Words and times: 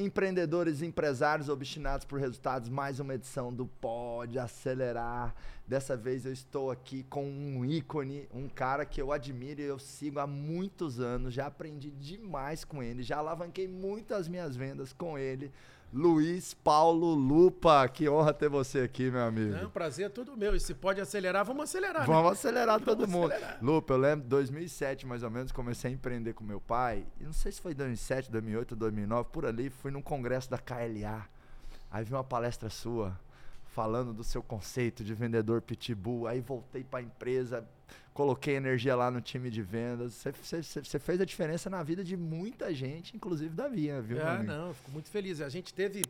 Empreendedores 0.00 0.80
empresários 0.80 1.48
obstinados 1.48 2.06
por 2.06 2.20
resultados, 2.20 2.68
mais 2.68 3.00
uma 3.00 3.16
edição 3.16 3.52
do 3.52 3.66
Pode 3.66 4.38
Acelerar. 4.38 5.34
Dessa 5.66 5.96
vez 5.96 6.24
eu 6.24 6.32
estou 6.32 6.70
aqui 6.70 7.02
com 7.02 7.28
um 7.28 7.64
ícone, 7.64 8.28
um 8.32 8.48
cara 8.48 8.86
que 8.86 9.02
eu 9.02 9.10
admiro 9.10 9.60
e 9.60 9.64
eu 9.64 9.76
sigo 9.76 10.20
há 10.20 10.26
muitos 10.26 11.00
anos, 11.00 11.34
já 11.34 11.46
aprendi 11.46 11.90
demais 11.90 12.64
com 12.64 12.80
ele, 12.80 13.02
já 13.02 13.16
alavanquei 13.16 13.66
muitas 13.66 14.28
minhas 14.28 14.54
vendas 14.54 14.92
com 14.92 15.18
ele. 15.18 15.50
Luiz 15.92 16.52
Paulo 16.52 17.14
Lupa. 17.14 17.88
Que 17.88 18.08
honra 18.08 18.32
ter 18.32 18.48
você 18.48 18.80
aqui, 18.80 19.10
meu 19.10 19.22
amigo. 19.22 19.54
É 19.54 19.66
um 19.66 19.70
prazer 19.70 20.06
é 20.06 20.08
todo 20.08 20.36
meu. 20.36 20.54
E 20.54 20.60
se 20.60 20.74
pode 20.74 21.00
acelerar, 21.00 21.44
vamos 21.44 21.64
acelerar. 21.64 22.06
Vamos 22.06 22.24
né? 22.24 22.32
acelerar 22.32 22.80
todo 22.84 23.00
vamos 23.00 23.14
mundo. 23.14 23.32
Acelerar. 23.32 23.58
Lupa, 23.62 23.94
eu 23.94 23.98
lembro 23.98 24.28
2007 24.28 25.06
mais 25.06 25.22
ou 25.22 25.30
menos, 25.30 25.52
comecei 25.52 25.90
a 25.90 25.94
empreender 25.94 26.34
com 26.34 26.44
meu 26.44 26.60
pai. 26.60 27.06
E 27.20 27.24
não 27.24 27.32
sei 27.32 27.52
se 27.52 27.60
foi 27.60 27.74
2007, 27.74 28.30
2008, 28.30 28.76
2009, 28.76 29.28
por 29.32 29.46
ali. 29.46 29.70
Fui 29.70 29.90
num 29.90 30.02
congresso 30.02 30.50
da 30.50 30.58
KLA. 30.58 31.26
Aí 31.90 32.04
vi 32.04 32.12
uma 32.12 32.24
palestra 32.24 32.68
sua 32.68 33.18
falando 33.64 34.12
do 34.12 34.24
seu 34.24 34.42
conceito 34.42 35.02
de 35.02 35.14
vendedor 35.14 35.62
pitbull. 35.62 36.26
Aí 36.26 36.40
voltei 36.40 36.84
para 36.84 36.98
a 36.98 37.02
empresa, 37.02 37.66
coloquei 38.12 38.56
energia 38.56 38.96
lá 38.96 39.10
no 39.10 39.20
time 39.20 39.50
de 39.50 39.62
vendas. 39.62 40.24
Você 40.42 40.98
fez 40.98 41.20
a 41.20 41.24
diferença 41.24 41.70
na 41.70 41.82
vida 41.82 42.02
de 42.02 42.16
muita 42.16 42.74
gente, 42.74 43.16
inclusive 43.16 43.54
da 43.54 43.68
minha, 43.68 44.00
viu? 44.00 44.18
Ah, 44.24 44.42
não, 44.42 44.74
fico 44.74 44.90
muito 44.90 45.08
feliz. 45.08 45.40
A 45.40 45.48
gente 45.48 45.72
teve. 45.72 46.02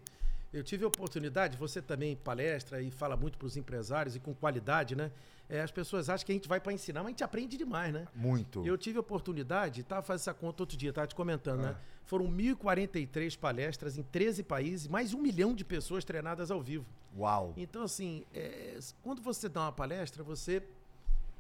Eu 0.50 0.64
tive 0.64 0.82
a 0.84 0.88
oportunidade, 0.88 1.58
você 1.58 1.82
também 1.82 2.16
palestra 2.16 2.80
e 2.80 2.90
fala 2.90 3.14
muito 3.16 3.36
para 3.36 3.46
os 3.46 3.58
empresários 3.58 4.16
e 4.16 4.20
com 4.20 4.34
qualidade, 4.34 4.96
né? 4.96 5.10
É, 5.46 5.60
as 5.60 5.70
pessoas 5.70 6.08
acham 6.08 6.24
que 6.24 6.32
a 6.32 6.34
gente 6.34 6.48
vai 6.48 6.60
para 6.60 6.72
ensinar, 6.72 7.00
mas 7.00 7.08
a 7.08 7.10
gente 7.10 7.24
aprende 7.24 7.56
demais, 7.56 7.92
né? 7.92 8.06
Muito. 8.14 8.66
Eu 8.66 8.76
tive 8.78 8.96
a 8.96 9.00
oportunidade, 9.00 9.82
estava 9.82 10.02
fazendo 10.02 10.22
essa 10.22 10.34
conta 10.34 10.62
outro 10.62 10.76
dia, 10.76 10.88
estava 10.88 11.06
te 11.06 11.14
comentando, 11.14 11.60
né? 11.60 11.68
ah. 11.68 11.72
né? 11.72 11.78
Foram 12.04 12.26
1.043 12.26 13.38
palestras 13.38 13.98
em 13.98 14.02
13 14.02 14.42
países, 14.42 14.88
mais 14.88 15.12
um 15.12 15.18
milhão 15.18 15.54
de 15.54 15.64
pessoas 15.64 16.04
treinadas 16.04 16.50
ao 16.50 16.62
vivo. 16.62 16.86
Uau! 17.14 17.52
Então, 17.54 17.82
assim, 17.82 18.24
é, 18.32 18.78
quando 19.02 19.20
você 19.20 19.48
dá 19.48 19.62
uma 19.62 19.72
palestra, 19.72 20.22
você 20.22 20.62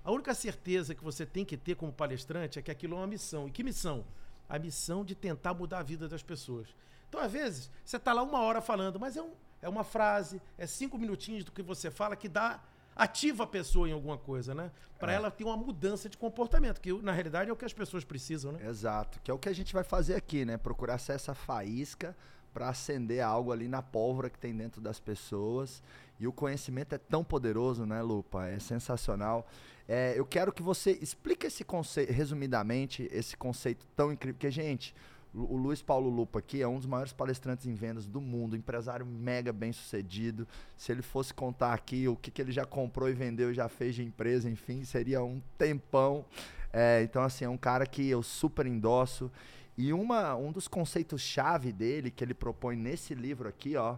a 0.04 0.10
única 0.10 0.34
certeza 0.34 0.94
que 0.94 1.04
você 1.04 1.26
tem 1.26 1.44
que 1.44 1.56
ter 1.56 1.74
como 1.74 1.92
palestrante 1.92 2.58
é 2.58 2.62
que 2.62 2.70
aquilo 2.70 2.94
é 2.94 2.98
uma 2.98 3.06
missão. 3.06 3.48
E 3.48 3.50
que 3.50 3.62
missão? 3.62 4.04
A 4.48 4.58
missão 4.58 5.04
de 5.04 5.14
tentar 5.14 5.54
mudar 5.54 5.80
a 5.80 5.82
vida 5.82 6.08
das 6.08 6.22
pessoas. 6.22 6.68
Então, 7.08 7.20
às 7.20 7.32
vezes, 7.32 7.70
você 7.84 7.96
está 7.96 8.12
lá 8.12 8.22
uma 8.22 8.40
hora 8.40 8.60
falando, 8.60 8.98
mas 8.98 9.16
é, 9.16 9.22
um, 9.22 9.32
é 9.62 9.68
uma 9.68 9.84
frase, 9.84 10.40
é 10.56 10.66
cinco 10.66 10.98
minutinhos 10.98 11.44
do 11.44 11.52
que 11.52 11.62
você 11.62 11.90
fala 11.90 12.16
que 12.16 12.28
dá 12.28 12.62
ativa 12.94 13.44
a 13.44 13.46
pessoa 13.46 13.88
em 13.88 13.92
alguma 13.92 14.18
coisa, 14.18 14.54
né? 14.54 14.72
Para 14.98 15.12
é. 15.12 15.14
ela 15.14 15.30
ter 15.30 15.44
uma 15.44 15.56
mudança 15.56 16.08
de 16.08 16.18
comportamento, 16.18 16.80
que 16.80 16.92
na 17.00 17.12
realidade 17.12 17.48
é 17.48 17.52
o 17.52 17.56
que 17.56 17.64
as 17.64 17.72
pessoas 17.72 18.04
precisam, 18.04 18.52
né? 18.52 18.66
Exato, 18.68 19.20
que 19.20 19.30
é 19.30 19.34
o 19.34 19.38
que 19.38 19.48
a 19.48 19.52
gente 19.52 19.72
vai 19.72 19.84
fazer 19.84 20.16
aqui, 20.16 20.44
né? 20.44 20.56
Procurar 20.56 20.98
ser 20.98 21.12
essa 21.12 21.34
faísca 21.34 22.16
para 22.52 22.68
acender 22.68 23.20
algo 23.20 23.52
ali 23.52 23.68
na 23.68 23.82
pólvora 23.82 24.30
que 24.30 24.38
tem 24.38 24.56
dentro 24.56 24.80
das 24.80 24.98
pessoas. 24.98 25.82
E 26.18 26.26
o 26.26 26.32
conhecimento 26.32 26.94
é 26.94 26.98
tão 26.98 27.22
poderoso, 27.22 27.86
né, 27.86 28.02
Lupa? 28.02 28.46
É 28.46 28.58
sensacional. 28.58 29.46
É, 29.86 30.14
eu 30.16 30.26
quero 30.26 30.52
que 30.52 30.62
você 30.62 30.92
explique 31.00 31.46
esse 31.46 31.64
conceito, 31.64 32.12
resumidamente, 32.12 33.08
esse 33.12 33.36
conceito 33.36 33.86
tão 33.96 34.12
incrível. 34.12 34.34
Porque, 34.34 34.50
gente, 34.50 34.94
o 35.32 35.56
Luiz 35.56 35.80
Paulo 35.80 36.10
Lupa 36.10 36.40
aqui 36.40 36.60
é 36.60 36.66
um 36.66 36.76
dos 36.76 36.86
maiores 36.86 37.12
palestrantes 37.12 37.66
em 37.66 37.74
vendas 37.74 38.06
do 38.06 38.20
mundo, 38.20 38.56
empresário 38.56 39.06
mega 39.06 39.52
bem 39.52 39.72
sucedido. 39.72 40.46
Se 40.76 40.90
ele 40.90 41.02
fosse 41.02 41.32
contar 41.32 41.72
aqui 41.72 42.08
o 42.08 42.16
que, 42.16 42.30
que 42.30 42.42
ele 42.42 42.52
já 42.52 42.64
comprou 42.64 43.08
e 43.08 43.12
vendeu, 43.12 43.52
já 43.54 43.68
fez 43.68 43.94
de 43.94 44.02
empresa, 44.02 44.50
enfim, 44.50 44.84
seria 44.84 45.22
um 45.22 45.40
tempão. 45.56 46.24
É, 46.72 47.02
então, 47.02 47.22
assim, 47.22 47.44
é 47.44 47.48
um 47.48 47.56
cara 47.56 47.86
que 47.86 48.08
eu 48.08 48.22
super 48.22 48.66
endosso. 48.66 49.30
E 49.78 49.92
uma, 49.92 50.34
um 50.34 50.50
dos 50.50 50.66
conceitos-chave 50.66 51.72
dele, 51.72 52.10
que 52.10 52.24
ele 52.24 52.34
propõe 52.34 52.74
nesse 52.74 53.14
livro 53.14 53.48
aqui, 53.48 53.76
ó, 53.76 53.96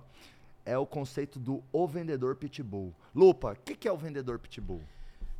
é 0.62 0.76
o 0.76 0.84
conceito 0.84 1.38
do 1.38 1.64
o 1.72 1.88
vendedor 1.88 2.36
pitbull. 2.36 2.94
Lupa, 3.14 3.52
o 3.52 3.56
que, 3.56 3.74
que 3.74 3.88
é 3.88 3.92
o 3.92 3.96
vendedor 3.96 4.38
pitbull? 4.38 4.82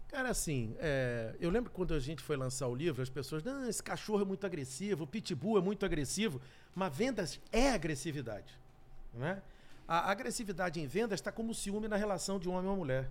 Cara, 0.09 0.31
assim, 0.31 0.75
é, 0.79 1.37
eu 1.39 1.50
lembro 1.50 1.71
quando 1.71 1.93
a 1.93 2.00
gente 2.00 2.23
foi 2.23 2.39
lançar 2.39 2.69
o 2.69 2.75
livro, 2.75 3.03
as 3.03 3.11
pessoas, 3.11 3.45
não, 3.45 3.69
esse 3.69 3.83
cachorro 3.83 4.23
é 4.23 4.25
muito 4.25 4.47
agressivo, 4.47 5.05
o 5.05 5.06
pitbull 5.06 5.59
é 5.59 5.61
muito 5.61 5.84
agressivo, 5.84 6.41
mas 6.75 6.97
vendas 6.97 7.39
é 7.53 7.73
agressividade. 7.73 8.59
Né? 9.12 9.43
A 9.87 10.11
agressividade 10.11 10.81
em 10.81 10.87
vendas 10.87 11.21
está 11.21 11.31
como 11.31 11.55
ciúme 11.55 11.87
na 11.87 11.97
relação 11.97 12.39
de 12.39 12.49
um 12.49 12.53
homem 12.53 12.71
uma 12.71 12.77
mulher. 12.77 13.11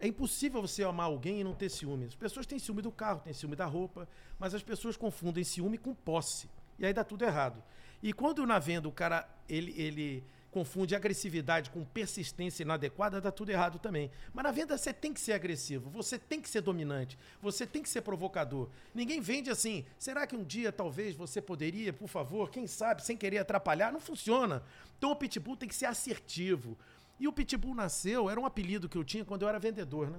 É 0.00 0.06
impossível 0.06 0.62
você 0.62 0.82
amar 0.82 1.06
alguém 1.06 1.40
e 1.40 1.44
não 1.44 1.54
ter 1.54 1.68
ciúme. 1.68 2.06
As 2.06 2.14
pessoas 2.14 2.46
têm 2.46 2.58
ciúme 2.58 2.80
do 2.80 2.90
carro, 2.90 3.20
têm 3.20 3.34
ciúme 3.34 3.54
da 3.54 3.66
roupa, 3.66 4.08
mas 4.38 4.54
as 4.54 4.62
pessoas 4.62 4.96
confundem 4.96 5.44
ciúme 5.44 5.76
com 5.76 5.94
posse. 5.94 6.48
E 6.78 6.86
aí 6.86 6.92
dá 6.94 7.04
tudo 7.04 7.22
errado. 7.22 7.62
E 8.02 8.10
quando 8.14 8.46
na 8.46 8.58
venda 8.58 8.88
o 8.88 8.92
cara 8.92 9.28
ele, 9.46 9.74
ele 9.76 10.24
confunde 10.50 10.96
agressividade 10.96 11.70
com 11.70 11.84
persistência 11.84 12.62
inadequada, 12.62 13.20
dá 13.20 13.30
tudo 13.30 13.50
errado 13.50 13.78
também. 13.78 14.10
Mas 14.32 14.42
na 14.42 14.50
venda 14.50 14.76
você 14.76 14.92
tem 14.92 15.12
que 15.12 15.20
ser 15.20 15.32
agressivo, 15.32 15.90
você 15.90 16.18
tem 16.18 16.40
que 16.40 16.48
ser 16.48 16.60
dominante, 16.60 17.18
você 17.40 17.66
tem 17.66 17.82
que 17.82 17.88
ser 17.88 18.00
provocador. 18.00 18.68
Ninguém 18.94 19.20
vende 19.20 19.50
assim. 19.50 19.84
Será 19.98 20.26
que 20.26 20.34
um 20.34 20.42
dia 20.42 20.72
talvez 20.72 21.14
você 21.14 21.40
poderia, 21.40 21.92
por 21.92 22.08
favor, 22.08 22.50
quem 22.50 22.66
sabe, 22.66 23.04
sem 23.04 23.16
querer 23.16 23.38
atrapalhar? 23.38 23.92
Não 23.92 24.00
funciona. 24.00 24.62
Então 24.98 25.12
o 25.12 25.16
pitbull 25.16 25.56
tem 25.56 25.68
que 25.68 25.74
ser 25.74 25.86
assertivo. 25.86 26.76
E 27.20 27.28
o 27.28 27.32
pitbull 27.32 27.74
nasceu, 27.74 28.30
era 28.30 28.40
um 28.40 28.46
apelido 28.46 28.88
que 28.88 28.96
eu 28.96 29.04
tinha 29.04 29.24
quando 29.24 29.42
eu 29.42 29.48
era 29.48 29.58
vendedor, 29.58 30.08
né? 30.08 30.18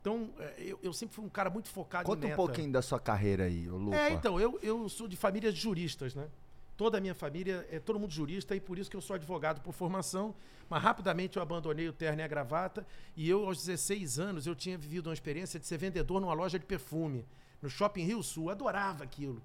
Então, 0.00 0.30
é, 0.38 0.54
eu, 0.58 0.78
eu 0.82 0.92
sempre 0.92 1.16
fui 1.16 1.24
um 1.24 1.28
cara 1.28 1.50
muito 1.50 1.68
focado 1.68 2.04
Conta 2.04 2.26
em 2.26 2.28
meta. 2.28 2.40
um 2.40 2.46
pouquinho 2.46 2.70
da 2.70 2.82
sua 2.82 3.00
carreira 3.00 3.44
aí, 3.44 3.66
Lupa. 3.66 3.96
É, 3.96 4.12
então, 4.12 4.38
eu, 4.38 4.58
eu 4.62 4.88
sou 4.88 5.08
de 5.08 5.16
família 5.16 5.50
de 5.50 5.58
juristas, 5.58 6.14
né? 6.14 6.28
Toda 6.76 6.98
a 6.98 7.00
minha 7.00 7.14
família 7.14 7.66
é 7.72 7.80
todo 7.80 7.98
mundo 7.98 8.12
jurista 8.12 8.54
e 8.54 8.60
por 8.60 8.78
isso 8.78 8.90
que 8.90 8.96
eu 8.96 9.00
sou 9.00 9.16
advogado 9.16 9.62
por 9.62 9.72
formação. 9.72 10.34
Mas 10.68 10.82
rapidamente 10.82 11.38
eu 11.38 11.42
abandonei 11.42 11.88
o 11.88 11.92
terno 11.92 12.20
e 12.20 12.22
a 12.22 12.28
gravata 12.28 12.86
e 13.16 13.28
eu, 13.28 13.46
aos 13.46 13.64
16 13.64 14.18
anos, 14.18 14.46
eu 14.46 14.54
tinha 14.54 14.76
vivido 14.76 15.06
uma 15.06 15.14
experiência 15.14 15.58
de 15.58 15.66
ser 15.66 15.78
vendedor 15.78 16.20
numa 16.20 16.34
loja 16.34 16.58
de 16.58 16.66
perfume, 16.66 17.24
no 17.62 17.70
Shopping 17.70 18.04
Rio 18.04 18.22
Sul. 18.22 18.50
Adorava 18.50 19.02
aquilo. 19.02 19.40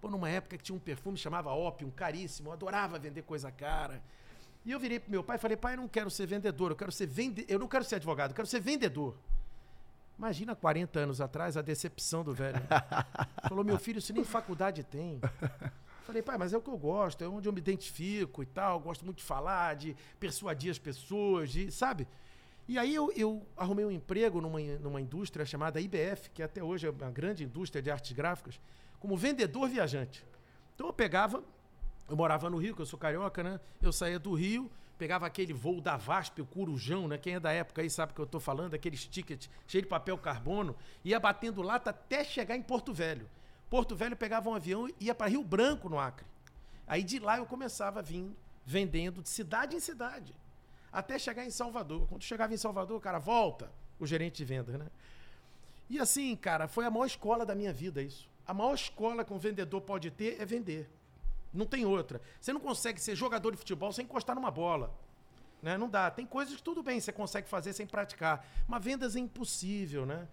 Pô, 0.00 0.08
numa 0.08 0.30
época 0.30 0.56
que 0.56 0.62
tinha 0.62 0.76
um 0.76 0.78
perfume 0.78 1.16
que 1.16 1.22
chamava 1.22 1.52
Opium, 1.52 1.90
caríssimo. 1.90 2.50
Eu 2.50 2.52
adorava 2.52 2.98
vender 2.98 3.22
coisa 3.22 3.50
cara. 3.50 4.00
E 4.68 4.70
eu 4.70 4.78
virei 4.78 5.00
pro 5.00 5.10
meu 5.10 5.24
pai 5.24 5.36
e 5.36 5.38
falei, 5.38 5.56
pai, 5.56 5.72
eu 5.72 5.78
não 5.78 5.88
quero 5.88 6.10
ser 6.10 6.26
vendedor, 6.26 6.72
eu 6.72 6.76
quero 6.76 6.92
ser 6.92 7.06
vende... 7.06 7.42
eu 7.48 7.58
não 7.58 7.66
quero 7.66 7.82
ser 7.86 7.94
advogado, 7.94 8.32
eu 8.32 8.34
quero 8.34 8.46
ser 8.46 8.60
vendedor. 8.60 9.16
Imagina 10.18 10.54
40 10.54 11.00
anos 11.00 11.22
atrás 11.22 11.56
a 11.56 11.62
decepção 11.62 12.22
do 12.22 12.34
velho. 12.34 12.60
Falou, 13.48 13.64
meu 13.64 13.78
filho, 13.78 13.98
isso 13.98 14.12
nem 14.12 14.24
faculdade 14.24 14.84
tem. 14.84 15.22
Falei, 16.04 16.20
pai, 16.20 16.36
mas 16.36 16.52
é 16.52 16.58
o 16.58 16.60
que 16.60 16.68
eu 16.68 16.76
gosto, 16.76 17.24
é 17.24 17.26
onde 17.26 17.48
eu 17.48 17.52
me 17.54 17.60
identifico 17.60 18.42
e 18.42 18.46
tal. 18.46 18.78
Gosto 18.78 19.06
muito 19.06 19.16
de 19.16 19.24
falar, 19.24 19.74
de 19.74 19.96
persuadir 20.20 20.70
as 20.70 20.78
pessoas, 20.78 21.48
de, 21.48 21.72
sabe? 21.72 22.06
E 22.68 22.78
aí 22.78 22.94
eu, 22.94 23.10
eu 23.16 23.46
arrumei 23.56 23.86
um 23.86 23.90
emprego 23.90 24.38
numa, 24.38 24.60
numa 24.60 25.00
indústria 25.00 25.46
chamada 25.46 25.80
IBF, 25.80 26.28
que 26.28 26.42
até 26.42 26.62
hoje 26.62 26.86
é 26.86 26.90
uma 26.90 27.10
grande 27.10 27.42
indústria 27.42 27.80
de 27.80 27.90
artes 27.90 28.12
gráficas, 28.12 28.60
como 29.00 29.16
vendedor 29.16 29.66
viajante. 29.66 30.22
Então 30.74 30.88
eu 30.88 30.92
pegava, 30.92 31.42
eu 32.08 32.16
morava 32.16 32.48
no 32.48 32.56
Rio, 32.56 32.74
que 32.74 32.82
eu 32.82 32.86
sou 32.86 32.98
carioca, 32.98 33.42
né? 33.42 33.60
Eu 33.82 33.92
saía 33.92 34.18
do 34.18 34.32
Rio, 34.34 34.70
pegava 34.98 35.26
aquele 35.26 35.52
voo 35.52 35.80
da 35.80 35.96
VASP, 35.96 36.40
o 36.40 36.46
Curujão, 36.46 37.06
né? 37.06 37.18
Quem 37.18 37.34
é 37.34 37.40
da 37.40 37.52
época 37.52 37.82
aí 37.82 37.90
sabe 37.90 38.12
o 38.12 38.14
que 38.14 38.20
eu 38.20 38.24
estou 38.24 38.40
falando, 38.40 38.74
aqueles 38.74 39.06
tickets 39.06 39.48
cheios 39.66 39.84
de 39.84 39.88
papel 39.88 40.16
carbono, 40.18 40.74
ia 41.04 41.20
batendo 41.20 41.62
lata 41.62 41.90
até 41.90 42.24
chegar 42.24 42.56
em 42.56 42.62
Porto 42.62 42.92
Velho. 42.92 43.28
Porto 43.70 43.94
Velho 43.94 44.16
pegava 44.16 44.48
um 44.48 44.54
avião 44.54 44.88
e 44.88 44.94
ia 45.00 45.14
para 45.14 45.28
Rio 45.28 45.44
Branco, 45.44 45.88
no 45.88 45.98
Acre. 45.98 46.26
Aí 46.86 47.04
de 47.04 47.18
lá 47.18 47.36
eu 47.36 47.46
começava 47.46 48.00
vindo, 48.00 48.34
vendendo 48.64 49.22
de 49.22 49.28
cidade 49.28 49.76
em 49.76 49.80
cidade, 49.80 50.34
até 50.90 51.18
chegar 51.18 51.44
em 51.44 51.50
Salvador. 51.50 52.06
Quando 52.08 52.22
chegava 52.22 52.54
em 52.54 52.56
Salvador, 52.56 52.98
cara 53.00 53.18
volta, 53.18 53.70
o 54.00 54.06
gerente 54.06 54.38
de 54.38 54.44
vendas, 54.44 54.74
né? 54.78 54.86
E 55.90 55.98
assim, 55.98 56.34
cara, 56.34 56.66
foi 56.66 56.84
a 56.86 56.90
maior 56.90 57.06
escola 57.06 57.44
da 57.44 57.54
minha 57.54 57.72
vida 57.72 58.02
isso. 58.02 58.28
A 58.46 58.54
maior 58.54 58.74
escola 58.74 59.24
que 59.24 59.32
um 59.32 59.38
vendedor 59.38 59.82
pode 59.82 60.10
ter 60.10 60.40
é 60.40 60.44
vender. 60.46 60.88
Não 61.52 61.66
tem 61.66 61.84
outra. 61.84 62.20
Você 62.40 62.52
não 62.52 62.60
consegue 62.60 63.00
ser 63.00 63.14
jogador 63.14 63.52
de 63.52 63.56
futebol 63.56 63.92
sem 63.92 64.04
encostar 64.04 64.36
numa 64.36 64.50
bola. 64.50 64.94
Né? 65.62 65.76
Não 65.76 65.88
dá. 65.88 66.10
Tem 66.10 66.26
coisas 66.26 66.56
que 66.56 66.62
tudo 66.62 66.82
bem, 66.82 67.00
você 67.00 67.12
consegue 67.12 67.48
fazer 67.48 67.72
sem 67.72 67.86
praticar. 67.86 68.46
Mas 68.66 68.84
vendas 68.84 69.16
é 69.16 69.20
impossível, 69.20 70.06
né? 70.06 70.28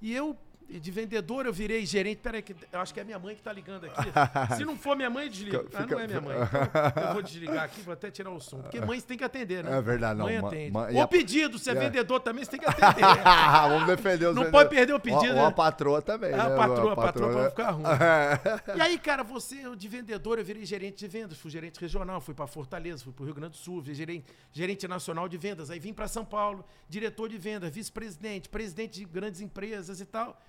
E 0.00 0.14
eu 0.14 0.36
de 0.78 0.90
vendedor 0.90 1.46
eu 1.46 1.52
virei 1.52 1.84
gerente. 1.84 2.18
Peraí, 2.18 2.42
que 2.42 2.54
eu 2.70 2.80
acho 2.80 2.94
que 2.94 3.00
é 3.00 3.04
minha 3.04 3.18
mãe 3.18 3.34
que 3.34 3.42
tá 3.42 3.52
ligando 3.52 3.86
aqui. 3.86 4.10
Se 4.56 4.64
não 4.64 4.76
for 4.76 4.96
minha 4.96 5.10
mãe, 5.10 5.28
desliga. 5.28 5.64
Fica, 5.64 5.82
ah, 5.82 5.86
não 5.86 6.00
é 6.00 6.06
minha 6.06 6.20
mãe. 6.20 6.36
Então, 6.90 7.08
eu 7.08 7.12
vou 7.14 7.22
desligar 7.22 7.64
aqui, 7.64 7.80
vou 7.82 7.92
até 7.92 8.10
tirar 8.10 8.30
o 8.30 8.40
som. 8.40 8.60
Porque 8.62 8.80
mãe 8.80 8.98
você 8.98 9.06
tem 9.06 9.18
que 9.18 9.24
atender, 9.24 9.64
né? 9.64 9.76
É 9.76 9.80
verdade, 9.80 10.18
não. 10.18 10.26
Mãe 10.26 10.36
atende. 10.36 10.76
Ou 10.96 11.08
pedido, 11.08 11.58
se 11.58 11.70
é, 11.70 11.72
é, 11.72 11.76
vendedor 11.76 12.20
também, 12.20 12.44
você 12.44 12.50
tem 12.50 12.60
que 12.60 12.66
atender. 12.66 13.00
Vamos 13.68 13.86
defender 13.86 14.26
os 14.26 14.34
Não 14.34 14.44
vendedores. 14.44 14.50
pode 14.50 14.70
perder 14.70 14.92
o 14.92 15.00
pedido. 15.00 15.26
Ou, 15.28 15.34
né? 15.34 15.46
a 15.46 15.50
patroa 15.50 16.02
também. 16.02 16.30
É, 16.30 16.38
a 16.38 16.50
patroa, 16.50 16.92
a 16.92 16.96
patroa, 16.96 17.32
não 17.32 17.50
ficar 17.50 17.70
ruim. 17.70 17.84
É. 17.84 18.76
E 18.76 18.80
aí, 18.80 18.98
cara, 18.98 19.22
você, 19.22 19.74
de 19.76 19.88
vendedor, 19.88 20.38
eu 20.38 20.44
virei 20.44 20.64
gerente 20.64 20.98
de 20.98 21.08
vendas. 21.08 21.38
Fui 21.38 21.50
gerente 21.50 21.80
regional, 21.80 22.20
fui 22.20 22.34
para 22.34 22.46
Fortaleza, 22.46 23.04
fui 23.04 23.12
para 23.12 23.22
o 23.22 23.26
Rio 23.26 23.34
Grande 23.34 23.52
do 23.52 23.58
Sul, 23.58 23.82
fui 23.82 23.94
gerente, 23.94 24.26
gerente 24.52 24.86
nacional 24.86 25.28
de 25.28 25.36
vendas. 25.36 25.70
Aí 25.70 25.78
vim 25.78 25.92
para 25.92 26.08
São 26.08 26.24
Paulo, 26.24 26.64
diretor 26.88 27.28
de 27.28 27.38
vendas, 27.38 27.70
vice-presidente, 27.70 28.48
presidente 28.48 29.00
de 29.00 29.04
grandes 29.04 29.40
empresas 29.40 30.00
e 30.00 30.04
tal. 30.04 30.40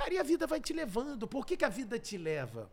Cara, 0.00 0.14
e 0.14 0.18
a 0.18 0.22
vida 0.22 0.46
vai 0.46 0.58
te 0.58 0.72
levando. 0.72 1.28
Por 1.28 1.44
que, 1.44 1.58
que 1.58 1.64
a 1.64 1.68
vida 1.68 1.98
te 1.98 2.16
leva? 2.16 2.70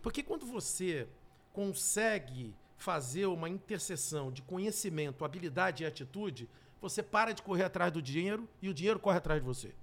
Porque 0.00 0.22
quando 0.22 0.46
você 0.46 1.08
consegue 1.52 2.54
fazer 2.76 3.26
uma 3.26 3.48
interseção 3.48 4.30
de 4.30 4.40
conhecimento, 4.40 5.24
habilidade 5.24 5.82
e 5.82 5.86
atitude, 5.86 6.48
você 6.80 7.02
para 7.02 7.32
de 7.32 7.42
correr 7.42 7.64
atrás 7.64 7.90
do 7.90 8.00
dinheiro 8.00 8.48
e 8.62 8.68
o 8.68 8.74
dinheiro 8.74 9.00
corre 9.00 9.18
atrás 9.18 9.40
de 9.40 9.44
você. 9.44 9.74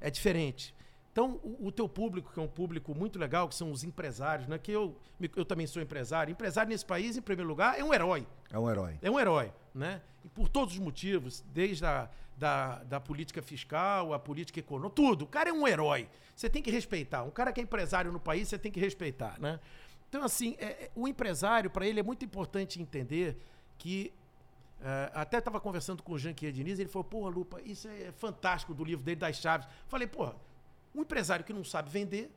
É 0.00 0.08
diferente. 0.12 0.72
Então, 1.10 1.40
o, 1.42 1.66
o, 1.66 1.72
teu 1.72 1.88
público, 1.88 2.32
que 2.32 2.38
é 2.38 2.42
um 2.42 2.46
público 2.46 2.94
muito 2.94 3.18
legal, 3.18 3.48
que 3.48 3.56
são 3.56 3.72
os 3.72 3.82
empresários, 3.82 4.46
né? 4.46 4.58
Que 4.58 4.70
eu, 4.70 4.96
eu 5.34 5.44
também 5.44 5.66
sou 5.66 5.82
empresário. 5.82 6.30
Empresário 6.30 6.70
nesse 6.70 6.86
país, 6.86 7.16
em 7.16 7.20
primeiro 7.20 7.48
lugar, 7.48 7.76
é 7.76 7.82
um 7.82 7.92
herói. 7.92 8.28
É 8.48 8.56
um 8.56 8.70
herói. 8.70 8.96
É 9.02 9.10
um 9.10 9.18
herói, 9.18 9.52
né? 9.74 10.02
E 10.24 10.28
por 10.28 10.48
todos 10.48 10.74
os 10.74 10.80
motivos, 10.80 11.42
desde 11.52 11.84
a 11.84 12.08
da, 12.42 12.82
da 12.82 12.98
política 12.98 13.40
fiscal, 13.40 14.12
a 14.12 14.18
política 14.18 14.58
econômica, 14.58 14.96
tudo. 14.96 15.22
O 15.22 15.28
cara 15.28 15.50
é 15.50 15.52
um 15.52 15.66
herói. 15.68 16.08
Você 16.34 16.50
tem 16.50 16.60
que 16.60 16.72
respeitar. 16.72 17.22
Um 17.22 17.30
cara 17.30 17.52
que 17.52 17.60
é 17.60 17.62
empresário 17.62 18.10
no 18.10 18.18
país, 18.18 18.48
você 18.48 18.58
tem 18.58 18.72
que 18.72 18.80
respeitar, 18.80 19.38
né? 19.38 19.60
Então, 20.08 20.24
assim, 20.24 20.56
é, 20.58 20.64
é 20.64 20.90
o 20.96 21.06
empresário, 21.06 21.70
para 21.70 21.86
ele, 21.86 22.00
é 22.00 22.02
muito 22.02 22.24
importante 22.24 22.82
entender 22.82 23.38
que 23.78 24.12
Uh, 24.82 25.14
até 25.14 25.38
estava 25.38 25.60
conversando 25.60 26.02
com 26.02 26.12
o 26.14 26.18
Jean 26.18 26.34
Pierre 26.34 26.52
Diniz, 26.52 26.76
ele 26.80 26.88
falou, 26.88 27.04
porra, 27.04 27.30
Lupa, 27.30 27.62
isso 27.64 27.86
é 27.86 28.10
fantástico 28.10 28.74
do 28.74 28.82
livro 28.82 29.04
dele, 29.04 29.14
das 29.20 29.36
chaves. 29.36 29.68
Falei, 29.86 30.08
porra, 30.08 30.34
um 30.92 31.02
empresário 31.02 31.44
que 31.44 31.52
não 31.52 31.62
sabe 31.62 31.88
vender, 31.88 32.28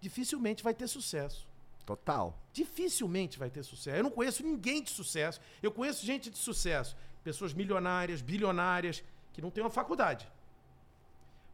dificilmente 0.00 0.60
vai 0.60 0.74
ter 0.74 0.88
sucesso. 0.88 1.46
Total. 1.86 2.36
Dificilmente 2.52 3.38
vai 3.38 3.48
ter 3.48 3.62
sucesso. 3.62 3.96
Eu 3.96 4.02
não 4.02 4.10
conheço 4.10 4.42
ninguém 4.42 4.82
de 4.82 4.90
sucesso. 4.90 5.40
Eu 5.62 5.70
conheço 5.70 6.04
gente 6.04 6.30
de 6.30 6.36
sucesso. 6.36 6.96
Pessoas 7.22 7.54
milionárias, 7.54 8.20
bilionárias, 8.20 9.04
que 9.34 9.42
não 9.42 9.50
têm 9.50 9.62
uma 9.62 9.70
faculdade. 9.70 10.26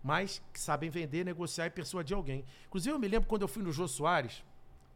Mas 0.03 0.41
que 0.53 0.61
sabem 0.61 0.89
vender, 0.89 1.25
negociar 1.25 1.67
e 1.67 1.71
persuadir 1.71 2.17
alguém. 2.17 2.45
Inclusive, 2.69 2.95
eu 2.95 2.99
me 2.99 3.09
lembro 3.09 3.29
quando 3.29 3.43
eu 3.43 3.49
fui 3.49 3.63
no 3.63 3.73
Jô 3.73 3.89
Soares. 3.89 4.45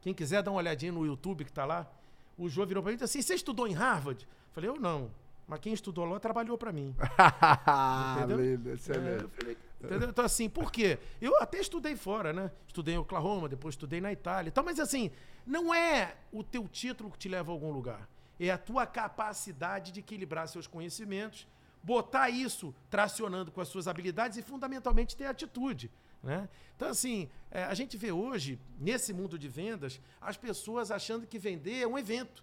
Quem 0.00 0.14
quiser 0.14 0.42
dar 0.42 0.50
uma 0.50 0.58
olhadinha 0.58 0.92
no 0.92 1.04
YouTube 1.04 1.44
que 1.44 1.50
está 1.50 1.64
lá. 1.64 1.90
O 2.38 2.48
Jô 2.48 2.64
virou 2.64 2.82
para 2.82 2.90
mim 2.90 2.96
e 2.96 2.98
disse 2.98 3.18
assim: 3.18 3.26
Você 3.26 3.34
estudou 3.34 3.66
em 3.66 3.72
Harvard? 3.72 4.28
Falei, 4.52 4.70
eu 4.70 4.76
não. 4.76 5.10
Mas 5.46 5.60
quem 5.60 5.72
estudou 5.72 6.04
lá 6.04 6.20
trabalhou 6.20 6.56
para 6.56 6.72
mim. 6.72 6.94
entendeu? 8.16 8.38
Lindo, 8.38 8.70
excelente. 8.70 9.24
É, 9.24 9.28
falei, 9.28 9.58
entendeu? 9.82 10.08
Então, 10.08 10.24
assim, 10.24 10.48
por 10.48 10.70
quê? 10.70 10.98
Eu 11.20 11.36
até 11.40 11.58
estudei 11.58 11.96
fora, 11.96 12.32
né? 12.32 12.50
Estudei 12.66 12.94
em 12.94 12.98
Oklahoma, 12.98 13.48
depois 13.48 13.74
estudei 13.74 14.00
na 14.00 14.12
Itália. 14.12 14.48
Então, 14.48 14.64
mas 14.64 14.80
assim, 14.80 15.10
não 15.46 15.74
é 15.74 16.16
o 16.32 16.42
teu 16.42 16.66
título 16.68 17.10
que 17.10 17.18
te 17.18 17.28
leva 17.28 17.50
a 17.50 17.54
algum 17.54 17.72
lugar. 17.72 18.08
É 18.40 18.50
a 18.50 18.58
tua 18.58 18.86
capacidade 18.86 19.92
de 19.92 20.00
equilibrar 20.00 20.48
seus 20.48 20.66
conhecimentos, 20.66 21.46
botar 21.84 22.30
isso 22.30 22.74
tracionando 22.90 23.52
com 23.52 23.60
as 23.60 23.68
suas 23.68 23.86
habilidades 23.86 24.38
e, 24.38 24.42
fundamentalmente, 24.42 25.14
ter 25.14 25.26
atitude. 25.26 25.90
Né? 26.22 26.48
Então, 26.74 26.88
assim, 26.88 27.28
é, 27.50 27.64
a 27.64 27.74
gente 27.74 27.96
vê 27.96 28.10
hoje, 28.10 28.58
nesse 28.80 29.12
mundo 29.12 29.38
de 29.38 29.46
vendas, 29.46 30.00
as 30.20 30.36
pessoas 30.36 30.90
achando 30.90 31.26
que 31.26 31.38
vender 31.38 31.82
é 31.82 31.86
um 31.86 31.98
evento. 31.98 32.42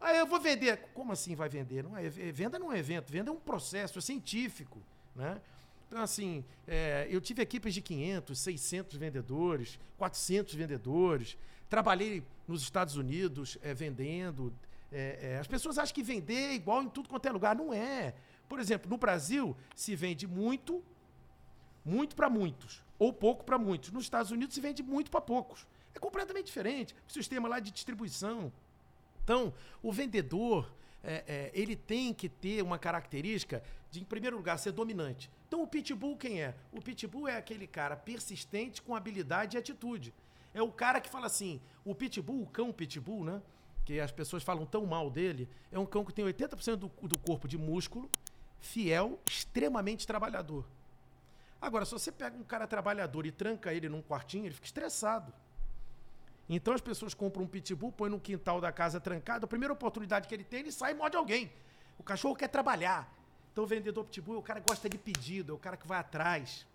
Ah, 0.00 0.12
eu 0.12 0.26
vou 0.26 0.40
vender. 0.40 0.76
Como 0.92 1.12
assim 1.12 1.36
vai 1.36 1.48
vender? 1.48 1.84
Não 1.84 1.96
é, 1.96 2.08
venda 2.08 2.58
não 2.58 2.72
é 2.72 2.78
evento, 2.78 3.10
venda 3.10 3.30
é 3.30 3.32
um 3.32 3.38
processo, 3.38 3.98
é 3.98 4.02
científico. 4.02 4.82
Né? 5.14 5.40
Então, 5.86 6.02
assim, 6.02 6.44
é, 6.66 7.06
eu 7.08 7.20
tive 7.20 7.40
equipes 7.40 7.72
de 7.72 7.80
500, 7.80 8.36
600 8.36 8.96
vendedores, 8.96 9.78
400 9.96 10.54
vendedores. 10.54 11.38
Trabalhei 11.70 12.22
nos 12.48 12.62
Estados 12.62 12.96
Unidos 12.96 13.56
é, 13.62 13.72
vendendo. 13.72 14.52
É, 14.96 15.32
é, 15.32 15.38
as 15.38 15.48
pessoas 15.48 15.76
acham 15.76 15.92
que 15.92 16.04
vender 16.04 16.52
é 16.52 16.54
igual 16.54 16.80
em 16.80 16.88
tudo 16.88 17.08
quanto 17.08 17.26
é 17.26 17.32
lugar. 17.32 17.56
Não 17.56 17.74
é. 17.74 18.14
Por 18.48 18.60
exemplo, 18.60 18.88
no 18.88 18.96
Brasil, 18.96 19.56
se 19.74 19.96
vende 19.96 20.24
muito, 20.24 20.84
muito 21.84 22.14
para 22.14 22.30
muitos, 22.30 22.84
ou 22.96 23.12
pouco 23.12 23.42
para 23.42 23.58
muitos. 23.58 23.90
Nos 23.90 24.04
Estados 24.04 24.30
Unidos, 24.30 24.54
se 24.54 24.60
vende 24.60 24.84
muito 24.84 25.10
para 25.10 25.20
poucos. 25.20 25.66
É 25.94 25.98
completamente 25.98 26.46
diferente. 26.46 26.94
O 27.08 27.12
sistema 27.12 27.48
lá 27.48 27.58
de 27.58 27.72
distribuição. 27.72 28.52
Então, 29.24 29.52
o 29.82 29.90
vendedor, 29.90 30.72
é, 31.02 31.24
é, 31.26 31.50
ele 31.52 31.74
tem 31.74 32.14
que 32.14 32.28
ter 32.28 32.62
uma 32.62 32.78
característica 32.78 33.64
de, 33.90 34.00
em 34.00 34.04
primeiro 34.04 34.36
lugar, 34.36 34.58
ser 34.60 34.70
dominante. 34.70 35.28
Então, 35.48 35.60
o 35.60 35.66
pitbull 35.66 36.16
quem 36.16 36.40
é? 36.40 36.54
O 36.70 36.80
pitbull 36.80 37.26
é 37.26 37.36
aquele 37.36 37.66
cara 37.66 37.96
persistente 37.96 38.80
com 38.80 38.94
habilidade 38.94 39.56
e 39.56 39.58
atitude. 39.58 40.14
É 40.52 40.62
o 40.62 40.70
cara 40.70 41.00
que 41.00 41.10
fala 41.10 41.26
assim, 41.26 41.60
o 41.84 41.96
pitbull, 41.96 42.42
o 42.42 42.46
cão 42.46 42.72
pitbull, 42.72 43.24
né? 43.24 43.42
Que 43.84 44.00
as 44.00 44.10
pessoas 44.10 44.42
falam 44.42 44.64
tão 44.64 44.86
mal 44.86 45.10
dele, 45.10 45.48
é 45.70 45.78
um 45.78 45.86
cão 45.86 46.04
que 46.04 46.12
tem 46.12 46.24
80% 46.24 46.76
do, 46.76 46.88
do 47.08 47.18
corpo 47.18 47.46
de 47.46 47.58
músculo, 47.58 48.10
fiel, 48.58 49.18
extremamente 49.26 50.06
trabalhador. 50.06 50.64
Agora, 51.60 51.84
se 51.84 51.92
você 51.92 52.12
pega 52.12 52.36
um 52.36 52.44
cara 52.44 52.66
trabalhador 52.66 53.24
e 53.26 53.32
tranca 53.32 53.72
ele 53.72 53.88
num 53.88 54.02
quartinho, 54.02 54.46
ele 54.46 54.54
fica 54.54 54.66
estressado. 54.66 55.32
Então 56.48 56.74
as 56.74 56.80
pessoas 56.80 57.14
compram 57.14 57.44
um 57.44 57.46
pitbull, 57.46 57.90
põem 57.90 58.10
no 58.10 58.20
quintal 58.20 58.60
da 58.60 58.70
casa 58.70 59.00
trancado, 59.00 59.44
a 59.44 59.48
primeira 59.48 59.72
oportunidade 59.72 60.28
que 60.28 60.34
ele 60.34 60.44
tem, 60.44 60.60
ele 60.60 60.72
sai 60.72 60.92
e 60.92 60.94
morde 60.94 61.16
alguém. 61.16 61.50
O 61.98 62.02
cachorro 62.02 62.36
quer 62.36 62.48
trabalhar. 62.48 63.10
Então 63.52 63.64
o 63.64 63.66
vendedor 63.66 64.04
pitbull 64.04 64.36
é 64.36 64.38
o 64.38 64.42
cara 64.42 64.60
que 64.60 64.68
gosta 64.68 64.88
de 64.88 64.98
pedido, 64.98 65.52
é 65.52 65.54
o 65.54 65.58
cara 65.58 65.76
que 65.76 65.86
vai 65.86 65.98
atrás. 65.98 66.66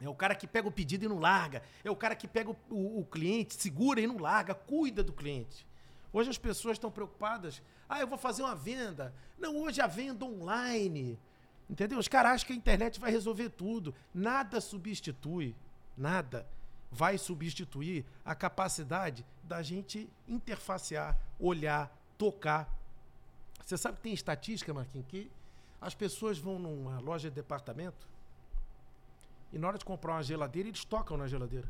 É 0.00 0.08
o 0.08 0.14
cara 0.14 0.34
que 0.34 0.46
pega 0.46 0.66
o 0.66 0.72
pedido 0.72 1.04
e 1.04 1.08
não 1.08 1.18
larga. 1.18 1.62
É 1.84 1.90
o 1.90 1.96
cara 1.96 2.14
que 2.14 2.26
pega 2.26 2.50
o, 2.50 2.56
o, 2.70 3.00
o 3.00 3.04
cliente, 3.04 3.54
segura 3.54 4.00
e 4.00 4.06
não 4.06 4.18
larga, 4.18 4.54
cuida 4.54 5.02
do 5.02 5.12
cliente. 5.12 5.66
Hoje 6.12 6.30
as 6.30 6.38
pessoas 6.38 6.74
estão 6.74 6.90
preocupadas. 6.90 7.62
Ah, 7.88 8.00
eu 8.00 8.06
vou 8.06 8.18
fazer 8.18 8.42
uma 8.42 8.54
venda. 8.54 9.14
Não, 9.38 9.56
hoje 9.56 9.80
a 9.80 9.86
venda 9.86 10.24
online. 10.24 11.18
Entendeu? 11.68 11.98
Os 11.98 12.08
caras 12.08 12.32
acham 12.32 12.46
que 12.48 12.52
a 12.52 12.56
internet 12.56 12.98
vai 12.98 13.10
resolver 13.10 13.50
tudo. 13.50 13.94
Nada 14.12 14.60
substitui. 14.60 15.54
Nada 15.96 16.46
vai 16.90 17.16
substituir 17.16 18.04
a 18.24 18.34
capacidade 18.34 19.24
da 19.44 19.62
gente 19.62 20.10
interfacear, 20.26 21.16
olhar, 21.38 21.96
tocar. 22.18 22.68
Você 23.64 23.76
sabe 23.76 23.98
que 23.98 24.02
tem 24.02 24.12
estatística, 24.12 24.74
Marquinhos, 24.74 25.06
que 25.06 25.30
as 25.80 25.94
pessoas 25.94 26.38
vão 26.38 26.58
numa 26.58 26.98
loja 26.98 27.30
de 27.30 27.36
departamento 27.36 28.10
e 29.52 29.58
na 29.58 29.68
hora 29.68 29.78
de 29.78 29.84
comprar 29.84 30.12
uma 30.12 30.22
geladeira, 30.22 30.68
eles 30.68 30.84
tocam 30.84 31.16
na 31.16 31.26
geladeira. 31.26 31.68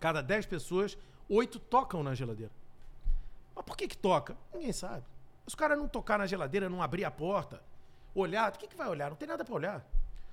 Cada 0.00 0.22
10 0.22 0.46
pessoas, 0.46 0.96
8 1.28 1.58
tocam 1.58 2.02
na 2.02 2.14
geladeira. 2.14 2.52
Mas 3.58 3.64
por 3.64 3.76
que 3.76 3.88
que 3.88 3.98
toca? 3.98 4.36
Ninguém 4.54 4.72
sabe. 4.72 5.02
Se 5.44 5.54
o 5.54 5.58
cara 5.58 5.74
não 5.74 5.88
tocar 5.88 6.16
na 6.16 6.26
geladeira, 6.26 6.70
não 6.70 6.80
abrir 6.80 7.04
a 7.04 7.10
porta, 7.10 7.60
olhar, 8.14 8.52
o 8.52 8.58
que, 8.58 8.68
que 8.68 8.76
vai 8.76 8.88
olhar? 8.88 9.10
Não 9.10 9.16
tem 9.16 9.26
nada 9.26 9.44
para 9.44 9.52
olhar. 9.52 9.84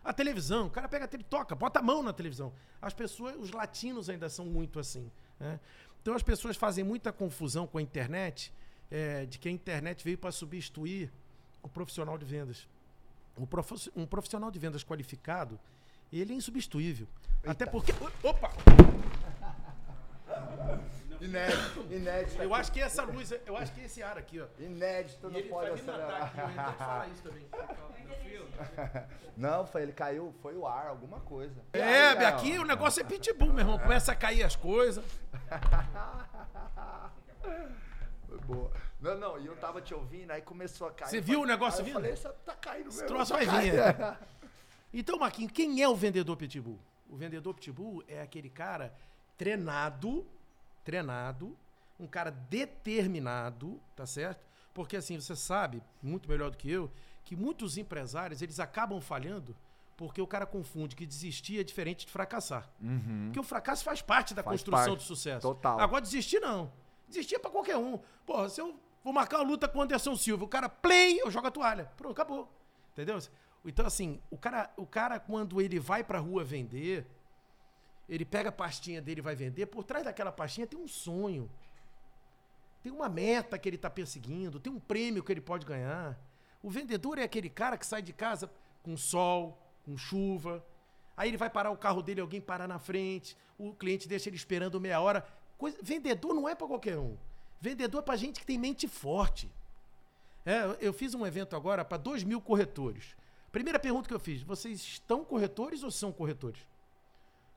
A 0.03 0.13
televisão, 0.13 0.67
o 0.67 0.69
cara 0.69 0.87
pega, 0.87 1.09
ele 1.11 1.23
toca, 1.23 1.55
bota 1.55 1.79
a 1.79 1.81
mão 1.81 2.03
na 2.03 2.13
televisão. 2.13 2.53
As 2.79 2.93
pessoas, 2.93 3.35
os 3.37 3.49
latinos 3.49 4.11
ainda 4.11 4.29
são 4.29 4.45
muito 4.45 4.79
assim. 4.79 5.11
Né? 5.39 5.59
Então 5.99 6.13
as 6.13 6.21
pessoas 6.21 6.55
fazem 6.55 6.83
muita 6.83 7.11
confusão 7.11 7.65
com 7.65 7.79
a 7.79 7.81
internet, 7.81 8.53
é, 8.91 9.25
de 9.25 9.39
que 9.39 9.49
a 9.49 9.51
internet 9.51 10.03
veio 10.03 10.19
para 10.19 10.31
substituir 10.31 11.11
o 11.63 11.67
profissional 11.67 12.19
de 12.19 12.25
vendas. 12.25 12.67
Prof, 13.49 13.91
um 13.95 14.05
profissional 14.05 14.51
de 14.51 14.59
vendas 14.59 14.83
qualificado, 14.83 15.59
ele 16.13 16.31
é 16.31 16.35
insubstituível. 16.35 17.07
Eita. 17.37 17.51
Até 17.51 17.65
porque. 17.65 17.91
Opa! 18.21 18.51
Inédito, 21.25 21.87
inédito. 21.91 22.41
Eu 22.41 22.53
acho 22.53 22.71
que 22.71 22.81
essa 22.81 23.03
luz, 23.03 23.33
eu 23.45 23.57
acho 23.57 23.73
que 23.73 23.81
esse 23.81 24.03
ar 24.03 24.17
aqui, 24.17 24.39
ó. 24.39 24.45
Inédito, 24.59 25.29
não 25.29 25.41
pode 25.43 25.71
acelerar. 25.71 26.23
Aqui, 26.23 26.39
eu 26.39 26.49
então 26.49 26.73
fala 26.73 27.07
isso 27.07 27.23
também. 27.23 27.45
Não, 29.35 29.67
foi, 29.67 29.81
ele 29.81 29.91
caiu, 29.91 30.33
foi 30.41 30.55
o 30.55 30.65
ar, 30.65 30.87
alguma 30.87 31.19
coisa. 31.19 31.61
É, 31.73 31.83
aí, 31.83 32.25
aqui 32.25 32.57
o 32.57 32.63
negócio 32.63 33.01
é 33.01 33.03
pitbull, 33.03 33.51
meu 33.51 33.59
irmão. 33.59 33.77
Começa 33.77 34.13
a 34.13 34.15
cair 34.15 34.43
as 34.43 34.55
coisas. 34.55 35.03
Foi 38.25 38.39
boa. 38.39 38.71
Não, 38.99 39.17
não, 39.17 39.39
e 39.39 39.45
eu 39.45 39.55
tava 39.57 39.81
te 39.81 39.93
ouvindo, 39.93 40.31
aí 40.31 40.41
começou 40.41 40.87
a 40.87 40.91
cair. 40.91 41.09
Você 41.09 41.21
viu 41.21 41.41
o 41.41 41.45
negócio 41.45 41.83
vindo? 41.83 42.03
Eu 42.03 42.17
falei, 42.17 42.37
tá 42.43 42.55
caindo 42.55 42.85
mesmo. 42.85 43.01
Esse 43.01 43.05
troço 43.05 43.33
vai 43.33 43.45
vir. 43.45 43.73
Então, 44.97 45.19
Marquinhos, 45.19 45.51
quem 45.51 45.81
é 45.81 45.89
o 45.89 45.95
vendedor 45.95 46.37
pitbull? 46.37 46.79
O 47.09 47.17
vendedor 47.17 47.53
pitbull 47.53 48.01
é 48.07 48.21
aquele 48.21 48.49
cara 48.49 48.95
treinado, 49.37 50.25
treinado, 50.85 51.57
um 51.99 52.07
cara 52.07 52.31
determinado, 52.31 53.81
tá 53.95 54.05
certo? 54.05 54.45
Porque 54.73 54.95
assim, 54.95 55.19
você 55.19 55.35
sabe, 55.35 55.83
muito 56.01 56.29
melhor 56.29 56.51
do 56.51 56.57
que 56.57 56.71
eu, 56.71 56.89
que 57.25 57.35
muitos 57.35 57.77
empresários, 57.77 58.41
eles 58.41 58.59
acabam 58.59 59.01
falhando 59.01 59.55
porque 59.97 60.21
o 60.21 60.27
cara 60.27 60.45
confunde 60.45 60.95
que 60.95 61.05
desistir 61.05 61.59
é 61.59 61.63
diferente 61.63 62.05
de 62.05 62.11
fracassar. 62.11 62.69
Uhum. 62.81 63.25
Porque 63.25 63.39
o 63.39 63.43
fracasso 63.43 63.83
faz 63.83 64.01
parte 64.01 64.33
da 64.33 64.43
faz 64.43 64.59
construção 64.59 64.93
parte. 64.93 64.97
do 64.97 65.03
sucesso. 65.03 65.41
Total. 65.41 65.79
Agora 65.79 66.01
desistir 66.01 66.39
não. 66.39 66.71
Desistir 67.07 67.35
é 67.35 67.39
pra 67.39 67.49
qualquer 67.49 67.77
um. 67.77 67.99
Porra, 68.25 68.49
se 68.49 68.59
eu 68.59 68.77
vou 69.03 69.13
marcar 69.13 69.37
uma 69.37 69.47
luta 69.47 69.67
com 69.67 69.79
o 69.79 69.81
Anderson 69.81 70.15
Silva, 70.15 70.43
o 70.43 70.47
cara 70.47 70.67
play, 70.67 71.19
eu 71.21 71.31
jogo 71.31 71.47
a 71.47 71.51
toalha. 71.51 71.85
Pronto, 71.95 72.11
acabou. 72.11 72.51
Entendeu? 72.91 73.17
Então, 73.63 73.85
assim, 73.85 74.19
o 74.29 74.37
cara, 74.37 74.69
o 74.75 74.85
cara 74.85 75.19
quando 75.19 75.61
ele 75.61 75.79
vai 75.79 76.03
pra 76.03 76.19
rua 76.19 76.43
vender, 76.43 77.07
ele 78.07 78.25
pega 78.25 78.49
a 78.49 78.51
pastinha 78.51 79.01
dele 79.01 79.19
e 79.19 79.23
vai 79.23 79.35
vender, 79.35 79.65
por 79.65 79.83
trás 79.83 80.03
daquela 80.05 80.31
pastinha 80.31 80.67
tem 80.67 80.79
um 80.79 80.87
sonho. 80.87 81.49
Tem 82.83 82.91
uma 82.91 83.09
meta 83.09 83.57
que 83.57 83.67
ele 83.67 83.77
está 83.77 83.89
perseguindo, 83.89 84.59
tem 84.59 84.71
um 84.71 84.79
prêmio 84.79 85.23
que 85.23 85.31
ele 85.31 85.41
pode 85.41 85.65
ganhar. 85.65 86.17
O 86.61 86.69
vendedor 86.69 87.17
é 87.17 87.23
aquele 87.23 87.49
cara 87.49 87.77
que 87.77 87.85
sai 87.85 88.01
de 88.01 88.13
casa 88.13 88.49
com 88.83 88.95
sol, 88.95 89.57
com 89.83 89.97
chuva. 89.97 90.63
Aí 91.17 91.29
ele 91.29 91.37
vai 91.37 91.49
parar 91.49 91.71
o 91.71 91.77
carro 91.77 92.01
dele, 92.03 92.21
alguém 92.21 92.41
para 92.41 92.67
na 92.67 92.77
frente, 92.77 93.35
o 93.57 93.73
cliente 93.73 94.07
deixa 94.07 94.29
ele 94.29 94.35
esperando 94.35 94.79
meia 94.79 94.99
hora. 94.99 95.25
Coisa- 95.57 95.77
vendedor 95.81 96.33
não 96.33 96.47
é 96.47 96.53
para 96.53 96.67
qualquer 96.67 96.97
um. 96.97 97.17
Vendedor 97.59 97.99
é 97.99 98.05
para 98.05 98.15
gente 98.17 98.39
que 98.39 98.45
tem 98.45 98.57
mente 98.57 98.87
forte. 98.87 99.49
É, 100.45 100.77
eu 100.79 100.93
fiz 100.93 101.15
um 101.15 101.25
evento 101.25 101.55
agora 101.55 101.83
para 101.83 101.97
2 101.97 102.23
mil 102.23 102.39
corretores. 102.39 103.15
Primeira 103.51 103.79
pergunta 103.79 104.07
que 104.07 104.13
eu 104.13 104.19
fiz: 104.19 104.43
vocês 104.43 104.79
estão 104.79 105.23
corretores 105.25 105.81
ou 105.81 105.89
são 105.89 106.11
corretores? 106.11 106.59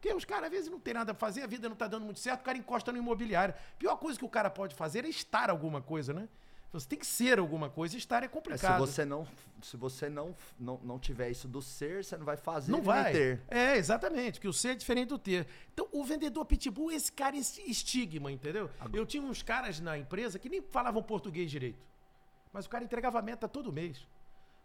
Porque 0.00 0.14
os 0.14 0.24
caras 0.24 0.44
às 0.44 0.50
vezes 0.50 0.70
não 0.70 0.78
tem 0.78 0.94
nada 0.94 1.10
a 1.12 1.14
fazer, 1.14 1.42
a 1.42 1.46
vida 1.46 1.68
não 1.68 1.74
tá 1.74 1.88
dando 1.88 2.04
muito 2.04 2.20
certo, 2.20 2.40
o 2.40 2.44
cara 2.44 2.56
encosta 2.56 2.92
no 2.92 2.98
imobiliário. 2.98 3.52
Pior 3.78 3.96
coisa 3.96 4.16
que 4.18 4.24
o 4.24 4.28
cara 4.28 4.48
pode 4.48 4.74
fazer 4.74 5.04
é 5.04 5.08
estar 5.08 5.50
alguma 5.50 5.82
coisa, 5.82 6.12
né? 6.12 6.28
Você 6.72 6.86
tem 6.86 6.98
que 6.98 7.06
ser 7.06 7.38
alguma 7.38 7.70
coisa, 7.70 7.96
estar 7.96 8.22
é 8.22 8.26
É, 8.26 8.28
se 8.28 8.32
complicado. 8.32 8.78
você 8.78 9.04
não, 9.04 9.26
se 9.62 9.76
você 9.76 10.08
não, 10.10 10.36
não, 10.60 10.78
não 10.84 10.98
tiver 10.98 11.30
isso 11.30 11.48
do 11.48 11.62
ser, 11.62 12.04
você 12.04 12.16
não 12.16 12.26
vai 12.26 12.36
fazer 12.36 12.70
Não 12.70 12.82
vai. 12.82 13.10
ter. 13.10 13.40
É, 13.48 13.76
exatamente, 13.76 14.34
porque 14.34 14.48
o 14.48 14.52
ser 14.52 14.68
é 14.68 14.74
diferente 14.74 15.08
do 15.08 15.18
ter. 15.18 15.46
Então, 15.72 15.88
o 15.90 16.04
vendedor 16.04 16.44
pitbull, 16.44 16.92
esse 16.92 17.10
cara, 17.10 17.36
esse 17.36 17.62
estigma, 17.68 18.30
entendeu? 18.30 18.70
Eu 18.92 19.06
tinha 19.06 19.22
uns 19.22 19.42
caras 19.42 19.80
na 19.80 19.96
empresa 19.96 20.38
que 20.38 20.48
nem 20.48 20.60
falavam 20.60 21.02
português 21.02 21.50
direito. 21.50 21.78
Mas 22.52 22.66
o 22.66 22.68
cara 22.68 22.84
entregava 22.84 23.18
a 23.18 23.22
meta 23.22 23.48
todo 23.48 23.72
mês. 23.72 24.06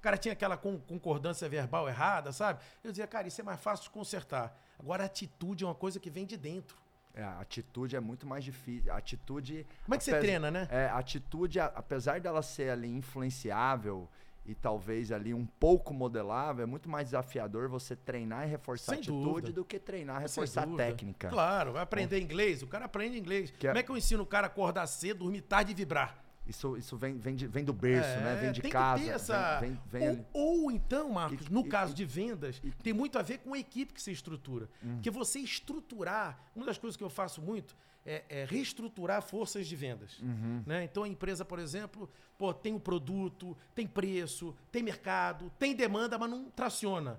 O 0.03 0.09
cara 0.11 0.17
tinha 0.17 0.33
aquela 0.33 0.57
con- 0.57 0.79
concordância 0.79 1.47
verbal 1.47 1.87
errada, 1.87 2.33
sabe? 2.33 2.59
Eu 2.83 2.91
dizia, 2.91 3.07
cara, 3.07 3.25
isso 3.25 3.39
é 3.39 3.43
mais 3.45 3.57
fácil 3.61 3.85
de 3.85 3.89
consertar. 3.91 4.53
Agora, 4.77 5.03
a 5.03 5.05
atitude 5.05 5.63
é 5.63 5.67
uma 5.67 5.73
coisa 5.73 5.97
que 5.97 6.09
vem 6.09 6.25
de 6.25 6.35
dentro. 6.35 6.75
É, 7.13 7.23
a 7.23 7.39
atitude 7.39 7.95
é 7.95 8.01
muito 8.01 8.27
mais 8.27 8.43
difícil. 8.43 8.91
A 8.91 8.97
atitude. 8.97 9.65
Como 9.85 9.95
é 9.95 9.97
que 9.97 10.03
você 10.03 10.19
treina, 10.19 10.51
né? 10.51 10.67
É, 10.69 10.87
a 10.87 10.97
atitude, 10.97 11.57
apesar 11.61 12.19
dela 12.19 12.41
ser 12.41 12.69
ali 12.71 12.89
influenciável 12.89 14.09
e 14.45 14.53
talvez 14.53 15.09
ali 15.09 15.33
um 15.33 15.45
pouco 15.45 15.93
modelável, 15.93 16.63
é 16.63 16.65
muito 16.65 16.89
mais 16.89 17.05
desafiador 17.07 17.69
você 17.69 17.95
treinar 17.95 18.45
e 18.45 18.51
reforçar 18.51 18.91
Sem 18.91 18.95
a 18.95 18.99
atitude 18.99 19.23
dúvida. 19.23 19.51
do 19.53 19.63
que 19.63 19.79
treinar 19.79 20.17
e 20.17 20.23
reforçar 20.23 20.67
técnica. 20.75 21.29
Claro, 21.29 21.71
vai 21.71 21.81
aprender 21.81 22.19
inglês, 22.19 22.61
o 22.61 22.67
cara 22.67 22.83
aprende 22.85 23.17
inglês. 23.17 23.51
Que 23.51 23.67
é- 23.67 23.69
Como 23.69 23.79
é 23.79 23.83
que 23.83 23.89
eu 23.89 23.95
ensino 23.95 24.23
o 24.23 24.25
cara 24.25 24.47
a 24.47 24.49
acordar 24.49 24.85
cedo, 24.85 25.19
dormir 25.19 25.43
tarde 25.43 25.71
e 25.71 25.75
vibrar? 25.75 26.21
Isso, 26.45 26.75
isso 26.77 26.97
vem, 26.97 27.17
vem, 27.17 27.35
de- 27.35 27.47
vem 27.47 27.63
do 27.63 27.71
berço, 27.73 28.19
né? 28.19 28.35
Vem 28.41 28.51
de 28.51 28.59
É, 28.59 28.63
tem 28.63 28.71
casa. 28.71 29.03
Essa... 29.09 29.59
Vem, 29.59 29.79
vem, 29.89 30.01
vem 30.15 30.25
ou, 30.33 30.63
ou 30.63 30.71
então, 30.71 31.09
Marcos, 31.11 31.47
E- 31.47 31.53
no 31.53 31.61
e- 31.61 31.69
caso 31.69 31.93
e- 31.93 31.95
de 31.95 32.05
vendas, 32.05 32.61
tem 32.83 32.91
muito 32.93 33.17
a 33.17 33.21
ver 33.21 33.37
com 33.39 33.53
a 33.53 33.59
equipe 33.59 33.93
que 33.93 34.01
você 34.01 34.11
estrutura. 34.11 34.69
Hum. 34.83 34.95
Porque 34.95 35.09
você 35.09 35.39
estruturar, 35.39 36.37
uma 36.55 36.65
das 36.65 36.77
coisas 36.77 36.97
que 36.97 37.03
eu 37.03 37.09
faço 37.09 37.41
muito 37.41 37.75
é, 38.05 38.23
é 38.27 38.43
reestruturar 38.45 39.21
forças 39.21 39.65
de 39.65 39.75
vendas. 39.77 40.19
Uhum. 40.19 40.61
Né? 40.65 40.83
Então 40.83 41.03
a 41.03 41.07
empresa, 41.07 41.45
por 41.45 41.57
exemplo, 41.57 42.09
pô, 42.37 42.53
tem 42.53 42.73
o 42.75 42.79
produto, 42.79 43.55
tem 43.73 43.87
preço, 43.87 44.53
tem 44.69 44.83
mercado, 44.83 45.49
tem 45.57 45.73
demanda, 45.73 46.17
mas 46.19 46.29
não 46.29 46.49
traciona. 46.51 47.17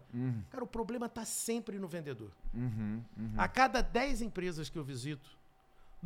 Cara, 0.50 0.62
o 0.62 0.66
problema 0.66 1.06
está 1.06 1.24
sempre 1.24 1.78
no 1.78 1.88
vendedor. 1.88 2.30
Uhum, 2.52 3.02
uhum. 3.16 3.32
A 3.38 3.48
cada 3.48 3.80
10 3.80 4.20
empresas 4.20 4.68
que 4.68 4.78
eu 4.78 4.84
visito, 4.84 5.30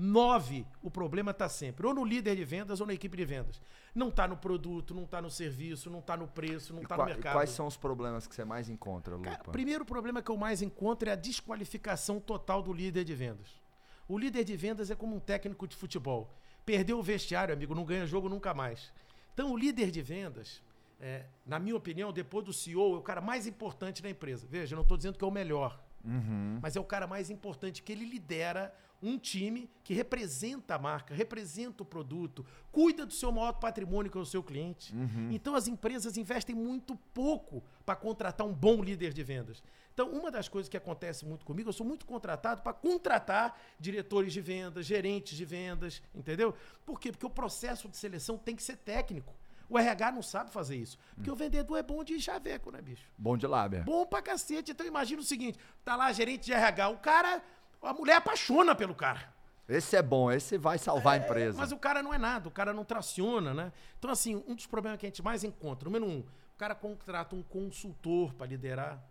nove 0.01 0.65
o 0.81 0.89
problema 0.91 1.33
está 1.33 1.49
sempre 1.49 1.85
ou 1.87 1.93
no 1.93 2.05
líder 2.05 2.37
de 2.37 2.45
vendas 2.45 2.81
ou 2.81 2.87
na 2.87 2.95
equipe 2.95 3.17
de 3.17 3.25
vendas. 3.25 3.61
Não 3.93 4.09
está 4.11 4.29
no 4.29 4.37
produto, 4.37 4.95
não 4.95 5.03
está 5.03 5.21
no 5.21 5.29
serviço, 5.29 5.91
não 5.91 5.99
está 5.99 6.17
no 6.17 6.29
preço, 6.29 6.73
não 6.73 6.83
está 6.83 6.97
no 6.97 7.05
mercado. 7.05 7.33
quais 7.33 7.51
são 7.51 7.67
os 7.67 7.77
problemas 7.77 8.27
que 8.27 8.35
você 8.35 8.45
mais 8.45 8.69
encontra, 8.69 9.17
Lupa? 9.17 9.31
Cara, 9.31 9.43
o 9.49 9.51
primeiro 9.53 9.85
problema 9.85 10.23
que 10.23 10.31
eu 10.31 10.37
mais 10.37 10.63
encontro 10.63 11.09
é 11.09 11.13
a 11.13 11.17
desqualificação 11.17 12.21
total 12.21 12.63
do 12.63 12.73
líder 12.73 13.03
de 13.05 13.15
vendas. 13.15 13.61
O 14.07 14.17
líder 14.17 14.45
de 14.45 14.57
vendas 14.57 14.91
é 14.91 14.95
como 14.95 15.17
um 15.17 15.21
técnico 15.21 15.67
de 15.67 15.75
futebol. 15.75 16.33
Perdeu 16.65 16.99
o 16.99 17.03
vestiário, 17.03 17.53
amigo, 17.53 17.75
não 17.75 17.85
ganha 17.85 18.07
jogo 18.07 18.29
nunca 18.29 18.55
mais. 18.55 18.93
Então, 19.35 19.53
o 19.53 19.57
líder 19.57 19.91
de 19.91 20.01
vendas, 20.01 20.63
é, 21.01 21.25
na 21.45 21.59
minha 21.59 21.75
opinião, 21.77 22.13
depois 22.13 22.45
do 22.45 22.53
CEO, 22.53 22.95
é 22.95 22.99
o 22.99 23.03
cara 23.03 23.21
mais 23.21 23.47
importante 23.47 24.01
da 24.03 24.09
empresa. 24.09 24.47
Veja, 24.49 24.77
não 24.77 24.83
estou 24.83 24.97
dizendo 24.97 25.19
que 25.19 25.25
é 25.25 25.27
o 25.27 25.31
melhor, 25.31 25.83
Uhum. 26.05 26.59
mas 26.63 26.77
é 26.77 26.81
o 26.81 26.85
cara 26.85 27.07
mais 27.07 27.29
importante 27.29 27.83
que 27.83 27.91
ele 27.93 28.05
lidera 28.05 28.73
um 29.03 29.19
time 29.19 29.71
que 29.85 29.95
representa 29.95 30.75
a 30.75 30.79
marca, 30.79 31.15
representa 31.15 31.83
o 31.83 31.87
produto, 31.87 32.45
cuida 32.73 33.07
do 33.07 33.13
seu 33.13 33.31
maior 33.33 33.53
patrimônio, 33.53 34.11
que 34.11 34.19
é 34.19 34.21
o 34.21 34.27
seu 34.27 34.43
cliente. 34.43 34.95
Então 35.31 35.55
as 35.55 35.69
empresas 35.69 36.17
investem 36.17 36.55
muito 36.55 36.97
pouco 37.15 37.63
para 37.87 37.97
contratar 37.97 38.47
um 38.47 38.53
bom 38.53 38.83
líder 38.83 39.13
de 39.13 39.23
vendas. 39.23 39.63
Então, 39.99 40.11
uma 40.11 40.31
das 40.31 40.49
coisas 40.49 40.69
que 40.69 40.77
acontece 40.77 41.27
muito 41.27 41.45
comigo, 41.45 41.71
eu 41.71 41.73
sou 41.73 41.85
muito 41.85 42.07
contratado 42.07 42.63
para 42.63 42.73
contratar 42.73 43.61
diretores 43.81 44.33
de 44.33 44.41
vendas, 44.41 44.87
gerentes 44.87 45.37
de 45.37 45.45
vendas, 45.45 46.01
entendeu? 46.15 46.55
Por 46.87 47.01
quê? 47.01 47.11
Porque 47.11 47.27
o 47.27 47.31
processo 47.31 47.89
de 47.89 47.97
seleção 47.97 48.39
tem 48.39 48.55
que 48.55 48.63
ser 48.63 48.77
técnico. 48.77 49.35
O 49.69 49.77
RH 49.77 50.13
não 50.13 50.23
sabe 50.23 50.53
fazer 50.53 50.77
isso. 50.77 50.97
Porque 51.17 51.29
o 51.29 51.35
vendedor 51.35 51.77
é 51.77 51.83
bom 51.83 52.05
de 52.05 52.21
chaveco, 52.21 52.71
né, 52.71 52.81
bicho? 52.81 53.11
Bom 53.19 53.37
de 53.37 53.47
lábia. 53.49 53.83
Bom 53.83 54.07
pra 54.07 54.23
cacete. 54.23 54.71
Então 54.71 54.87
imagina 54.87 55.21
o 55.21 55.25
seguinte: 55.25 55.59
tá 55.85 55.97
lá 55.97 56.13
gerente 56.13 56.45
de 56.45 56.53
RH, 56.53 56.91
o 56.91 56.99
cara, 56.99 57.43
a 57.83 57.93
mulher 57.93 58.17
apaixona 58.17 58.75
pelo 58.75 58.95
cara. 58.95 59.33
Esse 59.69 59.97
é 59.97 60.03
bom, 60.03 60.33
esse 60.33 60.57
vai 60.57 60.79
salvar 60.79 61.15
a 61.21 61.25
empresa. 61.25 61.59
Mas 61.59 61.73
o 61.73 61.77
cara 61.77 62.03
não 62.03 62.13
é 62.13 62.17
nada, 62.19 62.49
o 62.49 62.51
cara 62.51 62.73
não 62.73 62.85
traciona, 62.85 63.53
né? 63.53 63.73
Então, 63.99 64.11
assim, 64.11 64.43
um 64.47 64.55
dos 64.55 64.67
problemas 64.67 64.99
que 64.99 65.05
a 65.05 65.09
gente 65.09 65.23
mais 65.23 65.45
encontra, 65.45 65.85
número 65.85 66.07
um, 66.07 66.21
o 66.21 66.59
cara 66.59 66.75
contrata 66.75 67.37
um 67.37 67.43
consultor 67.43 68.33
para 68.33 68.47
liderar. 68.47 69.03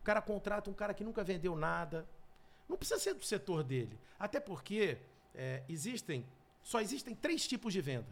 O 0.00 0.04
cara 0.04 0.22
contrata 0.22 0.70
um 0.70 0.72
cara 0.72 0.94
que 0.94 1.04
nunca 1.04 1.22
vendeu 1.22 1.54
nada. 1.54 2.08
Não 2.66 2.78
precisa 2.78 2.98
ser 2.98 3.12
do 3.12 3.24
setor 3.24 3.62
dele. 3.62 3.98
Até 4.18 4.40
porque 4.40 4.98
é, 5.34 5.62
existem, 5.68 6.26
só 6.62 6.80
existem 6.80 7.14
três 7.14 7.46
tipos 7.46 7.72
de 7.72 7.80
venda, 7.82 8.08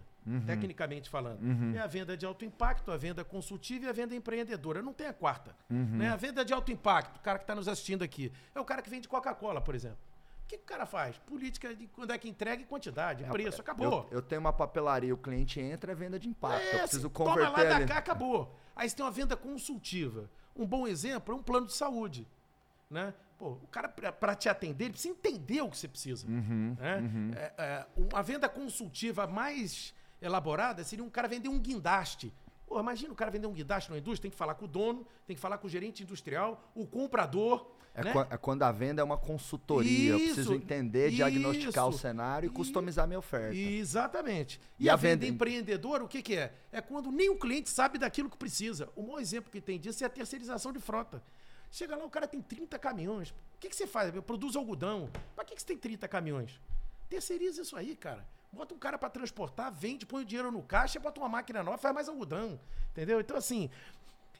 tecnicamente 0.47 1.09
falando. 1.09 1.41
É 1.77 1.81
a 1.81 1.87
venda 1.87 2.17
de 2.17 2.25
alto 2.25 2.45
impacto, 2.45 2.91
a 2.91 2.97
venda 2.97 3.25
consultiva 3.25 3.87
e 3.87 3.89
a 3.89 3.93
venda 3.93 4.15
empreendedora. 4.15 4.83
Não 4.83 4.93
tem 4.93 5.07
a 5.07 5.13
quarta. 5.13 5.55
Né? 5.69 6.09
A 6.09 6.17
venda 6.17 6.45
de 6.45 6.53
alto 6.53 6.71
impacto, 6.73 7.17
o 7.17 7.21
cara 7.21 7.39
que 7.39 7.45
está 7.45 7.55
nos 7.55 7.69
assistindo 7.69 8.03
aqui, 8.03 8.33
é 8.55 8.61
o 8.61 8.65
cara 8.65 8.83
que 8.83 8.91
vende 8.91 9.09
Coca-Cola, 9.09 9.61
por 9.61 9.75
exemplo. 9.75 9.99
O 10.45 10.47
que, 10.47 10.59
que 10.59 10.63
o 10.63 10.67
cara 10.67 10.85
faz? 10.85 11.17
Política 11.19 11.75
de 11.75 11.87
quando 11.87 12.13
é 12.13 12.19
que 12.19 12.29
entrega 12.29 12.61
e 12.63 12.67
quantidade, 12.67 13.25
preço, 13.25 13.63
acabou. 13.63 14.07
Eu, 14.11 14.19
eu 14.19 14.23
tenho 14.23 14.43
uma 14.43 14.53
papelaria, 14.53 15.15
o 15.15 15.17
cliente 15.17 15.59
entra, 15.59 15.93
é 15.93 15.95
venda 15.95 16.19
de 16.19 16.29
impacto. 16.29 16.63
eu 16.67 16.79
É, 16.79 16.79
preciso 16.83 17.07
assim, 17.07 17.15
toma 17.15 17.35
lá 17.37 17.49
converter 17.49 17.69
da 17.71 17.77
ali. 17.77 17.87
cá, 17.87 17.97
acabou. 17.97 18.55
Aí 18.77 18.89
você 18.89 18.95
tem 18.95 19.05
uma 19.05 19.11
venda 19.11 19.37
consultiva. 19.37 20.31
Um 20.55 20.67
bom 20.67 20.87
exemplo 20.87 21.35
é 21.35 21.39
um 21.39 21.43
plano 21.43 21.67
de 21.67 21.73
saúde. 21.73 22.29
Né? 22.91 23.15
Pô, 23.39 23.53
o 23.53 23.67
cara, 23.69 23.89
para 23.89 24.35
te 24.35 24.49
atender, 24.49 24.85
ele 24.85 24.93
precisa 24.93 25.15
entender 25.15 25.63
o 25.63 25.71
que 25.71 25.79
você 25.79 25.89
precisa. 25.89 26.27
Uhum, 26.29 26.77
né? 26.79 27.03
É, 27.37 27.53
é, 27.65 27.87
uma 27.97 28.23
venda 28.23 28.49
consultiva 28.49 29.27
mais 29.27 29.95
elaborada 30.27 30.83
seria 30.85 31.05
um 31.05 31.11
cara 31.11 31.29
vender 31.29 31.49
um 31.49 31.59
guindaste. 31.59 32.33
Pô, 32.67 32.81
imagina 32.81 33.13
o 33.13 33.17
cara 33.17 33.31
vender 33.31 33.47
um 33.47 33.53
guindaste 33.53 33.91
na 33.91 33.99
indústria, 33.99 34.23
tem 34.23 34.31
que 34.31 34.37
falar 34.37 34.55
com 34.55 34.65
o 34.65 34.69
dono, 34.69 35.07
tem 35.27 35.37
que 35.37 35.41
falar 35.43 35.59
com 35.59 35.67
o 35.67 35.71
gerente 35.71 36.03
industrial, 36.03 36.63
o 36.75 36.87
comprador. 36.87 37.71
É, 37.97 38.03
né? 38.03 38.13
é 38.31 38.37
quando 38.37 38.63
a 38.65 38.73
venda 38.73 39.01
é 39.01 39.05
uma 39.05 39.17
consultoria. 39.19 40.13
eu 40.13 40.19
preciso 40.19 40.41
Isso, 40.41 40.55
entender, 40.55 41.11
diagnosticar 41.11 41.87
o 41.87 41.91
isso. 41.91 41.99
cenário 42.01 42.49
e 42.49 42.51
E- 42.51 42.53
customizar 42.53 43.07
minha 43.07 43.19
oferta. 43.21 43.55
Exatamente. 43.55 44.61
E, 44.81 44.87
E 44.87 44.91
a, 44.91 44.95
a 44.95 44.97
venda 44.97 45.25
venda- 45.25 45.27
empreendedora, 45.35 46.03
o 46.03 46.09
que, 46.09 46.21
que 46.21 46.35
é? 46.35 46.53
É 46.73 46.81
quando 46.81 47.13
nem 47.13 47.31
o 47.31 47.37
cliente 47.39 47.71
sabe 47.71 47.97
daquilo 47.99 48.29
que 48.29 48.37
precisa. 48.37 48.89
O 48.97 49.03
maior 49.03 49.21
exemplo 49.21 49.49
que 49.53 49.61
tem 49.61 49.79
disso 49.79 50.03
é 50.03 50.07
a 50.07 50.11
terceirização 50.11 50.73
de 50.73 50.81
frota. 50.81 51.23
Chega 51.71 51.95
lá, 51.95 52.05
o 52.05 52.11
cara 52.11 52.27
tem 52.27 52.41
30 52.41 52.79
caminhões. 52.81 53.31
O 53.31 53.35
que, 53.61 53.69
que 53.69 53.77
você 53.77 53.87
faz? 53.87 54.13
Eu 54.15 54.23
produzo 54.23 54.59
algodão. 54.59 55.09
Para 55.37 55.45
que, 55.45 55.55
que 55.55 55.61
você 55.61 55.67
tem 55.69 55.77
30 55.79 56.09
caminhões? 56.09 56.59
Terceiriza 57.09 57.63
isso 57.63 57.77
aí, 57.77 57.95
cara. 57.95 58.27
Bota 58.55 58.75
um 58.75 58.79
cara 58.79 58.97
para 58.97 59.11
transportar, 59.11 59.73
vende, 59.73 60.07
põe 60.07 60.23
o 60.23 60.25
dinheiro 60.25 60.51
no 60.51 60.63
caixa, 60.63 60.99
bota 61.01 61.21
uma 61.21 61.29
máquina 61.29 61.63
nova, 61.63 61.77
faz 61.79 61.95
mais 61.95 62.09
algodão. 62.09 62.59
Entendeu? 62.93 63.21
Então, 63.21 63.37
assim. 63.37 63.69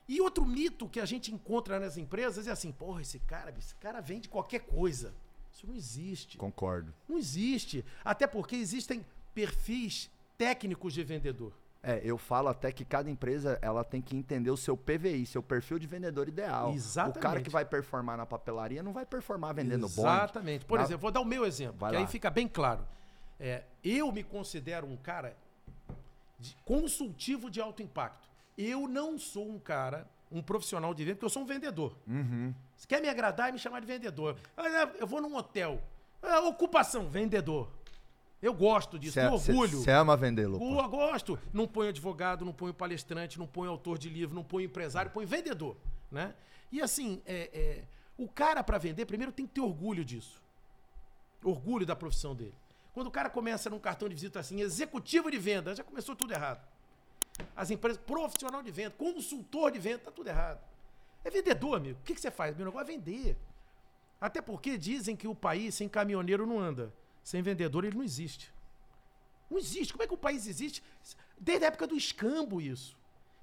E 0.07 0.21
outro 0.21 0.45
mito 0.45 0.89
que 0.89 1.01
a 1.01 1.07
gente 1.07 1.33
encontra 1.33 1.81
nas 1.81 1.97
empresas 1.97 2.47
é 2.47 2.51
assim: 2.51 2.71
porra, 2.73 3.01
esse 3.03 3.19
cara, 3.21 3.53
esse 3.59 3.75
cara 3.77 4.01
vende 4.01 4.29
qualquer 4.29 4.61
coisa. 4.61 5.15
Isso 5.53 5.67
não 5.67 5.75
existe. 5.75 6.37
Concordo. 6.37 6.93
Não 7.09 7.17
existe. 7.17 7.85
Até 8.05 8.27
porque 8.27 8.57
existem 8.57 9.05
perfis 9.35 10.11
técnicos 10.37 10.93
de 10.93 11.03
vendedor. 11.05 11.53
É, 11.87 12.01
eu 12.03 12.17
falo 12.17 12.49
até 12.49 12.73
que 12.73 12.83
cada 12.85 13.11
empresa 13.11 13.59
ela 13.61 13.85
tem 13.85 14.01
que 14.01 14.17
entender 14.17 14.51
o 14.51 14.57
seu 14.57 14.75
PVI, 14.75 15.27
seu 15.27 15.43
perfil 15.43 15.79
de 15.79 15.87
vendedor 15.87 16.29
ideal. 16.29 16.73
Exatamente. 16.73 17.19
O 17.19 17.21
cara 17.21 17.41
que 17.43 17.51
vai 17.51 17.65
performar 17.65 18.17
na 18.17 18.25
papelaria 18.25 18.83
não 18.83 18.93
vai 18.93 19.05
performar 19.05 19.55
vendendo 19.55 19.87
bonde. 19.89 20.01
Exatamente. 20.01 20.65
Por 20.65 20.79
Na- 20.79 20.85
exemplo, 20.85 21.03
vou 21.03 21.11
dar 21.11 21.21
o 21.21 21.27
meu 21.27 21.45
exemplo, 21.45 21.77
Vai 21.81 21.91
que 21.91 21.97
lá. 21.97 22.03
aí 22.03 22.07
fica 22.09 22.31
bem 22.31 22.49
claro. 22.49 22.87
É, 23.39 23.65
eu 23.83 24.11
me 24.13 24.23
considero 24.23 24.87
um 24.87 24.97
cara 24.97 25.37
de- 26.39 26.57
consultivo 26.65 27.51
de 27.51 27.61
alto 27.61 27.83
impacto. 27.83 28.29
Eu 28.57 28.87
não 28.89 29.19
sou 29.19 29.49
um 29.49 29.59
cara, 29.59 30.09
um 30.31 30.41
profissional 30.43 30.95
de 30.95 31.05
venda, 31.05 31.17
porque 31.17 31.25
eu 31.27 31.31
sou 31.31 31.43
um 31.43 31.47
vendedor. 31.47 31.97
Uhum. 32.07 32.55
Você 32.77 32.87
quer 32.87 33.01
me 33.03 33.09
agradar 33.09 33.49
e 33.49 33.53
me 33.53 33.59
chamar 33.59 33.81
de 33.81 33.87
vendedor. 33.87 34.37
Ah, 34.57 34.91
Eu 34.99 35.07
vou 35.07 35.21
num 35.21 35.35
hotel. 35.37 35.83
Ah, 36.23 36.41
ocupação, 36.41 37.09
vendedor. 37.09 37.71
Eu 38.41 38.53
gosto 38.55 38.99
disso, 38.99 39.15
tenho 39.15 39.33
orgulho. 39.55 39.79
Você 39.79 39.91
ama 39.91 40.17
vender, 40.17 40.47
Lupa. 40.47 40.65
Eu 40.65 40.89
gosto. 40.89 41.39
Não 41.53 41.67
põe 41.67 41.89
advogado, 41.89 42.45
não 42.45 42.53
põe 42.53 42.73
palestrante, 42.73 43.39
não 43.39 43.47
põe 43.47 43.69
autor 43.69 43.99
de 43.99 44.09
livro, 44.09 44.35
não 44.35 44.45
põe 44.45 44.65
empresário, 44.65 45.11
põe 45.11 45.25
vendedor, 45.25 45.77
né? 46.11 46.35
E 46.71 46.81
assim, 46.83 47.23
é, 47.25 47.51
é, 47.55 47.85
o 48.19 48.29
cara 48.29 48.63
para 48.63 48.77
vender, 48.79 49.07
primeiro 49.07 49.33
tem 49.33 49.47
que 49.47 49.55
ter 49.55 49.61
orgulho 49.63 50.05
disso. 50.05 50.43
Orgulho 51.43 51.85
da 51.87 51.97
profissão 51.97 52.35
dele. 52.35 52.55
Quando 52.95 53.09
o 53.09 53.11
cara 53.11 53.29
começa 53.29 53.69
num 53.69 53.81
cartão 53.81 54.09
de 54.09 54.15
visita 54.15 54.39
assim, 54.39 54.61
executivo 54.61 55.29
de 55.31 55.37
venda, 55.37 55.75
já 55.75 55.83
começou 55.83 56.15
tudo 56.15 56.33
errado. 56.33 56.65
As 57.57 57.71
empresas, 57.71 58.01
profissional 58.01 58.63
de 58.63 58.71
venda, 58.71 58.93
consultor 58.93 59.73
de 59.73 59.81
venda, 59.81 59.99
tá 59.99 60.11
tudo 60.13 60.29
errado. 60.29 60.61
É 61.25 61.31
vendedor, 61.31 61.77
amigo. 61.77 61.99
O 62.01 62.05
que, 62.05 62.15
que 62.15 62.21
você 62.21 62.31
faz? 62.31 62.57
Meu 62.57 62.67
negócio 62.67 62.89
é 62.89 62.97
vender. 62.97 63.37
Até 64.21 64.41
porque 64.41 64.79
dizem 64.79 65.17
que 65.17 65.27
o 65.27 65.35
país 65.35 65.75
sem 65.75 65.89
caminhoneiro 65.89 66.47
não 66.47 66.61
anda. 66.61 66.95
Sem 67.25 67.43
vendedor 67.43 67.85
ele 67.85 67.97
não 67.97 68.05
existe. 68.05 68.55
Não 69.51 69.59
existe. 69.59 69.93
Como 69.93 70.05
é 70.05 70.07
que 70.07 70.15
o 70.15 70.19
país 70.19 70.47
existe? 70.47 70.81
Desde 71.39 71.65
a 71.65 71.69
época 71.69 71.89
do 71.89 71.97
escambo 71.97 72.61
isso. 72.61 72.97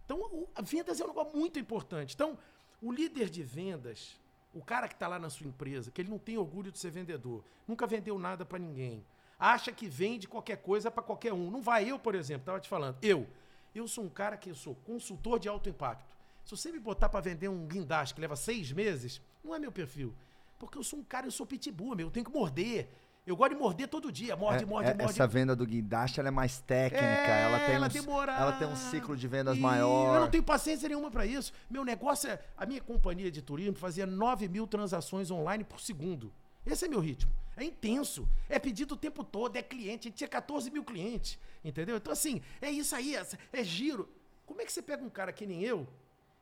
Então, 0.05 0.19
o, 0.19 0.47
a 0.55 0.61
vendas 0.61 1.01
é 1.01 1.03
um 1.03 1.07
negócio 1.07 1.37
muito 1.37 1.59
importante. 1.59 2.15
Então, 2.15 2.37
o 2.81 2.91
líder 2.91 3.29
de 3.29 3.43
vendas, 3.43 4.17
o 4.53 4.63
cara 4.63 4.87
que 4.87 4.93
está 4.93 5.07
lá 5.07 5.19
na 5.19 5.29
sua 5.29 5.47
empresa, 5.47 5.91
que 5.91 6.01
ele 6.01 6.09
não 6.09 6.17
tem 6.17 6.37
orgulho 6.37 6.71
de 6.71 6.79
ser 6.79 6.91
vendedor, 6.91 7.43
nunca 7.67 7.85
vendeu 7.85 8.17
nada 8.17 8.45
para 8.45 8.57
ninguém, 8.57 9.05
acha 9.41 9.71
que 9.71 9.87
vende 9.87 10.27
qualquer 10.27 10.57
coisa 10.57 10.91
para 10.91 11.01
qualquer 11.01 11.33
um. 11.33 11.49
Não 11.49 11.61
vai. 11.61 11.89
Eu, 11.89 11.97
por 11.97 12.13
exemplo, 12.13 12.43
estava 12.43 12.59
te 12.59 12.69
falando, 12.69 12.95
eu, 13.01 13.27
eu 13.73 13.87
sou 13.87 14.03
um 14.03 14.09
cara 14.09 14.37
que 14.37 14.51
eu 14.51 14.55
sou 14.55 14.75
consultor 14.85 15.39
de 15.39 15.49
alto 15.49 15.67
impacto. 15.67 16.15
Se 16.45 16.55
você 16.55 16.71
me 16.71 16.79
botar 16.79 17.09
para 17.09 17.19
vender 17.21 17.47
um 17.49 17.65
guindaste 17.65 18.13
que 18.15 18.21
leva 18.21 18.35
seis 18.35 18.71
meses, 18.71 19.19
não 19.43 19.55
é 19.55 19.59
meu 19.59 19.71
perfil. 19.71 20.13
Porque 20.59 20.77
eu 20.77 20.83
sou 20.83 20.99
um 20.99 21.03
cara, 21.03 21.25
eu 21.25 21.31
sou 21.31 21.45
pitbull, 21.45 21.95
meu, 21.95 22.07
eu 22.07 22.11
tenho 22.11 22.25
que 22.25 22.31
morder. 22.31 22.87
Eu 23.25 23.35
gosto 23.35 23.53
de 23.53 23.59
morder 23.59 23.87
todo 23.87 24.11
dia. 24.11 24.35
Morde, 24.35 24.63
É- 24.63 24.65
morde, 24.65 24.89
é- 24.89 24.93
morde. 24.95 25.11
Essa 25.11 25.27
venda 25.27 25.55
do 25.55 25.63
guindaste 25.65 26.19
ela 26.19 26.29
é 26.29 26.31
mais 26.31 26.59
técnica, 26.59 27.05
É, 27.05 27.43
ela 27.43 27.59
tem 27.59 27.75
ela 27.75 27.87
uns- 27.87 27.95
ela 28.27 28.51
tem 28.53 28.67
um 28.67 28.75
ciclo 28.75 29.15
de 29.15 29.27
vendas 29.27 29.55
E 29.57 29.59
maior. 29.59 30.15
Eu 30.15 30.21
não 30.21 30.29
tenho 30.29 30.43
paciência 30.43 30.89
nenhuma 30.89 31.11
para 31.11 31.23
isso. 31.25 31.53
Meu 31.69 31.85
negócio 31.85 32.29
é. 32.31 32.39
A 32.57 32.65
minha 32.65 32.81
companhia 32.81 33.29
de 33.31 33.39
turismo 33.41 33.75
fazia 33.75 34.07
9 34.07 34.47
mil 34.47 34.65
transações 34.65 35.29
online 35.29 35.63
por 35.63 35.79
segundo. 35.79 36.33
Esse 36.65 36.85
é 36.85 36.87
meu 36.87 36.99
ritmo. 36.99 37.31
É 37.55 37.63
intenso. 37.63 38.27
É 38.49 38.57
pedido 38.57 38.93
o 38.93 38.97
tempo 38.97 39.23
todo, 39.23 39.55
é 39.55 39.61
cliente. 39.61 40.07
A 40.07 40.09
gente 40.09 40.17
tinha 40.17 40.27
14 40.27 40.71
mil 40.71 40.83
clientes. 40.83 41.37
Entendeu? 41.63 41.97
Então, 41.97 42.13
assim, 42.13 42.41
é 42.61 42.69
isso 42.69 42.95
aí, 42.95 43.15
é, 43.15 43.63
giro. 43.63 44.09
Como 44.45 44.61
é 44.61 44.65
que 44.65 44.71
você 44.71 44.81
pega 44.81 45.03
um 45.03 45.09
cara 45.09 45.31
que 45.31 45.45
nem 45.45 45.63
eu 45.63 45.87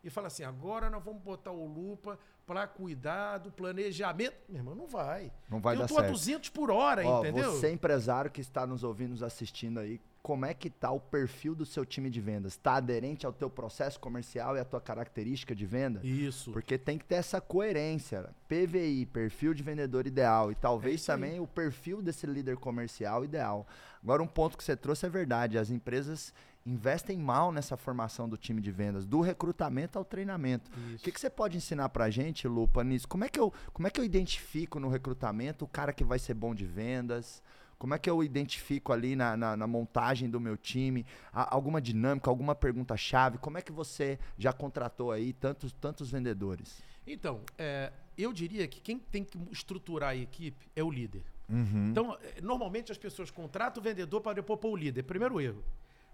e 0.04 0.10
fala 0.10 0.28
assim: 0.28 0.44
agora 0.44 0.90
nós 0.90 1.04
vamos 1.04 1.22
botar 1.22 1.52
o 1.52 1.66
lupa 1.66 2.18
para 2.46 2.66
cuidar 2.68 3.38
do 3.38 3.52
planejamento? 3.52 4.36
Meu 4.48 4.60
irmão, 4.60 4.76
não 4.76 4.88
vai. 4.88 5.32
Não 5.50 5.60
vai 5.60 5.76
eu 5.76 5.82
dar 5.82 5.88
tô 5.88 5.98
a 5.98 6.02
certo. 6.02 6.14
200 6.14 6.50
por 6.50 6.72
hora, 6.72 7.06
Ó, 7.06 7.20
entendeu? 7.20 7.52
Você 7.52 7.72
empresário 7.72 8.32
que 8.32 8.42
está 8.42 8.66
nos 8.66 8.84
ouvindo, 8.84 9.12
nos 9.12 9.24
assistindo 9.24 9.80
aí, 9.80 10.00
como 10.22 10.46
é 10.46 10.54
que 10.54 10.70
tá 10.70 10.92
o 10.92 11.00
perfil 11.00 11.56
do 11.56 11.66
seu 11.66 11.86
time 11.86 12.10
de 12.10 12.20
vendas? 12.20 12.54
Está 12.54 12.76
aderente 12.76 13.26
ao 13.26 13.34
teu 13.34 13.50
processo 13.50 14.00
comercial 14.00 14.56
e 14.56 14.60
à 14.60 14.66
tua 14.66 14.82
característica 14.82 15.56
de 15.56 15.66
venda? 15.66 16.02
Isso. 16.04 16.52
Porque 16.52 16.78
tem 16.78 16.98
que 16.98 17.06
ter 17.06 17.16
essa 17.16 17.40
coerência. 17.40 18.30
PVI, 18.48 19.06
perfil 19.06 19.54
de 19.54 19.64
vendedor 19.64 20.06
ideal. 20.06 20.50
E 20.52 20.54
É 20.54 20.56
talvez 20.56 21.02
aí. 21.02 21.16
também 21.16 21.40
o 21.40 21.48
perfil 21.48 22.02
desse 22.02 22.28
líder 22.28 22.58
comercial 22.58 23.24
ideal. 23.24 23.66
Agora, 24.04 24.22
um 24.22 24.28
ponto 24.28 24.58
que 24.58 24.64
você 24.64 24.76
trouxe 24.76 25.06
é 25.06 25.10
verdade. 25.10 25.58
As 25.58 25.70
empresas 25.70 26.34
investem 26.66 27.18
mal 27.18 27.52
nessa 27.52 27.78
formação 27.78 28.28
do 28.28 28.38
time 28.38 28.62
de 28.62 28.72
vendas, 28.72 29.06
do 29.06 29.22
recrutamento 29.22 29.98
ao 29.98 30.06
treinamento. 30.06 30.70
O 30.78 30.94
Isso. 30.96 31.04
que, 31.04 31.12
que 31.12 31.20
você 31.20 31.30
pode 31.30 31.58
ensinar 31.58 31.90
pra 31.90 32.10
gente, 32.10 32.48
Lupa, 32.48 32.84
nisso? 32.84 33.08
Como 33.08 33.24
é, 33.24 33.30
que 33.30 33.40
eu, 33.40 33.52
como 33.74 33.88
é 33.88 33.90
que 33.90 34.00
eu 34.00 34.04
identifico 34.04 34.80
no 34.80 34.90
recrutamento 34.90 35.66
o 35.66 35.68
cara 35.68 35.94
que 35.94 36.04
vai 36.04 36.20
ser 36.20 36.34
bom 36.34 36.54
de 36.54 36.66
vendas? 36.66 37.42
Como 37.80 37.94
é 37.94 37.98
que 37.98 38.10
eu 38.10 38.22
identifico 38.22 38.92
ali 38.92 39.16
na, 39.16 39.38
na, 39.38 39.56
na 39.56 39.66
montagem 39.66 40.30
do 40.30 40.38
meu 40.40 40.58
time? 40.58 41.06
A- 41.32 41.56
alguma 41.56 41.82
dinâmica, 41.82 42.30
alguma 42.30 42.54
pergunta-chave? 42.54 43.38
Como 43.38 43.58
é 43.58 43.62
que 43.62 43.72
você 43.72 44.20
já 44.38 44.52
contratou 44.52 45.14
aí 45.14 45.32
tantos, 45.32 45.72
tantos 45.72 46.12
vendedores? 46.12 46.84
Então, 47.08 47.42
é, 47.58 47.92
eu 48.18 48.34
diria 48.34 48.68
que 48.68 48.82
quem 48.82 49.00
tem 49.00 49.24
que 49.24 49.40
estruturar 49.50 50.10
a 50.10 50.16
equipe 50.16 50.70
é 50.76 50.84
o 50.84 50.92
líder. 50.92 51.24
Uhum. 51.48 51.88
Então, 51.90 52.18
é, 52.22 52.42
normalmente 52.42 52.92
as 52.92 52.98
pessoas 52.98 53.32
contratam 53.32 53.82
o 53.82 53.84
vendedor 53.84 54.20
para 54.20 54.34
depois 54.34 54.60
pôr 54.60 54.72
o 54.72 54.76
líder. 54.76 55.04
Primeiro 55.04 55.40
erro. 55.40 55.64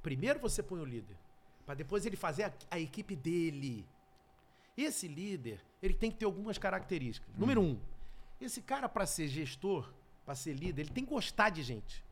Primeiro 0.03 0.39
você 0.39 0.61
põe 0.61 0.79
o 0.79 0.85
líder, 0.85 1.17
para 1.65 1.73
depois 1.73 2.05
ele 2.05 2.15
fazer 2.15 2.43
a, 2.43 2.53
a 2.69 2.79
equipe 2.79 3.15
dele. 3.15 3.83
Esse 4.77 5.07
líder, 5.07 5.59
ele 5.81 5.95
tem 5.95 6.11
que 6.11 6.17
ter 6.17 6.25
algumas 6.25 6.59
características. 6.59 7.35
Número 7.35 7.59
um, 7.59 7.79
esse 8.39 8.61
cara 8.61 8.87
para 8.87 9.07
ser 9.07 9.27
gestor, 9.27 9.91
para 10.25 10.35
ser 10.35 10.53
líder, 10.53 10.81
ele 10.83 10.89
tem 10.89 11.03
que 11.05 11.09
gostar 11.11 11.49
de 11.49 11.61
gente. 11.63 12.03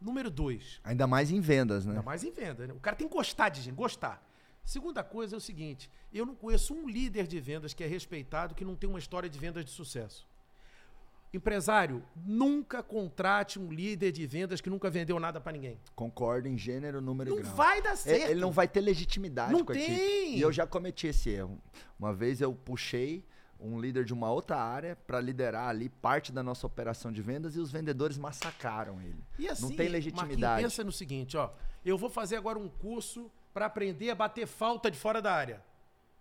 Número 0.00 0.30
dois, 0.30 0.80
Ainda 0.84 1.06
mais 1.06 1.30
em 1.30 1.40
vendas, 1.40 1.86
né? 1.86 1.92
Ainda 1.92 2.02
mais 2.02 2.24
em 2.24 2.30
venda, 2.30 2.66
né? 2.66 2.74
O 2.74 2.80
cara 2.80 2.96
tem 2.96 3.08
que 3.08 3.14
gostar 3.14 3.48
de 3.48 3.62
gente, 3.62 3.74
gostar. 3.74 4.22
Segunda 4.64 5.02
coisa 5.04 5.36
é 5.36 5.38
o 5.38 5.40
seguinte: 5.40 5.90
eu 6.12 6.26
não 6.26 6.34
conheço 6.34 6.74
um 6.74 6.88
líder 6.88 7.26
de 7.26 7.40
vendas 7.40 7.72
que 7.72 7.82
é 7.82 7.86
respeitado 7.86 8.54
que 8.54 8.64
não 8.64 8.74
tem 8.76 8.88
uma 8.90 8.98
história 8.98 9.28
de 9.28 9.38
vendas 9.38 9.64
de 9.64 9.70
sucesso. 9.70 10.26
Empresário, 11.32 12.04
nunca 12.24 12.80
contrate 12.80 13.58
um 13.58 13.72
líder 13.72 14.12
de 14.12 14.24
vendas 14.24 14.60
que 14.60 14.70
nunca 14.70 14.88
vendeu 14.88 15.18
nada 15.18 15.40
para 15.40 15.50
ninguém. 15.52 15.80
Concordo 15.94 16.46
em 16.46 16.56
gênero, 16.56 17.00
número 17.00 17.30
Não 17.30 17.38
e 17.40 17.42
grau. 17.42 17.54
vai 17.56 17.82
dar 17.82 17.94
E- 17.94 17.96
certo. 17.96 18.30
Ele 18.30 18.40
não 18.40 18.52
vai 18.52 18.68
ter 18.68 18.80
legitimidade 18.80 19.52
Não 19.52 19.64
com 19.64 19.72
a 19.72 19.74
equipe. 19.76 19.96
tem. 19.96 20.36
E 20.36 20.40
eu 20.40 20.52
já 20.52 20.64
cometi 20.64 21.08
esse 21.08 21.30
erro. 21.30 21.58
Uma 21.98 22.12
vez 22.14 22.40
eu 22.40 22.52
puxei 22.54 23.24
um 23.64 23.80
líder 23.80 24.04
de 24.04 24.12
uma 24.12 24.30
outra 24.30 24.56
área 24.56 24.96
para 25.06 25.20
liderar 25.20 25.68
ali 25.68 25.88
parte 25.88 26.30
da 26.30 26.42
nossa 26.42 26.66
operação 26.66 27.10
de 27.10 27.22
vendas 27.22 27.56
e 27.56 27.60
os 27.60 27.70
vendedores 27.70 28.18
massacraram 28.18 29.00
ele. 29.00 29.22
E 29.38 29.48
assim, 29.48 29.62
não 29.62 29.68
tem 29.70 29.90
Marquinhos, 29.90 29.92
legitimidade. 29.92 30.62
pensa 30.62 30.84
no 30.84 30.92
seguinte, 30.92 31.36
ó. 31.36 31.50
Eu 31.84 31.96
vou 31.96 32.10
fazer 32.10 32.36
agora 32.36 32.58
um 32.58 32.68
curso 32.68 33.30
para 33.52 33.66
aprender 33.66 34.10
a 34.10 34.14
bater 34.14 34.46
falta 34.46 34.90
de 34.90 34.98
fora 34.98 35.22
da 35.22 35.32
área. 35.32 35.62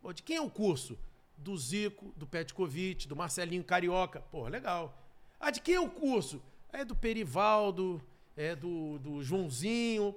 Pô, 0.02 0.14
de 0.14 0.24
quem 0.24 0.38
é 0.38 0.42
o 0.42 0.50
curso? 0.50 0.98
Do 1.38 1.58
Zico, 1.58 2.14
do 2.16 2.26
Petkovic, 2.28 3.08
do 3.08 3.16
Marcelinho 3.16 3.64
Carioca. 3.64 4.22
Pô, 4.32 4.48
legal. 4.48 4.98
Ah, 5.40 5.52
de 5.52 5.60
quem 5.60 5.76
é 5.76 5.80
o 5.80 5.90
curso? 5.90 6.42
É 6.72 6.86
do 6.86 6.96
Perivaldo, 6.96 8.02
é 8.38 8.56
do, 8.56 9.00
do 9.00 9.24
Joãozinho. 9.24 10.16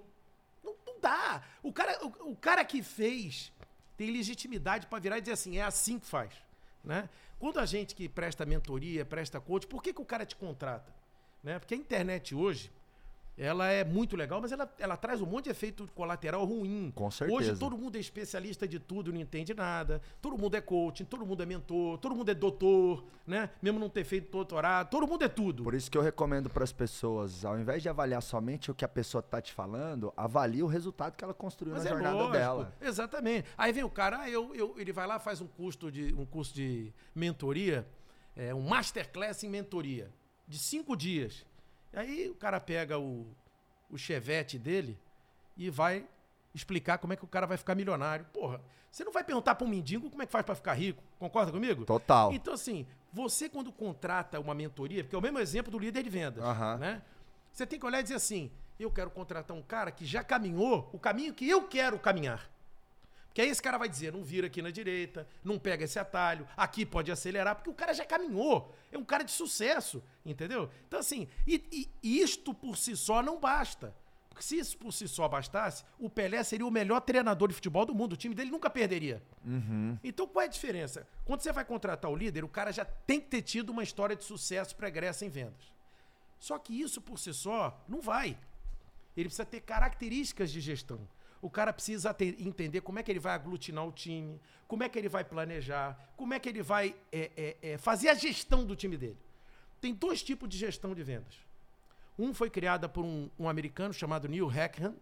Não, 0.63 0.75
não 0.87 1.01
dá. 1.01 1.43
O 1.63 1.73
cara, 1.73 1.99
o, 2.05 2.31
o 2.31 2.37
cara 2.37 2.65
que 2.65 2.83
fez 2.83 3.53
tem 3.97 4.11
legitimidade 4.11 4.87
para 4.87 4.99
virar 4.99 5.19
e 5.19 5.21
dizer 5.21 5.33
assim, 5.33 5.57
é 5.57 5.63
assim 5.63 5.99
que 5.99 6.07
faz. 6.07 6.33
Né? 6.87 7.09
Quando 7.39 7.59
a 7.59 7.67
gente 7.67 7.95
que 7.95 8.09
presta 8.09 8.47
mentoria, 8.47 9.05
presta 9.05 9.41
coach, 9.41 9.67
por 9.67 9.83
que, 9.83 9.93
que 9.93 10.01
o 10.01 10.05
cara 10.05 10.25
te 10.25 10.37
contrata? 10.37 10.95
Né? 11.43 11.59
Porque 11.59 11.75
a 11.75 11.77
internet 11.77 12.35
hoje, 12.35 12.71
ela 13.39 13.69
é 13.69 13.85
muito 13.85 14.17
legal, 14.17 14.41
mas 14.41 14.51
ela, 14.51 14.73
ela 14.79 14.97
traz 14.97 15.21
um 15.21 15.27
monte 15.27 15.45
de 15.45 15.51
efeito 15.51 15.87
colateral 15.95 16.45
ruim. 16.45 16.91
Com 16.95 17.11
certeza. 17.11 17.39
Hoje 17.39 17.57
todo 17.59 17.77
mundo 17.77 17.97
é 17.97 18.01
especialista 18.01 18.67
de 18.67 18.79
tudo, 18.79 19.13
não 19.13 19.21
entende 19.21 19.53
nada. 19.53 20.01
Todo 20.23 20.39
mundo 20.39 20.57
é 20.57 20.61
coaching, 20.61 21.05
todo 21.05 21.27
mundo 21.27 21.43
é 21.43 21.47
mentor, 21.47 21.99
todo 21.99 22.15
mundo 22.15 22.31
é 22.31 22.35
doutor, 22.35 23.05
né? 23.27 23.51
Mesmo 23.61 23.79
não 23.79 23.91
ter 23.91 24.05
feito 24.05 24.31
doutorado, 24.31 24.89
todo 24.89 25.07
mundo 25.07 25.23
é 25.23 25.29
tudo. 25.29 25.65
Por 25.65 25.75
isso 25.75 25.91
que 25.91 25.99
eu 25.99 26.03
recomendo 26.03 26.49
para 26.49 26.65
as 26.65 26.73
pessoas, 26.73 27.45
ao 27.45 27.59
invés 27.59 27.83
de 27.83 27.89
avaliar 27.91 28.23
somente 28.23 28.71
o 28.71 28.75
que 28.75 28.85
a 28.85 28.89
pessoa 28.89 29.21
tá 29.23 29.41
te 29.41 29.53
falando, 29.53 30.13
avalie 30.17 30.63
o 30.63 30.67
resultado 30.67 31.15
que 31.15 31.23
ela 31.23 31.35
construiu 31.35 31.75
Mas 31.75 31.85
na 31.85 31.91
é 31.91 31.93
jornada 31.93 32.17
lógico, 32.17 32.33
dela. 32.33 32.73
Exatamente. 32.81 33.49
Aí 33.59 33.71
vem 33.71 33.85
o 33.85 33.91
cara, 33.91 34.21
ah, 34.21 34.31
eu, 34.31 34.55
eu, 34.55 34.75
ele 34.79 34.93
vai 34.93 35.07
lá, 35.07 35.19
faz 35.19 35.43
um 35.43 35.47
curso 35.47 35.93
de, 35.93 36.15
um 36.15 36.25
curso 36.25 36.55
de 36.55 36.91
mentoria, 37.15 37.87
é, 38.35 38.55
um 38.55 38.63
masterclass 38.63 39.45
em 39.45 39.49
mentoria, 39.51 40.11
de 40.49 40.59
cinco 40.59 40.97
dias. 40.97 41.45
Aí 41.97 42.29
o 42.29 42.35
cara 42.35 42.61
pega 42.61 42.99
o, 42.99 43.27
o 43.91 43.97
chevette 43.97 44.59
dele 44.59 44.99
e 45.57 45.71
vai 45.71 46.07
explicar 46.55 46.99
como 46.99 47.13
é 47.13 47.17
que 47.17 47.25
o 47.25 47.29
cara 47.29 47.47
vai 47.47 47.57
ficar 47.57 47.75
milionário. 47.75 48.27
Porra, 48.33 48.61
você 48.91 49.03
não 49.03 49.13
vai 49.13 49.25
perguntar 49.25 49.55
para 49.55 49.67
um 49.67 49.71
mendigo 49.71 50.09
como 50.11 50.23
é 50.23 50.27
que 50.27 50.33
faz 50.33 50.45
para 50.45 50.55
ficar 50.55 50.75
rico. 50.75 51.03
Concorda 51.19 51.51
comigo? 51.51 51.85
Total. 51.85 52.33
Então, 52.33 52.55
assim, 52.55 52.87
você 53.13 53.49
quando 53.49 53.73
contrata 53.73 54.39
uma 54.39 54.55
mentoria, 54.55 55.03
porque 55.03 55.17
é 55.17 55.19
o 55.19 55.23
mesmo 55.23 55.39
exemplo 55.39 55.73
do 55.73 55.79
líder 55.79 56.03
de 56.03 56.11
vendas, 56.11 56.45
né? 56.79 57.03
Você 57.53 57.67
tem 57.67 57.79
que 57.79 57.87
olhar 57.87 58.01
e 58.01 58.03
dizer 58.03 58.17
assim, 58.17 58.51
eu 58.79 58.91
quero 58.91 59.11
contratar 59.11 59.57
um 59.57 59.63
cara 59.63 59.91
que 59.91 60.05
já 60.05 60.23
caminhou 60.23 60.91
o 60.93 60.99
caminho 60.99 61.33
que 61.33 61.49
eu 61.49 61.63
quero 61.63 61.99
caminhar. 61.99 62.51
Porque 63.37 63.43
aí 63.43 63.51
esse 63.51 63.61
cara 63.61 63.77
vai 63.77 63.87
dizer, 63.87 64.15
não 64.15 64.25
vira 64.25 64.47
aqui 64.47 64.63
na 64.63 64.71
direita, 64.71 65.29
não 65.45 65.59
pega 65.59 65.85
esse 65.85 65.99
atalho, 65.99 66.49
aqui 66.57 66.87
pode 66.87 67.13
acelerar, 67.13 67.55
porque 67.55 67.69
o 67.69 67.75
cara 67.75 67.93
já 67.93 68.03
caminhou. 68.03 68.75
É 68.91 68.97
um 68.97 69.05
cara 69.05 69.23
de 69.25 69.31
sucesso, 69.31 70.03
entendeu? 70.25 70.71
Então, 70.89 71.01
assim, 71.01 71.29
e, 71.47 71.87
e 72.03 72.19
isto 72.23 72.55
por 72.55 72.79
si 72.79 72.97
só 72.97 73.23
não 73.23 73.39
basta. 73.39 73.95
Porque 74.31 74.43
se 74.43 74.59
isso 74.59 74.79
por 74.79 74.91
si 74.91 75.07
só 75.07 75.29
bastasse, 75.29 75.85
o 75.99 76.09
Pelé 76.09 76.43
seria 76.43 76.67
o 76.67 76.71
melhor 76.71 76.99
treinador 77.03 77.49
de 77.49 77.55
futebol 77.55 77.85
do 77.85 77.95
mundo. 77.95 78.15
O 78.15 78.17
time 78.17 78.35
dele 78.35 78.51
nunca 78.51 78.71
perderia. 78.71 79.23
Então, 80.03 80.27
qual 80.27 80.43
é 80.43 80.47
a 80.47 80.51
diferença? 80.51 81.07
Quando 81.27 81.43
você 81.43 81.53
vai 81.53 81.67
contratar 81.67 82.11
o 82.11 82.17
líder, 82.17 82.43
o 82.43 82.49
cara 82.49 82.73
já 82.73 82.87
tem 82.87 83.21
que 83.21 83.27
ter 83.27 83.43
tido 83.43 83.69
uma 83.69 83.83
história 83.83 84.17
de 84.17 84.25
sucesso 84.25 84.75
pregressa 84.75 85.27
em 85.27 85.29
vendas. 85.29 85.75
Só 86.39 86.59
que 86.59 86.81
isso 86.81 87.03
por 87.03 87.19
si 87.19 87.35
só 87.35 87.85
não 87.87 88.01
vai. 88.01 88.39
Ele 89.15 89.29
precisa 89.29 89.45
ter 89.45 89.61
características 89.61 90.51
de 90.51 90.59
gestão. 90.63 91.07
O 91.43 91.51
cara 91.51 91.73
precisa 91.73 92.13
ter- 92.15 92.37
entender 92.41 92.81
como 92.81 92.99
é 92.99 93.03
que 93.03 93.11
ele 93.11 93.21
vai 93.21 93.35
aglutinar 93.35 93.87
o 93.87 93.93
time, 93.93 94.41
como 94.67 94.83
é 94.83 94.89
que 94.89 94.99
ele 94.99 95.09
vai 95.09 95.25
planejar, 95.25 96.13
como 96.17 96.35
é 96.35 96.39
que 96.39 96.49
ele 96.49 96.63
vai 96.63 96.95
é, 97.13 97.31
é, 97.37 97.57
é, 97.73 97.79
fazer 97.79 98.09
a 98.09 98.15
gestão 98.15 98.65
do 98.65 98.75
time 98.75 98.97
dele. 98.97 99.19
Tem 99.81 99.95
dois 99.95 100.23
tipos 100.23 100.49
de 100.49 100.57
gestão 100.59 100.95
de 100.95 101.03
vendas. 101.03 101.35
Um 102.19 102.33
foi 102.33 102.49
criada 102.49 102.89
por 102.89 103.05
um, 103.05 103.29
um 103.39 103.49
americano 103.49 103.93
chamado 103.93 104.27
Neil 104.29 104.49
Hackham, 104.49 104.95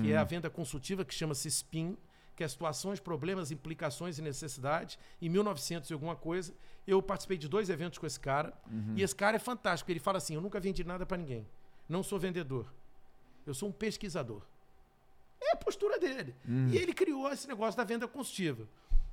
que 0.00 0.10
é 0.12 0.16
a 0.16 0.24
venda 0.24 0.50
consultiva 0.50 1.04
que 1.04 1.14
chama-se 1.14 1.48
SPIN, 1.48 1.96
que 2.34 2.42
é 2.42 2.48
situações, 2.48 2.98
problemas, 2.98 3.50
implicações 3.52 4.18
e 4.18 4.22
necessidades. 4.22 4.98
Em 5.22 5.28
1900 5.28 5.88
e 5.88 5.92
alguma 5.92 6.16
coisa, 6.16 6.52
eu 6.86 7.00
participei 7.00 7.38
de 7.38 7.48
dois 7.48 7.70
eventos 7.70 7.98
com 7.98 8.06
esse 8.06 8.18
cara. 8.18 8.52
E 8.96 9.02
esse 9.02 9.14
cara 9.14 9.36
é 9.36 9.38
fantástico. 9.38 9.90
Ele 9.90 10.00
fala 10.00 10.18
assim: 10.18 10.34
Eu 10.34 10.40
nunca 10.40 10.58
vendi 10.58 10.82
nada 10.82 11.06
para 11.06 11.16
ninguém. 11.16 11.46
Não 11.88 12.02
sou 12.02 12.18
vendedor. 12.18 12.66
Eu 13.46 13.54
sou 13.54 13.68
um 13.68 13.72
pesquisador. 13.72 14.42
É 15.40 15.52
a 15.52 15.56
postura 15.56 15.98
dele. 15.98 16.34
E 16.46 16.76
ele 16.76 16.92
criou 16.92 17.30
esse 17.32 17.46
negócio 17.48 17.76
da 17.76 17.84
venda 17.84 18.06
consultiva. 18.08 18.68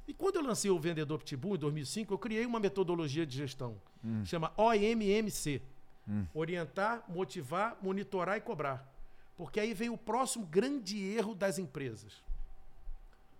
E 0.07 0.13
quando 0.13 0.35
eu 0.35 0.43
lancei 0.43 0.69
o 0.69 0.79
Vendedor 0.79 1.17
Pitbull 1.19 1.55
em 1.55 1.59
2005, 1.59 2.13
eu 2.13 2.17
criei 2.17 2.45
uma 2.45 2.59
metodologia 2.59 3.25
de 3.25 3.35
gestão. 3.37 3.81
Chama 4.23 4.51
OMMC. 4.57 5.61
Hum. 6.07 6.25
Orientar, 6.33 7.03
motivar, 7.07 7.77
monitorar 7.81 8.37
e 8.37 8.41
cobrar. 8.41 8.87
Porque 9.35 9.59
aí 9.59 9.73
vem 9.73 9.89
o 9.89 9.97
próximo 9.97 10.45
grande 10.45 11.03
erro 11.03 11.33
das 11.33 11.57
empresas. 11.57 12.23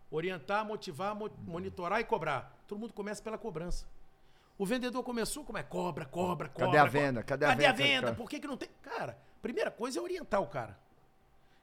Orientar, 0.09 0.65
motivar, 0.65 1.15
mo 1.15 1.29
monitorar 1.45 1.99
e 1.99 2.03
cobrar. 2.03 2.57
Todo 2.67 2.79
mundo 2.79 2.93
começa 2.93 3.21
pela 3.21 3.37
cobrança. 3.37 3.85
O 4.57 4.65
vendedor 4.65 5.03
começou 5.03 5.43
como 5.43 5.57
é? 5.57 5.63
Cobra, 5.63 6.05
cobra, 6.05 6.47
cobra. 6.47 6.65
Cadê 6.67 6.77
a 6.77 6.85
venda? 6.85 7.23
Cadê 7.23 7.45
a 7.45 7.49
Cadê 7.49 7.63
venda? 7.63 7.73
a 7.73 7.75
venda? 7.75 8.13
Por 8.15 8.29
que, 8.29 8.39
que 8.39 8.47
não 8.47 8.57
tem? 8.57 8.69
Cara, 8.81 9.17
primeira 9.41 9.69
coisa 9.69 9.99
é 9.99 10.01
orientar 10.01 10.41
o 10.41 10.47
cara. 10.47 10.79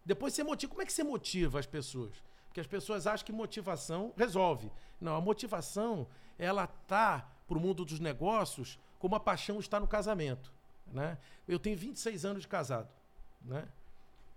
Depois 0.04 0.34
você 0.34 0.42
motiva. 0.42 0.70
Como 0.70 0.82
é 0.82 0.86
que 0.86 0.92
você 0.92 1.04
motiva 1.04 1.58
as 1.58 1.66
pessoas? 1.66 2.12
Porque 2.46 2.60
as 2.60 2.66
pessoas 2.66 3.06
acham 3.06 3.24
que 3.24 3.32
motivação 3.32 4.12
resolve. 4.16 4.70
Não, 5.00 5.16
a 5.16 5.20
motivação, 5.20 6.06
ela 6.38 6.66
tá 6.66 7.28
para 7.46 7.56
o 7.56 7.60
mundo 7.60 7.84
dos 7.84 8.00
negócios 8.00 8.78
como 8.98 9.14
a 9.14 9.20
paixão 9.20 9.58
está 9.58 9.80
no 9.80 9.88
casamento. 9.88 10.52
Né? 10.86 11.18
Eu 11.48 11.58
tenho 11.58 11.76
26 11.76 12.24
anos 12.24 12.42
de 12.42 12.48
casado. 12.48 12.88
Né? 13.40 13.66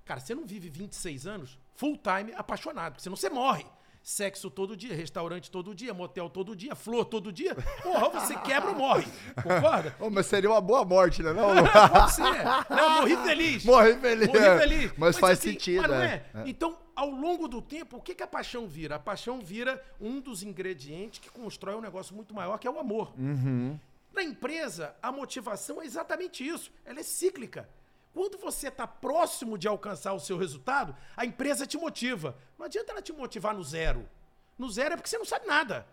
Cara, 0.05 0.19
você 0.19 0.33
não 0.33 0.45
vive 0.45 0.69
26 0.69 1.27
anos 1.27 1.59
full 1.75 1.97
time 1.97 2.33
apaixonado, 2.35 2.93
porque 2.93 3.03
senão 3.03 3.15
você 3.15 3.29
morre. 3.29 3.65
Sexo 4.05 4.51
todo 4.51 4.77
dia, 4.77 4.95
restaurante 4.95 5.49
todo 5.49 5.73
dia, 5.73 5.91
motel 5.91 6.29
todo 6.29 6.55
dia, 6.55 6.75
flor 6.75 7.05
todo 7.05 7.31
dia. 7.33 7.55
Porra, 7.81 8.09
você 8.09 8.35
quebra 8.37 8.69
ou 8.69 8.75
morre. 8.75 9.07
Concorda? 9.41 9.95
Oh, 9.99 10.11
mas 10.11 10.27
seria 10.27 10.47
uma 10.47 10.61
boa 10.61 10.85
morte, 10.85 11.23
né? 11.23 11.33
Não, 11.33 11.55
Pode 11.89 12.13
ser. 12.13 12.21
Não, 12.69 13.01
morri 13.01 13.17
feliz. 13.17 13.65
Morri 13.65 13.95
feliz. 13.95 14.27
Morri 14.27 14.59
feliz. 14.59 14.93
Mas, 14.95 15.17
faz 15.17 15.39
assim, 15.39 15.53
sentido, 15.53 15.81
mas 15.81 15.89
não 15.89 15.97
né? 15.97 16.23
é? 16.35 16.43
Então, 16.45 16.77
ao 16.95 17.09
longo 17.09 17.47
do 17.47 17.63
tempo, 17.63 17.97
o 17.97 18.01
que, 18.01 18.13
que 18.13 18.21
a 18.21 18.27
paixão 18.27 18.67
vira? 18.67 18.97
A 18.97 18.99
paixão 18.99 19.39
vira 19.39 19.83
um 19.99 20.21
dos 20.21 20.43
ingredientes 20.43 21.19
que 21.19 21.31
constrói 21.31 21.73
um 21.73 21.81
negócio 21.81 22.15
muito 22.15 22.31
maior, 22.31 22.59
que 22.59 22.67
é 22.67 22.71
o 22.71 22.79
amor. 22.79 23.11
Uhum. 23.17 23.75
Na 24.13 24.21
empresa, 24.21 24.95
a 25.01 25.11
motivação 25.11 25.81
é 25.81 25.85
exatamente 25.85 26.47
isso. 26.47 26.71
Ela 26.85 26.99
é 26.99 27.03
cíclica. 27.03 27.67
Quando 28.15 28.37
você 28.37 28.69
está 28.69 28.87
próximo 28.87 29.57
de 29.57 29.67
alcançar 29.67 30.13
o 30.13 30.21
seu 30.21 30.37
resultado, 30.37 30.95
a 31.17 31.25
empresa 31.25 31.67
te 31.67 31.77
motiva. 31.77 32.33
Não 32.57 32.65
adianta 32.65 32.93
ela 32.93 33.01
te 33.01 33.11
motivar 33.11 33.53
no 33.53 33.61
zero. 33.61 34.07
No 34.57 34.71
zero 34.71 34.93
é 34.93 34.95
porque 34.95 35.09
você 35.09 35.17
não 35.17 35.25
sabe 35.25 35.45
nada. 35.45 35.85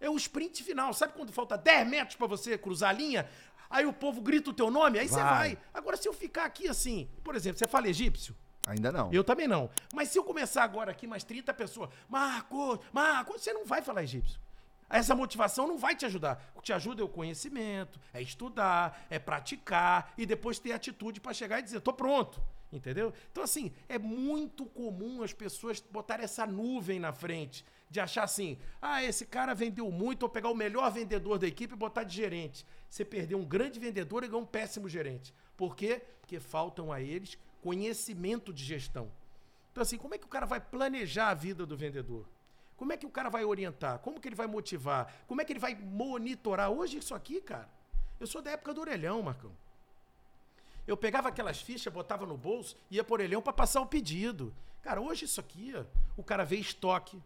É 0.00 0.08
o 0.08 0.14
sprint 0.14 0.62
final. 0.62 0.94
Sabe 0.94 1.14
quando 1.14 1.32
falta 1.32 1.58
10 1.58 1.88
metros 1.88 2.16
para 2.16 2.28
você 2.28 2.56
cruzar 2.56 2.90
a 2.90 2.92
linha? 2.92 3.28
Aí 3.68 3.84
o 3.84 3.92
povo 3.92 4.20
grita 4.20 4.50
o 4.50 4.52
teu 4.52 4.70
nome, 4.70 5.00
aí 5.00 5.08
você 5.08 5.20
Vai. 5.20 5.24
vai. 5.24 5.58
Agora, 5.74 5.96
se 5.96 6.06
eu 6.06 6.12
ficar 6.12 6.44
aqui 6.44 6.68
assim, 6.68 7.10
por 7.24 7.34
exemplo, 7.34 7.58
você 7.58 7.66
fala 7.66 7.88
egípcio? 7.88 8.36
Ainda 8.68 8.92
não. 8.92 9.12
Eu 9.12 9.24
também 9.24 9.48
não. 9.48 9.68
Mas 9.92 10.10
se 10.10 10.18
eu 10.18 10.22
começar 10.22 10.62
agora 10.62 10.92
aqui 10.92 11.08
mais 11.08 11.24
30 11.24 11.52
pessoas, 11.54 11.90
Marco, 12.08 12.78
Marco, 12.92 13.36
você 13.36 13.52
não 13.52 13.66
vai 13.66 13.82
falar 13.82 14.04
egípcio. 14.04 14.38
Essa 14.88 15.14
motivação 15.14 15.66
não 15.66 15.78
vai 15.78 15.94
te 15.94 16.06
ajudar. 16.06 16.52
O 16.54 16.60
que 16.60 16.66
te 16.66 16.72
ajuda 16.72 17.02
é 17.02 17.04
o 17.04 17.08
conhecimento, 17.08 18.00
é 18.12 18.20
estudar, 18.20 19.06
é 19.10 19.18
praticar 19.18 20.12
e 20.16 20.26
depois 20.26 20.58
ter 20.58 20.72
atitude 20.72 21.20
para 21.20 21.32
chegar 21.32 21.58
e 21.58 21.62
dizer, 21.62 21.80
tô 21.80 21.92
pronto. 21.92 22.40
Entendeu? 22.72 23.12
Então, 23.30 23.44
assim, 23.44 23.72
é 23.88 23.98
muito 23.98 24.66
comum 24.66 25.22
as 25.22 25.32
pessoas 25.32 25.80
botarem 25.80 26.24
essa 26.24 26.44
nuvem 26.44 26.98
na 26.98 27.12
frente, 27.12 27.64
de 27.88 28.00
achar 28.00 28.24
assim, 28.24 28.58
ah, 28.82 29.02
esse 29.04 29.24
cara 29.24 29.54
vendeu 29.54 29.88
muito, 29.92 30.20
vou 30.20 30.28
pegar 30.28 30.50
o 30.50 30.56
melhor 30.56 30.90
vendedor 30.90 31.38
da 31.38 31.46
equipe 31.46 31.74
e 31.74 31.76
botar 31.76 32.02
de 32.02 32.16
gerente. 32.16 32.66
Você 32.90 33.04
perdeu 33.04 33.38
um 33.38 33.44
grande 33.44 33.78
vendedor 33.78 34.24
e 34.24 34.26
ganhou 34.26 34.42
um 34.42 34.46
péssimo 34.46 34.88
gerente. 34.88 35.32
Por 35.56 35.76
quê? 35.76 36.02
Porque 36.20 36.40
faltam 36.40 36.92
a 36.92 37.00
eles 37.00 37.38
conhecimento 37.62 38.52
de 38.52 38.62
gestão. 38.62 39.10
Então, 39.70 39.80
assim, 39.80 39.96
como 39.96 40.14
é 40.14 40.18
que 40.18 40.26
o 40.26 40.28
cara 40.28 40.44
vai 40.44 40.60
planejar 40.60 41.30
a 41.30 41.34
vida 41.34 41.64
do 41.64 41.76
vendedor? 41.76 42.28
Como 42.76 42.92
é 42.92 42.96
que 42.96 43.06
o 43.06 43.10
cara 43.10 43.30
vai 43.30 43.44
orientar? 43.44 43.98
Como 44.00 44.20
que 44.20 44.28
ele 44.28 44.34
vai 44.34 44.46
motivar? 44.46 45.12
Como 45.26 45.40
é 45.40 45.44
que 45.44 45.52
ele 45.52 45.60
vai 45.60 45.74
monitorar? 45.74 46.70
Hoje, 46.70 46.98
isso 46.98 47.14
aqui, 47.14 47.40
cara, 47.40 47.68
eu 48.18 48.26
sou 48.26 48.42
da 48.42 48.50
época 48.50 48.74
do 48.74 48.80
orelhão, 48.80 49.22
Marcão. 49.22 49.52
Eu 50.86 50.96
pegava 50.96 51.28
aquelas 51.28 51.60
fichas, 51.60 51.92
botava 51.92 52.26
no 52.26 52.36
bolso, 52.36 52.76
ia 52.90 53.02
por 53.02 53.14
orelhão 53.20 53.40
para 53.40 53.52
passar 53.52 53.80
o 53.80 53.86
pedido. 53.86 54.52
Cara, 54.82 55.00
hoje 55.00 55.24
isso 55.24 55.40
aqui, 55.40 55.72
ó, 55.74 55.84
o 56.16 56.22
cara 56.22 56.44
vê 56.44 56.56
estoque, 56.56 57.22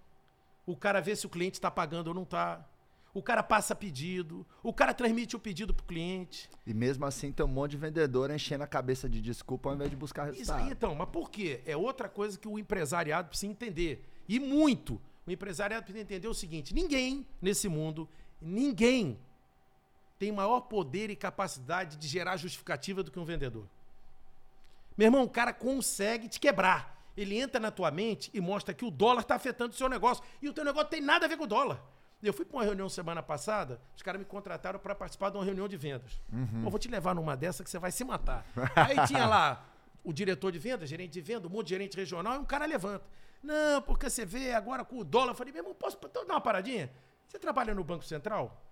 o 0.64 0.76
cara 0.76 1.00
vê 1.00 1.16
se 1.16 1.26
o 1.26 1.30
cliente 1.30 1.54
está 1.54 1.70
pagando 1.70 2.08
ou 2.08 2.14
não 2.14 2.22
está. 2.22 2.64
O 3.12 3.22
cara 3.22 3.42
passa 3.42 3.74
pedido, 3.74 4.46
o 4.62 4.72
cara 4.72 4.94
transmite 4.94 5.34
o 5.34 5.40
pedido 5.40 5.74
pro 5.74 5.84
cliente. 5.86 6.48
E 6.64 6.72
mesmo 6.72 7.04
assim 7.04 7.32
tem 7.32 7.44
um 7.44 7.48
monte 7.48 7.72
de 7.72 7.78
vendedor 7.78 8.30
enchendo 8.30 8.62
a 8.62 8.66
cabeça 8.66 9.08
de 9.08 9.20
desculpa 9.20 9.70
ao 9.70 9.74
invés 9.74 9.90
de 9.90 9.96
buscar 9.96 10.28
Isso 10.28 10.38
resultado. 10.38 10.62
aí, 10.62 10.70
então, 10.70 10.94
mas 10.94 11.08
por 11.08 11.30
quê? 11.30 11.62
É 11.66 11.76
outra 11.76 12.08
coisa 12.08 12.38
que 12.38 12.46
o 12.46 12.58
empresariado 12.58 13.28
precisa 13.30 13.50
entender. 13.50 14.04
E 14.28 14.38
muito. 14.38 15.00
O 15.28 15.30
empresariado 15.30 15.84
precisa 15.84 16.02
entender 16.02 16.26
o 16.26 16.34
seguinte: 16.34 16.74
ninguém 16.74 17.26
nesse 17.40 17.68
mundo, 17.68 18.08
ninguém 18.40 19.18
tem 20.18 20.32
maior 20.32 20.62
poder 20.62 21.10
e 21.10 21.16
capacidade 21.16 21.96
de 21.96 22.08
gerar 22.08 22.36
justificativa 22.38 23.02
do 23.02 23.10
que 23.10 23.20
um 23.20 23.24
vendedor. 23.24 23.68
Meu 24.96 25.06
irmão, 25.06 25.22
o 25.22 25.28
cara 25.28 25.52
consegue 25.52 26.28
te 26.28 26.40
quebrar. 26.40 26.96
Ele 27.16 27.38
entra 27.38 27.60
na 27.60 27.70
tua 27.70 27.90
mente 27.90 28.30
e 28.32 28.40
mostra 28.40 28.72
que 28.72 28.84
o 28.84 28.90
dólar 28.90 29.20
está 29.20 29.34
afetando 29.34 29.74
o 29.74 29.76
seu 29.76 29.88
negócio. 29.88 30.24
E 30.40 30.48
o 30.48 30.52
teu 30.52 30.64
negócio 30.64 30.88
tem 30.88 31.00
nada 31.00 31.26
a 31.26 31.28
ver 31.28 31.36
com 31.36 31.44
o 31.44 31.46
dólar. 31.46 31.80
Eu 32.22 32.32
fui 32.32 32.44
para 32.44 32.56
uma 32.56 32.64
reunião 32.64 32.88
semana 32.88 33.22
passada, 33.22 33.80
os 33.94 34.02
caras 34.02 34.18
me 34.18 34.24
contrataram 34.24 34.78
para 34.80 34.92
participar 34.94 35.30
de 35.30 35.36
uma 35.36 35.44
reunião 35.44 35.68
de 35.68 35.76
vendas. 35.76 36.20
Eu 36.64 36.70
vou 36.70 36.78
te 36.78 36.88
levar 36.88 37.14
numa 37.14 37.36
dessa 37.36 37.62
que 37.62 37.70
você 37.70 37.78
vai 37.78 37.92
se 37.92 38.02
matar. 38.02 38.44
Aí 38.74 39.06
tinha 39.06 39.26
lá 39.26 39.64
o 40.02 40.12
diretor 40.12 40.50
de 40.50 40.58
vendas, 40.58 40.88
gerente 40.88 41.12
de 41.12 41.20
venda, 41.20 41.46
um 41.46 41.50
monte 41.50 41.66
de 41.66 41.70
gerente 41.74 41.96
regional, 41.96 42.34
e 42.34 42.38
um 42.38 42.44
cara 42.44 42.66
levanta. 42.66 43.04
Não, 43.42 43.80
porque 43.82 44.10
você 44.10 44.24
vê 44.24 44.52
agora 44.52 44.84
com 44.84 44.98
o 44.98 45.04
dólar. 45.04 45.30
Eu 45.32 45.34
falei, 45.34 45.52
meu 45.52 45.60
irmão, 45.62 45.74
posso 45.74 45.98
dar 46.12 46.22
uma 46.22 46.40
paradinha? 46.40 46.90
Você 47.26 47.38
trabalha 47.38 47.74
no 47.74 47.84
Banco 47.84 48.04
Central? 48.04 48.62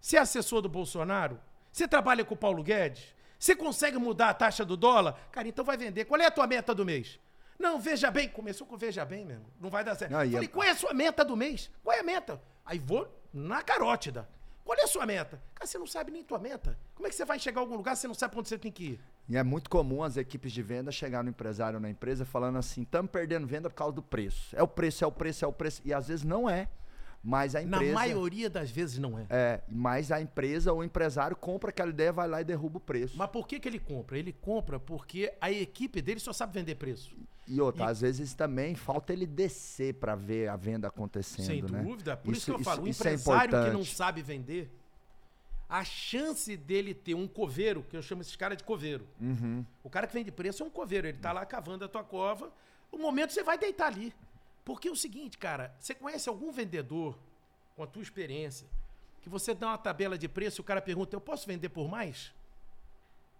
Você 0.00 0.16
é 0.16 0.20
assessor 0.20 0.60
do 0.60 0.68
Bolsonaro? 0.68 1.40
Você 1.70 1.86
trabalha 1.88 2.24
com 2.24 2.34
o 2.34 2.36
Paulo 2.36 2.62
Guedes? 2.62 3.14
Você 3.38 3.56
consegue 3.56 3.98
mudar 3.98 4.28
a 4.30 4.34
taxa 4.34 4.64
do 4.64 4.76
dólar? 4.76 5.18
Cara, 5.32 5.48
então 5.48 5.64
vai 5.64 5.76
vender. 5.76 6.04
Qual 6.04 6.20
é 6.20 6.26
a 6.26 6.30
tua 6.30 6.46
meta 6.46 6.74
do 6.74 6.84
mês? 6.84 7.18
Não, 7.58 7.80
veja 7.80 8.10
bem. 8.10 8.28
Começou 8.28 8.66
com 8.66 8.76
veja 8.76 9.04
bem 9.04 9.24
mesmo. 9.24 9.46
Não 9.60 9.70
vai 9.70 9.82
dar 9.84 9.94
certo. 9.94 10.12
Não, 10.12 10.18
Falei, 10.18 10.44
é- 10.44 10.48
qual 10.48 10.64
é 10.66 10.70
a 10.70 10.76
sua 10.76 10.92
meta 10.94 11.24
do 11.24 11.36
mês? 11.36 11.70
Qual 11.82 11.96
é 11.96 12.00
a 12.00 12.04
meta? 12.04 12.40
Aí 12.64 12.78
vou 12.78 13.08
na 13.32 13.62
carótida. 13.62 14.28
Qual 14.64 14.78
é 14.78 14.82
a 14.82 14.86
sua 14.86 15.04
meta? 15.06 15.42
Cara, 15.54 15.66
você 15.66 15.78
não 15.78 15.86
sabe 15.86 16.12
nem 16.12 16.22
tua 16.22 16.38
meta. 16.38 16.78
Como 16.94 17.06
é 17.06 17.10
que 17.10 17.16
você 17.16 17.24
vai 17.24 17.38
chegar 17.38 17.60
a 17.60 17.62
algum 17.64 17.76
lugar 17.76 17.96
se 17.96 18.02
você 18.02 18.08
não 18.08 18.14
sabe 18.14 18.32
pra 18.32 18.40
onde 18.40 18.48
você 18.48 18.58
tem 18.58 18.70
que 18.70 18.84
ir? 18.84 19.00
E 19.28 19.36
é 19.36 19.42
muito 19.42 19.70
comum 19.70 20.02
as 20.02 20.16
equipes 20.16 20.52
de 20.52 20.62
venda 20.62 20.90
chegar 20.90 21.22
no 21.22 21.30
empresário 21.30 21.76
ou 21.76 21.80
na 21.82 21.88
empresa 21.90 22.24
falando 22.24 22.58
assim: 22.58 22.82
estamos 22.82 23.10
perdendo 23.10 23.46
venda 23.46 23.70
por 23.70 23.76
causa 23.76 23.94
do 23.94 24.02
preço. 24.02 24.54
É 24.54 24.62
o 24.62 24.68
preço, 24.68 25.04
é 25.04 25.06
o 25.06 25.12
preço, 25.12 25.44
é 25.44 25.48
o 25.48 25.52
preço. 25.52 25.80
E 25.84 25.92
às 25.94 26.08
vezes 26.08 26.24
não 26.24 26.48
é. 26.50 26.68
Mas 27.24 27.54
a 27.54 27.62
empresa. 27.62 27.86
Na 27.86 28.00
maioria 28.00 28.50
das 28.50 28.68
vezes 28.68 28.98
não 28.98 29.16
é. 29.16 29.26
É, 29.30 29.60
mas 29.68 30.10
a 30.10 30.20
empresa 30.20 30.72
ou 30.72 30.80
o 30.80 30.84
empresário 30.84 31.36
compra 31.36 31.70
aquela 31.70 31.90
ideia, 31.90 32.12
vai 32.12 32.26
lá 32.26 32.40
e 32.40 32.44
derruba 32.44 32.78
o 32.78 32.80
preço. 32.80 33.16
Mas 33.16 33.30
por 33.30 33.46
que, 33.46 33.60
que 33.60 33.68
ele 33.68 33.78
compra? 33.78 34.18
Ele 34.18 34.32
compra 34.32 34.80
porque 34.80 35.32
a 35.40 35.48
equipe 35.50 36.02
dele 36.02 36.18
só 36.18 36.32
sabe 36.32 36.52
vender 36.54 36.74
preço. 36.74 37.16
E 37.46 37.60
outra, 37.60 37.84
E- 37.84 37.88
às 37.90 38.00
vezes 38.00 38.34
também 38.34 38.74
falta 38.74 39.12
ele 39.12 39.24
descer 39.24 39.94
para 39.94 40.16
ver 40.16 40.48
a 40.48 40.56
venda 40.56 40.88
acontecendo, 40.88 41.46
Sem 41.46 41.62
né? 41.62 41.80
dúvida. 41.82 42.16
Por 42.16 42.34
isso, 42.34 42.46
que 42.46 42.50
eu 42.50 42.56
Isso- 42.56 42.64
falo, 42.64 42.82
o 42.82 42.88
isso 42.88 43.06
é 43.06 43.12
empresário 43.12 43.64
que 43.66 43.70
não 43.70 43.84
sabe 43.84 44.20
vender, 44.20 44.68
a 45.72 45.82
chance 45.84 46.54
dele 46.54 46.92
ter 46.92 47.14
um 47.14 47.26
coveiro, 47.26 47.82
que 47.82 47.96
eu 47.96 48.02
chamo 48.02 48.20
esses 48.20 48.36
caras 48.36 48.58
de 48.58 48.62
coveiro. 48.62 49.08
Uhum. 49.18 49.64
O 49.82 49.88
cara 49.88 50.06
que 50.06 50.12
vende 50.12 50.30
preço 50.30 50.62
é 50.62 50.66
um 50.66 50.68
coveiro. 50.68 51.06
Ele 51.06 51.16
tá 51.16 51.32
lá 51.32 51.46
cavando 51.46 51.82
a 51.82 51.88
tua 51.88 52.04
cova. 52.04 52.52
O 52.90 52.98
momento 52.98 53.32
você 53.32 53.42
vai 53.42 53.56
deitar 53.56 53.86
ali. 53.86 54.14
Porque 54.66 54.88
é 54.88 54.90
o 54.90 54.94
seguinte, 54.94 55.38
cara, 55.38 55.74
você 55.80 55.94
conhece 55.94 56.28
algum 56.28 56.52
vendedor, 56.52 57.18
com 57.74 57.82
a 57.82 57.86
tua 57.86 58.02
experiência, 58.02 58.68
que 59.22 59.30
você 59.30 59.54
dá 59.54 59.68
uma 59.68 59.78
tabela 59.78 60.18
de 60.18 60.28
preço 60.28 60.60
e 60.60 60.62
o 60.62 60.64
cara 60.64 60.82
pergunta, 60.82 61.16
eu 61.16 61.20
posso 61.22 61.46
vender 61.46 61.70
por 61.70 61.88
mais? 61.88 62.34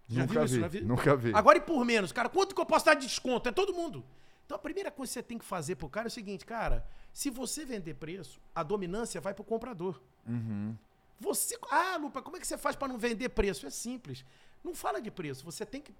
Já 0.07 0.21
Nunca 0.21 0.33
viu 0.33 0.45
isso 0.45 0.55
vi, 0.55 0.59
na 0.61 0.67
vida? 0.67 0.87
nunca 0.87 1.15
vi. 1.15 1.35
Agora 1.35 1.59
e 1.59 1.61
por 1.61 1.85
menos, 1.85 2.11
cara, 2.11 2.29
quanto 2.29 2.55
que 2.55 2.59
eu 2.59 2.65
posso 2.65 2.83
dar 2.83 2.95
de 2.95 3.05
desconto? 3.05 3.47
É 3.47 3.51
todo 3.51 3.75
mundo. 3.75 4.03
Então 4.43 4.55
a 4.55 4.59
primeira 4.59 4.89
coisa 4.89 5.11
que 5.11 5.13
você 5.13 5.21
tem 5.21 5.37
que 5.37 5.45
fazer 5.45 5.75
pro 5.75 5.87
cara 5.87 6.07
é 6.07 6.09
o 6.09 6.11
seguinte, 6.11 6.47
cara, 6.47 6.83
se 7.13 7.29
você 7.29 7.63
vender 7.63 7.93
preço, 7.93 8.41
a 8.55 8.63
dominância 8.63 9.21
vai 9.21 9.35
pro 9.35 9.43
comprador. 9.43 10.01
Uhum. 10.27 10.75
Você, 11.23 11.57
ah, 11.71 11.95
Lupa, 11.95 12.21
como 12.21 12.35
é 12.35 12.39
que 12.39 12.45
você 12.45 12.57
faz 12.57 12.75
para 12.75 12.89
não 12.89 12.97
vender 12.97 13.29
preço? 13.29 13.65
É 13.65 13.69
simples. 13.69 14.25
Não 14.61 14.75
fala 14.75 15.01
de 15.01 15.09
preço, 15.09 15.45
você 15.45 15.65
tem 15.65 15.81
que 15.81 15.95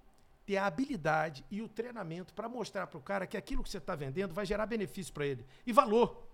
ter 0.45 0.57
a 0.57 0.65
habilidade 0.65 1.45
e 1.49 1.61
o 1.61 1.69
treinamento 1.69 2.33
para 2.33 2.49
mostrar 2.49 2.87
pro 2.87 2.99
cara 2.99 3.25
que 3.25 3.37
aquilo 3.37 3.63
que 3.63 3.69
você 3.69 3.77
está 3.77 3.95
vendendo 3.95 4.33
vai 4.33 4.45
gerar 4.45 4.65
benefício 4.65 5.13
para 5.13 5.25
ele 5.25 5.45
e 5.65 5.71
valor. 5.71 6.27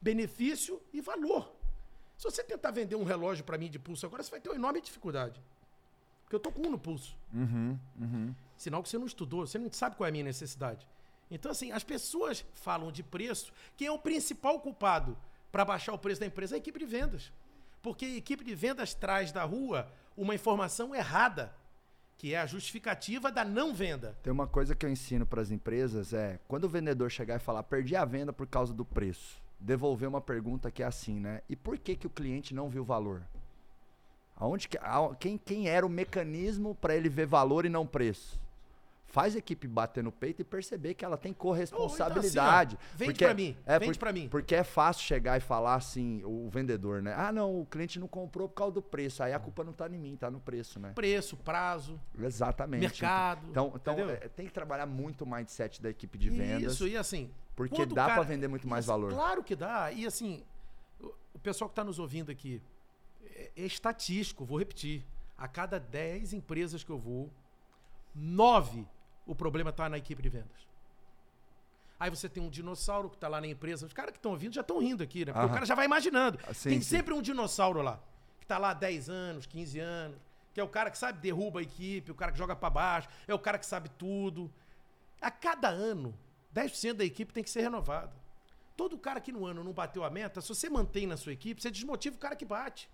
Benefício 0.00 0.80
e 0.92 1.00
valor. 1.00 1.52
Se 2.16 2.24
você 2.24 2.44
tentar 2.44 2.70
vender 2.70 2.94
um 2.94 3.02
relógio 3.02 3.44
para 3.44 3.58
mim 3.58 3.68
de 3.68 3.80
pulso 3.80 4.06
agora, 4.06 4.22
você 4.22 4.30
vai 4.30 4.40
ter 4.40 4.48
uma 4.48 4.54
enorme 4.54 4.80
dificuldade. 4.80 5.42
Porque 6.22 6.36
eu 6.36 6.40
tô 6.40 6.52
com 6.52 6.68
um 6.68 6.70
no 6.70 6.78
pulso. 6.78 7.16
Uhum. 7.34 7.76
Uhum. 7.98 8.34
Sinal 8.56 8.80
que 8.80 8.88
você 8.88 8.98
não 8.98 9.06
estudou, 9.06 9.44
você 9.44 9.58
não 9.58 9.72
sabe 9.72 9.96
qual 9.96 10.06
é 10.06 10.10
a 10.10 10.12
minha 10.12 10.24
necessidade. 10.24 10.86
Então, 11.28 11.50
assim, 11.50 11.72
as 11.72 11.82
pessoas 11.82 12.44
falam 12.54 12.92
de 12.92 13.02
preço. 13.02 13.52
Quem 13.76 13.88
é 13.88 13.90
o 13.90 13.98
principal 13.98 14.60
culpado 14.60 15.18
para 15.50 15.64
baixar 15.64 15.92
o 15.92 15.98
preço 15.98 16.20
da 16.20 16.26
empresa? 16.26 16.54
É 16.54 16.56
a 16.56 16.58
equipe 16.58 16.78
de 16.78 16.86
vendas. 16.86 17.32
Porque 17.82 18.04
a 18.04 18.16
equipe 18.16 18.44
de 18.44 18.54
vendas 18.54 18.94
traz 18.94 19.32
da 19.32 19.44
rua 19.44 19.88
uma 20.16 20.34
informação 20.34 20.94
errada, 20.94 21.52
que 22.18 22.34
é 22.34 22.38
a 22.40 22.46
justificativa 22.46 23.32
da 23.32 23.44
não 23.44 23.72
venda. 23.74 24.16
Tem 24.22 24.32
uma 24.32 24.46
coisa 24.46 24.74
que 24.74 24.84
eu 24.84 24.90
ensino 24.90 25.24
para 25.24 25.40
as 25.40 25.50
empresas 25.50 26.12
é 26.12 26.38
quando 26.46 26.64
o 26.64 26.68
vendedor 26.68 27.10
chegar 27.10 27.36
e 27.36 27.38
falar 27.42 27.62
perdi 27.62 27.96
a 27.96 28.04
venda 28.04 28.32
por 28.32 28.46
causa 28.46 28.74
do 28.74 28.84
preço, 28.84 29.40
devolver 29.58 30.08
uma 30.08 30.20
pergunta 30.20 30.70
que 30.70 30.82
é 30.82 30.86
assim, 30.86 31.18
né? 31.18 31.40
E 31.48 31.56
por 31.56 31.78
que 31.78 31.96
que 31.96 32.06
o 32.06 32.10
cliente 32.10 32.54
não 32.54 32.68
viu 32.68 32.84
valor? 32.84 33.22
Aonde 34.36 34.68
que, 34.68 34.78
a- 34.78 35.14
quem, 35.18 35.38
quem 35.38 35.68
era 35.68 35.84
o 35.86 35.90
mecanismo 35.90 36.74
para 36.74 36.94
ele 36.94 37.08
ver 37.08 37.26
valor 37.26 37.64
e 37.64 37.68
não 37.70 37.86
preço? 37.86 38.38
Faz 39.12 39.34
a 39.34 39.38
equipe 39.40 39.66
bater 39.66 40.04
no 40.04 40.12
peito 40.12 40.40
e 40.40 40.44
perceber 40.44 40.94
que 40.94 41.04
ela 41.04 41.16
tem 41.16 41.32
corresponsabilidade. 41.32 42.76
Ou 42.76 42.80
então 42.80 42.86
assim, 42.86 42.96
vende 42.96 43.12
Porque- 43.12 43.24
pra 43.24 43.34
mim, 43.34 43.56
é, 43.66 43.78
vende 43.80 43.92
por- 43.92 43.98
pra 43.98 44.12
mim. 44.12 44.28
Porque 44.28 44.54
é 44.54 44.62
fácil 44.62 45.02
chegar 45.02 45.36
e 45.36 45.40
falar 45.40 45.74
assim, 45.74 46.22
o 46.24 46.48
vendedor, 46.48 47.02
né? 47.02 47.12
Ah, 47.16 47.32
não, 47.32 47.60
o 47.60 47.66
cliente 47.66 47.98
não 47.98 48.06
comprou 48.06 48.48
por 48.48 48.54
causa 48.54 48.74
do 48.74 48.82
preço. 48.82 49.20
Aí 49.22 49.32
a 49.32 49.38
culpa 49.40 49.64
não 49.64 49.72
tá 49.72 49.88
em 49.88 49.98
mim, 49.98 50.16
tá 50.16 50.30
no 50.30 50.38
preço, 50.38 50.78
né? 50.78 50.92
Preço, 50.94 51.36
prazo, 51.36 52.00
Exatamente. 52.16 52.80
mercado. 52.82 53.48
Então, 53.50 53.72
então 53.74 53.98
é, 53.98 54.16
tem 54.28 54.46
que 54.46 54.52
trabalhar 54.52 54.86
muito 54.86 55.22
o 55.24 55.26
mindset 55.28 55.82
da 55.82 55.90
equipe 55.90 56.16
de 56.16 56.30
vendas. 56.30 56.74
Isso, 56.74 56.86
e 56.86 56.96
assim. 56.96 57.32
Porque 57.56 57.84
dá 57.84 58.04
pra 58.14 58.22
vender 58.22 58.46
muito 58.46 58.68
mais 58.68 58.84
assim, 58.88 58.92
valor. 59.00 59.12
Claro 59.12 59.42
que 59.42 59.56
dá. 59.56 59.90
E 59.90 60.06
assim, 60.06 60.44
o, 61.00 61.12
o 61.34 61.38
pessoal 61.40 61.68
que 61.68 61.72
está 61.72 61.82
nos 61.82 61.98
ouvindo 61.98 62.30
aqui, 62.30 62.62
é, 63.24 63.50
é 63.56 63.62
estatístico, 63.66 64.44
vou 64.44 64.56
repetir. 64.56 65.04
A 65.36 65.48
cada 65.48 65.80
10 65.80 66.32
empresas 66.32 66.84
que 66.84 66.90
eu 66.90 66.98
vou, 66.98 67.28
9 68.14 68.86
o 69.30 69.34
problema 69.34 69.70
está 69.70 69.88
na 69.88 69.96
equipe 69.96 70.20
de 70.20 70.28
vendas. 70.28 70.68
Aí 71.98 72.10
você 72.10 72.28
tem 72.28 72.42
um 72.42 72.50
dinossauro 72.50 73.08
que 73.08 73.16
está 73.16 73.28
lá 73.28 73.40
na 73.40 73.46
empresa. 73.46 73.86
Os 73.86 73.92
caras 73.92 74.10
que 74.10 74.18
estão 74.18 74.32
ouvindo 74.32 74.54
já 74.54 74.62
estão 74.62 74.78
rindo 74.78 75.02
aqui, 75.02 75.20
né? 75.20 75.32
Porque 75.32 75.38
Aham. 75.38 75.50
o 75.50 75.54
cara 75.54 75.66
já 75.66 75.74
vai 75.74 75.84
imaginando. 75.84 76.38
Ah, 76.48 76.54
sim, 76.54 76.70
tem 76.70 76.80
sim. 76.80 76.96
sempre 76.96 77.14
um 77.14 77.22
dinossauro 77.22 77.82
lá, 77.82 78.00
que 78.38 78.44
está 78.44 78.58
lá 78.58 78.70
há 78.70 78.74
10 78.74 79.08
anos, 79.08 79.46
15 79.46 79.78
anos, 79.78 80.18
que 80.52 80.60
é 80.60 80.64
o 80.64 80.68
cara 80.68 80.90
que 80.90 80.98
sabe 80.98 81.20
derruba 81.20 81.60
a 81.60 81.62
equipe, 81.62 82.10
o 82.10 82.14
cara 82.14 82.32
que 82.32 82.38
joga 82.38 82.56
para 82.56 82.70
baixo, 82.70 83.08
é 83.28 83.34
o 83.34 83.38
cara 83.38 83.58
que 83.58 83.66
sabe 83.66 83.88
tudo. 83.90 84.52
A 85.20 85.30
cada 85.30 85.68
ano, 85.68 86.18
10% 86.54 86.94
da 86.94 87.04
equipe 87.04 87.32
tem 87.32 87.44
que 87.44 87.50
ser 87.50 87.60
renovada. 87.60 88.12
Todo 88.76 88.98
cara 88.98 89.20
que 89.20 89.30
no 89.30 89.44
ano 89.44 89.62
não 89.62 89.72
bateu 89.72 90.02
a 90.02 90.10
meta, 90.10 90.40
se 90.40 90.48
você 90.48 90.70
mantém 90.70 91.06
na 91.06 91.18
sua 91.18 91.32
equipe, 91.32 91.60
você 91.60 91.70
desmotiva 91.70 92.16
o 92.16 92.18
cara 92.18 92.34
que 92.34 92.46
bate. 92.46 92.90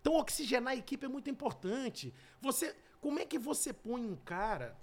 Então, 0.00 0.14
oxigenar 0.14 0.74
a 0.74 0.76
equipe 0.76 1.04
é 1.04 1.08
muito 1.08 1.28
importante. 1.30 2.14
Você, 2.40 2.76
como 3.00 3.18
é 3.18 3.24
que 3.24 3.38
você 3.38 3.72
põe 3.72 4.04
um 4.04 4.14
cara? 4.14 4.76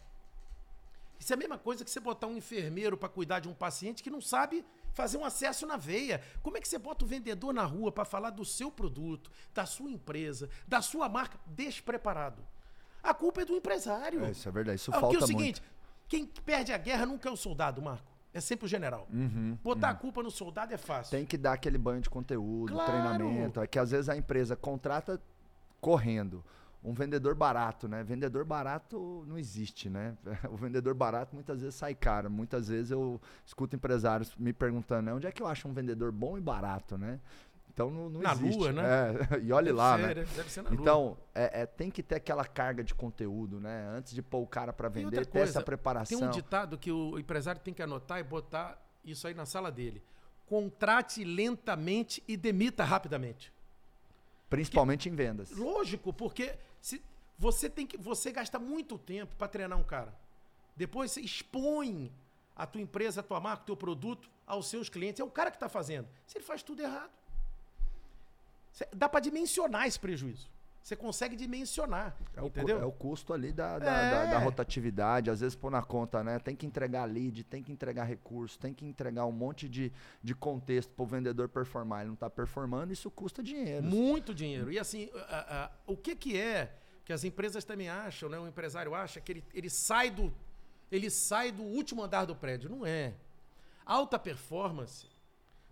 Isso 1.24 1.32
é 1.32 1.36
a 1.36 1.40
mesma 1.40 1.58
coisa 1.58 1.86
que 1.86 1.90
você 1.90 2.02
botar 2.02 2.28
um 2.28 2.36
enfermeiro 2.36 2.98
para 2.98 3.08
cuidar 3.08 3.40
de 3.40 3.48
um 3.48 3.54
paciente 3.54 4.04
que 4.04 4.10
não 4.10 4.20
sabe 4.20 4.66
fazer 4.92 5.18
um 5.18 5.24
acesso 5.24 5.66
na 5.66 5.78
veia. 5.78 6.22
Como 6.42 6.58
é 6.58 6.60
que 6.60 6.68
você 6.68 6.78
bota 6.78 7.06
o 7.06 7.08
vendedor 7.08 7.54
na 7.54 7.64
rua 7.64 7.94
para 7.94 8.04
falar 8.04 8.30
do 8.30 8.44
seu 8.44 8.70
produto, 8.70 9.32
da 9.54 9.66
sua 9.66 9.90
empresa, 9.90 10.50
da 10.68 10.82
sua 10.82 11.08
marca 11.08 11.40
despreparado? 11.48 12.46
A 13.02 13.14
culpa 13.14 13.42
é 13.42 13.46
do 13.46 13.56
empresário. 13.56 14.26
É, 14.26 14.32
isso 14.32 14.50
é 14.50 14.52
verdade, 14.52 14.76
isso 14.76 14.92
É, 14.92 15.00
porque 15.00 15.02
falta 15.02 15.18
é 15.18 15.24
o 15.24 15.28
seguinte, 15.28 15.62
muito. 15.62 15.74
quem 16.10 16.26
perde 16.26 16.74
a 16.74 16.78
guerra 16.78 17.06
nunca 17.06 17.30
é 17.30 17.32
o 17.32 17.38
soldado, 17.38 17.82
Marco. 17.82 18.12
É 18.34 18.42
sempre 18.42 18.66
o 18.66 18.68
general. 18.68 19.08
Botar 19.64 19.92
a 19.92 19.96
culpa 19.96 20.22
no 20.22 20.30
soldado 20.30 20.74
é 20.74 20.78
fácil. 20.78 21.16
Uhum, 21.16 21.20
Tem 21.22 21.26
que 21.26 21.38
dar 21.38 21.54
aquele 21.54 21.78
banho 21.78 22.02
de 22.02 22.10
conteúdo, 22.10 22.74
Claro. 22.74 22.92
treinamento. 22.92 23.62
É 23.62 23.68
que 23.68 23.80
às 23.80 23.92
vezes 23.92 24.10
a 24.10 24.18
empresa 24.18 24.58
contrata 24.58 25.22
correndo. 25.80 26.44
Um 26.84 26.94
vendedor 26.94 27.34
barato, 27.34 27.88
né? 27.88 28.04
Vendedor 28.04 28.44
barato 28.44 29.24
não 29.26 29.38
existe, 29.38 29.90
né? 29.90 30.18
O 30.52 30.58
vendedor 30.58 30.94
barato 30.94 31.34
muitas 31.34 31.62
vezes 31.62 31.76
sai 31.76 31.96
caro. 31.96 32.30
Muitas 32.30 32.68
vezes 32.68 32.92
eu 32.92 33.22
escuto 33.46 33.76
empresários 33.76 34.36
me 34.36 34.52
perguntando, 34.52 35.04
né? 35.04 35.14
Onde 35.14 35.26
é 35.26 35.32
que 35.32 35.42
eu 35.42 35.48
acho 35.48 35.68
um 35.68 35.74
vendedor 35.74 36.12
bom 36.12 36.38
e 36.38 36.42
barato, 36.42 36.98
né? 36.98 37.20
Então 37.74 37.90
não, 37.90 38.10
não 38.10 38.22
Na 38.22 38.34
existe. 38.34 38.58
Lua, 38.58 38.72
né? 38.72 38.84
É, 38.84 39.40
e 39.42 39.52
olhe 39.52 39.68
Deve 39.68 39.78
lá, 39.78 39.98
ser, 39.98 40.02
né? 40.02 40.14
Deve 40.14 40.50
ser 40.50 40.62
na 40.62 40.70
lua. 40.70 40.80
Então, 40.80 41.18
é, 41.34 41.62
é, 41.62 41.66
tem 41.66 41.90
que 41.90 42.04
ter 42.04 42.16
aquela 42.16 42.46
carga 42.46 42.84
de 42.84 42.94
conteúdo, 42.94 43.60
né? 43.60 43.88
Antes 43.96 44.14
de 44.14 44.22
pôr 44.22 44.42
o 44.42 44.48
cara 44.48 44.72
para 44.72 44.90
vender, 44.90 45.18
outra 45.18 45.26
ter 45.26 45.40
essa 45.40 45.54
coisa, 45.54 45.66
preparação. 45.66 46.20
Tem 46.20 46.28
um 46.28 46.32
ditado 46.32 46.78
que 46.78 46.92
o 46.92 47.18
empresário 47.18 47.60
tem 47.62 47.74
que 47.74 47.82
anotar 47.82 48.20
e 48.20 48.24
botar 48.24 48.80
isso 49.04 49.28
aí 49.28 49.34
na 49.34 49.46
sala 49.46 49.72
dele. 49.72 50.04
Contrate 50.46 51.24
lentamente 51.24 52.22
e 52.28 52.38
demita 52.38 52.84
rapidamente. 52.84 53.52
Principalmente 54.50 55.10
em 55.10 55.16
vendas. 55.16 55.50
Lógico, 55.52 56.14
porque 56.14 56.56
se 56.84 57.02
você 57.40 57.70
tem 57.70 57.88
que 57.88 57.98
você 57.98 58.30
gasta 58.30 58.60
muito 58.60 58.98
tempo 58.98 59.34
para 59.38 59.48
treinar 59.48 59.80
um 59.80 59.84
cara. 59.86 60.14
Depois 60.76 61.14
você 61.14 61.22
expõe 61.22 62.12
a 62.54 62.68
tua 62.68 62.82
empresa, 62.82 63.22
a 63.22 63.24
tua 63.24 63.40
marca, 63.40 63.64
o 63.64 63.66
teu 63.68 63.78
produto 63.78 64.30
aos 64.46 64.68
seus 64.68 64.90
clientes. 64.90 65.22
É 65.22 65.24
o 65.24 65.32
cara 65.32 65.50
que 65.50 65.56
está 65.56 65.70
fazendo. 65.70 66.10
Se 66.28 66.38
ele 66.38 66.44
faz 66.44 66.62
tudo 66.62 66.82
errado. 66.82 67.10
Dá 68.92 69.08
para 69.08 69.22
dimensionar 69.22 69.88
esse 69.88 69.98
prejuízo. 69.98 70.50
Você 70.84 70.98
consegue 70.98 71.34
dimensionar. 71.38 72.14
É 72.36 72.42
o, 72.42 72.48
entendeu? 72.48 72.82
é 72.82 72.86
o 72.86 72.92
custo 72.92 73.32
ali 73.34 73.54
da, 73.54 73.80
da, 73.80 73.86
É. 73.86 74.12
da- 74.12 74.26
da 74.32 74.40
rotatividade, 74.40 75.30
às 75.30 75.40
vezes 75.40 75.56
pôr 75.56 75.72
na 75.72 75.82
conta, 75.82 76.22
né? 76.22 76.40
Tem 76.40 76.58
que 76.58 76.66
entregar 76.66 77.06
lead, 77.06 77.42
tem 77.46 77.64
que 77.64 77.72
entregar 77.72 78.04
recurso, 78.04 78.60
tem 78.60 78.74
que 78.74 78.86
entregar 78.86 79.26
um 79.26 79.32
monte 79.32 79.70
de, 79.70 79.94
de 80.22 80.36
contexto 80.36 80.92
para 80.94 81.04
o 81.04 81.06
vendedor 81.06 81.48
performar. 81.48 82.02
Ele 82.02 82.08
não 82.10 82.16
está 82.16 82.30
performando, 82.30 82.92
isso 82.92 83.10
custa 83.10 83.42
dinheiro. 83.42 83.82
Muito 83.86 84.34
dinheiro. 84.36 84.70
E 84.70 84.78
assim, 84.78 85.10
a- 85.30 85.64
a- 85.66 85.72
o 85.88 85.96
que, 85.96 86.18
que 86.18 86.38
é 86.38 86.74
que 87.06 87.14
as 87.14 87.24
empresas 87.24 87.64
também 87.64 87.88
acham, 87.88 88.28
né? 88.28 88.38
O 88.38 88.46
empresário 88.46 88.94
acha 88.94 89.22
que 89.22 89.32
ele, 89.32 89.44
ele 89.54 89.70
sai 89.70 90.10
do 90.12 90.34
ele 90.92 91.10
sai 91.10 91.52
do 91.52 91.64
último 91.64 92.04
andar 92.04 92.26
do 92.26 92.36
prédio. 92.36 92.70
Não 92.70 92.86
é. 92.86 93.14
Alta 93.86 94.20
performance 94.20 95.08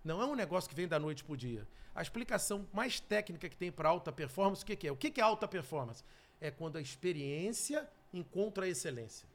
não 0.04 0.22
é 0.22 0.26
um 0.26 0.36
negócio 0.36 0.70
que 0.70 0.76
vem 0.76 0.88
da 0.88 1.00
noite 1.00 1.24
pro 1.24 1.38
dia. 1.38 1.68
A 1.94 2.02
explicação 2.02 2.68
mais 2.74 3.00
técnica 3.00 3.50
que 3.50 3.56
tem 3.56 3.72
para 3.72 3.90
alta 3.90 4.12
performance, 4.12 4.64
o 4.64 4.66
que, 4.66 4.76
que 4.76 4.88
é? 4.88 4.92
O 4.92 4.96
que, 4.96 5.12
que 5.12 5.22
é 5.22 5.24
alta 5.24 5.48
performance? 5.48 6.04
É 6.40 6.50
quando 6.50 6.78
a 6.78 6.82
experiência 6.82 7.88
encontra 8.14 8.66
a 8.66 8.70
excelência. 8.70 9.28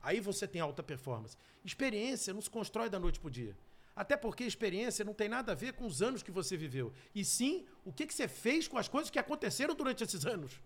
Aí 0.00 0.20
você 0.20 0.46
tem 0.46 0.60
alta 0.60 0.82
performance. 0.82 1.36
Experiência 1.64 2.32
não 2.32 2.40
se 2.40 2.50
constrói 2.50 2.88
da 2.88 2.98
noite 2.98 3.18
pro 3.18 3.30
dia. 3.30 3.56
Até 3.96 4.16
porque 4.16 4.44
experiência 4.44 5.04
não 5.04 5.12
tem 5.12 5.28
nada 5.28 5.52
a 5.52 5.54
ver 5.56 5.72
com 5.72 5.84
os 5.84 6.00
anos 6.02 6.22
que 6.22 6.30
você 6.30 6.56
viveu. 6.56 6.92
E 7.12 7.24
sim 7.24 7.66
o 7.84 7.92
que, 7.92 8.06
que 8.06 8.14
você 8.14 8.28
fez 8.28 8.68
com 8.68 8.78
as 8.78 8.86
coisas 8.86 9.10
que 9.10 9.18
aconteceram 9.18 9.74
durante 9.74 10.04
esses 10.04 10.24
anos. 10.24 10.60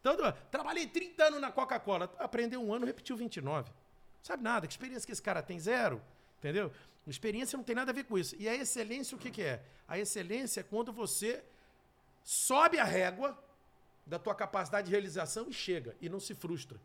Então, 0.00 0.16
trabalhei 0.50 0.86
30 0.86 1.24
anos 1.24 1.40
na 1.40 1.52
Coca-Cola. 1.52 2.12
Aprendeu 2.18 2.62
um 2.62 2.72
ano, 2.72 2.86
repetiu 2.86 3.14
29. 3.14 3.70
Sabe 4.22 4.42
nada. 4.42 4.66
Que 4.66 4.72
experiência 4.72 5.04
que 5.04 5.12
esse 5.12 5.22
cara 5.22 5.42
tem? 5.42 5.60
Zero. 5.60 6.00
Entendeu? 6.42 6.72
Experiência 7.06 7.56
não 7.56 7.62
tem 7.62 7.76
nada 7.76 7.92
a 7.92 7.94
ver 7.94 8.02
com 8.04 8.18
isso. 8.18 8.34
E 8.36 8.48
a 8.48 8.54
excelência, 8.54 9.16
o 9.16 9.20
que, 9.20 9.30
que 9.30 9.42
é? 9.42 9.62
A 9.86 9.96
excelência 9.96 10.58
é 10.60 10.64
quando 10.64 10.92
você 10.92 11.40
sobe 12.24 12.80
a 12.80 12.84
régua 12.84 13.38
da 14.04 14.18
tua 14.18 14.34
capacidade 14.34 14.86
de 14.86 14.90
realização 14.90 15.48
e 15.48 15.52
chega. 15.52 15.96
E 16.00 16.08
não 16.08 16.18
se 16.18 16.34
frustra. 16.34 16.80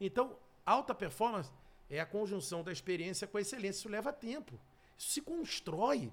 Então, 0.00 0.36
alta 0.64 0.94
performance 0.94 1.50
é 1.88 1.98
a 1.98 2.06
conjunção 2.06 2.62
da 2.62 2.70
experiência 2.70 3.26
com 3.26 3.38
a 3.38 3.40
excelência. 3.40 3.80
Isso 3.80 3.88
leva 3.88 4.12
tempo. 4.12 4.58
Isso 4.96 5.10
se 5.10 5.20
constrói. 5.20 6.12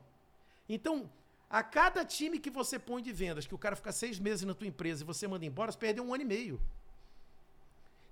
Então, 0.68 1.08
a 1.48 1.62
cada 1.62 2.04
time 2.04 2.40
que 2.40 2.50
você 2.50 2.80
põe 2.80 3.04
de 3.04 3.14
vendas, 3.14 3.46
que 3.46 3.54
o 3.54 3.60
cara 3.60 3.76
fica 3.76 3.92
seis 3.92 4.18
meses 4.18 4.46
na 4.46 4.56
tua 4.56 4.68
empresa 4.68 5.04
e 5.04 5.06
você 5.06 5.28
manda 5.28 5.46
embora, 5.46 5.72
você 5.72 5.78
perdeu 5.78 6.04
um 6.04 6.12
ano 6.12 6.24
e 6.24 6.26
meio. 6.26 6.60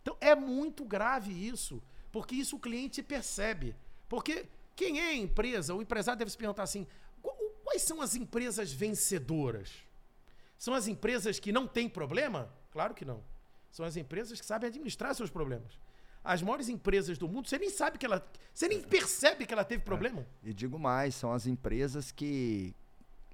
Então, 0.04 0.16
é 0.22 0.36
muito 0.36 0.86
grave 0.86 1.32
isso, 1.32 1.82
porque 2.12 2.36
isso 2.36 2.58
o 2.58 2.60
cliente 2.60 3.02
percebe. 3.02 3.76
Porque 4.08 4.46
quem 4.76 5.00
é 5.00 5.10
a 5.10 5.14
empresa, 5.16 5.74
o 5.74 5.82
empresário 5.82 6.18
deve 6.20 6.32
se 6.32 6.38
perguntar 6.38 6.64
assim, 6.64 6.86
"Qu- 7.22 7.32
quais 7.64 7.82
são 7.82 8.02
as 8.02 8.16
empresas 8.16 8.72
vencedoras? 8.72 9.72
São 10.58 10.74
as 10.74 10.88
empresas 10.88 11.40
que 11.40 11.52
não 11.52 11.68
têm 11.68 11.90
problema? 11.90 12.50
Claro 12.72 12.94
que 12.94 13.04
não. 13.06 13.24
São 13.72 13.86
as 13.86 13.98
empresas 13.98 14.40
que 14.40 14.46
sabem 14.46 14.70
administrar 14.70 15.14
seus 15.14 15.30
problemas. 15.30 15.78
As 16.24 16.42
maiores 16.42 16.70
empresas 16.70 17.18
do 17.18 17.28
mundo, 17.28 17.48
você 17.48 17.58
nem 17.60 17.70
sabe 17.70 17.98
que 17.98 18.06
ela. 18.06 18.26
Você 18.54 18.68
nem 18.68 18.82
percebe 18.82 19.46
que 19.46 19.54
ela 19.54 19.64
teve 19.66 19.84
problema. 19.84 20.26
E 20.44 20.54
digo 20.54 20.80
mais, 20.80 21.14
são 21.14 21.32
as 21.34 21.46
empresas 21.46 22.12
que 22.12 22.74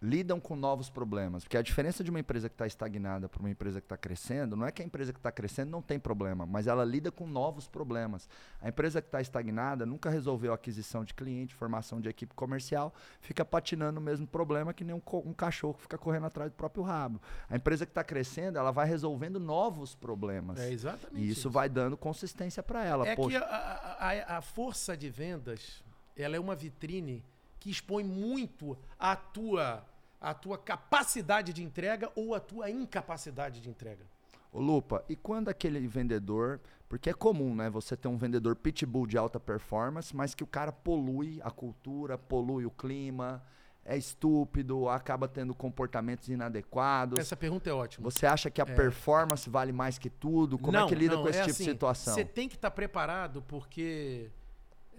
lidam 0.01 0.39
com 0.39 0.55
novos 0.55 0.89
problemas. 0.89 1.43
Porque 1.43 1.57
a 1.57 1.61
diferença 1.61 2.03
de 2.03 2.09
uma 2.09 2.19
empresa 2.19 2.49
que 2.49 2.55
está 2.55 2.65
estagnada 2.65 3.29
para 3.29 3.39
uma 3.39 3.49
empresa 3.51 3.79
que 3.79 3.85
está 3.85 3.95
crescendo, 3.95 4.55
não 4.55 4.65
é 4.65 4.71
que 4.71 4.81
a 4.81 4.85
empresa 4.85 5.13
que 5.13 5.19
está 5.19 5.31
crescendo 5.31 5.69
não 5.69 5.81
tem 5.81 5.99
problema, 5.99 6.43
mas 6.45 6.65
ela 6.65 6.83
lida 6.83 7.11
com 7.11 7.27
novos 7.27 7.67
problemas. 7.67 8.27
A 8.59 8.67
empresa 8.69 8.99
que 8.99 9.07
está 9.07 9.21
estagnada 9.21 9.85
nunca 9.85 10.09
resolveu 10.09 10.53
a 10.53 10.55
aquisição 10.55 11.03
de 11.03 11.13
cliente, 11.13 11.53
formação 11.53 12.01
de 12.01 12.09
equipe 12.09 12.33
comercial, 12.33 12.91
fica 13.19 13.45
patinando 13.45 13.99
o 13.99 14.03
mesmo 14.03 14.25
problema 14.25 14.73
que 14.73 14.83
nem 14.83 14.95
um, 14.95 15.01
um 15.23 15.33
cachorro 15.33 15.75
que 15.75 15.81
fica 15.83 15.97
correndo 15.99 16.25
atrás 16.25 16.49
do 16.49 16.55
próprio 16.55 16.83
rabo. 16.83 17.21
A 17.47 17.55
empresa 17.55 17.85
que 17.85 17.91
está 17.91 18.03
crescendo, 18.03 18.57
ela 18.57 18.71
vai 18.71 18.87
resolvendo 18.87 19.39
novos 19.39 19.93
problemas. 19.93 20.59
É 20.59 20.71
exatamente 20.71 21.23
E 21.23 21.29
isso 21.29 21.47
vai 21.47 21.69
dando 21.69 21.95
consistência 21.95 22.63
para 22.63 22.83
ela. 22.83 23.07
É 23.07 23.15
Poxa, 23.15 23.29
que 23.39 23.43
a, 23.45 23.47
a- 23.47 24.09
a- 24.09 24.37
a 24.37 24.41
força 24.41 24.97
de 24.97 25.09
vendas, 25.11 25.83
ela 26.15 26.35
é 26.35 26.39
uma 26.39 26.55
vitrine 26.55 27.23
que 27.59 27.69
expõe 27.69 28.03
muito 28.03 28.75
a 28.97 29.15
tua, 29.15 29.85
a 30.21 30.35
tua 30.35 30.57
capacidade 30.57 31.51
de 31.51 31.63
entrega 31.63 32.11
ou 32.15 32.35
a 32.35 32.39
tua 32.39 32.69
incapacidade 32.69 33.59
de 33.59 33.69
entrega. 33.69 34.05
Ô 34.53 34.59
Lupa, 34.59 35.03
e 35.09 35.15
quando 35.15 35.49
aquele 35.49 35.87
vendedor, 35.87 36.59
porque 36.87 37.09
é 37.09 37.13
comum, 37.13 37.55
né, 37.55 37.69
você 37.69 37.97
ter 37.97 38.07
um 38.07 38.17
vendedor 38.17 38.55
pitbull 38.55 39.07
de 39.07 39.17
alta 39.17 39.39
performance, 39.39 40.15
mas 40.15 40.35
que 40.35 40.43
o 40.43 40.47
cara 40.47 40.71
polui 40.71 41.39
a 41.41 41.49
cultura, 41.49 42.17
polui 42.17 42.65
o 42.65 42.71
clima, 42.71 43.41
é 43.83 43.97
estúpido, 43.97 44.89
acaba 44.89 45.27
tendo 45.27 45.55
comportamentos 45.55 46.27
inadequados. 46.27 47.17
Essa 47.17 47.35
pergunta 47.35 47.69
é 47.69 47.73
ótima. 47.73 48.09
Você 48.09 48.25
acha 48.25 48.51
que 48.51 48.61
a 48.61 48.65
performance 48.65 49.49
vale 49.49 49.71
mais 49.71 49.97
que 49.97 50.09
tudo? 50.09 50.59
Como 50.59 50.77
é 50.77 50.85
que 50.85 50.93
lida 50.93 51.17
com 51.17 51.27
esse 51.29 51.39
é 51.39 51.43
tipo 51.43 51.51
assim, 51.51 51.63
de 51.63 51.71
situação? 51.71 52.13
Você 52.13 52.25
tem 52.25 52.47
que 52.47 52.55
estar 52.55 52.69
preparado 52.69 53.41
porque 53.43 54.29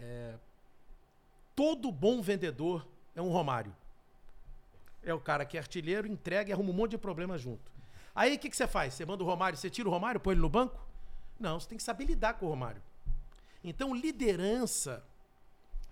é, 0.00 0.34
todo 1.54 1.92
bom 1.92 2.20
vendedor 2.20 2.88
é 3.14 3.22
um 3.22 3.28
Romário. 3.28 3.72
É 5.02 5.12
o 5.12 5.20
cara 5.20 5.44
que 5.44 5.56
é 5.56 5.60
artilheiro, 5.60 6.06
entrega 6.06 6.50
e 6.50 6.52
arruma 6.52 6.70
um 6.70 6.74
monte 6.74 6.92
de 6.92 6.98
problema 6.98 7.36
junto. 7.36 7.70
Aí 8.14 8.34
o 8.34 8.38
que, 8.38 8.50
que 8.50 8.56
você 8.56 8.66
faz? 8.66 8.94
Você 8.94 9.06
manda 9.06 9.22
o 9.22 9.26
Romário, 9.26 9.58
você 9.58 9.70
tira 9.70 9.88
o 9.88 9.92
Romário, 9.92 10.20
põe 10.20 10.34
ele 10.34 10.40
no 10.40 10.48
banco? 10.48 10.78
Não, 11.40 11.58
você 11.58 11.68
tem 11.68 11.78
que 11.78 11.84
saber 11.84 12.04
lidar 12.04 12.34
com 12.34 12.46
o 12.46 12.48
Romário. 12.48 12.82
Então, 13.64 13.94
liderança, 13.94 15.02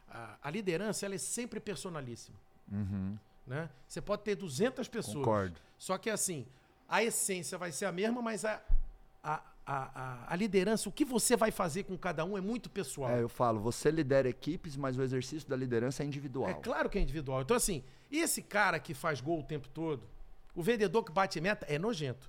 a, 0.08 0.36
a 0.42 0.50
liderança, 0.50 1.06
ela 1.06 1.14
é 1.14 1.18
sempre 1.18 1.60
personalíssima. 1.60 2.36
Uhum. 2.70 3.16
Né? 3.46 3.68
Você 3.86 4.00
pode 4.00 4.22
ter 4.22 4.36
200 4.36 4.86
pessoas. 4.88 5.16
Concordo. 5.16 5.60
Só 5.78 5.96
que 5.96 6.10
assim, 6.10 6.46
a 6.88 7.02
essência 7.02 7.56
vai 7.56 7.72
ser 7.72 7.86
a 7.86 7.92
mesma, 7.92 8.20
mas 8.20 8.44
a, 8.44 8.60
a, 9.22 9.42
a, 9.72 10.32
a, 10.32 10.36
liderança, 10.36 10.88
o 10.88 10.92
que 10.92 11.04
você 11.04 11.36
vai 11.36 11.52
fazer 11.52 11.84
com 11.84 11.96
cada 11.96 12.24
um 12.24 12.36
é 12.36 12.40
muito 12.40 12.68
pessoal. 12.68 13.10
É, 13.10 13.22
eu 13.22 13.28
falo, 13.28 13.60
você 13.60 13.88
lidera 13.88 14.28
equipes, 14.28 14.76
mas 14.76 14.98
o 14.98 15.02
exercício 15.02 15.48
da 15.48 15.54
liderança 15.54 16.02
é 16.02 16.06
individual. 16.06 16.48
É 16.48 16.54
claro 16.54 16.90
que 16.90 16.98
é 16.98 17.00
individual. 17.00 17.42
Então, 17.42 17.56
assim, 17.56 17.84
esse 18.10 18.42
cara 18.42 18.80
que 18.80 18.94
faz 18.94 19.20
gol 19.20 19.38
o 19.38 19.42
tempo 19.44 19.68
todo, 19.68 20.02
o 20.56 20.62
vendedor 20.62 21.04
que 21.04 21.12
bate 21.12 21.40
meta 21.40 21.64
é 21.68 21.78
nojento. 21.78 22.28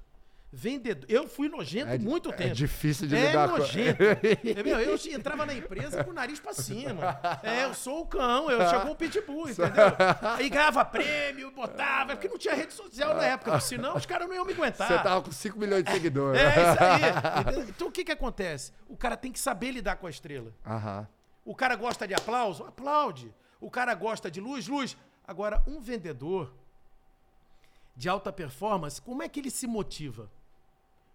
Vendedor. 0.53 1.09
Eu 1.09 1.29
fui 1.29 1.47
nojento 1.47 1.91
é, 1.91 1.97
muito 1.97 2.29
é 2.29 2.33
tempo. 2.33 2.49
É 2.49 2.53
difícil 2.53 3.07
de 3.07 3.15
é 3.15 3.27
lidar 3.27 3.47
nojento. 3.47 4.03
com. 4.03 4.63
Meu, 4.63 4.79
eu 4.81 4.97
entrava 5.13 5.45
na 5.45 5.53
empresa 5.53 6.03
com 6.03 6.11
o 6.11 6.13
nariz 6.13 6.41
pra 6.41 6.53
cima. 6.53 7.17
É, 7.41 7.63
eu 7.63 7.73
sou 7.73 8.01
o 8.01 8.05
cão, 8.05 8.51
eu 8.51 8.67
chegou 8.67 8.91
um 8.91 8.95
pitbull, 8.95 9.47
entendeu? 9.49 9.85
Aí 10.21 10.49
ganhava 10.49 10.83
prêmio, 10.83 11.51
botava, 11.51 12.15
porque 12.15 12.27
não 12.27 12.37
tinha 12.37 12.53
rede 12.53 12.73
social 12.73 13.15
na 13.15 13.23
época, 13.23 13.59
senão 13.61 13.95
os 13.95 14.05
caras 14.05 14.27
não 14.27 14.35
iam 14.35 14.43
me 14.43 14.51
aguentar. 14.51 14.89
Você 14.89 14.99
tava 14.99 15.21
com 15.21 15.31
5 15.31 15.57
milhões 15.57 15.85
de 15.85 15.91
seguidores. 15.91 16.41
É, 16.41 16.49
isso 16.49 16.83
aí. 16.83 17.61
Então 17.71 17.87
o 17.87 17.91
que 17.91 18.03
que 18.03 18.11
acontece? 18.11 18.73
O 18.87 18.97
cara 18.97 19.15
tem 19.15 19.31
que 19.31 19.39
saber 19.39 19.71
lidar 19.71 19.95
com 19.95 20.07
a 20.07 20.09
estrela. 20.09 20.53
Aham. 20.65 21.07
O 21.45 21.55
cara 21.55 21.75
gosta 21.75 22.07
de 22.07 22.13
aplauso? 22.13 22.65
Aplaude. 22.65 23.33
O 23.59 23.69
cara 23.71 23.93
gosta 23.95 24.29
de 24.29 24.41
luz? 24.41 24.67
Luz. 24.67 24.97
Agora, 25.25 25.63
um 25.65 25.79
vendedor 25.79 26.53
de 27.95 28.09
alta 28.09 28.31
performance, 28.31 29.01
como 29.01 29.23
é 29.23 29.29
que 29.29 29.39
ele 29.39 29.49
se 29.49 29.67
motiva? 29.67 30.29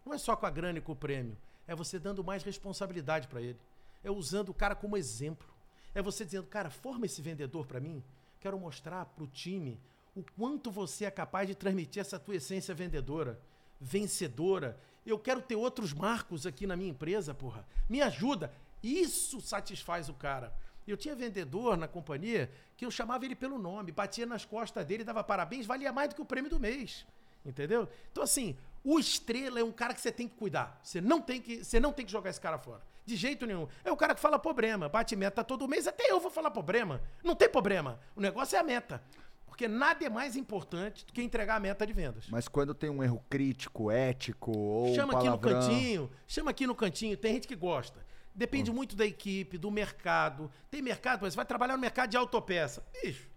Não 0.06 0.14
é 0.14 0.18
só 0.18 0.36
com 0.36 0.46
a 0.46 0.50
grana 0.50 0.78
e 0.78 0.80
com 0.80 0.92
o 0.92 0.96
prêmio. 0.96 1.36
É 1.66 1.74
você 1.74 1.98
dando 1.98 2.22
mais 2.22 2.44
responsabilidade 2.44 3.26
para 3.26 3.42
ele. 3.42 3.58
É 4.04 4.10
usando 4.10 4.50
o 4.50 4.54
cara 4.54 4.76
como 4.76 4.96
exemplo. 4.96 5.48
É 5.92 6.00
você 6.00 6.24
dizendo, 6.24 6.46
cara, 6.46 6.70
forma 6.70 7.06
esse 7.06 7.20
vendedor 7.20 7.66
para 7.66 7.80
mim. 7.80 8.04
Quero 8.38 8.56
mostrar 8.56 9.04
para 9.04 9.24
o 9.24 9.26
time 9.26 9.80
o 10.14 10.22
quanto 10.36 10.70
você 10.70 11.06
é 11.06 11.10
capaz 11.10 11.48
de 11.48 11.56
transmitir 11.56 12.00
essa 12.00 12.20
tua 12.20 12.36
essência 12.36 12.72
vendedora, 12.72 13.40
vencedora. 13.80 14.78
Eu 15.04 15.18
quero 15.18 15.42
ter 15.42 15.56
outros 15.56 15.92
marcos 15.92 16.46
aqui 16.46 16.68
na 16.68 16.76
minha 16.76 16.90
empresa, 16.90 17.34
porra. 17.34 17.66
Me 17.88 18.00
ajuda. 18.00 18.52
Isso 18.84 19.40
satisfaz 19.40 20.08
o 20.08 20.14
cara. 20.14 20.54
Eu 20.86 20.96
tinha 20.96 21.16
vendedor 21.16 21.76
na 21.76 21.88
companhia 21.88 22.48
que 22.76 22.86
eu 22.86 22.92
chamava 22.92 23.24
ele 23.24 23.34
pelo 23.34 23.58
nome, 23.58 23.90
batia 23.90 24.24
nas 24.24 24.44
costas 24.44 24.86
dele, 24.86 25.02
dava 25.02 25.24
parabéns, 25.24 25.66
valia 25.66 25.92
mais 25.92 26.10
do 26.10 26.14
que 26.14 26.22
o 26.22 26.24
prêmio 26.24 26.48
do 26.48 26.60
mês. 26.60 27.04
Entendeu? 27.44 27.88
Então, 28.10 28.22
assim, 28.22 28.56
o 28.86 29.00
estrela 29.00 29.58
é 29.58 29.64
um 29.64 29.72
cara 29.72 29.92
que 29.92 30.00
você 30.00 30.12
tem 30.12 30.28
que 30.28 30.36
cuidar. 30.36 30.78
Você 30.80 31.00
não 31.00 31.20
tem 31.20 31.42
que, 31.42 31.64
você 31.64 31.80
não 31.80 31.92
tem 31.92 32.06
que 32.06 32.12
jogar 32.12 32.30
esse 32.30 32.40
cara 32.40 32.56
fora. 32.56 32.82
De 33.04 33.16
jeito 33.16 33.44
nenhum. 33.44 33.66
É 33.84 33.90
o 33.90 33.96
cara 33.96 34.14
que 34.14 34.20
fala 34.20 34.38
problema, 34.38 34.88
bate 34.88 35.16
meta 35.16 35.42
todo 35.42 35.66
mês, 35.66 35.88
até 35.88 36.08
eu 36.08 36.20
vou 36.20 36.30
falar 36.30 36.52
problema. 36.52 37.02
Não 37.24 37.34
tem 37.34 37.48
problema. 37.48 37.98
O 38.14 38.20
negócio 38.20 38.54
é 38.54 38.60
a 38.60 38.62
meta. 38.62 39.02
Porque 39.44 39.66
nada 39.66 40.04
é 40.04 40.08
mais 40.08 40.36
importante 40.36 41.04
do 41.04 41.12
que 41.12 41.20
entregar 41.20 41.56
a 41.56 41.60
meta 41.60 41.84
de 41.84 41.92
vendas. 41.92 42.26
Mas 42.28 42.46
quando 42.46 42.74
tem 42.74 42.88
um 42.88 43.02
erro 43.02 43.24
crítico, 43.28 43.90
ético 43.90 44.56
ou 44.56 44.94
Chama 44.94 45.14
um 45.14 45.16
aqui 45.16 45.28
no 45.30 45.38
cantinho, 45.38 46.10
chama 46.28 46.50
aqui 46.52 46.66
no 46.66 46.74
cantinho, 46.74 47.16
tem 47.16 47.34
gente 47.34 47.48
que 47.48 47.56
gosta. 47.56 48.06
Depende 48.32 48.70
hum. 48.70 48.74
muito 48.74 48.94
da 48.94 49.04
equipe, 49.04 49.58
do 49.58 49.70
mercado. 49.70 50.48
Tem 50.70 50.80
mercado, 50.80 51.22
mas 51.22 51.32
você 51.32 51.36
vai 51.36 51.46
trabalhar 51.46 51.74
no 51.74 51.80
mercado 51.80 52.10
de 52.10 52.16
autopeça. 52.16 52.86
Bicho, 53.02 53.28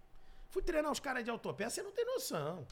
fui 0.48 0.62
treinar 0.62 0.92
os 0.92 1.00
caras 1.00 1.24
de 1.24 1.30
autopeça, 1.30 1.70
você 1.70 1.82
não 1.82 1.90
tem 1.90 2.04
noção. 2.04 2.64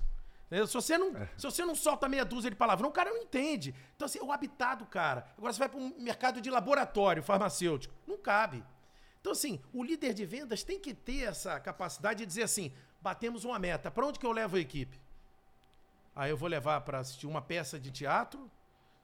Se 0.50 0.72
você, 0.72 0.96
não, 0.96 1.14
é. 1.14 1.28
se 1.36 1.44
você 1.44 1.64
não 1.64 1.74
solta 1.74 2.08
meia 2.08 2.24
dúzia 2.24 2.50
de 2.50 2.56
palavrão, 2.56 2.88
o 2.88 2.92
cara 2.92 3.10
não 3.10 3.18
entende. 3.18 3.74
Então, 3.94 4.06
assim, 4.06 4.18
é 4.18 4.22
o 4.22 4.32
habitat 4.32 4.78
do 4.78 4.86
cara. 4.86 5.26
Agora 5.36 5.52
você 5.52 5.58
vai 5.58 5.68
para 5.68 5.78
um 5.78 5.94
mercado 5.98 6.40
de 6.40 6.50
laboratório 6.50 7.22
farmacêutico. 7.22 7.94
Não 8.06 8.16
cabe. 8.16 8.64
Então, 9.20 9.32
assim, 9.32 9.60
o 9.74 9.84
líder 9.84 10.14
de 10.14 10.24
vendas 10.24 10.62
tem 10.62 10.80
que 10.80 10.94
ter 10.94 11.24
essa 11.24 11.60
capacidade 11.60 12.20
de 12.20 12.26
dizer 12.26 12.44
assim: 12.44 12.72
batemos 13.00 13.44
uma 13.44 13.58
meta. 13.58 13.90
Para 13.90 14.06
onde 14.06 14.18
que 14.18 14.24
eu 14.24 14.32
levo 14.32 14.56
a 14.56 14.60
equipe? 14.60 14.98
Aí 16.16 16.30
eu 16.30 16.36
vou 16.36 16.48
levar 16.48 16.80
para 16.80 16.98
assistir 16.98 17.26
uma 17.26 17.42
peça 17.42 17.78
de 17.78 17.90
teatro, 17.90 18.50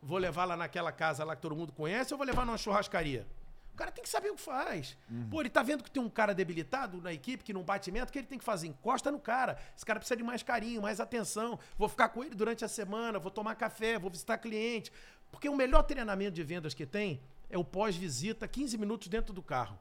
vou 0.02 0.18
levar 0.18 0.46
lá 0.46 0.56
naquela 0.56 0.90
casa 0.90 1.24
lá 1.24 1.36
que 1.36 1.42
todo 1.42 1.54
mundo 1.54 1.72
conhece, 1.72 2.14
ou 2.14 2.18
vou 2.18 2.26
levar 2.26 2.46
numa 2.46 2.56
churrascaria? 2.56 3.26
O 3.74 3.76
cara 3.76 3.90
tem 3.90 4.04
que 4.04 4.08
saber 4.08 4.30
o 4.30 4.36
que 4.36 4.40
faz. 4.40 4.96
Uhum. 5.10 5.28
Pô, 5.28 5.40
ele 5.42 5.50
tá 5.50 5.60
vendo 5.60 5.82
que 5.82 5.90
tem 5.90 6.00
um 6.00 6.08
cara 6.08 6.32
debilitado 6.32 7.02
na 7.02 7.12
equipe, 7.12 7.42
que 7.42 7.52
não 7.52 7.64
bate 7.64 7.90
meta, 7.90 8.08
o 8.08 8.12
que 8.12 8.20
ele 8.20 8.26
tem 8.28 8.38
que 8.38 8.44
fazer? 8.44 8.68
Encosta 8.68 9.10
no 9.10 9.18
cara. 9.18 9.58
Esse 9.76 9.84
cara 9.84 9.98
precisa 9.98 10.16
de 10.16 10.22
mais 10.22 10.44
carinho, 10.44 10.80
mais 10.80 11.00
atenção. 11.00 11.58
Vou 11.76 11.88
ficar 11.88 12.08
com 12.10 12.22
ele 12.22 12.36
durante 12.36 12.64
a 12.64 12.68
semana, 12.68 13.18
vou 13.18 13.32
tomar 13.32 13.56
café, 13.56 13.98
vou 13.98 14.08
visitar 14.08 14.38
cliente. 14.38 14.92
Porque 15.28 15.48
o 15.48 15.56
melhor 15.56 15.82
treinamento 15.82 16.30
de 16.30 16.44
vendas 16.44 16.72
que 16.72 16.86
tem 16.86 17.20
é 17.50 17.58
o 17.58 17.64
pós-visita, 17.64 18.46
15 18.46 18.78
minutos 18.78 19.08
dentro 19.08 19.34
do 19.34 19.42
carro. 19.42 19.76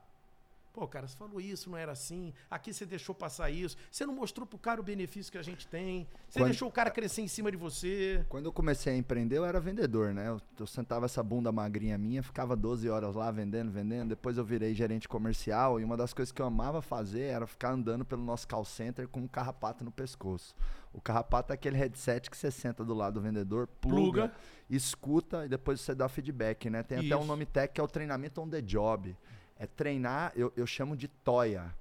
Pô, 0.73 0.87
cara, 0.87 1.07
você 1.07 1.15
falou 1.15 1.39
isso, 1.39 1.69
não 1.69 1.77
era 1.77 1.91
assim. 1.91 2.33
Aqui 2.49 2.73
você 2.73 2.83
deixou 2.83 3.13
passar 3.13 3.51
isso. 3.51 3.77
Você 3.91 4.07
não 4.07 4.15
mostrou 4.15 4.47
pro 4.47 4.57
cara 4.57 4.81
o 4.81 4.83
benefício 4.83 5.31
que 5.31 5.37
a 5.37 5.43
gente 5.43 5.67
tem. 5.67 6.07
Você 6.27 6.39
Quando... 6.39 6.49
deixou 6.49 6.67
o 6.67 6.71
cara 6.71 6.89
crescer 6.89 7.21
em 7.21 7.27
cima 7.27 7.51
de 7.51 7.57
você. 7.57 8.25
Quando 8.27 8.47
eu 8.47 8.51
comecei 8.51 8.91
a 8.91 8.97
empreender, 8.97 9.37
eu 9.37 9.45
era 9.45 9.59
vendedor, 9.59 10.15
né? 10.15 10.27
Eu, 10.27 10.41
eu, 10.59 10.65
sentava 10.65 11.05
essa 11.05 11.21
bunda 11.21 11.51
magrinha 11.51 11.95
minha, 11.95 12.23
ficava 12.23 12.55
12 12.55 12.89
horas 12.89 13.13
lá 13.13 13.29
vendendo, 13.29 13.69
vendendo. 13.69 14.09
Depois 14.09 14.35
eu 14.35 14.43
virei 14.43 14.73
gerente 14.73 15.07
comercial 15.07 15.79
e 15.79 15.83
uma 15.83 15.95
das 15.95 16.11
coisas 16.11 16.31
que 16.31 16.41
eu 16.41 16.45
amava 16.47 16.81
fazer 16.81 17.25
era 17.25 17.45
ficar 17.45 17.71
andando 17.71 18.03
pelo 18.03 18.23
nosso 18.23 18.47
call 18.47 18.65
center 18.65 19.07
com 19.07 19.19
um 19.19 19.27
carrapato 19.27 19.83
no 19.83 19.91
pescoço. 19.91 20.55
O 20.91 20.99
carrapato 20.99 21.53
é 21.53 21.55
aquele 21.55 21.77
headset 21.77 22.31
que 22.31 22.37
você 22.37 22.49
senta 22.49 22.83
do 22.83 22.95
lado 22.95 23.15
do 23.15 23.21
vendedor, 23.21 23.67
pluga, 23.79 24.29
pluga. 24.29 24.31
escuta 24.71 25.45
e 25.45 25.49
depois 25.49 25.81
você 25.81 25.93
dá 25.93 26.09
feedback, 26.09 26.67
né? 26.67 26.81
Tem 26.81 26.97
isso. 26.97 27.13
até 27.13 27.23
um 27.23 27.27
nome 27.27 27.45
técnico 27.45 27.75
que 27.75 27.81
é 27.81 27.83
o 27.83 27.87
treinamento 27.87 28.41
on 28.41 28.49
the 28.49 28.61
job. 28.61 29.15
É 29.63 29.67
treinar, 29.67 30.33
eu, 30.35 30.51
eu 30.57 30.67
chamo 30.67 30.97
de 30.97 31.07
toia. 31.07 31.73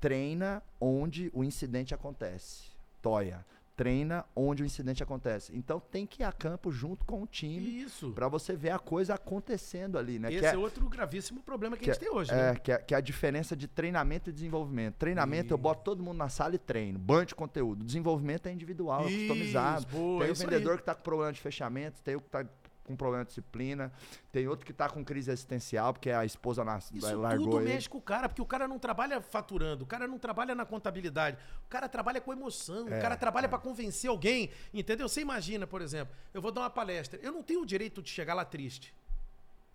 Treina 0.00 0.60
onde 0.80 1.30
o 1.32 1.44
incidente 1.44 1.94
acontece. 1.94 2.64
Toia 3.00 3.44
treina 3.78 4.24
onde 4.34 4.64
o 4.64 4.66
incidente 4.66 5.04
acontece. 5.04 5.56
Então 5.56 5.78
tem 5.78 6.04
que 6.04 6.22
ir 6.22 6.24
a 6.24 6.32
campo 6.32 6.72
junto 6.72 7.04
com 7.04 7.22
o 7.22 7.26
time 7.28 7.82
Isso. 7.82 8.10
para 8.10 8.26
você 8.26 8.56
ver 8.56 8.70
a 8.70 8.78
coisa 8.78 9.14
acontecendo 9.14 9.96
ali, 9.96 10.18
né? 10.18 10.32
Esse 10.32 10.46
é, 10.46 10.54
é, 10.54 10.58
outro 10.58 10.88
gravíssimo 10.88 11.40
problema 11.40 11.76
que, 11.76 11.84
que 11.84 11.90
a 11.90 11.94
gente 11.94 12.02
é, 12.02 12.08
tem 12.08 12.12
hoje, 12.12 12.32
é, 12.32 12.34
né? 12.34 12.54
Que 12.56 12.72
é, 12.72 12.78
que 12.78 12.92
é 12.92 12.96
a 12.96 13.00
diferença 13.00 13.54
de 13.54 13.68
treinamento 13.68 14.30
e 14.30 14.32
desenvolvimento. 14.32 14.96
Treinamento, 14.96 15.50
e... 15.50 15.54
eu 15.54 15.58
boto 15.58 15.84
todo 15.84 16.02
mundo 16.02 16.16
na 16.16 16.28
sala 16.28 16.56
e 16.56 16.58
treino. 16.58 16.98
Banho 16.98 17.24
de 17.24 17.36
conteúdo. 17.36 17.84
Desenvolvimento 17.84 18.46
é 18.46 18.52
individual, 18.52 19.06
é 19.06 19.12
customizado. 19.12 19.86
Boa, 19.86 20.24
tem 20.24 20.32
o 20.32 20.34
vendedor 20.34 20.72
aí. 20.72 20.78
que 20.78 20.82
está 20.82 20.94
com 20.96 21.02
problema 21.02 21.32
de 21.32 21.40
fechamento, 21.40 22.02
tem 22.02 22.16
o 22.16 22.20
que 22.20 22.26
está 22.26 22.44
com 22.88 22.96
problema 22.96 23.24
de 23.24 23.28
disciplina, 23.28 23.92
tem 24.32 24.48
outro 24.48 24.64
que 24.64 24.72
está 24.72 24.88
com 24.88 25.04
crise 25.04 25.30
existencial, 25.30 25.92
porque 25.92 26.10
a 26.10 26.24
esposa 26.24 26.64
nas, 26.64 26.90
Isso 26.90 27.14
largou 27.16 27.44
tudo 27.44 27.60
ele. 27.60 27.74
mexe 27.74 27.88
com 27.88 27.98
o 27.98 28.02
cara, 28.02 28.28
porque 28.28 28.40
o 28.40 28.46
cara 28.46 28.66
não 28.66 28.78
trabalha 28.78 29.20
faturando, 29.20 29.84
o 29.84 29.86
cara 29.86 30.08
não 30.08 30.18
trabalha 30.18 30.54
na 30.54 30.64
contabilidade, 30.64 31.36
o 31.66 31.68
cara 31.68 31.88
trabalha 31.88 32.20
com 32.20 32.32
emoção, 32.32 32.88
é, 32.88 32.98
o 32.98 33.02
cara 33.02 33.16
trabalha 33.16 33.44
é. 33.44 33.48
para 33.48 33.58
convencer 33.58 34.08
alguém, 34.08 34.50
entendeu? 34.72 35.08
Você 35.08 35.20
imagina, 35.20 35.66
por 35.66 35.82
exemplo, 35.82 36.14
eu 36.32 36.40
vou 36.40 36.50
dar 36.50 36.62
uma 36.62 36.70
palestra, 36.70 37.20
eu 37.22 37.30
não 37.30 37.42
tenho 37.42 37.60
o 37.60 37.66
direito 37.66 38.00
de 38.00 38.08
chegar 38.08 38.32
lá 38.32 38.44
triste. 38.44 38.94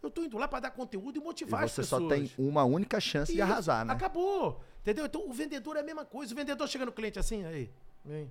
Eu 0.01 0.11
tô 0.11 0.21
indo 0.21 0.37
lá 0.37 0.49
para 0.49 0.59
dar 0.59 0.71
conteúdo 0.71 1.17
e 1.17 1.21
motivar 1.21 1.61
e 1.61 1.65
as 1.65 1.71
pessoas. 1.71 2.01
Você 2.01 2.09
só 2.09 2.15
tem 2.15 2.31
uma 2.37 2.65
única 2.65 2.99
chance 2.99 3.31
Isso, 3.31 3.37
de 3.37 3.41
arrasar, 3.41 3.85
né? 3.85 3.93
Acabou. 3.93 4.61
Entendeu? 4.81 5.05
Então 5.05 5.29
o 5.29 5.31
vendedor 5.31 5.77
é 5.77 5.79
a 5.79 5.83
mesma 5.83 6.03
coisa. 6.03 6.33
O 6.33 6.35
vendedor 6.35 6.67
chega 6.67 6.85
no 6.85 6.91
cliente 6.91 7.17
assim, 7.17 7.45
aí, 7.45 7.69
vem. 8.03 8.29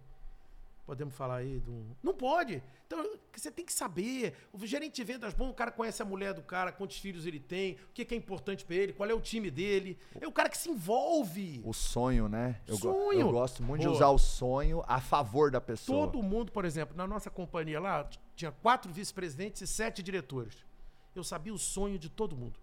Podemos 0.85 1.15
falar 1.15 1.37
aí 1.37 1.61
do. 1.61 1.97
Não 2.03 2.13
pode. 2.13 2.61
Então, 2.87 3.17
você 3.33 3.51
tem 3.53 3.65
que 3.65 3.73
saber. 3.73 4.35
O 4.53 4.67
gerente 4.67 4.97
de 4.97 5.05
vendas 5.05 5.33
bom, 5.33 5.51
o 5.51 5.55
cara 5.55 5.71
conhece 5.71 6.03
a 6.03 6.05
mulher 6.05 6.35
do 6.35 6.43
cara, 6.43 6.73
quantos 6.73 6.99
filhos 6.99 7.25
ele 7.25 7.39
tem, 7.39 7.75
o 7.75 7.93
que 7.95 8.13
é 8.13 8.17
importante 8.17 8.65
para 8.65 8.75
ele, 8.75 8.93
qual 8.93 9.09
é 9.09 9.15
o 9.15 9.21
time 9.21 9.51
dele. 9.51 9.97
É 10.21 10.27
o 10.27 10.33
cara 10.33 10.49
que 10.49 10.59
se 10.59 10.69
envolve. 10.69 11.63
O 11.65 11.73
sonho, 11.73 12.29
né? 12.29 12.61
Eu 12.67 12.77
sonho. 12.77 13.21
eu 13.21 13.31
gosto 13.31 13.63
muito 13.63 13.83
de 13.83 13.89
usar 13.89 14.09
o 14.09 14.19
sonho 14.19 14.83
a 14.89 15.01
favor 15.01 15.53
da 15.53 15.61
pessoa. 15.61 16.07
Todo 16.07 16.21
mundo, 16.23 16.51
por 16.51 16.65
exemplo, 16.65 16.97
na 16.97 17.07
nossa 17.07 17.31
companhia 17.31 17.79
lá, 17.79 18.09
tinha 18.35 18.51
quatro 18.51 18.93
vice-presidentes 18.93 19.63
e 19.63 19.67
sete 19.69 20.03
diretores. 20.03 20.67
Eu 21.15 21.23
sabia 21.23 21.55
o 21.55 21.59
sonho 21.59 21.99
de 21.99 22.09
todo 22.09 22.37
mundo. 22.37 22.59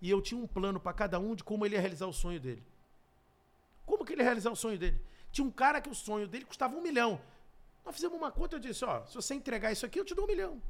E 0.00 0.10
eu 0.10 0.20
tinha 0.20 0.38
um 0.38 0.46
plano 0.46 0.78
para 0.78 0.92
cada 0.92 1.18
um 1.18 1.34
de 1.34 1.42
como 1.42 1.64
ele 1.64 1.74
ia 1.74 1.80
realizar 1.80 2.06
o 2.06 2.12
sonho 2.12 2.38
dele. 2.38 2.62
Como 3.86 4.04
que 4.04 4.12
ele 4.12 4.20
ia 4.20 4.26
realizar 4.26 4.50
o 4.50 4.56
sonho 4.56 4.78
dele? 4.78 5.00
Tinha 5.34 5.44
um 5.44 5.50
cara 5.50 5.80
que 5.80 5.90
o 5.90 5.94
sonho 5.96 6.28
dele 6.28 6.44
custava 6.44 6.76
um 6.76 6.80
milhão. 6.80 7.20
Nós 7.84 7.96
fizemos 7.96 8.16
uma 8.16 8.30
conta, 8.30 8.54
eu 8.54 8.60
disse, 8.60 8.84
ó, 8.84 9.04
se 9.04 9.16
você 9.16 9.34
entregar 9.34 9.72
isso 9.72 9.84
aqui, 9.84 9.98
eu 9.98 10.04
te 10.04 10.14
dou 10.14 10.26
um 10.26 10.28
milhão. 10.28 10.62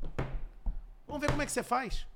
Vamos 1.07 1.21
ver 1.21 1.29
como 1.29 1.43
é 1.43 1.45
que 1.45 1.53
você 1.53 1.62
faz. 1.62 2.07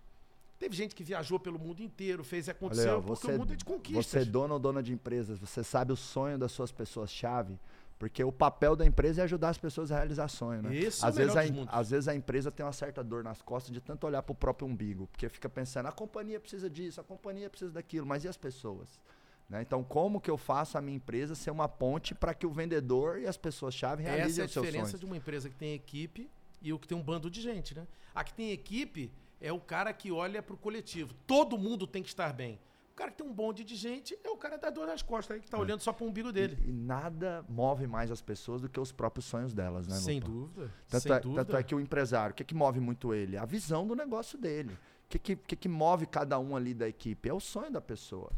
Teve 0.59 0.74
gente 0.74 0.94
que 0.94 1.05
viajou 1.05 1.38
pelo 1.38 1.59
mundo 1.59 1.82
inteiro, 1.82 2.24
fez 2.24 2.49
e 2.49 2.51
aconteceu, 2.51 2.94
Olha, 2.94 3.03
porque 3.03 3.26
o 3.26 3.38
mundo 3.38 3.53
é 3.53 3.57
de 3.57 3.66
conquistas. 3.66 4.07
Você 4.07 4.20
é 4.20 4.24
dono 4.24 4.55
ou 4.55 4.59
dona 4.59 4.82
de 4.82 4.94
empresas, 4.94 5.38
você 5.38 5.62
sabe 5.62 5.92
o 5.92 5.96
sonho 5.96 6.38
das 6.38 6.51
suas 6.51 6.72
pessoas-chave, 6.72 7.61
porque 7.99 8.24
o 8.24 8.32
papel 8.32 8.74
da 8.74 8.86
empresa 8.86 9.20
é 9.20 9.24
ajudar 9.24 9.51
as 9.51 9.59
pessoas 9.59 9.92
a 9.92 9.96
realizar 9.96 10.26
sonho, 10.28 10.62
né? 10.62 10.74
Isso 10.74 11.05
às 11.05 11.18
é 11.18 11.26
vezes 11.26 11.36
a, 11.36 11.78
Às 11.78 11.90
vezes 11.90 12.09
a 12.09 12.14
empresa 12.14 12.51
tem 12.51 12.64
uma 12.64 12.72
certa 12.72 13.05
dor 13.05 13.22
nas 13.22 13.42
costas 13.42 13.74
de 13.74 13.80
tanto 13.82 14.07
olhar 14.07 14.22
para 14.22 14.32
o 14.32 14.34
próprio 14.34 14.66
umbigo, 14.66 15.07
porque 15.09 15.28
fica 15.28 15.51
pensando, 15.51 15.86
a 15.86 15.92
companhia 15.92 16.40
precisa 16.40 16.70
disso, 16.70 16.99
a 16.99 17.05
companhia 17.05 17.51
precisa 17.51 17.72
daquilo, 17.72 18.07
mas 18.07 18.24
e 18.24 18.28
as 18.28 18.38
pessoas? 18.38 18.99
Né? 19.49 19.62
Então, 19.62 19.82
como 19.82 20.20
que 20.20 20.30
eu 20.30 20.36
faço 20.36 20.76
a 20.76 20.80
minha 20.80 20.96
empresa 20.96 21.34
ser 21.34 21.51
uma 21.51 21.68
ponte 21.68 22.14
para 22.14 22.34
que 22.34 22.46
o 22.46 22.51
vendedor 22.51 23.18
e 23.18 23.26
as 23.26 23.36
pessoas-chave 23.36 24.03
realizem 24.03 24.30
Essa 24.30 24.40
é 24.40 24.42
a 24.42 24.46
os 24.46 24.53
seus 24.53 24.66
diferença 24.66 24.86
sonhos? 24.90 25.01
de 25.01 25.07
uma 25.07 25.16
empresa 25.16 25.49
que 25.49 25.57
tem 25.57 25.72
equipe 25.74 26.30
e 26.61 26.72
o 26.72 26.78
que 26.78 26.86
tem 26.86 26.96
um 26.99 27.03
bando 27.03 27.30
de 27.30 27.40
gente, 27.40 27.74
né? 27.74 27.86
A 28.14 28.22
que 28.22 28.34
tem 28.34 28.51
equipe 28.53 29.11
é 29.40 29.51
o 29.53 29.61
cara 29.61 29.92
que 29.92 30.11
olha 30.12 30.42
pro 30.42 30.57
coletivo. 30.57 31.14
Todo 31.26 31.57
mundo 31.57 31.86
tem 31.86 32.03
que 32.03 32.09
estar 32.09 32.32
bem. 32.32 32.61
O 32.92 32.96
cara 32.99 33.12
que 33.12 33.16
tem 33.18 33.26
um 33.26 33.32
bonde 33.32 33.62
de 33.64 33.76
gente 33.76 34.18
é 34.24 34.28
o 34.28 34.36
cara 34.36 34.59
da 34.59 34.68
dor 34.70 34.86
nas 34.88 35.03
costas 35.03 35.36
aí, 35.36 35.40
que 35.40 35.49
tá 35.49 35.57
É. 35.57 35.61
olhando 35.61 35.80
só 35.80 35.92
pro 35.92 36.05
umbigo 36.05 36.32
dele. 36.32 36.59
E, 36.66 36.68
e 36.70 36.72
nada 36.72 37.44
move 37.49 37.86
mais 37.86 38.11
as 38.11 38.20
pessoas 38.20 38.61
do 38.61 38.68
que 38.68 38.78
os 38.80 38.90
próprios 38.90 39.24
sonhos 39.24 39.55
delas, 39.55 39.86
né, 39.86 39.94
Sem 39.96 40.18
Lupa? 40.18 40.30
dúvida. 40.32 40.74
Tanto, 40.88 41.03
sem 41.05 41.12
é, 41.12 41.20
dúvida. 41.20 41.44
tanto 41.44 41.57
é 41.57 41.62
que 41.62 41.74
o 41.76 41.80
empresário, 41.80 42.32
o 42.32 42.34
que, 42.34 42.42
que 42.44 42.55
move 42.57 42.80
muito 42.80 43.14
ele? 43.14 43.36
A 43.36 43.44
visão 43.46 43.86
do 43.86 43.94
negócio 43.94 44.36
dele. 44.36 44.72
O 45.07 45.09
que, 45.09 45.18
que, 45.18 45.36
que, 45.36 45.57
que 45.57 45.68
move 45.68 46.07
cada 46.07 46.38
um 46.40 46.57
ali 46.57 46.74
da 46.74 46.88
equipe? 46.88 47.28
É 47.28 47.32
o 47.32 47.38
sonho 47.40 47.70
da 47.70 47.80
pessoa. 47.80 48.30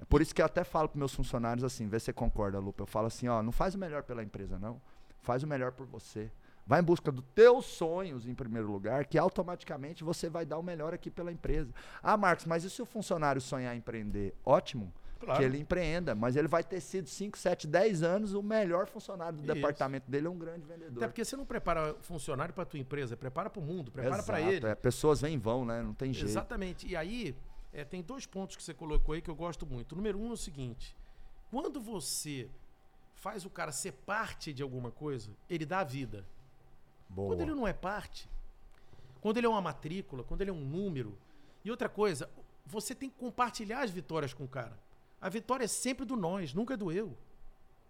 É 0.00 0.04
por 0.04 0.22
isso 0.22 0.34
que 0.34 0.40
eu 0.40 0.46
até 0.46 0.64
falo 0.64 0.88
para 0.88 0.98
meus 0.98 1.14
funcionários 1.14 1.64
assim, 1.64 1.88
vê 1.88 1.98
se 1.98 2.06
você 2.06 2.12
concorda, 2.12 2.58
Lupa. 2.58 2.82
Eu 2.82 2.86
falo 2.86 3.06
assim, 3.06 3.28
ó, 3.28 3.42
não 3.42 3.52
faz 3.52 3.74
o 3.74 3.78
melhor 3.78 4.02
pela 4.02 4.22
empresa, 4.22 4.58
não. 4.58 4.80
Faz 5.20 5.42
o 5.42 5.46
melhor 5.46 5.72
por 5.72 5.86
você. 5.86 6.30
Vai 6.66 6.80
em 6.80 6.84
busca 6.84 7.10
dos 7.10 7.24
teus 7.34 7.64
sonhos 7.64 8.28
em 8.28 8.34
primeiro 8.34 8.70
lugar, 8.70 9.06
que 9.06 9.16
automaticamente 9.16 10.04
você 10.04 10.28
vai 10.28 10.44
dar 10.44 10.58
o 10.58 10.62
melhor 10.62 10.92
aqui 10.92 11.10
pela 11.10 11.32
empresa. 11.32 11.72
Ah, 12.02 12.16
Marcos, 12.16 12.44
mas 12.44 12.62
e 12.62 12.70
se 12.70 12.82
o 12.82 12.84
funcionário 12.84 13.40
sonhar 13.40 13.74
em 13.74 13.78
empreender? 13.78 14.34
Ótimo. 14.44 14.92
Claro. 15.18 15.40
Que 15.40 15.44
ele 15.44 15.58
empreenda, 15.58 16.14
mas 16.14 16.36
ele 16.36 16.46
vai 16.46 16.62
ter 16.62 16.80
sido 16.80 17.08
5, 17.08 17.36
7, 17.36 17.66
10 17.66 18.02
anos 18.02 18.34
o 18.34 18.42
melhor 18.42 18.86
funcionário 18.86 19.38
do 19.38 19.44
Isso. 19.44 19.54
departamento 19.54 20.08
dele, 20.08 20.26
é 20.26 20.30
um 20.30 20.38
grande 20.38 20.64
vendedor. 20.64 20.98
Até 20.98 21.08
porque 21.08 21.24
você 21.24 21.36
não 21.36 21.44
prepara 21.44 21.96
funcionário 22.02 22.54
para 22.54 22.64
tua 22.64 22.78
empresa, 22.78 23.16
prepara 23.16 23.50
para 23.50 23.60
o 23.60 23.64
mundo, 23.64 23.90
prepara 23.90 24.22
para 24.22 24.40
ele. 24.40 24.66
é, 24.66 24.74
pessoas 24.74 25.20
vêm 25.20 25.34
e 25.34 25.38
vão, 25.38 25.64
né? 25.64 25.82
Não 25.82 25.92
tem 25.92 26.12
jeito. 26.12 26.28
Exatamente. 26.28 26.86
E 26.86 26.94
aí, 26.94 27.34
é, 27.72 27.84
tem 27.84 28.02
dois 28.02 28.26
pontos 28.26 28.56
que 28.56 28.62
você 28.62 28.74
colocou 28.74 29.14
aí 29.14 29.22
que 29.22 29.30
eu 29.30 29.34
gosto 29.34 29.66
muito. 29.66 29.94
Número 29.94 30.18
um 30.18 30.30
é 30.30 30.32
o 30.32 30.36
seguinte: 30.36 30.96
quando 31.50 31.80
você 31.80 32.48
faz 33.14 33.44
o 33.44 33.50
cara 33.50 33.72
ser 33.72 33.92
parte 33.92 34.52
de 34.52 34.62
alguma 34.62 34.90
coisa, 34.90 35.30
ele 35.48 35.66
dá 35.66 35.80
a 35.80 35.84
vida. 35.84 36.24
Boa. 37.08 37.28
Quando 37.28 37.40
ele 37.40 37.54
não 37.54 37.66
é 37.66 37.72
parte, 37.72 38.28
quando 39.20 39.38
ele 39.38 39.46
é 39.46 39.50
uma 39.50 39.60
matrícula, 39.60 40.22
quando 40.22 40.42
ele 40.42 40.50
é 40.50 40.54
um 40.54 40.64
número. 40.64 41.18
E 41.64 41.70
outra 41.70 41.88
coisa, 41.88 42.30
você 42.64 42.94
tem 42.94 43.10
que 43.10 43.16
compartilhar 43.16 43.82
as 43.82 43.90
vitórias 43.90 44.32
com 44.32 44.44
o 44.44 44.48
cara. 44.48 44.78
A 45.20 45.28
vitória 45.28 45.64
é 45.64 45.68
sempre 45.68 46.04
do 46.04 46.16
nós, 46.16 46.54
nunca 46.54 46.74
é 46.74 46.76
do 46.76 46.92
eu. 46.92 47.16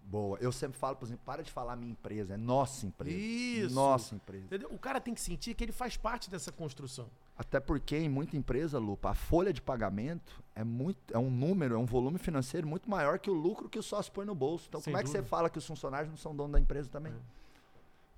Boa. 0.03 0.39
Eu 0.41 0.51
sempre 0.51 0.79
falo, 0.79 0.97
por 0.97 1.05
exemplo, 1.05 1.22
para 1.26 1.43
de 1.43 1.51
falar 1.51 1.76
minha 1.76 1.93
empresa, 1.93 2.35
é 2.35 2.37
nossa 2.37 2.87
empresa. 2.87 3.18
Isso. 3.18 3.74
Nossa 3.74 4.14
empresa. 4.14 4.47
Entendeu? 4.47 4.70
O 4.72 4.79
cara 4.79 5.01
tem 5.01 5.12
que 5.12 5.20
sentir 5.20 5.55
que 5.55 5.62
ele 5.62 5.72
faz 5.72 5.99
parte 5.99 6.31
dessa 6.31 6.51
construção. 6.51 7.11
Até 7.39 7.61
porque 7.61 7.97
em 7.97 8.09
muita 8.09 8.36
empresa, 8.36 8.80
Lupa, 8.80 9.11
a 9.11 9.14
folha 9.14 9.53
de 9.53 9.62
pagamento 9.62 10.43
é 10.57 10.64
muito, 10.64 10.99
é 11.14 11.18
um 11.18 11.30
número, 11.30 11.76
é 11.76 11.78
um 11.78 11.86
volume 11.86 12.18
financeiro 12.18 12.66
muito 12.66 12.91
maior 12.91 13.20
que 13.20 13.30
o 13.30 13.32
lucro 13.34 13.68
que 13.68 13.78
o 13.78 13.82
sócio 13.82 14.12
põe 14.12 14.26
no 14.26 14.34
bolso. 14.34 14.66
Então, 14.68 14.80
Sem 14.80 14.93
como 14.93 15.01
é 15.01 15.05
que 15.05 15.09
você 15.09 15.22
fala 15.22 15.49
que 15.49 15.57
os 15.57 15.64
funcionários 15.64 16.11
não 16.11 16.16
são 16.16 16.34
dono 16.34 16.53
da 16.55 16.59
empresa 16.61 16.89
também? 16.91 17.14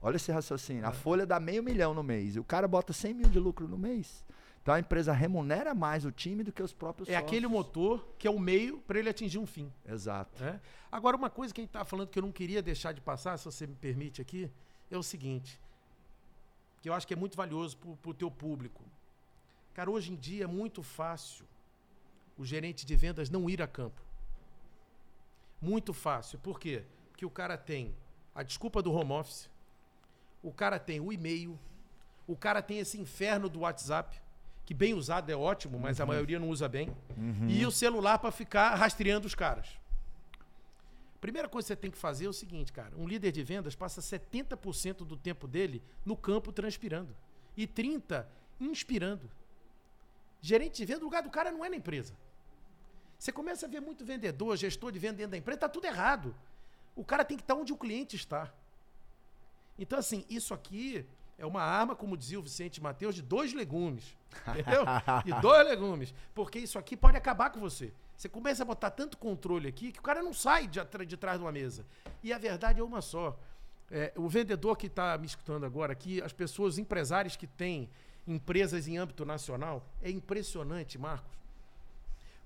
Olha 0.00 0.16
esse 0.16 0.32
raciocínio. 0.32 0.86
A 0.86 0.92
folha 0.92 1.26
dá 1.26 1.38
meio 1.38 1.62
milhão 1.62 1.92
no 1.92 2.02
mês 2.02 2.34
e 2.34 2.40
o 2.40 2.44
cara 2.44 2.66
bota 2.66 2.94
100 2.94 3.12
mil 3.12 3.28
de 3.28 3.38
lucro 3.38 3.68
no 3.68 3.76
mês. 3.76 4.24
Então 4.62 4.74
a 4.74 4.80
empresa 4.80 5.12
remunera 5.12 5.74
mais 5.74 6.06
o 6.06 6.10
time 6.10 6.42
do 6.42 6.50
que 6.50 6.62
os 6.62 6.72
próprios 6.72 7.06
É 7.08 7.12
sócios. 7.12 7.28
aquele 7.28 7.46
motor 7.46 8.06
que 8.18 8.26
é 8.26 8.30
o 8.30 8.38
meio 8.38 8.78
para 8.78 8.98
ele 8.98 9.10
atingir 9.10 9.38
um 9.38 9.46
fim. 9.46 9.70
Exato. 9.86 10.42
né? 10.42 10.58
Agora, 10.90 11.14
uma 11.16 11.28
coisa 11.28 11.52
que 11.52 11.60
a 11.60 11.62
gente 11.62 11.68
está 11.70 11.84
falando 11.84 12.08
que 12.08 12.18
eu 12.18 12.22
não 12.22 12.32
queria 12.32 12.62
deixar 12.62 12.92
de 12.92 13.00
passar, 13.02 13.36
se 13.38 13.44
você 13.44 13.66
me 13.66 13.74
permite 13.74 14.20
aqui, 14.22 14.50
é 14.90 14.96
o 14.96 15.02
seguinte, 15.02 15.60
que 16.82 16.88
eu 16.88 16.94
acho 16.94 17.06
que 17.06 17.12
é 17.12 17.16
muito 17.16 17.36
valioso 17.36 17.76
para 17.76 18.10
o 18.10 18.14
teu 18.14 18.30
público. 18.30 18.82
Cara, 19.80 19.90
hoje 19.90 20.12
em 20.12 20.14
dia 20.14 20.44
é 20.44 20.46
muito 20.46 20.82
fácil 20.82 21.46
o 22.36 22.44
gerente 22.44 22.84
de 22.84 22.94
vendas 22.94 23.30
não 23.30 23.48
ir 23.48 23.62
a 23.62 23.66
campo. 23.66 23.98
Muito 25.58 25.94
fácil. 25.94 26.38
Por 26.38 26.60
quê? 26.60 26.84
Porque 27.08 27.24
o 27.24 27.30
cara 27.30 27.56
tem 27.56 27.94
a 28.34 28.42
desculpa 28.42 28.82
do 28.82 28.92
home 28.92 29.12
office, 29.12 29.48
o 30.42 30.52
cara 30.52 30.78
tem 30.78 31.00
o 31.00 31.10
e-mail, 31.10 31.58
o 32.26 32.36
cara 32.36 32.60
tem 32.60 32.78
esse 32.78 33.00
inferno 33.00 33.48
do 33.48 33.60
WhatsApp, 33.60 34.20
que 34.66 34.74
bem 34.74 34.92
usado 34.92 35.30
é 35.30 35.34
ótimo, 35.34 35.80
mas 35.80 35.98
a 35.98 36.04
maioria 36.04 36.38
não 36.38 36.50
usa 36.50 36.68
bem, 36.68 36.94
e 37.48 37.64
o 37.64 37.70
celular 37.70 38.18
para 38.18 38.30
ficar 38.30 38.74
rastreando 38.74 39.26
os 39.26 39.34
caras. 39.34 39.80
Primeira 41.22 41.48
coisa 41.48 41.64
que 41.64 41.68
você 41.68 41.76
tem 41.76 41.90
que 41.90 41.96
fazer 41.96 42.26
é 42.26 42.28
o 42.28 42.34
seguinte, 42.34 42.70
cara. 42.70 42.94
Um 42.98 43.08
líder 43.08 43.32
de 43.32 43.42
vendas 43.42 43.74
passa 43.74 44.02
70% 44.02 45.06
do 45.06 45.16
tempo 45.16 45.48
dele 45.48 45.82
no 46.04 46.18
campo 46.18 46.52
transpirando. 46.52 47.16
E 47.56 47.66
30% 47.66 48.26
inspirando. 48.60 49.39
Gerente 50.40 50.76
de 50.76 50.84
venda, 50.84 51.00
o 51.00 51.04
lugar 51.04 51.22
do 51.22 51.30
cara 51.30 51.50
não 51.50 51.64
é 51.64 51.68
na 51.68 51.76
empresa. 51.76 52.14
Você 53.18 53.30
começa 53.30 53.66
a 53.66 53.68
ver 53.68 53.80
muito 53.80 54.04
vendedor, 54.04 54.56
gestor 54.56 54.90
de 54.90 54.98
venda 54.98 55.18
dentro 55.18 55.32
da 55.32 55.36
empresa, 55.36 55.60
tá 55.60 55.68
tudo 55.68 55.86
errado. 55.86 56.34
O 56.96 57.04
cara 57.04 57.24
tem 57.24 57.36
que 57.36 57.42
estar 57.42 57.54
onde 57.54 57.72
o 57.72 57.76
cliente 57.76 58.16
está. 58.16 58.50
Então, 59.78 59.98
assim, 59.98 60.24
isso 60.28 60.54
aqui 60.54 61.06
é 61.38 61.44
uma 61.44 61.62
arma, 61.62 61.94
como 61.94 62.16
dizia 62.16 62.38
o 62.38 62.42
Vicente 62.42 62.82
Mateus, 62.82 63.14
de 63.14 63.22
dois 63.22 63.52
legumes. 63.52 64.16
Entendeu? 64.48 64.84
De 65.24 65.40
dois 65.40 65.66
legumes. 65.66 66.14
Porque 66.34 66.58
isso 66.58 66.78
aqui 66.78 66.96
pode 66.96 67.16
acabar 67.16 67.50
com 67.50 67.60
você. 67.60 67.92
Você 68.16 68.28
começa 68.28 68.62
a 68.62 68.66
botar 68.66 68.90
tanto 68.90 69.16
controle 69.16 69.66
aqui 69.66 69.92
que 69.92 69.98
o 69.98 70.02
cara 70.02 70.22
não 70.22 70.34
sai 70.34 70.66
de, 70.66 70.78
de 71.06 71.16
trás 71.16 71.38
de 71.38 71.44
uma 71.44 71.50
mesa. 71.52 71.86
E 72.22 72.32
a 72.32 72.38
verdade 72.38 72.80
é 72.80 72.84
uma 72.84 73.00
só. 73.00 73.38
É, 73.90 74.12
o 74.16 74.28
vendedor 74.28 74.76
que 74.76 74.86
está 74.86 75.16
me 75.16 75.26
escutando 75.26 75.64
agora 75.64 75.92
aqui, 75.92 76.22
as 76.22 76.32
pessoas, 76.32 76.74
os 76.74 76.78
empresários 76.78 77.34
que 77.34 77.46
têm 77.46 77.88
empresas 78.26 78.86
em 78.86 78.98
âmbito 78.98 79.24
nacional, 79.24 79.84
é 80.02 80.10
impressionante, 80.10 80.98
Marcos, 80.98 81.36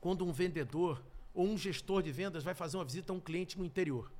quando 0.01 0.25
um 0.25 0.33
vendedor 0.33 1.03
ou 1.35 1.47
um 1.47 1.59
gestor 1.59 2.03
de 2.03 2.12
vendas 2.12 2.45
vai 2.45 2.55
fazer 2.55 2.77
uma 2.77 2.85
visita 2.85 3.12
a 3.12 3.16
um 3.16 3.20
cliente 3.20 3.59
no 3.59 3.64
interior. 3.64 4.11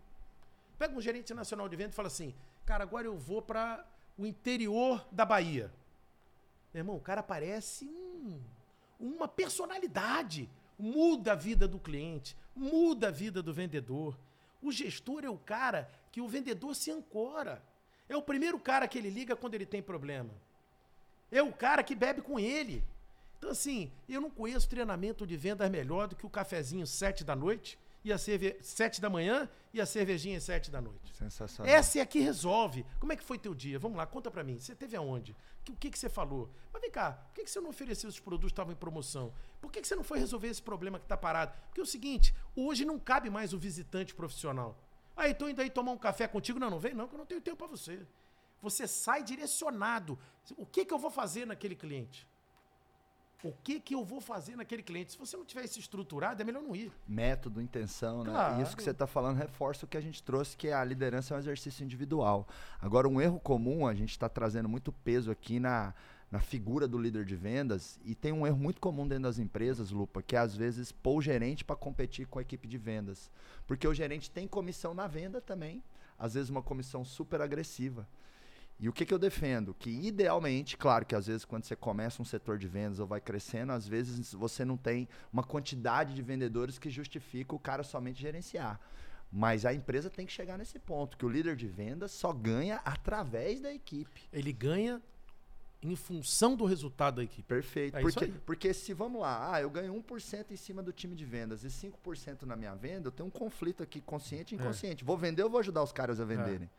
Pega 0.79 0.95
um 0.97 1.01
gerente 1.01 1.33
nacional 1.33 1.69
de 1.69 1.77
vendas 1.77 1.93
e 1.93 1.97
fala 1.97 2.09
assim: 2.09 2.35
Cara, 2.65 2.83
agora 2.83 3.07
eu 3.07 3.17
vou 3.17 3.41
para 3.41 3.87
o 4.19 4.27
interior 4.27 5.07
da 5.13 5.25
Bahia. 5.25 5.73
Meu 6.73 6.81
irmão, 6.81 6.97
o 6.97 7.01
cara 7.01 7.23
parece 7.23 7.85
um- 7.87 8.41
uma 8.99 9.29
personalidade. 9.29 10.51
Muda 10.77 11.33
a 11.33 11.37
vida 11.37 11.69
do 11.69 11.79
cliente, 11.79 12.37
muda 12.55 13.09
a 13.09 13.11
vida 13.11 13.41
do 13.41 13.55
vendedor. 13.55 14.19
O 14.61 14.73
gestor 14.73 15.25
é 15.25 15.31
o 15.31 15.39
cara 15.39 15.89
que 16.11 16.21
o 16.21 16.27
vendedor 16.27 16.75
se 16.75 16.91
ancora. 16.91 17.63
É 18.09 18.17
o 18.17 18.23
primeiro 18.23 18.59
cara 18.59 18.89
que 18.89 18.99
ele 18.99 19.09
liga 19.11 19.37
quando 19.37 19.55
ele 19.55 19.67
tem 19.67 19.81
problema. 19.81 20.31
É 21.31 21.43
o 21.43 21.53
cara 21.53 21.83
que 21.83 21.95
bebe 21.95 22.23
com 22.23 22.39
ele. 22.39 22.85
Então, 23.39 23.51
assim, 23.51 23.93
eu 24.09 24.21
não 24.21 24.31
conheço 24.31 24.69
treinamento 24.69 25.27
de 25.27 25.37
vendas 25.37 25.71
melhor 25.71 26.09
do 26.09 26.17
que 26.17 26.25
o 26.25 26.31
cafezinho 26.31 26.87
sete 26.87 27.23
da 27.25 27.37
noite 27.37 27.79
e 28.03 28.13
a 28.13 28.19
cerve... 28.19 28.57
sete 28.61 29.01
da 29.01 29.11
manhã 29.11 29.49
e 29.73 29.81
a 29.81 29.87
cervejinha 29.87 30.39
às 30.39 30.45
sete 30.45 30.71
da 30.71 30.81
noite. 30.81 31.15
Sensacional. 31.15 31.73
Essa 31.73 31.99
é 31.99 32.03
a 32.03 32.07
que 32.07 32.21
resolve. 32.21 32.87
Como 33.01 33.13
é 33.13 33.17
que 33.17 33.25
foi 33.25 33.39
teu 33.39 33.55
dia? 33.55 33.79
Vamos 33.79 33.99
lá, 33.99 34.07
conta 34.07 34.31
pra 34.31 34.45
mim. 34.45 34.59
Você 34.59 34.75
teve 34.75 34.97
aonde? 34.97 35.33
O 35.69 35.77
que, 35.77 35.91
que 35.91 35.99
você 35.99 36.09
falou? 36.09 36.51
Mas 36.73 36.83
vem 36.83 36.91
cá, 36.91 37.13
por 37.13 37.35
que, 37.35 37.45
que 37.45 37.51
você 37.51 37.61
não 37.61 37.71
ofereceu 37.71 38.09
os 38.09 38.21
produtos 38.21 38.49
que 38.49 38.53
estavam 38.53 38.73
em 38.73 38.77
promoção? 38.77 39.33
Por 39.61 39.73
que, 39.73 39.81
que 39.81 39.89
você 39.89 39.97
não 39.97 40.05
foi 40.05 40.19
resolver 40.19 40.49
esse 40.49 40.63
problema 40.63 40.99
que 40.99 41.07
tá 41.07 41.17
parado? 41.17 41.55
Porque 41.67 41.81
é 41.81 41.83
o 41.83 41.87
seguinte, 41.87 42.35
hoje 42.55 42.85
não 42.85 42.99
cabe 42.99 43.31
mais 43.31 43.55
o 43.55 43.59
visitante 43.59 44.15
profissional. 44.15 44.79
Ah, 45.17 45.29
então 45.29 45.49
indo 45.49 45.63
aí 45.63 45.71
tomar 45.71 45.93
um 45.93 45.99
café 45.99 46.29
contigo? 46.29 46.59
Não, 46.59 46.69
não 46.69 46.79
vem 46.79 46.93
não, 46.93 47.09
que 47.09 47.15
eu 47.15 47.19
não 47.19 47.27
tenho 47.27 47.41
tempo 47.41 47.57
pra 47.57 47.67
você. 47.67 48.07
Você 48.65 48.89
sai 48.89 49.23
direcionado. 49.23 50.19
O 50.57 50.65
que, 50.65 50.85
que 50.87 50.93
eu 50.93 50.99
vou 50.99 51.11
fazer 51.11 51.47
naquele 51.47 51.77
cliente? 51.77 52.27
O 53.43 53.53
que, 53.63 53.79
que 53.79 53.95
eu 53.95 54.03
vou 54.03 54.23
fazer 54.23 54.57
naquele 54.57 54.83
cliente? 54.83 55.13
Se 55.13 55.19
você 55.19 55.37
não 55.37 55.45
tiver 55.45 55.65
isso 55.67 55.79
estruturado, 55.79 56.41
é 56.41 56.45
melhor 56.47 56.63
não 56.63 56.75
ir. 56.75 56.91
método, 57.07 57.61
intenção, 57.61 58.25
né? 58.25 58.31
Claro. 58.31 58.63
Isso 58.63 58.75
que 58.75 58.83
você 58.83 58.91
está 58.91 59.07
falando 59.07 59.37
reforça 59.37 59.85
o 59.85 59.89
que 59.89 59.99
a 59.99 60.01
gente 60.01 60.23
trouxe, 60.23 60.57
que 60.57 60.71
a 60.71 60.83
liderança 60.83 61.35
é 61.35 61.37
um 61.37 61.41
exercício 61.41 61.85
individual. 61.85 62.49
Agora, 62.81 63.07
um 63.07 63.21
erro 63.21 63.39
comum, 63.39 63.87
a 63.87 63.95
gente 63.95 64.13
está 64.13 64.31
trazendo 64.31 64.67
muito 64.67 64.91
peso 64.91 65.31
aqui 65.31 65.61
na, 65.61 65.93
na 66.31 66.41
figura 66.41 66.89
do 66.89 66.97
líder 66.97 67.27
de 67.27 67.37
vendas, 67.37 68.01
e 68.03 68.15
tem 68.15 68.33
um 68.33 68.47
erro 68.47 68.57
muito 68.57 68.81
comum 68.81 69.07
dentro 69.07 69.25
das 69.25 69.39
empresas, 69.39 69.91
Lupa, 69.91 70.23
que 70.23 70.35
é 70.35 70.39
às 70.39 70.57
vezes 70.57 70.91
pôr 70.91 71.19
o 71.19 71.21
gerente 71.21 71.67
para 71.67 71.77
competir 71.77 72.27
com 72.27 72.39
a 72.39 72.43
equipe 72.43 72.67
de 72.67 72.79
vendas. 72.79 73.31
Porque 73.67 73.87
o 73.87 73.93
gerente 73.93 74.31
tem 74.31 74.49
comissão 74.49 74.95
na 74.95 75.07
venda 75.07 75.39
também, 75.43 75.85
às 76.19 76.33
vezes 76.33 76.49
uma 76.49 76.63
comissão 76.63 77.05
super 77.05 77.43
agressiva. 77.43 78.09
E 78.79 78.89
o 78.89 78.93
que, 78.93 79.07
que 79.07 79.15
eu 79.15 79.19
defendo? 79.19 79.73
Que 79.73 79.89
idealmente, 79.89 80.77
claro 80.77 81.07
que 81.07 81.15
às 81.15 81.27
vezes 81.27 81.45
quando 81.45 81.65
você 81.65 81.77
começa 81.77 82.21
um 82.21 82.25
setor 82.25 82.59
de 82.59 82.67
vendas 82.67 82.99
ou 82.99 83.07
vai 83.07 83.21
crescendo, 83.21 83.73
às 83.73 83.87
vezes 83.87 84.33
você 84.35 84.65
não 84.65 84.77
tem 84.77 85.09
uma 85.33 85.45
quantidade 85.45 86.15
de 86.15 86.23
vendedores 86.23 86.79
que 86.79 86.91
justifica 86.91 87.55
o 87.55 87.59
cara 87.59 87.83
somente 87.85 88.21
gerenciar. 88.21 88.81
Mas 89.31 89.65
a 89.65 89.73
empresa 89.73 90.11
tem 90.11 90.27
que 90.27 90.33
chegar 90.33 90.59
nesse 90.59 90.79
ponto, 90.79 91.17
que 91.17 91.25
o 91.25 91.29
líder 91.29 91.57
de 91.57 91.67
vendas 91.67 92.13
só 92.13 92.33
ganha 92.33 92.77
através 92.85 93.61
da 93.61 93.73
equipe. 93.73 94.29
Ele 94.33 94.53
ganha 94.53 95.01
em 95.83 95.97
função 95.97 96.57
do 96.57 96.65
resultado 96.65 97.17
da 97.17 97.25
equipe. 97.25 97.43
Perfeito. 97.47 97.97
É 97.97 98.03
isso 98.03 98.19
porque, 98.19 98.33
porque 98.47 98.75
se 98.75 98.95
vamos 98.95 99.21
lá, 99.21 99.55
ah, 99.55 99.61
eu 99.61 99.69
ganho 99.69 99.93
1% 99.95 100.51
em 100.51 100.57
cima 100.57 100.83
do 100.83 100.93
time 100.93 101.15
de 101.15 101.25
vendas 101.25 101.63
e 101.63 101.69
5% 101.69 102.43
na 102.43 102.57
minha 102.57 102.75
venda, 102.75 103.09
eu 103.09 103.13
tenho 103.13 103.27
um 103.27 103.31
conflito 103.31 103.83
aqui 103.83 104.01
consciente 104.01 104.55
e 104.55 104.59
É. 104.59 104.61
inconsciente. 104.61 105.05
Vou 105.05 105.17
vender 105.17 105.43
ou 105.43 105.51
vou 105.51 105.61
ajudar 105.61 105.83
os 105.83 105.93
caras 105.93 106.21
a 106.21 106.25
venderem? 106.25 106.71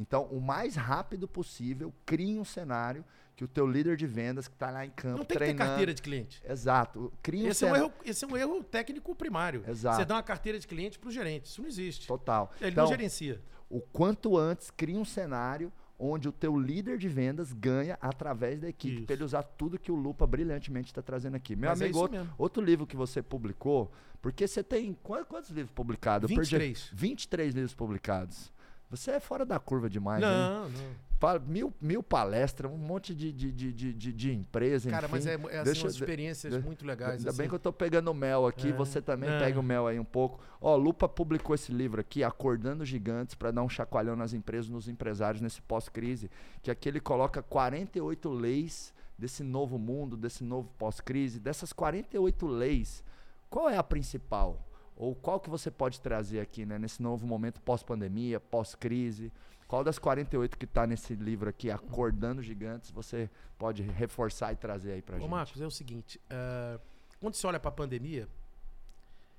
Então, 0.00 0.24
o 0.24 0.40
mais 0.40 0.76
rápido 0.76 1.28
possível, 1.28 1.92
crie 2.06 2.38
um 2.38 2.44
cenário 2.44 3.04
que 3.36 3.44
o 3.44 3.48
teu 3.48 3.66
líder 3.66 3.96
de 3.96 4.06
vendas 4.06 4.48
que 4.48 4.54
está 4.54 4.70
lá 4.70 4.84
em 4.84 4.90
campo 4.90 5.18
Não 5.18 5.24
tem 5.24 5.36
treinando... 5.36 5.58
que 5.58 5.62
ter 5.64 5.68
carteira 5.68 5.94
de 5.94 6.02
cliente. 6.02 6.42
Exato. 6.48 7.12
Crie 7.22 7.44
um 7.44 7.48
Esse 7.48 7.64
é, 7.64 7.68
um 7.68 7.70
cenário... 7.74 7.84
erro, 7.92 7.94
esse 8.04 8.24
é 8.24 8.28
um 8.28 8.36
erro 8.36 8.64
técnico 8.64 9.14
primário. 9.14 9.62
Exato. 9.68 9.96
Você 9.96 10.04
dá 10.06 10.14
uma 10.16 10.22
carteira 10.22 10.58
de 10.58 10.66
cliente 10.66 10.98
para 10.98 11.08
o 11.08 11.12
gerente. 11.12 11.46
Isso 11.46 11.60
não 11.60 11.68
existe. 11.68 12.06
Total. 12.06 12.50
Ele 12.60 12.70
então, 12.70 12.84
não 12.84 12.90
gerencia. 12.90 13.40
o 13.68 13.80
quanto 13.80 14.36
antes 14.38 14.70
crie 14.70 14.96
um 14.96 15.04
cenário 15.04 15.70
onde 15.98 16.26
o 16.28 16.32
teu 16.32 16.58
líder 16.58 16.96
de 16.96 17.08
vendas 17.08 17.52
ganha 17.52 17.98
através 18.00 18.58
da 18.58 18.68
equipe, 18.70 19.02
para 19.02 19.14
ele 19.14 19.24
usar 19.24 19.42
tudo 19.42 19.78
que 19.78 19.92
o 19.92 19.94
Lupa 19.94 20.26
brilhantemente 20.26 20.88
está 20.90 21.02
trazendo 21.02 21.36
aqui. 21.36 21.54
Meu 21.54 21.68
Mas 21.68 21.80
é 21.82 21.84
amigo, 21.84 21.98
isso 21.98 22.02
outro, 22.16 22.34
outro 22.38 22.64
livro 22.64 22.86
que 22.86 22.96
você 22.96 23.22
publicou, 23.22 23.92
porque 24.22 24.48
você 24.48 24.62
tem 24.62 24.94
qua- 25.02 25.26
quantos 25.26 25.50
livros 25.50 25.74
publicados? 25.74 26.30
Eu 26.30 26.34
perdi- 26.36 26.56
23. 26.56 26.90
23 26.94 27.54
livros 27.54 27.74
publicados. 27.74 28.50
Você 28.90 29.12
é 29.12 29.20
fora 29.20 29.46
da 29.46 29.58
curva 29.58 29.88
demais, 29.88 30.22
hein? 30.22 30.28
Não, 30.28 30.68
não. 30.68 31.10
Pa- 31.20 31.38
Mil, 31.38 31.72
mil 31.80 32.02
palestras, 32.02 32.72
um 32.72 32.76
monte 32.78 33.14
de, 33.14 33.30
de, 33.30 33.52
de, 33.52 33.72
de, 33.92 34.12
de, 34.12 34.32
empresa, 34.32 34.88
Cara, 34.90 35.04
enfim. 35.04 35.12
mas 35.12 35.26
é, 35.26 35.34
é 35.34 35.58
assim, 35.60 35.82
umas 35.82 35.94
experiências 35.94 36.52
de- 36.54 36.60
muito 36.60 36.84
legais. 36.86 37.18
Ainda 37.18 37.30
bem 37.32 37.42
assim. 37.42 37.48
que 37.50 37.54
eu 37.54 37.58
tô 37.58 37.72
pegando 37.72 38.12
mel 38.14 38.46
aqui, 38.46 38.68
É. 38.70 38.72
você 38.72 39.02
também 39.02 39.28
Não. 39.28 39.38
pega 39.38 39.60
o 39.60 39.62
mel 39.62 39.86
aí 39.86 40.00
um 40.00 40.04
pouco. 40.04 40.40
Ó, 40.60 40.74
Lupa 40.76 41.06
publicou 41.08 41.54
esse 41.54 41.70
livro 41.72 42.00
aqui, 42.00 42.24
Acordando 42.24 42.84
Gigantes, 42.86 43.34
para 43.34 43.50
dar 43.50 43.62
um 43.62 43.68
chacoalhão 43.68 44.16
nas 44.16 44.32
empresas, 44.32 44.70
nos 44.70 44.88
empresários 44.88 45.42
nesse 45.42 45.60
pós-crise, 45.60 46.30
que 46.62 46.70
aqui 46.70 46.88
ele 46.88 47.00
coloca 47.00 47.42
48 47.42 48.28
leis 48.30 48.92
desse 49.18 49.42
novo 49.44 49.78
mundo, 49.78 50.16
desse 50.16 50.42
novo 50.42 50.70
pós-crise. 50.78 51.38
Dessas 51.38 51.70
48 51.72 52.46
leis, 52.46 53.04
qual 53.50 53.68
é 53.68 53.76
a 53.76 53.82
principal? 53.82 54.58
Ou 55.00 55.14
qual 55.14 55.40
que 55.40 55.48
você 55.48 55.70
pode 55.70 55.98
trazer 55.98 56.40
aqui, 56.40 56.66
né, 56.66 56.78
nesse 56.78 57.02
novo 57.02 57.26
momento 57.26 57.58
pós-pandemia, 57.62 58.38
pós-crise? 58.38 59.32
Qual 59.66 59.82
das 59.82 59.98
48 59.98 60.58
que 60.58 60.66
está 60.66 60.86
nesse 60.86 61.14
livro 61.14 61.48
aqui, 61.48 61.70
Acordando 61.70 62.42
Gigantes, 62.42 62.90
você 62.90 63.30
pode 63.56 63.82
reforçar 63.82 64.52
e 64.52 64.56
trazer 64.56 64.92
aí 64.92 65.00
pra 65.00 65.16
Ô, 65.16 65.20
gente? 65.20 65.30
Marcos, 65.30 65.58
é 65.58 65.66
o 65.66 65.70
seguinte: 65.70 66.20
eh, 66.28 66.78
quando 67.18 67.32
você 67.32 67.46
olha 67.46 67.58
para 67.58 67.70
a 67.70 67.72
pandemia, 67.72 68.28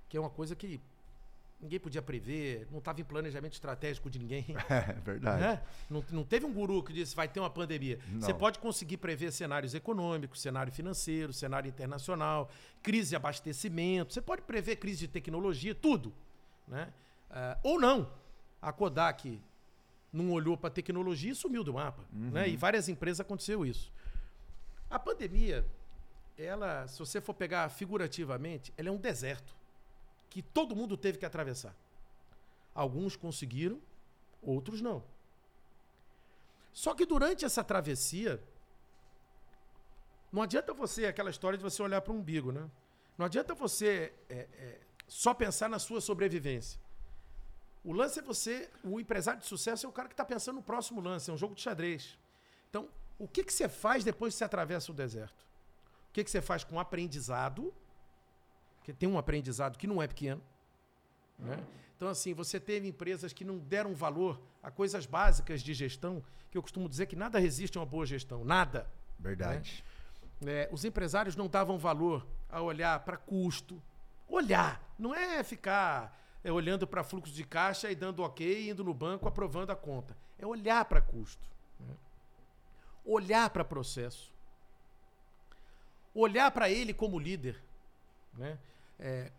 que 0.09 0.18
é 0.18 0.20
uma 0.20 0.32
coisa 0.32 0.55
que 0.55 0.82
ninguém 1.62 1.80
podia 1.80 2.01
prever, 2.01 2.68
não 2.72 2.80
estava 2.80 2.99
em 2.99 3.03
planejamento 3.03 3.53
estratégico 3.53 4.09
de 4.09 4.18
ninguém. 4.18 4.45
É 4.72 4.93
verdade. 4.93 5.41
né? 5.41 5.62
Não, 5.89 6.03
não 6.12 6.24
teve 6.24 6.45
um 6.45 6.53
guru 6.53 6.82
que 6.82 6.91
disse 6.93 7.16
vai 7.16 7.28
ter 7.28 7.39
uma 7.39 7.49
pandemia. 7.49 7.99
Não. 8.09 8.22
Você 8.22 8.34
pode 8.34 8.57
conseguir 8.59 8.97
prever 8.97 9.32
cenários 9.32 9.74
econômicos, 9.74 10.41
cenário 10.41 10.72
financeiro, 10.72 11.32
cenário 11.32 11.70
internacional, 11.70 12.49
crise 12.82 13.09
de 13.09 13.16
abastecimento, 13.16 14.14
você 14.14 14.22
pode 14.22 14.41
prever 14.41 14.78
crise 14.78 15.01
de 15.01 15.07
tecnologia, 15.07 15.76
tudo. 15.76 16.14
Né? 16.68 16.91
Ah, 17.30 17.57
ou 17.64 17.80
não. 17.80 18.12
A 18.62 18.72
Kodak 18.72 19.41
não 20.12 20.32
olhou 20.32 20.57
para 20.57 20.70
a 20.70 20.72
tecnologia 20.72 21.32
e 21.32 21.36
sumiu 21.36 21.64
do 21.64 21.74
mapa. 21.74 22.03
Né? 22.12 22.49
E 22.49 22.57
várias 22.57 22.89
empresas 22.89 23.20
aconteceu 23.20 23.66
isso. 23.66 23.91
A 24.89 24.99
pandemia, 24.99 25.66
ela, 26.38 26.88
se 26.88 26.99
você 26.99 27.22
for 27.22 27.34
pegar 27.34 27.70
figurativamente, 27.70 28.74
ela 28.78 28.89
é 28.89 28.91
um 28.91 28.97
deserto 28.97 29.61
que 30.32 30.42
todo 30.42 30.76
mundo 30.76 30.98
teve 30.98 31.18
que 31.20 31.26
atravessar. 31.26 31.76
Alguns 32.74 33.16
conseguiram, 33.18 33.80
outros 34.42 34.82
não. 34.82 35.04
Só 36.74 36.96
que 36.96 37.06
durante 37.06 37.44
essa 37.44 37.64
travessia, 37.64 38.42
não 40.32 40.42
adianta 40.42 40.74
você, 40.74 41.06
aquela 41.06 41.30
história 41.30 41.58
de 41.58 41.64
você 41.64 41.84
olhar 41.84 42.00
para 42.02 42.14
o 42.14 42.16
umbigo, 42.16 42.50
né? 42.50 42.68
Não 43.18 43.26
adianta 43.26 43.54
você 43.54 44.14
é, 44.30 44.48
é, 44.54 44.80
só 45.06 45.34
pensar 45.34 45.70
na 45.70 45.78
sua 45.78 46.00
sobrevivência. 46.00 46.80
O 47.84 47.92
lance 47.92 48.20
é 48.20 48.22
você, 48.22 48.70
o 48.86 49.02
empresário 49.02 49.42
de 49.42 49.46
sucesso 49.46 49.86
é 49.86 49.90
o 49.90 49.92
cara 49.92 50.08
que 50.08 50.14
está 50.14 50.24
pensando 50.24 50.56
no 50.56 50.64
próximo 50.64 51.02
lance, 51.02 51.30
é 51.30 51.34
um 51.34 51.38
jogo 51.38 51.54
de 51.54 51.62
xadrez. 51.62 52.18
Então, 52.70 52.88
o 53.20 53.28
que, 53.28 53.44
que 53.44 53.52
você 53.52 53.68
faz 53.68 54.06
depois 54.06 54.34
que 54.34 54.38
você 54.38 54.46
atravessa 54.46 54.94
o 54.94 54.96
deserto? 54.96 55.42
O 56.10 56.14
que, 56.14 56.24
que 56.24 56.32
você 56.32 56.42
faz 56.42 56.64
com 56.64 56.80
aprendizado? 56.80 57.74
Porque 58.82 58.92
tem 58.94 59.08
um 59.08 59.16
aprendizado 59.16 59.78
que 59.78 59.86
não 59.86 60.02
é 60.02 60.08
pequeno. 60.08 60.42
Né? 61.38 61.64
Então, 61.96 62.10
assim, 62.10 62.34
você 62.34 62.60
teve 62.60 62.88
empresas 62.88 63.32
que 63.32 63.46
não 63.46 63.60
deram 63.60 63.94
valor 63.94 64.42
a 64.64 64.72
coisas 64.72 65.06
básicas 65.06 65.62
de 65.62 65.72
gestão, 65.72 66.24
que 66.50 66.58
eu 66.58 66.62
costumo 66.64 66.90
dizer 66.90 67.06
que 67.06 67.16
nada 67.16 67.38
resiste 67.38 67.78
a 67.78 67.82
uma 67.82 67.86
boa 67.86 68.08
gestão. 68.08 68.44
Nada. 68.44 68.90
Verdade. 69.20 69.84
É, 70.44 70.68
os 70.72 70.84
empresários 70.84 71.36
não 71.36 71.48
davam 71.48 71.78
valor 71.78 72.26
a 72.50 72.60
olhar 72.60 73.00
para 73.02 73.18
custo. 73.18 73.80
Olhar, 74.28 74.84
não 74.98 75.14
é 75.14 75.44
ficar 75.44 76.20
é, 76.44 76.52
olhando 76.52 76.88
para 76.88 77.04
fluxo 77.04 77.32
de 77.32 77.44
caixa 77.44 77.92
e 77.92 77.96
dando 77.96 78.24
ok, 78.24 78.68
indo 78.68 78.84
no 78.84 78.96
banco, 78.96 79.28
aprovando 79.28 79.70
a 79.70 79.76
conta. 79.76 80.18
É 80.40 80.46
olhar 80.46 80.84
para 80.86 81.02
custo. 81.02 81.48
né? 81.80 81.94
Olhar 83.06 83.48
para 83.52 83.64
processo. 83.64 84.34
Olhar 86.16 86.50
para 86.50 86.68
ele 86.68 86.96
como 86.96 87.20
líder. 87.20 87.62
Né? 88.34 88.58
É, 89.02 89.32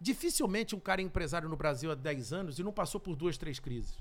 dificilmente 0.00 0.76
um 0.76 0.80
cara 0.80 1.00
é 1.00 1.04
empresário 1.04 1.48
no 1.48 1.56
Brasil 1.56 1.90
há 1.90 1.94
10 1.96 2.32
anos 2.32 2.58
e 2.58 2.62
não 2.62 2.72
passou 2.72 3.00
por 3.00 3.16
duas, 3.16 3.36
três 3.36 3.58
crises. 3.58 3.96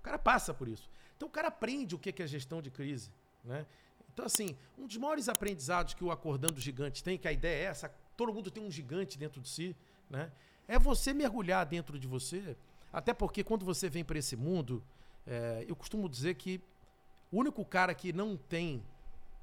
O 0.00 0.02
cara 0.02 0.18
passa 0.18 0.52
por 0.52 0.66
isso. 0.66 0.90
Então 1.16 1.28
o 1.28 1.30
cara 1.30 1.48
aprende 1.48 1.94
o 1.94 1.98
que 1.98 2.20
é 2.20 2.26
gestão 2.26 2.60
de 2.60 2.70
crise. 2.70 3.12
Né? 3.44 3.66
Então, 4.12 4.26
assim, 4.26 4.56
um 4.76 4.86
dos 4.86 4.96
maiores 4.96 5.28
aprendizados 5.28 5.94
que 5.94 6.02
o 6.02 6.10
Acordando 6.10 6.60
Gigante 6.60 7.04
tem, 7.04 7.16
que 7.16 7.28
a 7.28 7.32
ideia 7.32 7.66
é 7.66 7.68
essa, 7.68 7.94
todo 8.16 8.34
mundo 8.34 8.50
tem 8.50 8.64
um 8.64 8.70
gigante 8.70 9.16
dentro 9.16 9.40
de 9.40 9.48
si, 9.48 9.76
né? 10.10 10.32
É 10.66 10.76
você 10.76 11.14
mergulhar 11.14 11.64
dentro 11.64 11.98
de 11.98 12.08
você, 12.08 12.56
até 12.92 13.14
porque 13.14 13.44
quando 13.44 13.64
você 13.64 13.88
vem 13.88 14.04
para 14.04 14.18
esse 14.18 14.34
mundo, 14.34 14.82
é, 15.24 15.64
eu 15.68 15.76
costumo 15.76 16.08
dizer 16.08 16.34
que 16.34 16.60
o 17.30 17.38
único 17.38 17.64
cara 17.64 17.94
que 17.94 18.12
não 18.12 18.36
tem 18.36 18.82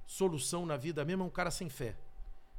solução 0.05 0.65
na 0.65 0.75
vida 0.75 1.05
mesmo 1.05 1.23
é 1.23 1.25
um 1.25 1.29
cara 1.29 1.49
sem 1.49 1.69
fé. 1.69 1.95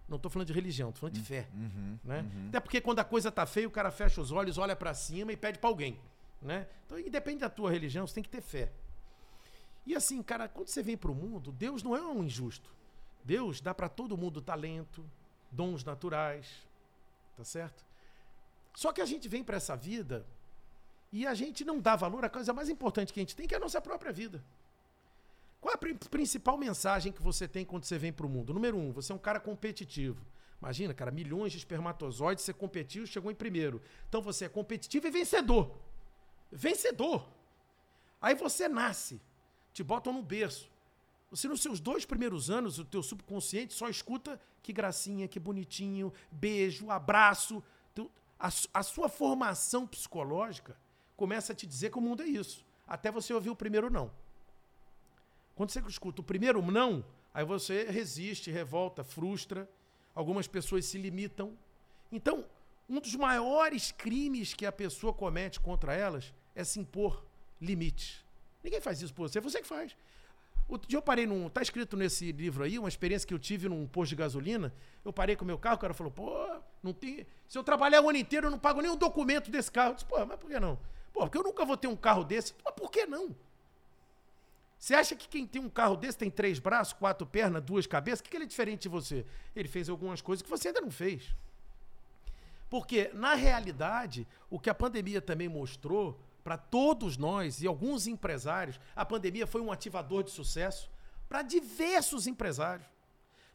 Não 0.08 0.16
estou 0.16 0.30
falando 0.30 0.46
de 0.46 0.52
religião, 0.52 0.90
estou 0.90 1.00
falando 1.00 1.14
de 1.14 1.22
fé. 1.22 1.48
Uhum, 1.52 1.98
Né? 2.04 2.20
uhum. 2.20 2.48
Até 2.48 2.60
porque 2.60 2.80
quando 2.80 3.00
a 3.00 3.04
coisa 3.04 3.30
tá 3.32 3.44
feia, 3.44 3.66
o 3.66 3.70
cara 3.70 3.90
fecha 3.90 4.20
os 4.20 4.30
olhos, 4.30 4.56
olha 4.56 4.76
para 4.76 4.94
cima 4.94 5.32
e 5.32 5.36
pede 5.36 5.58
para 5.58 5.68
alguém. 5.68 5.98
Né? 6.40 6.68
Então, 6.84 6.98
independe 6.98 7.40
da 7.40 7.50
tua 7.50 7.70
religião, 7.70 8.06
você 8.06 8.14
tem 8.14 8.22
que 8.22 8.30
ter 8.30 8.40
fé. 8.40 8.72
E 9.84 9.94
assim, 9.94 10.22
cara, 10.22 10.48
quando 10.48 10.68
você 10.68 10.82
vem 10.82 10.96
para 10.96 11.10
o 11.10 11.14
mundo, 11.14 11.50
Deus 11.52 11.82
não 11.82 11.96
é 11.96 12.00
um 12.00 12.22
injusto. 12.22 12.70
Deus 13.24 13.60
dá 13.60 13.74
para 13.74 13.88
todo 13.88 14.16
mundo 14.16 14.40
talento, 14.40 15.04
dons 15.50 15.82
naturais, 15.82 16.46
tá 17.36 17.42
certo? 17.44 17.84
Só 18.74 18.92
que 18.92 19.00
a 19.00 19.06
gente 19.06 19.28
vem 19.28 19.42
para 19.42 19.56
essa 19.56 19.74
vida 19.76 20.24
e 21.12 21.26
a 21.26 21.34
gente 21.34 21.64
não 21.64 21.80
dá 21.80 21.96
valor 21.96 22.24
à 22.24 22.28
coisa 22.28 22.52
mais 22.52 22.68
importante 22.68 23.12
que 23.12 23.18
a 23.18 23.22
gente 23.22 23.34
tem, 23.34 23.46
que 23.46 23.54
é 23.54 23.56
a 23.56 23.60
nossa 23.60 23.80
própria 23.80 24.12
vida. 24.12 24.44
Qual 25.66 25.74
a 25.74 25.78
pri- 25.78 25.94
principal 25.94 26.56
mensagem 26.56 27.10
que 27.10 27.20
você 27.20 27.48
tem 27.48 27.64
quando 27.64 27.82
você 27.82 27.98
vem 27.98 28.12
para 28.12 28.24
o 28.24 28.28
mundo? 28.28 28.54
Número 28.54 28.78
um, 28.78 28.92
você 28.92 29.10
é 29.10 29.14
um 29.16 29.18
cara 29.18 29.40
competitivo. 29.40 30.24
Imagina, 30.62 30.94
cara, 30.94 31.10
milhões 31.10 31.50
de 31.50 31.58
espermatozoides, 31.58 32.44
você 32.44 32.52
competiu, 32.52 33.04
chegou 33.04 33.32
em 33.32 33.34
primeiro. 33.34 33.82
Então 34.08 34.22
você 34.22 34.44
é 34.44 34.48
competitivo 34.48 35.08
e 35.08 35.10
vencedor. 35.10 35.76
Vencedor. 36.52 37.28
Aí 38.22 38.36
você 38.36 38.68
nasce, 38.68 39.20
te 39.72 39.82
botam 39.82 40.12
no 40.12 40.22
berço. 40.22 40.70
Você, 41.32 41.48
nos 41.48 41.62
seus 41.62 41.80
dois 41.80 42.04
primeiros 42.04 42.48
anos, 42.48 42.78
o 42.78 42.84
teu 42.84 43.02
subconsciente 43.02 43.74
só 43.74 43.88
escuta 43.88 44.40
que 44.62 44.72
gracinha, 44.72 45.26
que 45.26 45.40
bonitinho, 45.40 46.12
beijo, 46.30 46.92
abraço. 46.92 47.60
A, 48.38 48.50
a 48.72 48.82
sua 48.84 49.08
formação 49.08 49.84
psicológica 49.84 50.78
começa 51.16 51.52
a 51.52 51.56
te 51.56 51.66
dizer 51.66 51.90
que 51.90 51.98
o 51.98 52.00
mundo 52.00 52.22
é 52.22 52.26
isso. 52.26 52.64
Até 52.86 53.10
você 53.10 53.34
ouvir 53.34 53.50
o 53.50 53.56
primeiro 53.56 53.90
não. 53.90 54.12
Quando 55.56 55.70
você 55.70 55.80
escuta 55.88 56.20
o 56.20 56.24
primeiro 56.24 56.60
não, 56.70 57.02
aí 57.32 57.42
você 57.44 57.86
resiste, 57.90 58.50
revolta, 58.50 59.02
frustra. 59.02 59.68
Algumas 60.14 60.46
pessoas 60.46 60.84
se 60.84 60.98
limitam. 60.98 61.56
Então, 62.12 62.44
um 62.88 63.00
dos 63.00 63.14
maiores 63.16 63.90
crimes 63.90 64.52
que 64.52 64.66
a 64.66 64.70
pessoa 64.70 65.14
comete 65.14 65.58
contra 65.58 65.94
elas 65.94 66.32
é 66.54 66.62
se 66.62 66.78
impor 66.78 67.24
limites. 67.58 68.22
Ninguém 68.62 68.82
faz 68.82 69.00
isso 69.00 69.14
por 69.14 69.28
você, 69.28 69.38
é 69.38 69.40
você 69.40 69.62
que 69.62 69.66
faz. 69.66 69.96
Outro 70.68 70.88
dia 70.88 70.98
eu 70.98 71.02
parei 71.02 71.26
num. 71.26 71.48
Tá 71.48 71.62
escrito 71.62 71.96
nesse 71.96 72.32
livro 72.32 72.62
aí, 72.62 72.78
uma 72.78 72.88
experiência 72.88 73.26
que 73.26 73.32
eu 73.32 73.38
tive 73.38 73.66
num 73.66 73.86
posto 73.86 74.10
de 74.10 74.16
gasolina. 74.16 74.74
Eu 75.02 75.12
parei 75.12 75.36
com 75.36 75.44
o 75.44 75.46
meu 75.46 75.58
carro, 75.58 75.76
o 75.76 75.78
cara 75.78 75.94
falou, 75.94 76.12
pô, 76.12 76.60
não 76.82 76.92
tem. 76.92 77.26
Se 77.48 77.56
eu 77.56 77.64
trabalhar 77.64 78.02
o 78.02 78.10
ano 78.10 78.18
inteiro, 78.18 78.48
eu 78.48 78.50
não 78.50 78.58
pago 78.58 78.82
nenhum 78.82 78.96
documento 78.96 79.50
desse 79.50 79.70
carro. 79.70 79.92
Eu 79.92 79.94
disse, 79.94 80.06
pô, 80.06 80.22
mas 80.26 80.38
por 80.38 80.50
que 80.50 80.60
não? 80.60 80.78
Pô, 81.14 81.20
porque 81.20 81.38
eu 81.38 81.42
nunca 81.42 81.64
vou 81.64 81.76
ter 81.76 81.86
um 81.86 81.96
carro 81.96 82.24
desse. 82.24 82.52
Mas 82.62 82.74
por 82.74 82.90
que 82.90 83.06
não? 83.06 83.34
Você 84.78 84.94
acha 84.94 85.16
que 85.16 85.28
quem 85.28 85.46
tem 85.46 85.60
um 85.60 85.68
carro 85.68 85.96
desse 85.96 86.18
tem 86.18 86.30
três 86.30 86.58
braços, 86.58 86.92
quatro 86.92 87.26
pernas, 87.26 87.62
duas 87.62 87.86
cabeças? 87.86 88.20
O 88.20 88.22
que, 88.22 88.30
que 88.30 88.36
ele 88.36 88.44
é 88.44 88.48
diferente 88.48 88.82
de 88.82 88.88
você? 88.88 89.24
Ele 89.54 89.68
fez 89.68 89.88
algumas 89.88 90.20
coisas 90.20 90.42
que 90.42 90.50
você 90.50 90.68
ainda 90.68 90.80
não 90.80 90.90
fez. 90.90 91.34
Porque, 92.68 93.10
na 93.14 93.34
realidade, 93.34 94.26
o 94.50 94.58
que 94.58 94.68
a 94.68 94.74
pandemia 94.74 95.20
também 95.20 95.48
mostrou 95.48 96.20
para 96.44 96.56
todos 96.56 97.16
nós 97.16 97.60
e 97.62 97.66
alguns 97.66 98.06
empresários, 98.06 98.78
a 98.94 99.04
pandemia 99.04 99.46
foi 99.46 99.60
um 99.60 99.72
ativador 99.72 100.22
de 100.22 100.30
sucesso 100.30 100.90
para 101.28 101.42
diversos 101.42 102.26
empresários. 102.26 102.86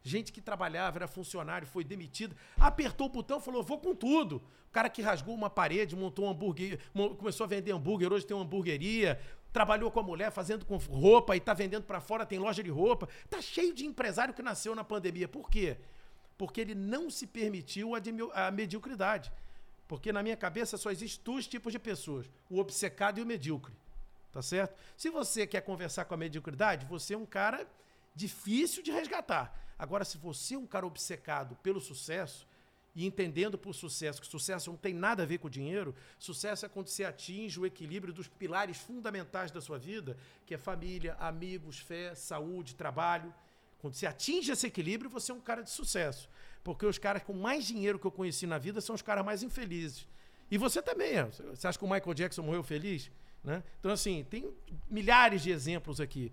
Gente 0.02 0.32
que 0.32 0.40
trabalhava, 0.40 0.98
era 0.98 1.06
funcionário, 1.06 1.66
foi 1.66 1.84
demitido, 1.84 2.36
apertou 2.58 3.06
o 3.06 3.10
botão 3.10 3.40
falou: 3.40 3.62
vou 3.62 3.78
com 3.78 3.94
tudo. 3.94 4.42
O 4.68 4.72
cara 4.72 4.90
que 4.90 5.00
rasgou 5.00 5.34
uma 5.34 5.48
parede, 5.48 5.94
montou 5.94 6.24
um 6.24 6.30
hambúrguer, 6.30 6.80
começou 7.18 7.44
a 7.44 7.46
vender 7.46 7.72
hambúrguer, 7.72 8.12
hoje 8.12 8.26
tem 8.26 8.36
uma 8.36 8.44
hamburgueria. 8.44 9.20
Trabalhou 9.52 9.90
com 9.90 10.00
a 10.00 10.02
mulher 10.02 10.30
fazendo 10.30 10.64
com 10.64 10.76
roupa 10.76 11.36
e 11.36 11.40
tá 11.40 11.52
vendendo 11.52 11.84
para 11.84 12.00
fora, 12.00 12.24
tem 12.24 12.38
loja 12.38 12.62
de 12.62 12.70
roupa. 12.70 13.08
Tá 13.28 13.40
cheio 13.40 13.74
de 13.74 13.84
empresário 13.84 14.32
que 14.32 14.42
nasceu 14.42 14.74
na 14.74 14.82
pandemia. 14.82 15.28
Por 15.28 15.50
quê? 15.50 15.76
Porque 16.38 16.60
ele 16.60 16.74
não 16.74 17.10
se 17.10 17.26
permitiu 17.26 17.92
a, 18.32 18.50
mediocridade. 18.50 19.30
Porque 19.86 20.12
na 20.12 20.22
minha 20.22 20.36
cabeça 20.36 20.76
só 20.78 20.90
existem 20.90 21.22
dois 21.22 21.46
tipos 21.46 21.72
de 21.72 21.78
pessoas: 21.78 22.26
o 22.48 22.58
obcecado 22.58 23.18
e 23.18 23.22
o 23.22 23.26
medíocre. 23.26 23.74
Tá 24.32 24.40
certo? 24.40 24.74
Se 24.96 25.10
você 25.10 25.46
quer 25.46 25.60
conversar 25.60 26.06
com 26.06 26.14
a 26.14 26.16
mediocridade, 26.16 26.86
você 26.86 27.12
é 27.12 27.18
um 27.18 27.26
cara 27.26 27.66
difícil 28.14 28.82
de 28.82 28.90
resgatar. 28.90 29.54
Agora, 29.78 30.04
se 30.04 30.16
você 30.16 30.54
é 30.54 30.58
um 30.58 30.66
cara 30.66 30.86
obcecado 30.86 31.54
pelo 31.56 31.80
sucesso, 31.80 32.46
e 32.94 33.06
entendendo 33.06 33.56
por 33.56 33.74
sucesso 33.74 34.20
que 34.20 34.26
sucesso 34.26 34.70
não 34.70 34.76
tem 34.76 34.92
nada 34.92 35.22
a 35.22 35.26
ver 35.26 35.38
com 35.38 35.48
dinheiro, 35.48 35.94
sucesso 36.18 36.66
é 36.66 36.68
quando 36.68 36.88
você 36.88 37.04
atinge 37.04 37.58
o 37.58 37.66
equilíbrio 37.66 38.12
dos 38.12 38.28
pilares 38.28 38.76
fundamentais 38.76 39.50
da 39.50 39.60
sua 39.60 39.78
vida, 39.78 40.16
que 40.44 40.54
é 40.54 40.58
família, 40.58 41.14
amigos, 41.14 41.78
fé, 41.78 42.14
saúde, 42.14 42.74
trabalho. 42.74 43.32
Quando 43.78 43.94
você 43.94 44.06
atinge 44.06 44.52
esse 44.52 44.66
equilíbrio, 44.66 45.10
você 45.10 45.32
é 45.32 45.34
um 45.34 45.40
cara 45.40 45.62
de 45.62 45.70
sucesso. 45.70 46.28
Porque 46.62 46.86
os 46.86 46.98
caras 46.98 47.22
com 47.22 47.32
mais 47.32 47.66
dinheiro 47.66 47.98
que 47.98 48.06
eu 48.06 48.12
conheci 48.12 48.46
na 48.46 48.58
vida 48.58 48.80
são 48.80 48.94
os 48.94 49.02
caras 49.02 49.24
mais 49.24 49.42
infelizes. 49.42 50.06
E 50.50 50.58
você 50.58 50.82
também 50.82 51.16
é. 51.16 51.24
Você 51.24 51.66
acha 51.66 51.78
que 51.78 51.84
o 51.84 51.90
Michael 51.90 52.14
Jackson 52.14 52.42
morreu 52.42 52.62
feliz? 52.62 53.10
Né? 53.42 53.62
Então, 53.80 53.90
assim, 53.90 54.24
tem 54.28 54.54
milhares 54.88 55.42
de 55.42 55.50
exemplos 55.50 56.00
aqui. 56.00 56.30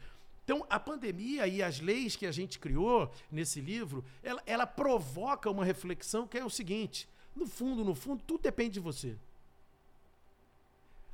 Então, 0.50 0.66
a 0.68 0.80
pandemia 0.80 1.48
e 1.48 1.62
as 1.62 1.80
leis 1.80 2.16
que 2.16 2.26
a 2.26 2.32
gente 2.32 2.58
criou 2.58 3.12
nesse 3.32 3.62
livro, 3.62 4.04
ela, 4.24 4.42
ela 4.48 4.66
provoca 4.66 5.48
uma 5.48 5.64
reflexão 5.64 6.26
que 6.26 6.40
é 6.40 6.44
o 6.44 6.50
seguinte: 6.50 7.08
no 7.36 7.46
fundo, 7.46 7.86
no 7.86 7.94
fundo, 7.94 8.24
tudo 8.26 8.42
depende 8.42 8.74
de 8.74 8.80
você. 8.80 9.16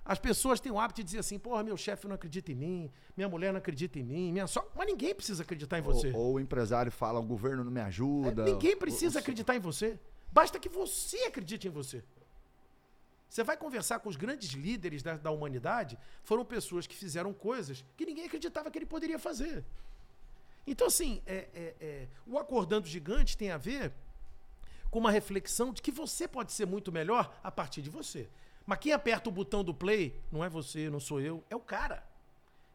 As 0.06 0.18
pessoas 0.18 0.62
têm 0.62 0.72
o 0.72 0.80
hábito 0.80 1.02
de 1.02 1.04
dizer 1.04 1.20
assim, 1.20 1.38
porra, 1.38 1.64
meu 1.64 1.76
chefe 1.76 2.08
não 2.08 2.16
acredita 2.16 2.54
em 2.54 2.56
mim, 2.56 2.92
minha 3.18 3.28
mulher 3.28 3.52
não 3.52 3.58
acredita 3.58 4.00
em 4.00 4.04
mim, 4.04 4.32
minha 4.32 4.48
so... 4.48 4.64
mas 4.74 4.88
ninguém 4.88 5.14
precisa 5.14 5.44
acreditar 5.44 5.80
em 5.80 5.82
você. 5.82 6.12
Ou, 6.12 6.28
ou 6.28 6.34
o 6.36 6.40
empresário 6.40 6.90
fala, 6.90 7.20
o 7.20 7.24
governo 7.24 7.62
não 7.66 7.72
me 7.72 7.82
ajuda. 7.82 8.44
É, 8.44 8.46
ninguém 8.46 8.78
precisa 8.78 9.20
acreditar 9.20 9.54
em 9.54 9.60
você. 9.60 10.00
Basta 10.32 10.58
que 10.60 10.70
você 10.70 11.18
acredite 11.26 11.68
em 11.68 11.72
você. 11.72 12.02
Você 13.30 13.44
vai 13.44 13.58
conversar 13.58 14.00
com 14.00 14.10
os 14.10 14.16
grandes 14.16 14.52
líderes 14.52 15.04
da, 15.04 15.18
da 15.18 15.32
humanidade, 15.32 15.98
foram 16.24 16.46
pessoas 16.46 16.88
que 16.88 16.96
fizeram 16.96 17.34
coisas 17.34 17.84
que 17.98 18.06
ninguém 18.06 18.26
acreditava 18.26 18.72
que 18.72 18.78
ele 18.78 18.86
poderia 18.86 19.20
fazer. 19.20 19.64
Então, 20.68 20.88
assim, 20.88 21.22
é, 21.26 21.48
é, 21.54 21.76
é, 21.80 22.08
o 22.26 22.40
Acordando 22.40 22.88
Gigante 22.88 23.38
tem 23.38 23.52
a 23.52 23.58
ver 23.58 23.94
com 24.90 25.00
uma 25.00 25.12
reflexão 25.12 25.74
de 25.74 25.82
que 25.82 25.92
você 25.92 26.28
pode 26.28 26.52
ser 26.54 26.66
muito 26.66 26.92
melhor 26.92 27.38
a 27.44 27.52
partir 27.52 27.82
de 27.82 27.90
você. 27.90 28.28
Mas 28.66 28.80
quem 28.80 28.94
aperta 28.94 29.30
o 29.30 29.32
botão 29.32 29.64
do 29.64 29.74
play 29.74 30.20
não 30.32 30.44
é 30.44 30.50
você, 30.50 30.90
não 30.90 31.00
sou 31.00 31.22
eu, 31.22 31.44
é 31.50 31.56
o 31.56 31.60
cara. 31.60 32.04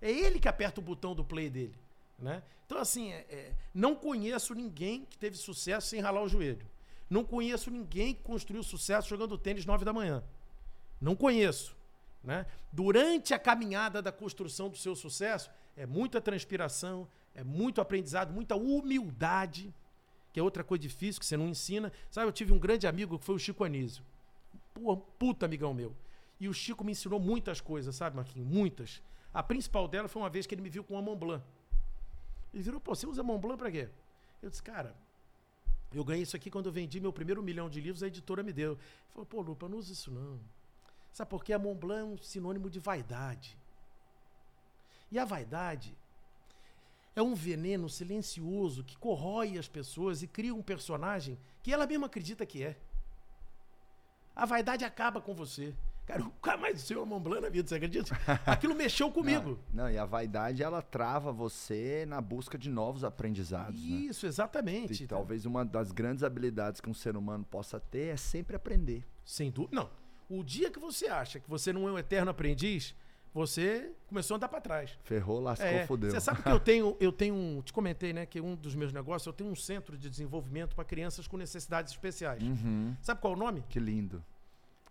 É 0.00 0.10
ele 0.10 0.38
que 0.38 0.48
aperta 0.48 0.80
o 0.80 0.84
botão 0.84 1.14
do 1.14 1.24
play 1.24 1.50
dele. 1.50 1.74
Né? 2.18 2.42
Então, 2.66 2.78
assim, 2.78 3.10
é, 3.10 3.26
é, 3.28 3.52
não 3.74 3.96
conheço 3.96 4.54
ninguém 4.54 5.04
que 5.04 5.18
teve 5.18 5.36
sucesso 5.36 5.88
sem 5.88 6.00
ralar 6.00 6.22
o 6.22 6.28
joelho. 6.28 6.64
Não 7.08 7.24
conheço 7.24 7.70
ninguém 7.70 8.14
que 8.14 8.22
construiu 8.22 8.62
sucesso 8.62 9.08
jogando 9.08 9.36
tênis 9.36 9.66
nove 9.66 9.84
da 9.84 9.92
manhã. 9.92 10.22
Não 11.00 11.16
conheço. 11.16 11.76
Né? 12.22 12.46
Durante 12.72 13.32
a 13.32 13.38
caminhada 13.38 14.02
da 14.02 14.12
construção 14.12 14.68
do 14.68 14.76
seu 14.76 14.94
sucesso, 14.94 15.50
é 15.76 15.86
muita 15.86 16.20
transpiração, 16.20 17.08
é 17.34 17.42
muito 17.42 17.80
aprendizado, 17.80 18.32
muita 18.32 18.56
humildade, 18.56 19.74
que 20.32 20.38
é 20.38 20.42
outra 20.42 20.62
coisa 20.62 20.82
difícil 20.82 21.20
que 21.20 21.26
você 21.26 21.36
não 21.36 21.48
ensina. 21.48 21.92
Sabe, 22.10 22.26
eu 22.26 22.32
tive 22.32 22.52
um 22.52 22.58
grande 22.58 22.86
amigo 22.86 23.18
que 23.18 23.24
foi 23.24 23.34
o 23.34 23.38
Chico 23.38 23.64
Anísio. 23.64 24.04
Pô, 24.74 24.96
puta 24.96 25.46
amigão 25.46 25.72
meu. 25.72 25.94
E 26.38 26.48
o 26.48 26.54
Chico 26.54 26.84
me 26.84 26.92
ensinou 26.92 27.18
muitas 27.18 27.60
coisas, 27.60 27.94
sabe, 27.94 28.16
Marquinhos? 28.16 28.48
Muitas. 28.48 29.02
A 29.32 29.42
principal 29.42 29.86
dela 29.86 30.08
foi 30.08 30.22
uma 30.22 30.30
vez 30.30 30.46
que 30.46 30.54
ele 30.54 30.62
me 30.62 30.70
viu 30.70 30.84
com 30.84 30.94
uma 30.94 31.02
Mont 31.02 31.18
Blanc. 31.18 31.44
Ele 32.52 32.62
virou, 32.62 32.80
pô, 32.80 32.94
você 32.94 33.06
usa 33.06 33.22
Mont 33.22 33.40
Blanc 33.40 33.58
pra 33.58 33.70
quê? 33.70 33.88
Eu 34.42 34.50
disse, 34.50 34.62
cara, 34.62 34.94
eu 35.92 36.04
ganhei 36.04 36.22
isso 36.22 36.36
aqui 36.36 36.50
quando 36.50 36.66
eu 36.66 36.72
vendi 36.72 37.00
meu 37.00 37.12
primeiro 37.12 37.42
milhão 37.42 37.68
de 37.68 37.80
livros, 37.80 38.02
a 38.02 38.06
editora 38.06 38.42
me 38.42 38.52
deu. 38.52 38.72
Ele 38.72 38.80
falou, 39.12 39.26
pô, 39.26 39.40
Lupa, 39.40 39.68
não 39.68 39.78
usa 39.78 39.92
isso 39.92 40.10
não. 40.10 40.40
Sabe 41.12 41.30
por 41.30 41.44
quê? 41.44 41.52
A 41.52 41.58
Mont 41.58 41.78
Blanc 41.78 42.00
é 42.00 42.14
um 42.14 42.18
sinônimo 42.18 42.70
de 42.70 42.78
vaidade. 42.78 43.58
E 45.10 45.18
a 45.18 45.24
vaidade 45.24 45.96
é 47.16 47.22
um 47.22 47.34
veneno 47.34 47.88
silencioso 47.88 48.84
que 48.84 48.96
corrói 48.96 49.58
as 49.58 49.68
pessoas 49.68 50.22
e 50.22 50.26
cria 50.26 50.54
um 50.54 50.62
personagem 50.62 51.38
que 51.62 51.72
ela 51.72 51.86
mesma 51.86 52.06
acredita 52.06 52.46
que 52.46 52.62
é. 52.62 52.76
A 54.34 54.46
vaidade 54.46 54.84
acaba 54.84 55.20
com 55.20 55.34
você. 55.34 55.74
Cara, 56.06 56.24
nunca 56.24 56.56
mais 56.56 56.80
ser 56.80 56.96
uma 56.96 57.06
Mont 57.06 57.22
Blanc 57.22 57.42
na 57.42 57.48
vida, 57.48 57.68
você 57.68 57.74
acredita? 57.76 58.18
Aquilo 58.46 58.74
mexeu 58.74 59.12
comigo. 59.12 59.58
Não, 59.72 59.84
não, 59.84 59.90
e 59.90 59.98
a 59.98 60.04
vaidade, 60.04 60.62
ela 60.62 60.82
trava 60.82 61.30
você 61.30 62.04
na 62.06 62.20
busca 62.20 62.58
de 62.58 62.68
novos 62.68 63.04
aprendizados. 63.04 63.80
Né? 63.80 63.96
Isso, 63.96 64.26
né? 64.26 64.30
exatamente. 64.30 65.04
E 65.04 65.06
talvez 65.06 65.46
uma 65.46 65.64
das 65.64 65.92
grandes 65.92 66.24
habilidades 66.24 66.80
que 66.80 66.90
um 66.90 66.94
ser 66.94 67.16
humano 67.16 67.44
possa 67.44 67.78
ter 67.78 68.08
é 68.08 68.16
sempre 68.16 68.56
aprender. 68.56 69.04
Sem 69.24 69.50
dúvida. 69.50 69.76
Não, 69.76 69.90
o 70.30 70.44
dia 70.44 70.70
que 70.70 70.78
você 70.78 71.08
acha 71.08 71.40
que 71.40 71.50
você 71.50 71.72
não 71.72 71.88
é 71.88 71.92
um 71.92 71.98
eterno 71.98 72.30
aprendiz, 72.30 72.94
você 73.34 73.92
começou 74.06 74.34
a 74.34 74.36
andar 74.36 74.48
para 74.48 74.60
trás. 74.60 74.96
Ferrou, 75.02 75.40
lascou, 75.40 75.66
é, 75.66 75.86
fodeu. 75.86 76.10
Você 76.10 76.20
sabe 76.20 76.42
que 76.42 76.48
eu 76.48 76.58
tenho, 76.60 76.96
eu 77.00 77.12
tenho 77.12 77.34
um, 77.34 77.60
te 77.62 77.72
comentei, 77.72 78.12
né, 78.12 78.24
que 78.26 78.40
um 78.40 78.54
dos 78.54 78.74
meus 78.74 78.92
negócios, 78.92 79.26
eu 79.26 79.32
tenho 79.32 79.50
um 79.50 79.56
centro 79.56 79.98
de 79.98 80.08
desenvolvimento 80.08 80.74
para 80.74 80.84
crianças 80.84 81.26
com 81.26 81.36
necessidades 81.36 81.92
especiais. 81.92 82.42
Uhum. 82.42 82.96
Sabe 83.02 83.20
qual 83.20 83.32
é 83.32 83.36
o 83.36 83.38
nome? 83.38 83.64
Que 83.68 83.80
lindo. 83.80 84.24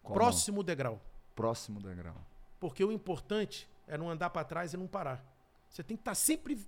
Qual 0.04 0.14
Próximo 0.14 0.58
nome? 0.58 0.68
degrau. 0.68 1.02
Próximo 1.36 1.80
degrau. 1.80 2.16
Porque 2.60 2.84
o 2.84 2.92
importante 2.92 3.70
é 3.88 3.98
não 3.98 4.10
andar 4.10 4.30
para 4.30 4.44
trás 4.44 4.74
e 4.74 4.78
não 4.78 4.88
parar. 4.88 5.24
Você 5.70 5.84
tem 5.84 5.96
que 5.96 6.02
estar 6.02 6.12
tá 6.12 6.16
sempre 6.16 6.60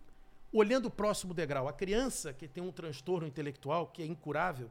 olhando 0.51 0.85
o 0.85 0.91
próximo 0.91 1.33
degrau. 1.33 1.67
A 1.67 1.73
criança 1.73 2.33
que 2.33 2.47
tem 2.47 2.63
um 2.63 2.71
transtorno 2.71 3.27
intelectual 3.27 3.87
que 3.87 4.01
é 4.01 4.05
incurável, 4.05 4.69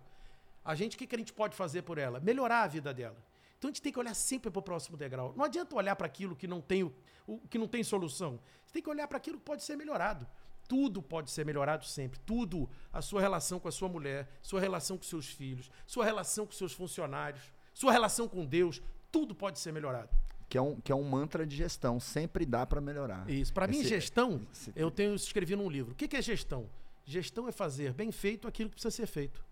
a 0.65 0.75
gente 0.75 0.97
o 0.97 0.99
que, 0.99 1.07
que 1.07 1.15
a 1.15 1.19
gente 1.19 1.33
pode 1.33 1.57
fazer 1.57 1.83
por 1.83 1.99
ela? 1.99 2.21
Melhorar 2.21 2.63
a 2.63 2.67
vida 2.67 2.93
dela. 2.93 3.17
Então 3.61 3.69
a 3.69 3.73
gente 3.73 3.83
tem 3.83 3.93
que 3.93 3.99
olhar 3.99 4.15
sempre 4.15 4.51
para 4.51 4.59
o 4.59 4.63
próximo 4.63 4.97
degrau. 4.97 5.35
Não 5.37 5.45
adianta 5.45 5.77
olhar 5.77 5.95
para 5.95 6.07
aquilo 6.07 6.35
que 6.35 6.47
não 6.47 6.63
tem 6.63 6.83
o, 6.83 7.39
que 7.51 7.59
não 7.59 7.69
tem 7.69 7.85
solução. 7.85 8.41
Você 8.65 8.73
tem 8.73 8.83
que 8.83 8.89
olhar 8.89 9.07
para 9.07 9.19
aquilo 9.19 9.37
que 9.37 9.45
pode 9.45 9.63
ser 9.63 9.77
melhorado. 9.77 10.27
Tudo 10.67 11.03
pode 11.03 11.31
ser 11.31 11.45
melhorado 11.45 11.85
sempre. 11.85 12.19
Tudo. 12.21 12.71
A 12.91 13.03
sua 13.03 13.21
relação 13.21 13.61
com 13.61 13.69
a 13.69 13.71
sua 13.71 13.87
mulher, 13.87 14.27
sua 14.41 14.61
relação 14.61 14.97
com 14.97 15.03
seus 15.03 15.27
filhos, 15.27 15.71
sua 15.87 16.07
relação 16.07 16.47
com 16.47 16.53
seus 16.53 16.73
funcionários, 16.73 17.53
sua 17.75 17.93
relação 17.93 18.27
com 18.27 18.47
Deus, 18.47 18.81
tudo 19.13 19.35
pode 19.35 19.59
ser 19.59 19.73
melhorado. 19.75 20.09
Que 20.49 20.57
é 20.57 20.63
um, 20.63 20.81
que 20.81 20.91
é 20.91 20.95
um 20.95 21.05
mantra 21.05 21.47
de 21.47 21.55
gestão. 21.55 22.01
Sempre 22.01 22.47
dá 22.47 22.65
para 22.65 22.81
melhorar. 22.81 23.29
Isso. 23.29 23.53
Para 23.53 23.67
mim, 23.67 23.85
gestão, 23.85 24.47
esse... 24.51 24.73
eu 24.75 24.91
tenho 24.91 25.15
escrevi 25.15 25.55
num 25.55 25.69
livro. 25.69 25.93
O 25.93 25.95
que, 25.95 26.09
que 26.09 26.17
é 26.17 26.23
gestão? 26.23 26.67
Gestão 27.05 27.47
é 27.47 27.53
fazer 27.53 27.93
bem 27.93 28.11
feito 28.11 28.49
aquilo 28.49 28.71
que 28.71 28.77
precisa 28.77 28.91
ser 28.91 29.07
feito. 29.07 29.45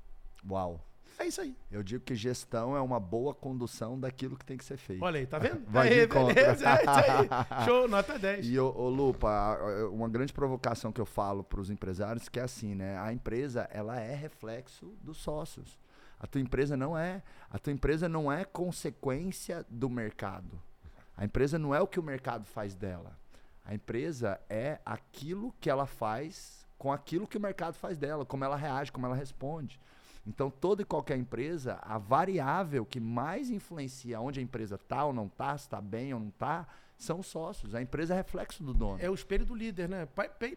Uau. 0.48 0.82
É 1.18 1.26
isso 1.26 1.40
aí. 1.40 1.56
Eu 1.70 1.82
digo 1.82 2.04
que 2.04 2.14
gestão 2.14 2.76
é 2.76 2.80
uma 2.80 3.00
boa 3.00 3.34
condução 3.34 3.98
daquilo 3.98 4.36
que 4.36 4.44
tem 4.44 4.56
que 4.56 4.64
ser 4.64 4.76
feito. 4.76 5.02
Olha 5.02 5.18
aí, 5.18 5.26
tá 5.26 5.36
vendo? 5.40 5.64
Vai 5.66 5.88
aí, 5.88 6.06
beleza, 6.06 6.64
é 6.70 6.82
isso 6.82 6.90
aí. 6.90 7.64
Show, 7.64 7.88
nota 7.88 8.18
10. 8.18 8.46
E, 8.46 8.58
ô, 8.58 8.72
ô, 8.72 8.88
Lupa, 8.88 9.58
uma 9.90 10.08
grande 10.08 10.32
provocação 10.32 10.92
que 10.92 11.00
eu 11.00 11.06
falo 11.06 11.42
para 11.42 11.60
os 11.60 11.70
empresários 11.70 12.28
que 12.28 12.38
é 12.38 12.42
assim, 12.44 12.74
né? 12.74 12.96
A 12.98 13.12
empresa, 13.12 13.68
ela 13.72 13.98
é 13.98 14.14
reflexo 14.14 14.96
dos 15.02 15.16
sócios. 15.16 15.76
A 16.20 16.26
tua 16.26 16.40
empresa 16.40 16.76
não 16.76 16.96
é, 16.96 17.22
a 17.50 17.58
tua 17.58 17.72
empresa 17.72 18.08
não 18.08 18.30
é 18.30 18.44
consequência 18.44 19.64
do 19.68 19.88
mercado. 19.90 20.60
A 21.16 21.24
empresa 21.24 21.58
não 21.58 21.74
é 21.74 21.80
o 21.80 21.86
que 21.86 21.98
o 21.98 22.02
mercado 22.02 22.44
faz 22.44 22.74
dela. 22.74 23.18
A 23.64 23.74
empresa 23.74 24.40
é 24.48 24.80
aquilo 24.84 25.52
que 25.60 25.68
ela 25.68 25.84
faz 25.84 26.66
com 26.78 26.92
aquilo 26.92 27.26
que 27.26 27.36
o 27.36 27.40
mercado 27.40 27.74
faz 27.74 27.98
dela, 27.98 28.24
como 28.24 28.44
ela 28.44 28.56
reage, 28.56 28.92
como 28.92 29.04
ela 29.04 29.16
responde. 29.16 29.80
Então, 30.28 30.50
toda 30.50 30.82
e 30.82 30.84
qualquer 30.84 31.16
empresa, 31.16 31.78
a 31.80 31.96
variável 31.96 32.84
que 32.84 33.00
mais 33.00 33.48
influencia 33.48 34.20
onde 34.20 34.38
a 34.38 34.42
empresa 34.42 34.74
está 34.74 35.06
ou 35.06 35.12
não 35.12 35.26
está, 35.26 35.56
se 35.56 35.64
está 35.64 35.80
bem 35.80 36.12
ou 36.12 36.20
não 36.20 36.28
está, 36.28 36.68
são 36.98 37.20
os 37.20 37.26
sócios. 37.26 37.74
A 37.74 37.80
empresa 37.80 38.12
é 38.12 38.18
reflexo 38.18 38.62
do 38.62 38.74
dono. 38.74 38.98
É 39.00 39.08
o 39.08 39.14
espelho 39.14 39.46
do 39.46 39.54
líder, 39.54 39.88
né? 39.88 40.06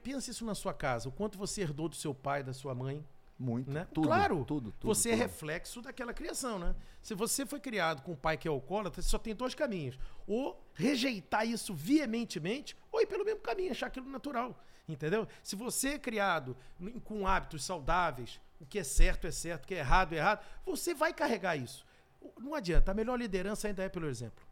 Pensa 0.03 0.29
isso 0.29 0.43
na 0.43 0.53
sua 0.53 0.73
casa. 0.73 1.07
O 1.07 1.11
quanto 1.11 1.37
você 1.37 1.61
herdou 1.61 1.87
do 1.87 1.95
seu 1.95 2.13
pai, 2.13 2.43
da 2.43 2.51
sua 2.51 2.75
mãe. 2.75 3.01
Muito. 3.39 3.71
Né? 3.71 3.87
Tudo, 3.91 4.07
claro, 4.07 4.45
tudo, 4.45 4.71
tudo, 4.73 4.93
você 4.93 5.09
é 5.09 5.11
tudo. 5.13 5.21
é 5.21 5.23
reflexo 5.23 5.81
daquela 5.81 6.13
criação, 6.13 6.59
né? 6.59 6.75
Se 7.01 7.15
você 7.15 7.43
foi 7.43 7.59
criado 7.59 8.03
com 8.03 8.11
um 8.11 8.15
pai 8.15 8.37
que 8.37 8.47
é 8.47 8.51
alcoólatra, 8.51 9.01
você 9.01 9.09
só 9.09 9.17
tem 9.17 9.33
dois 9.33 9.55
caminhos. 9.55 9.97
Ou 10.27 10.61
rejeitar 10.75 11.47
isso 11.47 11.73
veementemente, 11.73 12.77
ou 12.91 13.01
ir 13.01 13.07
pelo 13.07 13.25
mesmo 13.25 13.39
caminho, 13.39 13.71
achar 13.71 13.87
aquilo 13.87 14.07
natural. 14.09 14.61
Entendeu? 14.93 15.27
Se 15.43 15.55
você 15.55 15.89
é 15.89 15.99
criado 15.99 16.55
com 17.03 17.27
hábitos 17.27 17.63
saudáveis, 17.63 18.39
o 18.59 18.65
que 18.65 18.79
é 18.79 18.83
certo 18.83 19.27
é 19.27 19.31
certo, 19.31 19.63
o 19.63 19.67
que 19.67 19.75
é 19.75 19.79
errado 19.79 20.13
é 20.13 20.17
errado, 20.17 20.45
você 20.65 20.93
vai 20.93 21.13
carregar 21.13 21.55
isso. 21.55 21.85
Não 22.39 22.53
adianta, 22.53 22.91
a 22.91 22.93
melhor 22.93 23.17
liderança 23.17 23.67
ainda 23.67 23.83
é 23.83 23.89
pelo 23.89 24.07
exemplo. 24.07 24.45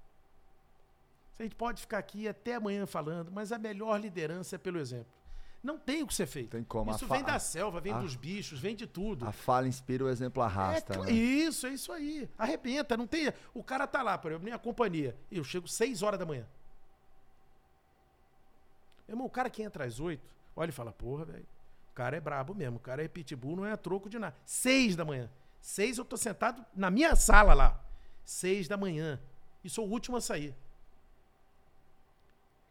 A 1.40 1.44
gente 1.44 1.56
pode 1.56 1.82
ficar 1.82 2.00
aqui 2.00 2.28
até 2.28 2.56
amanhã 2.56 2.86
falando, 2.86 3.32
mas 3.32 3.52
a 3.52 3.58
melhor 3.58 3.98
liderança 4.00 4.56
é 4.56 4.60
pelo 4.60 4.80
exemplo. 4.80 5.14
Não 5.62 5.78
tem 5.78 6.04
o 6.04 6.08
que 6.08 6.14
ser 6.14 6.26
feito. 6.26 6.52
Tem 6.52 6.64
como. 6.64 6.92
Isso 6.92 7.06
vem 7.08 7.24
da 7.24 7.38
selva, 7.38 7.82
vem 7.82 7.94
a, 7.94 8.00
dos 8.00 8.16
bichos, 8.16 8.60
vem 8.60 8.76
de 8.76 8.88
tudo. 8.88 9.26
A 9.26 9.32
fala 9.32 9.68
inspira, 9.68 10.06
o 10.06 10.10
exemplo 10.10 10.42
arrasta. 10.42 10.94
É, 10.94 10.98
né? 10.98 11.12
Isso, 11.12 11.68
é 11.68 11.72
isso 11.72 11.92
aí. 11.92 12.30
Arrebenta, 12.38 12.96
não 12.96 13.06
tem. 13.06 13.32
O 13.54 13.64
cara 13.64 13.86
tá 13.86 14.02
lá, 14.02 14.18
por 14.18 14.32
exemplo, 14.32 14.46
minha 14.46 14.58
companhia. 14.58 15.16
Eu 15.30 15.44
chego 15.44 15.68
6 15.68 16.02
horas 16.02 16.20
da 16.20 16.26
manhã. 16.26 16.46
Irmão, 19.10 19.26
o 19.26 19.30
cara 19.30 19.50
que 19.50 19.62
entra 19.64 19.86
às 19.86 20.00
8, 20.00 20.22
olha 20.56 20.70
e 20.70 20.74
fala, 20.74 20.92
porra, 20.92 21.26
velho, 21.26 21.48
o 21.92 21.94
cara 21.94 22.16
é 22.16 22.20
brabo 22.20 22.54
mesmo, 22.54 22.78
o 22.78 22.80
cara 22.80 23.04
é 23.04 23.08
pitbull, 23.08 23.56
não 23.56 23.66
é 23.66 23.76
troco 23.76 24.10
de 24.10 24.20
nada. 24.20 24.36
Seis 24.46 24.96
da 24.96 25.04
manhã. 25.04 25.30
Seis 25.60 25.98
eu 25.98 26.06
tô 26.06 26.16
sentado 26.16 26.66
na 26.76 26.90
minha 26.90 27.16
sala 27.16 27.54
lá. 27.54 27.84
Seis 28.24 28.68
da 28.68 28.78
manhã. 28.78 29.20
E 29.64 29.70
sou 29.70 29.88
o 29.88 29.92
último 29.92 30.18
a 30.18 30.22
sair. 30.22 30.56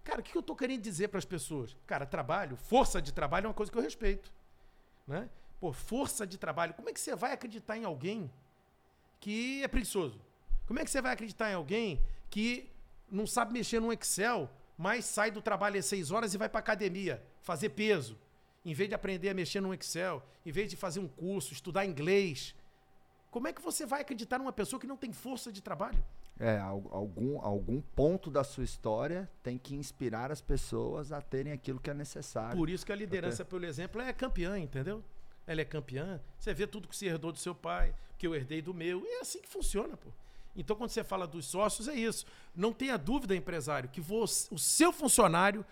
Cara, 0.05 0.21
o 0.21 0.23
que 0.23 0.35
eu 0.35 0.43
tô 0.43 0.57
querendo 0.57 0.81
dizer 0.81 1.09
para 1.09 1.19
as 1.19 1.25
pessoas? 1.25 1.77
Cara, 1.87 2.07
trabalho, 2.07 2.57
força 2.57 3.03
de 3.03 3.13
trabalho 3.13 3.45
é 3.45 3.49
uma 3.49 3.55
coisa 3.55 3.71
que 3.71 3.77
eu 3.77 3.83
respeito. 3.83 4.33
Né? 5.07 5.29
Pô, 5.61 5.73
força 5.73 6.27
de 6.27 6.39
trabalho. 6.39 6.73
Como 6.73 6.89
é 6.89 6.93
que 6.93 7.01
você 7.01 7.15
vai 7.15 7.33
acreditar 7.33 7.77
em 7.77 7.85
alguém 7.85 8.31
que 9.21 9.63
é 9.63 9.69
preguiçoso? 9.69 10.19
Como 10.67 10.79
é 10.81 10.85
que 10.85 10.91
você 10.91 11.03
vai 11.03 11.13
acreditar 11.13 11.51
em 11.51 11.55
alguém 11.55 12.01
que 12.31 12.71
não 13.11 13.27
sabe 13.27 13.53
mexer 13.53 13.81
no 13.81 13.93
Excel, 13.93 14.51
mas 14.79 15.05
sai 15.05 15.33
do 15.33 15.43
trabalho 15.43 15.79
às 15.79 15.87
6 15.87 16.13
horas 16.13 16.33
e 16.33 16.39
vai 16.39 16.49
para 16.49 16.61
academia 16.61 17.21
fazer 17.43 17.71
peso? 17.71 18.17
Em 18.65 18.73
vez 18.73 18.89
de 18.89 18.95
aprender 18.95 19.29
a 19.29 19.35
mexer 19.35 19.61
no 19.61 19.75
Excel, 19.75 20.23
em 20.47 20.53
vez 20.53 20.71
de 20.71 20.77
fazer 20.77 21.01
um 21.01 21.09
curso, 21.09 21.53
estudar 21.53 21.85
inglês. 21.85 22.55
Como 23.29 23.49
é 23.49 23.53
que 23.53 23.61
você 23.61 23.85
vai 23.85 24.03
acreditar 24.03 24.39
numa 24.39 24.53
pessoa 24.53 24.79
que 24.79 24.87
não 24.87 24.97
tem 24.97 25.13
força 25.13 25.51
de 25.51 25.61
trabalho? 25.61 26.03
É, 26.39 26.59
algum, 26.61 27.41
algum 27.41 27.81
ponto 27.81 28.31
da 28.31 28.45
sua 28.45 28.63
história 28.63 29.29
tem 29.43 29.59
que 29.59 29.75
inspirar 29.75 30.31
as 30.31 30.41
pessoas 30.41 31.11
a 31.11 31.21
terem 31.21 31.53
aquilo 31.53 31.81
que 31.81 31.91
é 31.91 31.95
necessário. 31.95 32.57
Por 32.57 32.71
isso 32.71 32.87
que 32.87 32.93
a 32.93 32.97
liderança, 32.97 33.45
pelo 33.45 33.67
exemplo, 33.67 34.01
é 34.01 34.13
campeã, 34.13 34.57
entendeu? 34.57 35.03
Ela 35.45 35.63
é 35.63 35.65
campeã. 35.65 36.21
Você 36.39 36.55
vê 36.55 36.67
tudo 36.67 36.87
que 36.87 36.97
você 36.97 37.07
herdou 37.07 37.33
do 37.33 37.39
seu 37.39 37.55
pai, 37.55 37.93
que 38.17 38.27
eu 38.27 38.35
herdei 38.35 38.63
do 38.63 38.73
meu. 38.73 39.05
E 39.05 39.09
é 39.17 39.21
assim 39.21 39.41
que 39.41 39.49
funciona, 39.49 39.97
pô. 39.97 40.11
Então, 40.59 40.75
quando 40.75 40.91
você 40.91 41.05
fala 41.05 41.27
dos 41.27 41.47
sócios, 41.47 41.87
é 41.87 41.95
isso. 41.95 42.27
Não 42.55 42.73
tenha 42.73 42.99
dúvida, 42.99 43.35
empresário, 43.35 43.89
que 43.89 44.01
você, 44.01 44.53
o 44.53 44.59
seu 44.59 44.93
funcionário, 44.93 45.65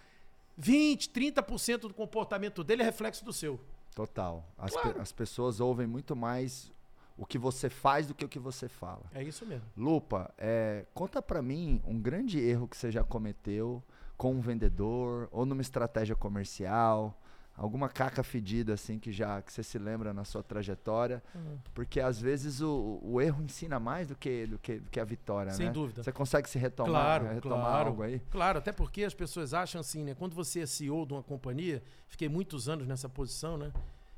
20, 0.56 1.10
30% 1.10 1.80
do 1.80 1.92
comportamento 1.92 2.62
dele 2.62 2.82
é 2.82 2.84
reflexo 2.84 3.24
do 3.24 3.32
seu. 3.32 3.60
Total. 3.94 4.44
As, 4.56 4.72
claro. 4.72 4.94
pe 4.94 5.00
as 5.00 5.10
pessoas 5.10 5.58
ouvem 5.58 5.86
muito 5.86 6.14
mais 6.14 6.72
o 7.18 7.26
que 7.26 7.36
você 7.36 7.68
faz 7.68 8.06
do 8.06 8.14
que 8.14 8.24
o 8.24 8.28
que 8.28 8.38
você 8.38 8.68
fala. 8.68 9.02
É 9.12 9.22
isso 9.22 9.44
mesmo. 9.44 9.66
Lupa, 9.76 10.32
é, 10.38 10.86
conta 10.94 11.20
para 11.20 11.42
mim 11.42 11.82
um 11.84 11.98
grande 11.98 12.38
erro 12.38 12.68
que 12.68 12.76
você 12.76 12.90
já 12.90 13.02
cometeu 13.02 13.82
com 14.16 14.34
um 14.34 14.40
vendedor 14.40 15.28
ou 15.32 15.44
numa 15.44 15.62
estratégia 15.62 16.14
comercial, 16.14 17.18
alguma 17.56 17.88
caca 17.88 18.22
fedida 18.22 18.74
assim 18.74 18.98
que 18.98 19.10
já 19.10 19.40
que 19.40 19.52
você 19.52 19.62
se 19.62 19.78
lembra 19.78 20.12
na 20.12 20.24
sua 20.24 20.42
trajetória, 20.42 21.22
uhum. 21.34 21.58
porque 21.72 22.00
às 22.00 22.20
vezes 22.20 22.60
o, 22.60 23.00
o, 23.02 23.20
erro 23.20 23.42
ensina 23.42 23.80
mais 23.80 24.08
do 24.08 24.14
que 24.14 24.46
do 24.46 24.58
que, 24.58 24.78
do 24.78 24.90
que 24.90 25.00
a 25.00 25.04
vitória, 25.04 25.52
Sem 25.52 25.66
né? 25.66 25.72
dúvida. 25.72 26.02
Você 26.02 26.12
consegue 26.12 26.48
se 26.50 26.58
retomar, 26.58 27.20
claro, 27.20 27.34
retomar 27.34 27.60
claro, 27.60 27.88
algo 27.88 28.02
aí? 28.02 28.20
Claro, 28.30 28.58
até 28.58 28.72
porque 28.72 29.04
as 29.04 29.14
pessoas 29.14 29.54
acham 29.54 29.80
assim, 29.80 30.04
né? 30.04 30.14
Quando 30.14 30.34
você 30.34 30.60
é 30.60 30.66
CEO 30.66 31.06
de 31.06 31.14
uma 31.14 31.22
companhia, 31.22 31.82
fiquei 32.06 32.28
muitos 32.28 32.68
anos 32.68 32.86
nessa 32.86 33.08
posição, 33.08 33.56
né? 33.56 33.72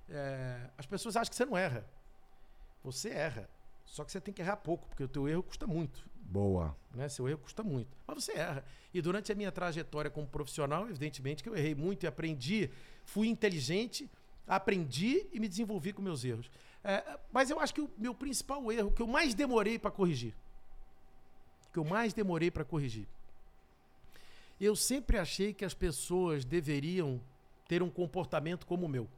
É, 0.09 0.71
as 0.77 0.87
pessoas 0.87 1.17
acham 1.17 1.31
que 1.31 1.37
você 1.37 1.45
não 1.45 1.57
erra. 1.57 1.85
Você 2.83 3.11
erra. 3.11 3.49
Só 3.85 4.05
que 4.05 4.13
você 4.13 4.21
tem 4.21 4.35
que 4.35 4.43
errar 4.43 4.57
pouco, 4.57 4.87
porque 4.89 5.05
o 5.05 5.09
teu 5.09 5.29
erro 5.29 5.43
custa 5.43 5.67
muito. 5.67 6.09
Boa. 6.29 6.77
Né? 6.95 7.09
Seu 7.09 7.27
erro 7.27 7.39
custa 7.39 7.63
muito. 7.63 7.97
Mas 8.07 8.23
você 8.23 8.33
erra. 8.33 8.65
E 8.93 9.01
durante 9.01 9.33
a 9.33 9.35
minha 9.35 9.51
trajetória 9.51 10.11
como 10.11 10.27
profissional, 10.27 10.89
evidentemente 10.89 11.43
que 11.43 11.49
eu 11.49 11.57
errei 11.57 11.75
muito 11.75 12.05
e 12.05 12.07
aprendi, 12.07 12.71
fui 13.05 13.29
inteligente, 13.29 14.09
aprendi 14.47 15.27
e 15.33 15.41
me 15.41 15.49
desenvolvi 15.49 15.93
com 15.93 16.03
meus 16.03 16.25
erros. 16.25 16.51
É, 16.85 17.19
mas 17.33 17.49
eu 17.51 17.59
acho 17.59 17.75
que 17.75 17.81
o 17.81 17.91
meu 17.97 18.15
principal 18.15 18.71
erro, 18.71 18.93
que 18.93 19.03
eu 19.03 19.07
mais 19.07 19.35
demorei 19.35 19.79
para 19.79 19.91
corrigir, 19.91 20.35
que 21.73 21.79
eu 21.79 21.85
mais 21.85 22.13
demorei 22.13 22.51
para 22.51 22.65
corrigir, 22.65 23.09
eu 24.61 24.77
sempre 24.77 25.19
achei 25.19 25.55
que 25.55 25.65
as 25.65 25.75
pessoas 25.75 26.45
deveriam 26.45 27.21
ter 27.67 27.83
um 27.83 27.91
comportamento 27.91 28.67
como 28.67 28.87
o 28.87 28.89
meu. 28.89 29.09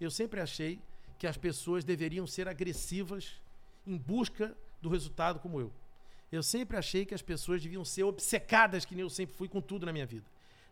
Eu 0.00 0.10
sempre 0.10 0.40
achei 0.40 0.80
que 1.18 1.26
as 1.26 1.36
pessoas 1.36 1.84
deveriam 1.84 2.26
ser 2.26 2.48
agressivas 2.48 3.40
em 3.86 3.96
busca 3.96 4.56
do 4.84 4.90
resultado 4.90 5.40
como 5.40 5.58
eu. 5.58 5.72
Eu 6.30 6.42
sempre 6.42 6.76
achei 6.76 7.06
que 7.06 7.14
as 7.14 7.22
pessoas 7.22 7.62
deviam 7.62 7.84
ser 7.84 8.04
obcecadas, 8.04 8.84
que 8.84 8.94
nem 8.94 9.02
eu 9.02 9.10
sempre 9.10 9.34
fui 9.34 9.48
com 9.48 9.60
tudo 9.60 9.86
na 9.86 9.92
minha 9.92 10.06
vida. 10.06 10.26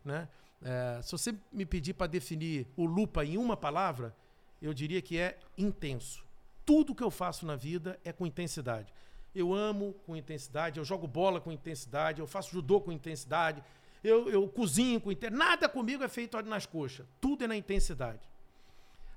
Né? 0.04 0.28
É, 0.60 1.00
se 1.02 1.12
você 1.12 1.34
me 1.50 1.64
pedir 1.64 1.94
para 1.94 2.06
definir 2.06 2.66
o 2.76 2.84
lupa 2.84 3.24
em 3.24 3.38
uma 3.38 3.56
palavra, 3.56 4.14
eu 4.60 4.74
diria 4.74 5.00
que 5.00 5.18
é 5.18 5.38
intenso. 5.56 6.24
Tudo 6.64 6.94
que 6.94 7.02
eu 7.02 7.10
faço 7.10 7.46
na 7.46 7.56
vida 7.56 7.98
é 8.04 8.12
com 8.12 8.26
intensidade. 8.26 8.92
Eu 9.34 9.54
amo 9.54 9.94
com 10.04 10.14
intensidade, 10.14 10.78
eu 10.78 10.84
jogo 10.84 11.06
bola 11.06 11.40
com 11.40 11.50
intensidade, 11.50 12.20
eu 12.20 12.26
faço 12.26 12.52
judô 12.52 12.80
com 12.82 12.92
intensidade, 12.92 13.62
eu, 14.04 14.28
eu 14.28 14.46
cozinho 14.46 15.00
com 15.00 15.10
intensidade. 15.10 15.48
Nada 15.48 15.68
comigo 15.68 16.04
é 16.04 16.08
feito 16.08 16.40
nas 16.42 16.66
coxas. 16.66 17.06
Tudo 17.18 17.44
é 17.44 17.46
na 17.46 17.56
intensidade. 17.56 18.28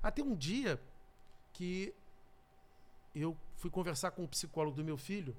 Até 0.02 0.22
um 0.22 0.34
dia 0.34 0.80
que 1.52 1.92
eu 3.14 3.36
fui 3.56 3.70
conversar 3.70 4.10
com 4.12 4.24
o 4.24 4.28
psicólogo 4.28 4.76
do 4.76 4.84
meu 4.84 4.96
filho 4.96 5.36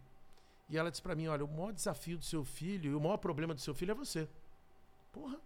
e 0.69 0.77
ela 0.77 0.91
disse 0.91 1.01
para 1.01 1.15
mim: 1.15 1.27
Olha, 1.27 1.45
o 1.45 1.47
maior 1.47 1.71
desafio 1.71 2.17
do 2.17 2.25
seu 2.25 2.43
filho 2.43 2.91
e 2.91 2.95
o 2.95 2.99
maior 2.99 3.17
problema 3.17 3.53
do 3.53 3.61
seu 3.61 3.73
filho 3.73 3.91
é 3.91 3.95
você. 3.95 4.27
Porra. 5.11 5.37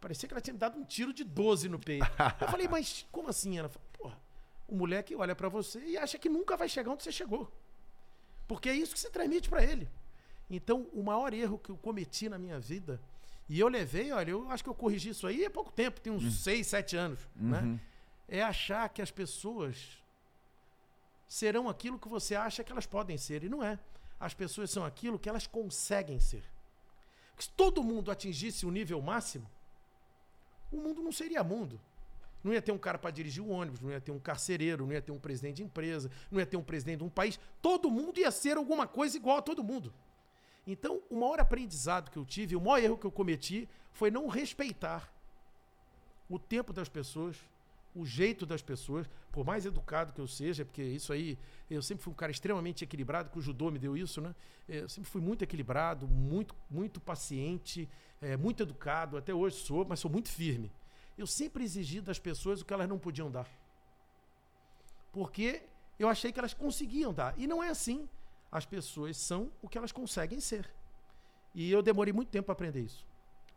Parecia 0.00 0.26
que 0.26 0.32
ela 0.32 0.40
tinha 0.40 0.54
me 0.54 0.58
dado 0.58 0.78
um 0.78 0.84
tiro 0.84 1.12
de 1.12 1.22
12 1.22 1.68
no 1.68 1.78
peito. 1.78 2.06
Eu 2.40 2.48
falei, 2.48 2.66
mas 2.66 3.06
como 3.12 3.28
assim? 3.28 3.58
Ela 3.58 3.68
falou, 3.68 3.86
porra, 3.92 4.18
o 4.66 4.74
moleque 4.74 5.14
olha 5.14 5.36
para 5.36 5.48
você 5.50 5.78
e 5.84 5.98
acha 5.98 6.18
que 6.18 6.28
nunca 6.28 6.56
vai 6.56 6.70
chegar 6.70 6.90
onde 6.90 7.02
você 7.02 7.12
chegou. 7.12 7.52
Porque 8.48 8.70
é 8.70 8.74
isso 8.74 8.94
que 8.94 8.98
você 8.98 9.10
transmite 9.10 9.50
para 9.50 9.62
ele. 9.62 9.90
Então, 10.48 10.88
o 10.94 11.02
maior 11.02 11.34
erro 11.34 11.58
que 11.58 11.70
eu 11.70 11.76
cometi 11.76 12.30
na 12.30 12.38
minha 12.38 12.58
vida, 12.58 12.98
e 13.46 13.60
eu 13.60 13.68
levei, 13.68 14.10
olha, 14.10 14.30
eu 14.30 14.50
acho 14.50 14.64
que 14.64 14.70
eu 14.70 14.74
corrigi 14.74 15.10
isso 15.10 15.26
aí 15.26 15.44
há 15.44 15.50
pouco 15.50 15.70
tempo, 15.70 16.00
tem 16.00 16.12
uns 16.12 16.42
6, 16.42 16.58
uhum. 16.58 16.70
7 16.70 16.96
anos, 16.96 17.28
né? 17.36 17.60
uhum. 17.60 17.72
né? 17.74 17.80
é 18.26 18.42
achar 18.42 18.88
que 18.88 19.02
as 19.02 19.10
pessoas 19.10 19.99
serão 21.30 21.68
aquilo 21.68 21.96
que 21.96 22.08
você 22.08 22.34
acha 22.34 22.64
que 22.64 22.72
elas 22.72 22.86
podem 22.86 23.16
ser. 23.16 23.44
E 23.44 23.48
não 23.48 23.62
é. 23.62 23.78
As 24.18 24.34
pessoas 24.34 24.68
são 24.68 24.84
aquilo 24.84 25.16
que 25.16 25.28
elas 25.28 25.46
conseguem 25.46 26.18
ser. 26.18 26.42
se 27.38 27.48
todo 27.50 27.84
mundo 27.84 28.10
atingisse 28.10 28.66
o 28.66 28.70
nível 28.70 29.00
máximo, 29.00 29.48
o 30.72 30.78
mundo 30.78 31.00
não 31.00 31.12
seria 31.12 31.44
mundo. 31.44 31.80
Não 32.42 32.52
ia 32.52 32.60
ter 32.60 32.72
um 32.72 32.78
cara 32.78 32.98
para 32.98 33.12
dirigir 33.12 33.42
o 33.42 33.48
ônibus, 33.48 33.80
não 33.80 33.90
ia 33.90 34.00
ter 34.00 34.10
um 34.10 34.18
carcereiro, 34.18 34.84
não 34.84 34.92
ia 34.92 35.00
ter 35.00 35.12
um 35.12 35.20
presidente 35.20 35.58
de 35.58 35.62
empresa, 35.62 36.10
não 36.32 36.40
ia 36.40 36.46
ter 36.46 36.56
um 36.56 36.64
presidente 36.64 36.98
de 36.98 37.04
um 37.04 37.08
país. 37.08 37.38
Todo 37.62 37.90
mundo 37.90 38.18
ia 38.18 38.32
ser 38.32 38.56
alguma 38.56 38.88
coisa 38.88 39.16
igual 39.16 39.38
a 39.38 39.42
todo 39.42 39.62
mundo. 39.62 39.94
Então, 40.66 41.00
o 41.08 41.20
maior 41.20 41.38
aprendizado 41.38 42.10
que 42.10 42.18
eu 42.18 42.24
tive, 42.24 42.56
o 42.56 42.60
maior 42.60 42.82
erro 42.82 42.98
que 42.98 43.06
eu 43.06 43.12
cometi, 43.12 43.68
foi 43.92 44.10
não 44.10 44.26
respeitar 44.26 45.12
o 46.28 46.40
tempo 46.40 46.72
das 46.72 46.88
pessoas, 46.88 47.36
o 47.94 48.06
jeito 48.06 48.46
das 48.46 48.62
pessoas, 48.62 49.08
por 49.32 49.44
mais 49.44 49.66
educado 49.66 50.12
que 50.12 50.20
eu 50.20 50.26
seja, 50.26 50.64
porque 50.64 50.82
isso 50.82 51.12
aí, 51.12 51.38
eu 51.68 51.82
sempre 51.82 52.04
fui 52.04 52.12
um 52.12 52.16
cara 52.16 52.30
extremamente 52.30 52.84
equilibrado, 52.84 53.30
que 53.30 53.38
o 53.38 53.42
judô 53.42 53.70
me 53.70 53.78
deu 53.78 53.96
isso, 53.96 54.20
né? 54.20 54.34
É, 54.68 54.80
eu 54.80 54.88
sempre 54.88 55.10
fui 55.10 55.20
muito 55.20 55.42
equilibrado, 55.42 56.06
muito, 56.06 56.54
muito 56.70 57.00
paciente, 57.00 57.88
é, 58.20 58.36
muito 58.36 58.62
educado, 58.62 59.16
até 59.16 59.34
hoje 59.34 59.56
sou, 59.56 59.84
mas 59.84 59.98
sou 59.98 60.10
muito 60.10 60.28
firme. 60.28 60.70
Eu 61.18 61.26
sempre 61.26 61.64
exigi 61.64 62.00
das 62.00 62.18
pessoas 62.18 62.60
o 62.60 62.64
que 62.64 62.72
elas 62.72 62.88
não 62.88 62.98
podiam 62.98 63.30
dar. 63.30 63.48
Porque 65.12 65.62
eu 65.98 66.08
achei 66.08 66.32
que 66.32 66.38
elas 66.38 66.54
conseguiam 66.54 67.12
dar. 67.12 67.34
E 67.36 67.46
não 67.46 67.62
é 67.62 67.68
assim. 67.68 68.08
As 68.50 68.64
pessoas 68.64 69.16
são 69.16 69.50
o 69.60 69.68
que 69.68 69.76
elas 69.76 69.92
conseguem 69.92 70.40
ser. 70.40 70.68
E 71.54 71.70
eu 71.70 71.82
demorei 71.82 72.12
muito 72.12 72.30
tempo 72.30 72.46
para 72.46 72.52
aprender 72.52 72.80
isso. 72.80 73.04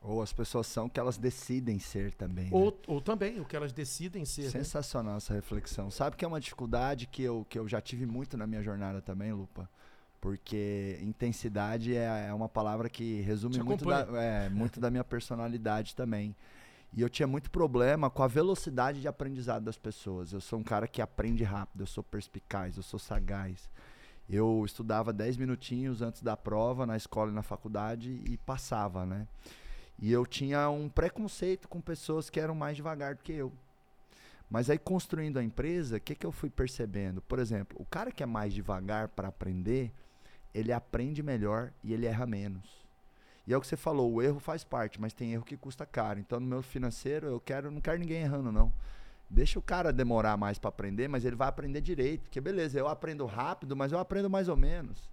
Ou 0.04 0.22
as 0.22 0.34
pessoas 0.34 0.68
são 0.68 0.88
o 0.88 0.90
que 0.90 1.00
elas 1.00 1.18
decidem 1.18 1.80
ser 1.80 2.14
também. 2.14 2.50
Ou, 2.52 2.72
né? 2.72 2.78
ou 2.88 3.00
também 3.00 3.40
o 3.40 3.46
que 3.46 3.56
elas 3.56 3.72
decidem 3.72 4.26
ser. 4.26 4.44
Né? 4.44 4.50
Sensacional 4.50 5.14
né? 5.14 5.18
essa 5.18 5.34
reflexão. 5.34 5.90
Sabe 5.90 6.18
que 6.18 6.26
é 6.26 6.28
uma 6.28 6.42
dificuldade 6.42 7.08
que 7.08 7.24
eu, 7.24 7.46
que 7.50 7.58
eu 7.58 7.68
já 7.70 7.80
tive 7.80 8.06
muito 8.06 8.36
na 8.36 8.46
minha 8.46 8.62
jornada 8.62 9.02
também, 9.02 9.32
Lupa? 9.32 9.70
Porque 10.20 11.00
intensidade 11.02 11.96
é, 11.96 12.28
é 12.28 12.34
uma 12.34 12.50
palavra 12.50 12.90
que 12.90 13.22
resume 13.22 13.60
muito 13.64 13.86
da, 13.86 14.02
é, 14.22 14.50
muito 14.50 14.80
da 14.80 14.92
minha 14.92 15.04
personalidade 15.06 15.96
também. 15.96 16.36
E 16.92 17.02
eu 17.02 17.10
tinha 17.10 17.28
muito 17.28 17.50
problema 17.50 18.10
com 18.10 18.24
a 18.24 18.28
velocidade 18.28 19.00
de 19.00 19.08
aprendizado 19.08 19.64
das 19.64 19.78
pessoas. 19.78 20.34
Eu 20.34 20.42
sou 20.42 20.60
um 20.60 20.64
cara 20.64 20.88
que 20.88 21.02
aprende 21.02 21.44
rápido, 21.44 21.82
eu 21.82 21.88
sou 21.88 22.04
perspicaz, 22.04 22.76
eu 22.76 22.84
sou 22.84 23.00
sagaz. 23.00 23.70
Eu 24.30 24.64
estudava 24.66 25.12
10 25.12 25.38
minutinhos 25.38 26.02
antes 26.02 26.22
da 26.22 26.36
prova 26.36 26.86
na 26.86 26.96
escola 26.96 27.32
e 27.32 27.34
na 27.34 27.42
faculdade 27.42 28.22
e 28.26 28.38
passava, 28.38 29.06
né? 29.06 29.28
E 30.00 30.12
eu 30.12 30.26
tinha 30.26 30.70
um 30.70 30.90
preconceito 30.90 31.68
com 31.68 31.80
pessoas 31.80 32.30
que 32.30 32.40
eram 32.40 32.56
mais 32.56 32.76
devagar 32.76 33.16
do 33.16 33.24
que 33.24 33.34
eu. 33.34 33.52
Mas 34.50 34.70
aí, 34.70 34.78
construindo 34.78 35.40
a 35.40 35.44
empresa, 35.44 35.98
o 35.98 36.00
que, 36.00 36.14
que 36.14 36.26
eu 36.26 36.32
fui 36.32 36.50
percebendo? 36.50 37.22
Por 37.22 37.40
exemplo, 37.40 37.78
o 37.82 37.86
cara 37.86 38.12
que 38.12 38.22
é 38.22 38.26
mais 38.26 38.54
devagar 38.54 39.08
para 39.08 39.28
aprender, 39.28 39.92
ele 40.54 40.72
aprende 40.72 41.24
melhor 41.24 41.72
e 41.84 41.94
ele 41.94 42.06
erra 42.06 42.26
menos. 42.26 42.84
E 43.46 43.54
é 43.54 43.58
o 43.58 43.62
que 43.62 43.68
você 43.68 43.76
falou, 43.76 44.12
o 44.14 44.22
erro 44.22 44.40
faz 44.40 44.64
parte, 44.64 45.02
mas 45.02 45.14
tem 45.14 45.34
erro 45.34 45.44
que 45.44 45.58
custa 45.58 45.86
caro. 45.86 46.20
Então, 46.20 46.40
no 46.40 46.46
meu 46.46 46.62
financeiro, 46.62 47.28
eu 47.28 47.40
quero, 47.40 47.72
não 47.72 47.82
quero 47.82 48.00
ninguém 48.00 48.22
errando, 48.22 48.52
não. 48.52 48.72
Deixa 49.30 49.58
o 49.58 49.62
cara 49.62 49.92
demorar 49.92 50.38
mais 50.38 50.60
para 50.60 50.70
aprender, 50.70 51.08
mas 51.08 51.26
ele 51.26 51.36
vai 51.36 51.48
aprender 51.48 51.82
direito. 51.82 52.22
Porque 52.22 52.40
beleza, 52.40 52.78
eu 52.78 52.88
aprendo 52.88 53.26
rápido, 53.26 53.76
mas 53.76 53.92
eu 53.92 53.98
aprendo 53.98 54.30
mais 54.30 54.48
ou 54.48 54.56
menos. 54.56 55.10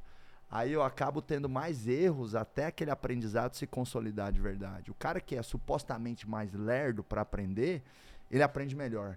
Aí 0.50 0.72
eu 0.72 0.82
acabo 0.82 1.22
tendo 1.22 1.48
mais 1.48 1.86
erros 1.86 2.34
até 2.34 2.66
aquele 2.66 2.90
aprendizado 2.90 3.54
se 3.54 3.66
consolidar 3.66 4.32
de 4.32 4.40
verdade. 4.40 4.90
O 4.90 4.94
cara 4.94 5.20
que 5.20 5.36
é 5.36 5.42
supostamente 5.42 6.28
mais 6.28 6.52
lerdo 6.52 7.02
para 7.04 7.20
aprender, 7.22 7.82
ele 8.30 8.42
aprende 8.42 8.74
melhor. 8.74 9.16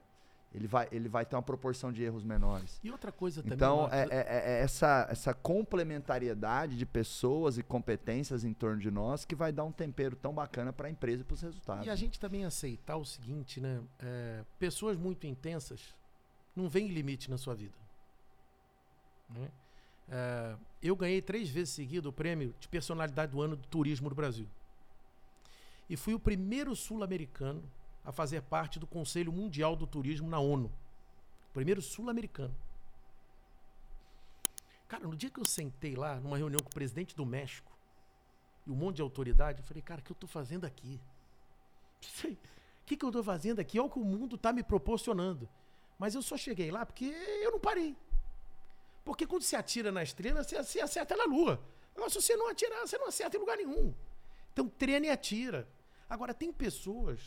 Ele 0.56 0.68
vai, 0.68 0.88
ele 0.92 1.10
vai 1.10 1.26
ter 1.26 1.36
uma 1.36 1.42
proporção 1.42 1.92
de 1.92 2.04
erros 2.04 2.24
menores. 2.24 2.80
E 2.84 2.92
outra 2.92 3.12
coisa 3.12 3.42
também. 3.42 3.56
Então, 3.56 3.88
Marcos, 3.90 4.12
é, 4.12 4.16
é- 4.18 4.52
é 4.52 4.60
essa, 4.62 5.08
essa 5.10 5.34
complementariedade 5.34 6.78
de 6.78 6.86
pessoas 6.86 7.58
e 7.58 7.64
competências 7.64 8.44
em 8.44 8.54
torno 8.54 8.80
de 8.80 8.92
nós 8.92 9.26
que 9.26 9.34
vai 9.34 9.52
dar 9.52 9.64
um 9.64 9.72
tempero 9.72 10.16
tão 10.16 10.32
bacana 10.32 10.72
para 10.72 10.88
a 10.88 10.92
empresa 10.92 11.22
e 11.22 11.26
para 11.26 11.34
os 11.34 11.42
resultados. 11.42 11.88
E 11.88 11.90
a 11.90 11.96
gente 11.96 12.20
também 12.20 12.46
aceitar 12.46 12.98
o 12.98 13.04
seguinte, 13.06 13.60
né? 13.60 13.82
É, 14.00 14.44
pessoas 14.60 14.96
muito 14.96 15.26
intensas 15.26 15.96
não 16.56 16.70
vêm 16.70 16.88
limite 16.88 17.32
na 17.32 17.38
sua 17.40 17.56
vida. 17.56 17.74
né? 19.32 19.50
É, 20.10 20.56
eu 20.82 20.96
ganhei 20.96 21.22
três 21.22 21.50
vezes 21.50 21.74
seguido 21.74 22.10
o 22.10 22.14
prêmio 22.14 22.54
de 22.60 22.68
personalidade 22.68 23.32
do 23.32 23.42
ano 23.42 23.56
do 23.56 23.68
turismo 23.68 24.10
do 24.10 24.16
Brasil. 24.16 24.48
E 25.90 25.96
fui 25.96 26.14
o 26.14 26.20
primeiro 26.20 26.76
sul-americano 26.76 27.64
a 28.04 28.12
fazer 28.12 28.42
parte 28.42 28.80
do 28.80 28.88
Conselho 28.88 29.32
Mundial 29.32 29.76
do 29.76 29.88
Turismo 29.88 30.30
na 30.30 30.40
ONU. 30.40 30.72
Primeiro 31.54 31.82
sul-americano. 31.82 32.56
Cara, 34.88 35.08
no 35.08 35.16
dia 35.16 35.30
que 35.30 35.40
eu 35.40 35.46
sentei 35.46 35.96
lá, 35.96 36.20
numa 36.20 36.38
reunião 36.38 36.60
com 36.60 36.70
o 36.70 36.74
presidente 36.74 37.16
do 37.16 37.26
México 37.26 37.72
e 38.66 38.72
um 38.72 38.76
monte 38.76 38.98
de 38.98 39.02
autoridade, 39.02 39.60
eu 39.60 39.66
falei, 39.66 39.82
cara, 39.82 40.02
o 40.02 40.04
que 40.04 40.12
eu 40.12 40.16
tô 40.16 40.28
fazendo 40.28 40.66
aqui? 40.66 41.00
O 42.84 42.86
que, 42.86 42.98
que 42.98 43.06
eu 43.06 43.10
estou 43.10 43.24
fazendo 43.24 43.62
aqui? 43.62 43.80
Olha 43.80 43.88
o 43.88 43.90
que 43.90 43.98
o 43.98 44.04
mundo 44.04 44.36
está 44.36 44.52
me 44.52 44.62
proporcionando. 44.62 45.48
Mas 45.98 46.16
eu 46.16 46.22
só 46.22 46.36
cheguei 46.36 46.70
lá 46.70 46.86
porque 46.86 47.06
eu 47.06 47.50
não 47.50 47.60
parei. 47.60 47.96
Porque 49.04 49.28
quando 49.28 49.44
você 49.44 49.56
atira 49.56 49.92
na 49.92 50.04
estrela, 50.04 50.44
você, 50.44 50.80
acerta 50.80 51.16
na 51.16 51.26
lua. 51.26 51.60
Agora, 51.96 52.10
se 52.10 52.22
você 52.22 52.36
não 52.36 52.50
atirar, 52.50 52.82
você 52.82 52.98
não 52.98 53.08
acerta 53.08 53.38
em 53.38 53.40
lugar 53.40 53.58
nenhum. 53.58 53.94
Então, 54.52 54.68
treina 54.68 55.08
e 55.08 55.10
atira. 55.10 55.68
Agora, 56.10 56.34
tem 56.34 56.52
pessoas 56.52 57.20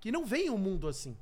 que 0.00 0.12
não 0.12 0.24
veem 0.24 0.50
o 0.50 0.58
mundo 0.58 0.86
assim. 0.86 1.16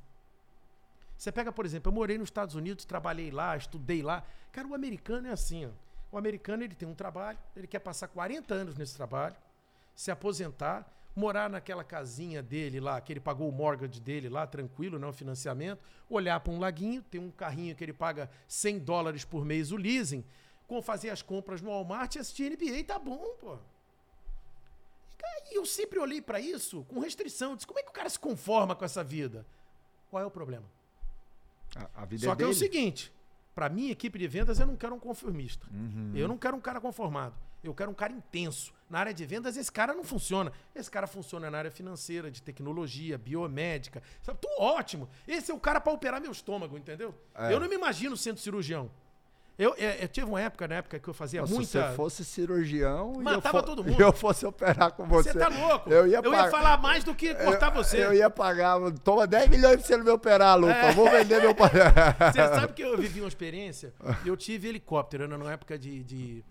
Você 1.17 1.31
pega, 1.31 1.51
por 1.51 1.65
exemplo, 1.65 1.89
eu 1.89 1.95
morei 1.95 2.17
nos 2.17 2.27
Estados 2.27 2.55
Unidos, 2.55 2.85
trabalhei 2.85 3.31
lá, 3.31 3.55
estudei 3.55 4.01
lá. 4.01 4.23
Cara, 4.51 4.67
o 4.67 4.73
americano 4.73 5.27
é 5.27 5.31
assim, 5.31 5.65
ó. 5.65 5.69
O 6.11 6.17
americano, 6.17 6.63
ele 6.63 6.75
tem 6.75 6.87
um 6.87 6.93
trabalho, 6.93 7.37
ele 7.55 7.67
quer 7.67 7.79
passar 7.79 8.07
40 8.07 8.53
anos 8.53 8.75
nesse 8.75 8.95
trabalho, 8.95 9.35
se 9.95 10.11
aposentar, 10.11 10.89
morar 11.15 11.49
naquela 11.49 11.83
casinha 11.83 12.43
dele 12.43 12.79
lá, 12.79 12.99
que 12.99 13.13
ele 13.13 13.19
pagou 13.19 13.47
o 13.47 13.51
mortgage 13.51 14.01
dele 14.01 14.27
lá, 14.27 14.45
tranquilo, 14.45 14.99
não 14.99 15.13
financiamento, 15.13 15.81
olhar 16.09 16.39
para 16.39 16.51
um 16.51 16.59
laguinho, 16.59 17.01
tem 17.01 17.21
um 17.21 17.31
carrinho 17.31 17.75
que 17.75 17.83
ele 17.83 17.93
paga 17.93 18.29
100 18.47 18.79
dólares 18.79 19.23
por 19.23 19.45
mês 19.45 19.71
o 19.71 19.77
leasing, 19.77 20.25
com 20.67 20.81
fazer 20.81 21.09
as 21.09 21.21
compras 21.21 21.61
no 21.61 21.69
Walmart 21.69 22.15
e 22.15 22.19
assistir 22.19 22.51
NBA, 22.51 22.83
tá 22.85 22.99
bom, 22.99 23.35
pô. 23.39 23.57
E 25.51 25.57
eu 25.57 25.65
sempre 25.65 25.99
olhei 25.99 26.21
para 26.21 26.39
isso 26.39 26.83
com 26.85 26.99
restrição, 26.99 27.55
disse, 27.55 27.67
como 27.67 27.79
é 27.79 27.83
que 27.83 27.89
o 27.89 27.93
cara 27.93 28.09
se 28.09 28.19
conforma 28.19 28.75
com 28.75 28.83
essa 28.83 29.03
vida? 29.03 29.45
Qual 30.09 30.21
é 30.21 30.25
o 30.25 30.31
problema? 30.31 30.65
A, 31.75 32.03
a 32.03 32.05
vida 32.05 32.25
Só 32.25 32.33
é 32.33 32.35
que 32.35 32.43
é 32.43 32.45
o 32.45 32.49
dele. 32.49 32.59
seguinte, 32.59 33.13
para 33.53 33.69
minha 33.69 33.91
equipe 33.91 34.19
de 34.19 34.27
vendas 34.27 34.59
eu 34.59 34.67
não 34.67 34.75
quero 34.75 34.93
um 34.95 34.99
conformista. 34.99 35.67
Uhum. 35.71 36.11
Eu 36.15 36.27
não 36.27 36.37
quero 36.37 36.55
um 36.57 36.61
cara 36.61 36.81
conformado. 36.81 37.35
Eu 37.69 37.75
quero 37.75 37.91
um 37.91 37.95
cara 37.95 38.11
intenso. 38.13 38.73
Na 38.89 38.99
área 38.99 39.13
de 39.13 39.25
vendas, 39.25 39.57
esse 39.57 39.71
cara 39.71 39.93
não 39.93 40.03
funciona. 40.03 40.51
Esse 40.75 40.91
cara 40.91 41.07
funciona 41.07 41.49
na 41.49 41.57
área 41.57 41.71
financeira, 41.71 42.29
de 42.29 42.41
tecnologia, 42.41 43.17
biomédica. 43.17 44.01
Sabe? 44.21 44.39
Tô 44.39 44.49
ótimo. 44.61 45.09
Esse 45.27 45.51
é 45.51 45.53
o 45.53 45.59
cara 45.59 45.79
para 45.81 45.91
operar 45.91 46.21
meu 46.21 46.31
estômago, 46.31 46.77
entendeu? 46.77 47.13
É. 47.33 47.51
Eu 47.53 47.59
não 47.59 47.67
me 47.67 47.75
imagino 47.75 48.15
sendo 48.15 48.39
cirurgião. 48.39 48.89
Eu, 49.57 49.73
é, 49.77 50.03
eu 50.03 50.07
tive 50.09 50.27
uma 50.27 50.41
época, 50.41 50.67
na 50.67 50.75
época 50.75 50.99
que 50.99 51.07
eu 51.07 51.13
fazia 51.13 51.41
Não, 51.41 51.47
muita. 51.47 51.65
Se 51.65 51.79
você 51.79 51.95
fosse 51.95 52.25
cirurgião 52.25 53.13
e 53.13 53.17
eu, 53.19 53.21
Matava 53.23 53.63
todo 53.63 53.81
e 53.87 53.91
mundo. 53.91 54.01
eu 54.01 54.11
fosse 54.11 54.45
operar 54.45 54.91
com 54.91 55.05
você. 55.07 55.31
Você 55.31 55.39
tá 55.39 55.47
louco? 55.47 55.89
Eu 55.89 56.05
ia, 56.07 56.17
eu 56.17 56.23
pagar- 56.23 56.43
ia 56.45 56.51
falar 56.51 56.77
mais 56.77 57.05
do 57.05 57.15
que 57.15 57.33
cortar 57.33 57.69
você. 57.69 58.03
Eu 58.05 58.13
ia 58.13 58.29
pagar. 58.29 58.77
Toma 59.03 59.25
10 59.25 59.49
milhões 59.49 59.77
pra 59.77 59.85
você 59.85 59.95
não 59.95 60.03
me 60.03 60.11
operar, 60.11 60.59
Lupa. 60.59 60.73
É. 60.73 60.91
Vou 60.91 61.09
vender 61.09 61.39
meu. 61.41 61.55
Você 61.55 62.47
sabe 62.49 62.73
que 62.73 62.81
eu 62.81 62.97
vivi 62.97 63.21
uma 63.21 63.29
experiência? 63.29 63.93
Eu 64.25 64.35
tive 64.35 64.67
helicóptero, 64.67 65.25
numa 65.25 65.53
época 65.53 65.79
de, 65.79 66.03
de, 66.03 66.43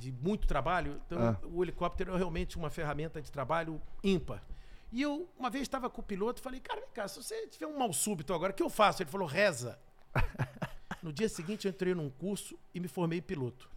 de 0.00 0.10
muito 0.10 0.48
trabalho. 0.48 1.00
Então, 1.06 1.18
Ah. 1.20 1.36
o 1.44 1.62
helicóptero 1.62 2.14
é 2.14 2.16
realmente 2.16 2.56
uma 2.56 2.70
ferramenta 2.70 3.20
de 3.20 3.30
trabalho 3.30 3.80
ímpar. 4.02 4.42
E 4.90 5.02
eu, 5.02 5.28
uma 5.38 5.50
vez, 5.50 5.62
estava 5.62 5.88
com 5.90 6.00
o 6.00 6.04
piloto 6.04 6.40
e 6.40 6.42
falei, 6.42 6.58
cara, 6.58 6.80
vem 6.80 6.90
cá, 6.90 7.06
se 7.06 7.22
você 7.22 7.46
tiver 7.46 7.66
um 7.66 7.78
mal 7.78 7.92
súbito 7.92 8.32
agora, 8.34 8.50
o 8.52 8.54
que 8.54 8.62
eu 8.62 8.70
faço? 8.70 9.02
Ele 9.02 9.10
falou, 9.10 9.28
reza. 9.28 9.78
No 11.02 11.12
dia 11.14 11.30
seguinte, 11.30 11.66
eu 11.66 11.70
entrei 11.70 11.94
num 11.94 12.10
curso 12.10 12.58
e 12.74 12.80
me 12.80 12.86
formei 12.86 13.22
piloto. 13.22 13.70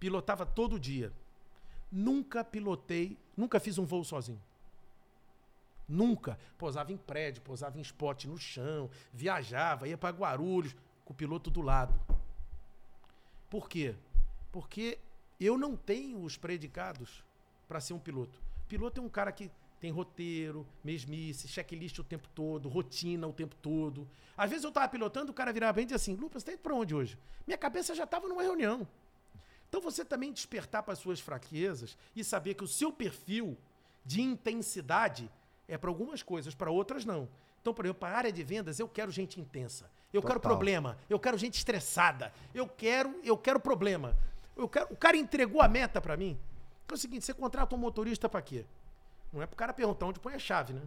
Pilotava 0.00 0.44
todo 0.44 0.80
dia. 0.80 1.12
Nunca 1.92 2.42
pilotei, 2.42 3.16
nunca 3.36 3.60
fiz 3.60 3.78
um 3.78 3.84
voo 3.84 4.02
sozinho. 4.02 4.42
Nunca. 5.88 6.36
Pousava 6.58 6.90
em 6.92 6.96
prédio, 6.96 7.42
pousava 7.42 7.78
em 7.78 7.82
spot 7.82 8.24
no 8.24 8.36
chão, 8.36 8.90
viajava, 9.12 9.86
ia 9.86 9.96
para 9.96 10.16
Guarulhos, 10.16 10.74
com 11.04 11.12
o 11.12 11.16
piloto 11.16 11.48
do 11.48 11.60
lado. 11.62 11.94
Por 13.48 13.68
quê? 13.68 13.94
Porque 14.54 15.00
eu 15.40 15.58
não 15.58 15.74
tenho 15.74 16.22
os 16.22 16.36
predicados 16.36 17.24
para 17.66 17.80
ser 17.80 17.92
um 17.92 17.98
piloto. 17.98 18.40
Piloto 18.68 19.00
é 19.00 19.04
um 19.04 19.08
cara 19.08 19.32
que 19.32 19.50
tem 19.80 19.90
roteiro, 19.90 20.64
mesmice, 20.84 21.48
checklist 21.48 21.98
o 21.98 22.04
tempo 22.04 22.28
todo, 22.32 22.68
rotina 22.68 23.26
o 23.26 23.32
tempo 23.32 23.56
todo. 23.56 24.08
Às 24.36 24.50
vezes 24.50 24.64
eu 24.64 24.70
tava 24.70 24.86
pilotando, 24.86 25.32
o 25.32 25.34
cara 25.34 25.52
virava 25.52 25.72
bem 25.72 25.82
e 25.82 25.86
dizia 25.86 25.96
assim: 25.96 26.14
Lupa, 26.14 26.38
você 26.38 26.46
tá 26.46 26.52
indo 26.52 26.60
pra 26.60 26.72
onde 26.72 26.94
hoje? 26.94 27.18
Minha 27.44 27.58
cabeça 27.58 27.96
já 27.96 28.04
estava 28.04 28.28
numa 28.28 28.44
reunião. 28.44 28.86
Então 29.68 29.80
você 29.80 30.04
também 30.04 30.32
despertar 30.32 30.84
para 30.84 30.92
as 30.92 31.00
suas 31.00 31.18
fraquezas 31.18 31.98
e 32.14 32.22
saber 32.22 32.54
que 32.54 32.62
o 32.62 32.68
seu 32.68 32.92
perfil 32.92 33.58
de 34.04 34.22
intensidade 34.22 35.28
é 35.66 35.76
para 35.76 35.90
algumas 35.90 36.22
coisas, 36.22 36.54
para 36.54 36.70
outras 36.70 37.04
não. 37.04 37.28
Então, 37.60 37.74
por 37.74 37.84
exemplo, 37.84 37.98
para 37.98 38.14
a 38.14 38.18
área 38.18 38.32
de 38.32 38.44
vendas, 38.44 38.78
eu 38.78 38.88
quero 38.88 39.10
gente 39.10 39.40
intensa. 39.40 39.90
Eu 40.12 40.22
quero 40.22 40.34
Total. 40.34 40.52
problema. 40.52 40.96
Eu 41.10 41.18
quero 41.18 41.36
gente 41.36 41.54
estressada. 41.56 42.32
Eu 42.54 42.68
quero, 42.68 43.18
eu 43.24 43.36
quero 43.36 43.58
problema. 43.58 44.16
Eu 44.56 44.68
quero, 44.68 44.86
o 44.92 44.96
cara 44.96 45.16
entregou 45.16 45.60
a 45.60 45.68
meta 45.68 46.00
para 46.00 46.16
mim. 46.16 46.38
É 46.88 46.94
o 46.94 46.96
seguinte, 46.96 47.24
você 47.24 47.34
contrata 47.34 47.74
um 47.74 47.78
motorista 47.78 48.28
para 48.28 48.42
quê? 48.42 48.64
Não 49.32 49.42
é 49.42 49.46
para 49.46 49.54
o 49.54 49.56
cara 49.56 49.72
perguntar 49.72 50.06
onde 50.06 50.20
põe 50.20 50.34
a 50.34 50.38
chave, 50.38 50.72
né? 50.72 50.82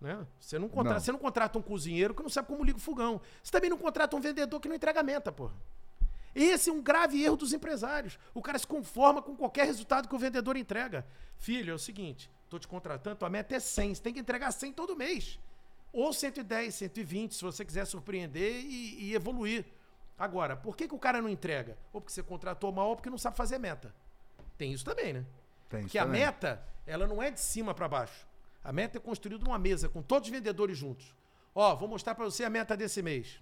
Né? 0.00 0.26
Você, 0.40 0.58
não 0.58 0.68
contrata, 0.68 0.94
Não. 0.94 1.04
você 1.04 1.12
não 1.12 1.18
contrata 1.18 1.58
um 1.58 1.62
cozinheiro 1.62 2.14
que 2.14 2.22
não 2.22 2.30
sabe 2.30 2.48
como 2.48 2.64
liga 2.64 2.78
o 2.78 2.80
fogão. 2.80 3.20
Você 3.42 3.50
também 3.50 3.68
não 3.68 3.78
contrata 3.78 4.16
um 4.16 4.20
vendedor 4.20 4.60
que 4.60 4.68
não 4.68 4.76
entrega 4.76 5.00
a 5.00 5.02
meta, 5.02 5.32
porra. 5.32 5.54
Esse 6.34 6.70
é 6.70 6.72
um 6.72 6.80
grave 6.80 7.22
erro 7.22 7.36
dos 7.36 7.52
empresários. 7.52 8.18
O 8.32 8.40
cara 8.40 8.58
se 8.58 8.66
conforma 8.66 9.20
com 9.20 9.34
qualquer 9.34 9.66
resultado 9.66 10.08
que 10.08 10.14
o 10.14 10.18
vendedor 10.18 10.56
entrega. 10.56 11.04
Filho, 11.36 11.72
é 11.72 11.74
o 11.74 11.78
seguinte, 11.78 12.30
tô 12.48 12.58
te 12.58 12.68
contratando, 12.68 13.16
tua 13.16 13.28
meta 13.28 13.56
é 13.56 13.60
100, 13.60 13.94
você 13.96 14.02
tem 14.02 14.14
que 14.14 14.20
entregar 14.20 14.52
100 14.52 14.72
todo 14.72 14.96
mês. 14.96 15.38
Ou 15.92 16.12
110, 16.12 16.74
120, 16.74 17.34
se 17.34 17.42
você 17.42 17.64
quiser 17.64 17.84
surpreender 17.86 18.60
e, 18.64 19.04
e 19.04 19.14
evoluir. 19.14 19.64
Agora, 20.18 20.56
por 20.56 20.76
que, 20.76 20.88
que 20.88 20.94
o 20.94 20.98
cara 20.98 21.22
não 21.22 21.28
entrega? 21.28 21.78
Ou 21.92 22.00
porque 22.00 22.12
você 22.12 22.22
contratou 22.22 22.72
mal 22.72 22.88
ou 22.88 22.96
porque 22.96 23.08
não 23.10 23.18
sabe 23.18 23.36
fazer 23.36 23.58
meta. 23.58 23.94
Tem 24.56 24.72
isso 24.72 24.84
também, 24.84 25.12
né? 25.12 25.24
Tem 25.68 25.80
isso 25.80 25.88
Porque 25.88 25.98
a 25.98 26.04
também. 26.04 26.20
meta, 26.20 26.60
ela 26.86 27.06
não 27.06 27.22
é 27.22 27.30
de 27.30 27.40
cima 27.40 27.72
para 27.72 27.86
baixo. 27.86 28.26
A 28.64 28.72
meta 28.72 28.98
é 28.98 29.00
construída 29.00 29.44
numa 29.44 29.58
mesa 29.58 29.88
com 29.88 30.02
todos 30.02 30.28
os 30.28 30.34
vendedores 30.34 30.76
juntos. 30.76 31.14
Ó, 31.54 31.76
vou 31.76 31.88
mostrar 31.88 32.14
para 32.14 32.24
você 32.24 32.44
a 32.44 32.50
meta 32.50 32.76
desse 32.76 33.00
mês. 33.00 33.40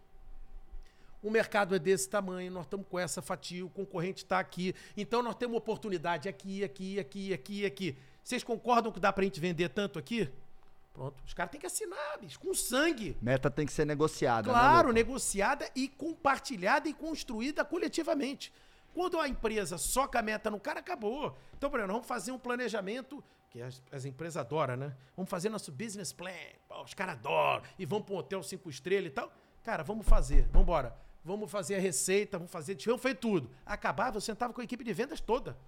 O 1.22 1.31
mercado 1.31 1.74
é 1.74 1.79
desse 1.79 2.09
tamanho, 2.09 2.53
nós 2.53 2.66
estamos 2.66 2.87
com 2.89 2.99
essa 2.99 3.22
fatia, 3.22 3.64
o 3.64 3.70
concorrente 3.70 4.22
está 4.22 4.39
aqui. 4.39 4.74
Então 4.97 5.22
nós 5.22 5.35
temos 5.35 5.57
oportunidade 5.57 6.29
aqui, 6.29 6.62
aqui, 6.62 7.01
aqui, 7.01 7.33
aqui, 7.33 7.66
aqui. 7.66 7.99
Vocês 8.22 8.45
concordam 8.45 8.93
que 8.93 9.01
dá 9.01 9.12
para 9.12 9.22
a 9.22 9.24
gente 9.24 9.41
vender 9.41 9.70
tanto 9.70 9.99
aqui? 9.99 10.31
Pronto. 10.97 11.22
Os 11.26 11.34
caras 11.34 11.51
têm 11.51 11.61
que 11.61 11.66
assinar, 11.66 12.18
bicho, 12.18 12.40
com 12.40 12.55
sangue. 12.55 13.18
Meta 13.20 13.51
tem 13.51 13.66
que 13.66 13.72
ser 13.72 13.84
negociada. 13.84 14.49
Claro, 14.49 14.88
né, 14.88 14.94
negociada 14.94 15.70
e 15.76 15.88
compartilhada 15.88 16.88
e 16.88 16.94
construída 16.94 17.62
coletivamente. 17.66 18.51
Quando 18.94 19.20
a 19.20 19.28
empresa 19.28 19.76
soca 19.76 20.20
a 20.20 20.22
meta 20.22 20.51
no 20.51 20.59
cara, 20.59 20.80
acabou. 20.80 21.36
Então, 21.55 21.68
por 21.68 21.78
exemplo, 21.78 21.92
vamos 21.92 22.09
fazer 22.09 22.32
um 22.32 22.38
planejamento, 22.38 23.22
que 23.51 23.61
as, 23.61 23.82
as 23.92 24.07
empresas 24.07 24.38
adoram, 24.38 24.74
né? 24.74 24.97
Vamos 25.14 25.28
fazer 25.30 25.51
nosso 25.51 25.70
business 25.70 26.14
plan. 26.14 26.30
Pô, 26.66 26.82
os 26.82 26.94
caras 26.94 27.16
adoram. 27.16 27.62
E 27.78 27.84
vamos 27.84 28.07
para 28.07 28.14
um 28.14 28.18
hotel 28.18 28.42
cinco 28.42 28.70
estrelas 28.70 29.09
e 29.09 29.11
tal. 29.11 29.30
Cara, 29.62 29.82
vamos 29.82 30.07
fazer. 30.07 30.44
Vamos 30.44 30.62
embora. 30.62 30.97
Vamos 31.22 31.51
fazer 31.51 31.74
a 31.74 31.78
receita, 31.78 32.38
vamos 32.38 32.51
fazer. 32.51 32.74
Vamos 32.86 33.03
fazer 33.03 33.16
tudo. 33.16 33.51
Acabava, 33.66 34.16
eu 34.16 34.20
sentava 34.22 34.55
com 34.55 34.62
a 34.62 34.64
equipe 34.64 34.82
de 34.82 34.94
vendas 34.94 35.20
toda. 35.20 35.59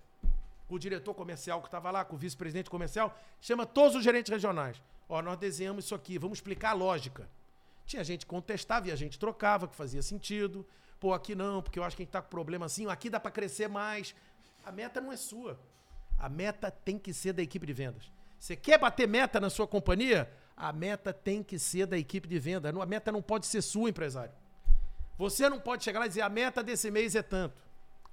Com 0.69 0.75
o 0.75 0.79
diretor 0.79 1.15
comercial 1.15 1.61
que 1.61 1.69
estava 1.69 1.91
lá, 1.91 2.05
com 2.05 2.15
o 2.15 2.19
vice-presidente 2.19 2.71
comercial. 2.71 3.19
Chama 3.41 3.67
todos 3.67 3.97
os 3.97 4.05
gerentes 4.05 4.31
regionais. 4.31 4.81
Ó, 5.09 5.23
nós 5.23 5.39
desenhamos 5.39 5.87
isso 5.87 5.95
aqui, 5.95 6.19
vamos 6.19 6.39
explicar 6.39 6.71
a 6.71 6.75
lógica. 6.75 7.29
Tinha 7.87 8.05
gente 8.05 8.21
que 8.21 8.27
contestava 8.27 8.87
e 8.89 8.93
a 8.93 8.97
gente 8.97 9.19
trocava, 9.19 9.67
que 9.67 9.75
fazia 9.75 10.03
sentido. 10.03 10.67
Pô, 11.01 11.15
aqui 11.15 11.35
não, 11.35 11.63
porque 11.63 11.79
eu 11.79 11.85
acho 11.85 11.97
que 11.97 12.03
a 12.03 12.05
gente 12.05 12.13
tá 12.13 12.21
com 12.21 12.29
problema 12.29 12.67
assim, 12.67 12.87
aqui 12.87 13.09
dá 13.09 13.19
para 13.19 13.31
crescer 13.31 13.69
mais. 13.69 14.15
A 14.65 14.71
meta 14.71 15.01
não 15.01 15.11
é 15.11 15.17
sua. 15.17 15.59
A 16.19 16.29
meta 16.29 16.71
tem 16.71 16.99
que 16.99 17.15
ser 17.15 17.33
da 17.33 17.43
equipe 17.43 17.65
de 17.65 17.73
vendas. 17.73 18.13
Você 18.39 18.55
quer 18.55 18.79
bater 18.79 19.09
meta 19.09 19.41
na 19.41 19.49
sua 19.49 19.67
companhia? 19.67 20.31
A 20.57 20.73
meta 20.73 21.13
tem 21.13 21.43
que 21.43 21.59
ser 21.59 21.87
da 21.87 21.97
equipe 21.97 22.29
de 22.29 22.39
venda. 22.39 22.69
A 22.69 22.87
meta 22.87 23.11
não 23.11 23.23
pode 23.23 23.47
ser 23.47 23.63
sua, 23.63 23.89
empresário. 23.89 24.33
Você 25.17 25.49
não 25.49 25.59
pode 25.59 25.83
chegar 25.83 26.01
lá 26.01 26.07
e 26.07 26.09
dizer 26.09 26.23
a 26.23 26.29
meta 26.29 26.63
desse 26.63 26.91
mês 26.91 27.15
é 27.15 27.23
tanto. 27.23 27.57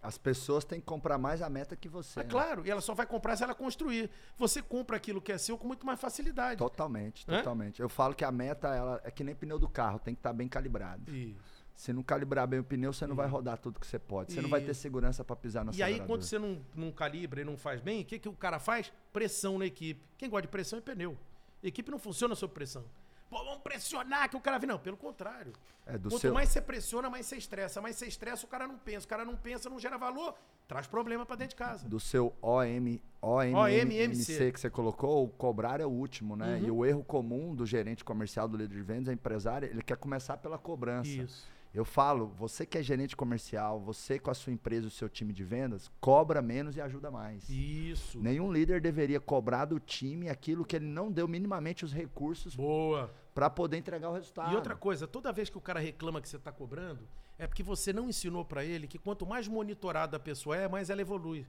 As 0.05 0.17
pessoas 0.17 0.63
têm 0.63 0.79
que 0.79 0.85
comprar 0.85 1.17
mais 1.17 1.41
a 1.41 1.49
meta 1.49 1.75
que 1.75 1.89
você. 1.89 2.19
É 2.19 2.23
né? 2.23 2.29
claro, 2.29 2.65
e 2.65 2.69
ela 2.69 2.81
só 2.81 2.93
vai 2.93 3.05
comprar 3.05 3.35
se 3.35 3.43
ela 3.43 3.55
construir. 3.55 4.09
Você 4.37 4.61
compra 4.61 4.97
aquilo 4.97 5.21
que 5.21 5.31
é 5.31 5.37
seu 5.37 5.57
com 5.57 5.67
muito 5.67 5.85
mais 5.85 5.99
facilidade. 5.99 6.57
Totalmente, 6.57 7.25
Hã? 7.27 7.37
totalmente. 7.37 7.81
Eu 7.81 7.89
falo 7.89 8.13
que 8.13 8.23
a 8.23 8.31
meta 8.31 8.67
ela 8.67 9.01
é 9.03 9.09
que 9.09 9.23
nem 9.23 9.33
pneu 9.33 9.57
do 9.57 9.67
carro, 9.67 9.99
tem 9.99 10.13
que 10.13 10.19
estar 10.19 10.33
bem 10.33 10.47
calibrado. 10.47 11.13
Isso. 11.13 11.65
Se 11.75 11.91
não 11.91 12.01
calibrar 12.01 12.47
bem 12.47 12.59
o 12.59 12.63
pneu, 12.63 12.93
você 12.93 13.05
não 13.05 13.15
vai 13.15 13.27
rodar 13.27 13.57
tudo 13.57 13.79
que 13.79 13.87
você 13.87 13.99
pode. 13.99 14.31
Você 14.31 14.41
não 14.41 14.49
vai 14.49 14.61
ter 14.61 14.71
Isso. 14.71 14.81
segurança 14.81 15.25
para 15.25 15.35
pisar 15.35 15.65
na 15.65 15.73
E 15.73 15.83
aí, 15.83 15.99
quando 15.99 16.21
você 16.21 16.39
não, 16.39 16.61
não 16.73 16.89
calibra 16.91 17.41
e 17.41 17.43
não 17.43 17.57
faz 17.57 17.81
bem, 17.81 18.01
o 18.01 18.05
que, 18.05 18.17
que 18.17 18.29
o 18.29 18.33
cara 18.33 18.59
faz? 18.59 18.93
Pressão 19.11 19.57
na 19.57 19.65
equipe. 19.65 20.01
Quem 20.17 20.29
gosta 20.29 20.43
de 20.43 20.47
pressão 20.47 20.79
é 20.79 20.81
pneu. 20.81 21.17
equipe 21.61 21.91
não 21.91 21.99
funciona 21.99 22.33
sob 22.33 22.53
pressão. 22.53 22.85
Pô, 23.29 23.43
vamos 23.43 23.61
pressionar 23.61 24.29
que 24.29 24.37
o 24.37 24.41
cara 24.41 24.57
vem. 24.57 24.67
Não, 24.67 24.79
pelo 24.79 24.97
contrário. 24.97 25.53
É 25.85 25.97
do 25.97 26.09
Quanto 26.09 26.21
seu 26.21 26.33
mais 26.33 26.49
você 26.49 26.61
pressiona, 26.61 27.09
mais 27.09 27.25
você 27.25 27.37
estressa. 27.37 27.81
Mais 27.81 27.95
você 27.95 28.07
estressa, 28.07 28.45
o 28.45 28.49
cara 28.49 28.67
não 28.67 28.77
pensa. 28.77 29.05
O 29.05 29.09
cara 29.09 29.23
não 29.23 29.35
pensa, 29.35 29.69
não 29.69 29.79
gera 29.79 29.97
valor, 29.97 30.33
traz 30.67 30.87
problema 30.87 31.25
pra 31.25 31.35
dentro 31.35 31.55
de 31.55 31.55
casa. 31.55 31.87
do 31.87 31.99
seu 31.99 32.33
OM, 32.41 32.99
OMMC 33.21 34.51
que 34.51 34.59
você 34.59 34.69
colocou, 34.69 35.25
o 35.25 35.29
cobrar 35.29 35.79
é 35.79 35.85
o 35.85 35.89
último, 35.89 36.35
né? 36.35 36.57
Uhum. 36.57 36.65
E 36.65 36.71
o 36.71 36.85
erro 36.85 37.03
comum 37.03 37.53
do 37.53 37.65
gerente 37.65 38.03
comercial, 38.03 38.47
do 38.47 38.57
líder 38.57 38.75
de 38.75 38.81
vendas, 38.81 39.09
é 39.09 39.13
empresário, 39.13 39.67
ele 39.67 39.83
quer 39.83 39.97
começar 39.97 40.37
pela 40.37 40.57
cobrança. 40.57 41.09
Isso. 41.09 41.54
Eu 41.75 41.83
falo, 41.83 42.27
você 42.37 42.65
que 42.65 42.77
é 42.77 42.81
gerente 42.81 43.17
comercial, 43.17 43.81
você 43.81 44.17
com 44.17 44.31
a 44.31 44.33
sua 44.33 44.53
empresa, 44.53 44.87
o 44.87 44.89
seu 44.89 45.09
time 45.09 45.33
de 45.33 45.43
vendas, 45.43 45.91
cobra 45.99 46.41
menos 46.41 46.77
e 46.77 46.81
ajuda 46.81 47.11
mais. 47.11 47.49
Isso. 47.49 48.17
Nenhum 48.17 48.49
líder 48.49 48.79
deveria 48.79 49.19
cobrar 49.19 49.65
do 49.65 49.77
time 49.77 50.29
aquilo 50.29 50.63
que 50.63 50.77
ele 50.77 50.85
não 50.85 51.11
deu 51.11 51.27
minimamente 51.27 51.83
os 51.83 51.91
recursos 51.91 52.55
Boa. 52.55 53.13
para 53.33 53.49
poder 53.49 53.75
entregar 53.75 54.09
o 54.09 54.13
resultado. 54.13 54.53
E 54.53 54.55
outra 54.55 54.73
coisa, 54.73 55.05
toda 55.05 55.33
vez 55.33 55.49
que 55.49 55.57
o 55.57 55.61
cara 55.61 55.81
reclama 55.81 56.21
que 56.21 56.29
você 56.29 56.37
está 56.37 56.49
cobrando, 56.49 57.05
é 57.37 57.45
porque 57.45 57.61
você 57.61 57.91
não 57.91 58.07
ensinou 58.07 58.45
para 58.45 58.63
ele 58.63 58.87
que 58.87 58.97
quanto 58.97 59.25
mais 59.25 59.45
monitorada 59.45 60.15
a 60.15 60.19
pessoa 60.19 60.55
é, 60.55 60.69
mais 60.69 60.89
ela 60.89 61.01
evolui. 61.01 61.45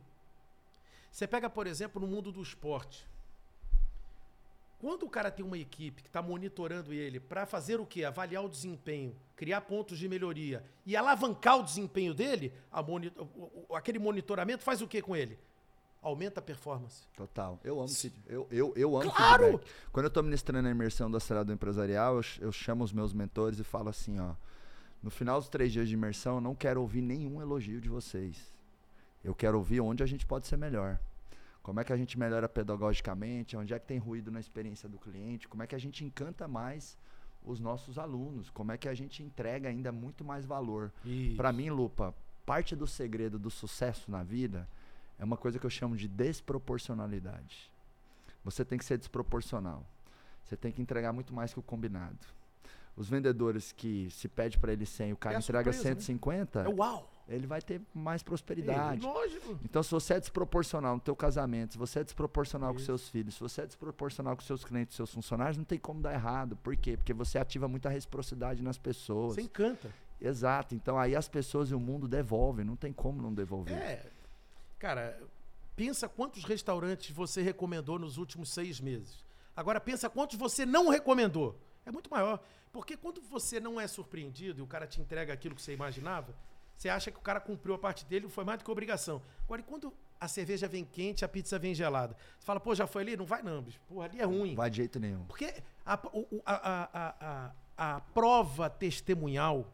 Você 1.13 1.29
pega, 1.29 1.49
por 1.49 1.69
exemplo, 1.69 2.01
no 2.01 2.09
mundo 2.09 2.33
do 2.33 2.43
esporte. 2.43 3.07
Quando 4.79 5.05
o 5.05 5.09
cara 5.11 5.31
tem 5.31 5.45
uma 5.45 5.57
equipe 5.57 6.03
que 6.03 6.09
está 6.09 6.21
monitorando 6.21 6.93
ele 6.93 7.19
para 7.19 7.47
fazer 7.47 7.81
o 7.81 7.87
quê? 7.87 8.05
Avaliar 8.05 8.45
o 8.45 8.49
desempenho, 8.49 9.17
criar 9.35 9.63
pontos 9.63 9.99
de 9.99 10.07
melhoria 10.09 10.63
e 10.85 10.95
alavancar 10.95 11.59
o 11.59 11.63
desempenho 11.63 12.13
dele, 12.13 12.53
a 12.71 12.83
moni- 12.83 13.13
o- 13.17 13.65
o- 13.71 13.75
aquele 13.77 13.99
monitoramento 13.99 14.63
faz 14.63 14.83
o 14.83 14.87
quê 14.87 15.01
com 15.01 15.17
ele? 15.17 15.39
Aumenta 16.03 16.41
a 16.41 16.43
performance. 16.43 17.03
Total. 17.17 17.59
Eu 17.65 17.79
amo 17.81 17.89
feed- 17.89 18.15
eu, 18.29 18.47
eu, 18.51 18.73
eu 18.77 18.97
amo 19.01 19.11
Claro! 19.11 19.45
feedback. 19.45 19.67
Quando 19.91 20.05
eu 20.05 20.09
estou 20.09 20.23
ministrando 20.23 20.69
a 20.69 20.71
imersão 20.71 21.11
do 21.11 21.17
acelerado 21.17 21.53
empresarial, 21.53 22.17
eu, 22.17 22.23
eu 22.43 22.53
chamo 22.53 22.85
os 22.85 22.93
meus 22.93 23.13
mentores 23.15 23.59
e 23.59 23.65
falo 23.65 23.89
assim, 23.89 24.21
ó. 24.21 24.35
No 25.03 25.11
final 25.11 25.41
dos 25.41 25.49
três 25.49 25.73
dias 25.73 25.89
de 25.89 25.95
imersão, 25.95 26.37
eu 26.37 26.41
não 26.41 26.55
quero 26.55 26.81
ouvir 26.81 27.01
nenhum 27.01 27.41
elogio 27.41 27.81
de 27.81 27.89
vocês. 27.89 28.55
Eu 29.25 29.35
quero 29.35 29.57
ouvir 29.57 29.81
onde 29.81 30.03
a 30.03 30.07
gente 30.07 30.25
pode 30.27 30.47
ser 30.47 30.57
melhor. 30.57 30.99
Como 31.67 31.81
é 31.81 31.85
que 31.85 31.93
a 31.93 31.97
gente 31.97 32.17
melhora 32.17 32.49
pedagogicamente? 32.49 33.57
Onde 33.57 33.75
é 33.75 33.79
que 33.81 33.87
tem 33.87 33.99
ruído 33.99 34.31
na 34.31 34.39
experiência 34.39 34.89
do 34.89 34.99
cliente? 34.99 35.49
Como 35.49 35.65
é 35.65 35.67
que 35.67 35.75
a 35.75 35.79
gente 35.79 36.05
encanta 36.05 36.47
mais 36.47 36.97
os 37.45 37.59
nossos 37.59 37.99
alunos? 37.99 38.49
Como 38.51 38.71
é 38.71 38.79
que 38.79 38.89
a 38.89 38.95
gente 38.95 39.21
entrega 39.21 39.69
ainda 39.69 39.91
muito 39.91 40.23
mais 40.25 40.47
valor? 40.47 40.93
Pra 41.37 41.53
mim, 41.53 41.71
Lupa, 41.71 42.15
parte 42.47 42.77
do 42.77 42.87
segredo 42.87 43.37
do 43.37 43.51
sucesso 43.51 44.09
na 44.09 44.23
vida 44.23 44.69
é 45.19 45.25
uma 45.25 45.37
coisa 45.37 45.59
que 45.59 45.67
eu 45.67 45.71
chamo 45.71 45.97
de 45.97 46.07
desproporcionalidade. 46.07 47.69
Você 48.45 48.65
tem 48.65 48.79
que 48.79 48.85
ser 48.85 48.97
desproporcional. 48.97 49.85
Você 50.45 50.57
tem 50.57 50.71
que 50.71 50.81
entregar 50.81 51.13
muito 51.13 51.35
mais 51.35 51.53
que 51.53 51.59
o 51.59 51.63
combinado. 51.65 52.17
Os 52.97 53.09
vendedores 53.09 53.73
que 53.73 54.09
se 54.13 54.29
pede 54.29 54.57
para 54.57 54.73
ele 54.73 54.87
100 54.87 55.09
e 55.09 55.13
o 55.15 55.17
cara 55.17 55.35
É 55.35 55.39
entrega 55.41 55.73
surpresa, 55.73 55.95
né? 55.97 56.01
150, 56.01 56.61
É 56.61 56.69
uau! 56.69 57.11
Ele 57.29 57.47
vai 57.47 57.61
ter 57.61 57.81
mais 57.93 58.23
prosperidade. 58.23 59.05
Lógico. 59.05 59.59
Então, 59.65 59.83
se 59.83 59.91
você 59.91 60.15
é 60.15 60.21
desproporcional 60.21 60.95
no 60.95 61.01
teu 61.01 61.17
casamento, 61.17 61.73
se 61.73 61.79
você 61.79 62.01
é 62.01 62.05
desproporcional 62.05 62.73
com 62.73 62.79
Isso. 62.79 62.87
seus 62.87 63.09
filhos, 63.09 63.35
se 63.35 63.41
você 63.41 63.63
é 63.63 63.67
desproporcional 63.67 64.37
com 64.37 64.43
seus 64.43 64.65
clientes, 64.65 64.95
seus 64.95 65.13
funcionários, 65.13 65.57
não 65.57 65.65
tem 65.65 65.79
como 65.79 66.01
dar 66.01 66.15
errado. 66.15 66.57
Por 66.57 66.77
quê? 66.77 66.97
Porque 66.97 67.13
você 67.13 67.39
ativa 67.39 67.67
muita 67.67 67.89
reciprocidade 67.89 68.63
nas 68.63 68.79
pessoas. 68.79 69.35
Você 69.35 69.43
encanta. 69.43 69.93
Exato. 70.21 70.75
Então 70.75 70.99
aí 70.99 71.17
as 71.17 71.29
pessoas 71.29 71.71
e 71.71 71.75
o 71.75 71.81
mundo 71.81 72.07
devolvem, 72.07 72.65
não 72.65 72.77
tem 72.77 72.93
como 72.93 73.21
não 73.21 73.35
devolver. 73.35 73.77
É. 73.77 74.07
Cara, 74.79 75.21
pensa 75.75 76.09
quantos 76.09 76.45
restaurantes 76.45 77.11
você 77.11 77.43
recomendou 77.43 77.99
nos 77.99 78.19
últimos 78.19 78.51
seis 78.51 78.81
meses. 78.81 79.25
Agora 79.55 79.81
pensa 79.81 80.09
quantos 80.09 80.39
você 80.39 80.65
não 80.65 80.89
recomendou. 80.89 81.59
É 81.85 81.91
muito 81.91 82.11
maior. 82.11 82.41
Porque 82.73 82.97
quando 82.97 83.23
você 83.23 83.59
não 83.59 83.81
é 83.81 83.87
surpreendido 83.87 84.61
e 84.61 84.63
o 84.63 84.67
cara 84.67 84.87
te 84.87 85.01
entrega 85.01 85.33
aquilo 85.33 85.55
que 85.55 85.63
você 85.63 85.73
imaginava, 85.73 86.35
você 86.77 86.89
acha 86.89 87.11
que 87.11 87.19
o 87.19 87.23
cara 87.23 87.41
cumpriu 87.41 87.75
a 87.75 87.79
parte 87.79 88.05
dele, 88.05 88.29
foi 88.29 88.45
mais 88.45 88.59
do 88.59 88.65
que 88.65 88.71
obrigação. 88.71 89.23
Agora, 89.45 89.61
e 89.61 89.65
quando 89.65 89.93
a 90.21 90.29
cerveja 90.29 90.69
vem 90.69 90.85
quente, 90.85 91.25
a 91.25 91.29
pizza 91.29 91.59
vem 91.59 91.75
gelada? 91.75 92.17
Você 92.39 92.47
fala, 92.47 92.61
pô, 92.61 92.75
já 92.75 92.87
foi 92.87 93.03
ali? 93.03 93.17
Não 93.17 93.27
vai 93.27 93.43
não, 93.43 93.63
bicho. 93.63 93.81
Pô, 93.89 94.03
ali 94.03 94.21
é 94.21 94.25
ruim. 94.25 94.51
Não 94.51 94.57
vai 94.57 94.71
de 94.71 94.77
jeito 94.77 95.01
nenhum. 95.01 95.25
Porque 95.25 95.55
a, 95.85 95.95
a, 96.45 96.89
a, 96.95 97.53
a, 97.77 98.01
prova 98.01 98.69
testemunhal, 98.69 99.73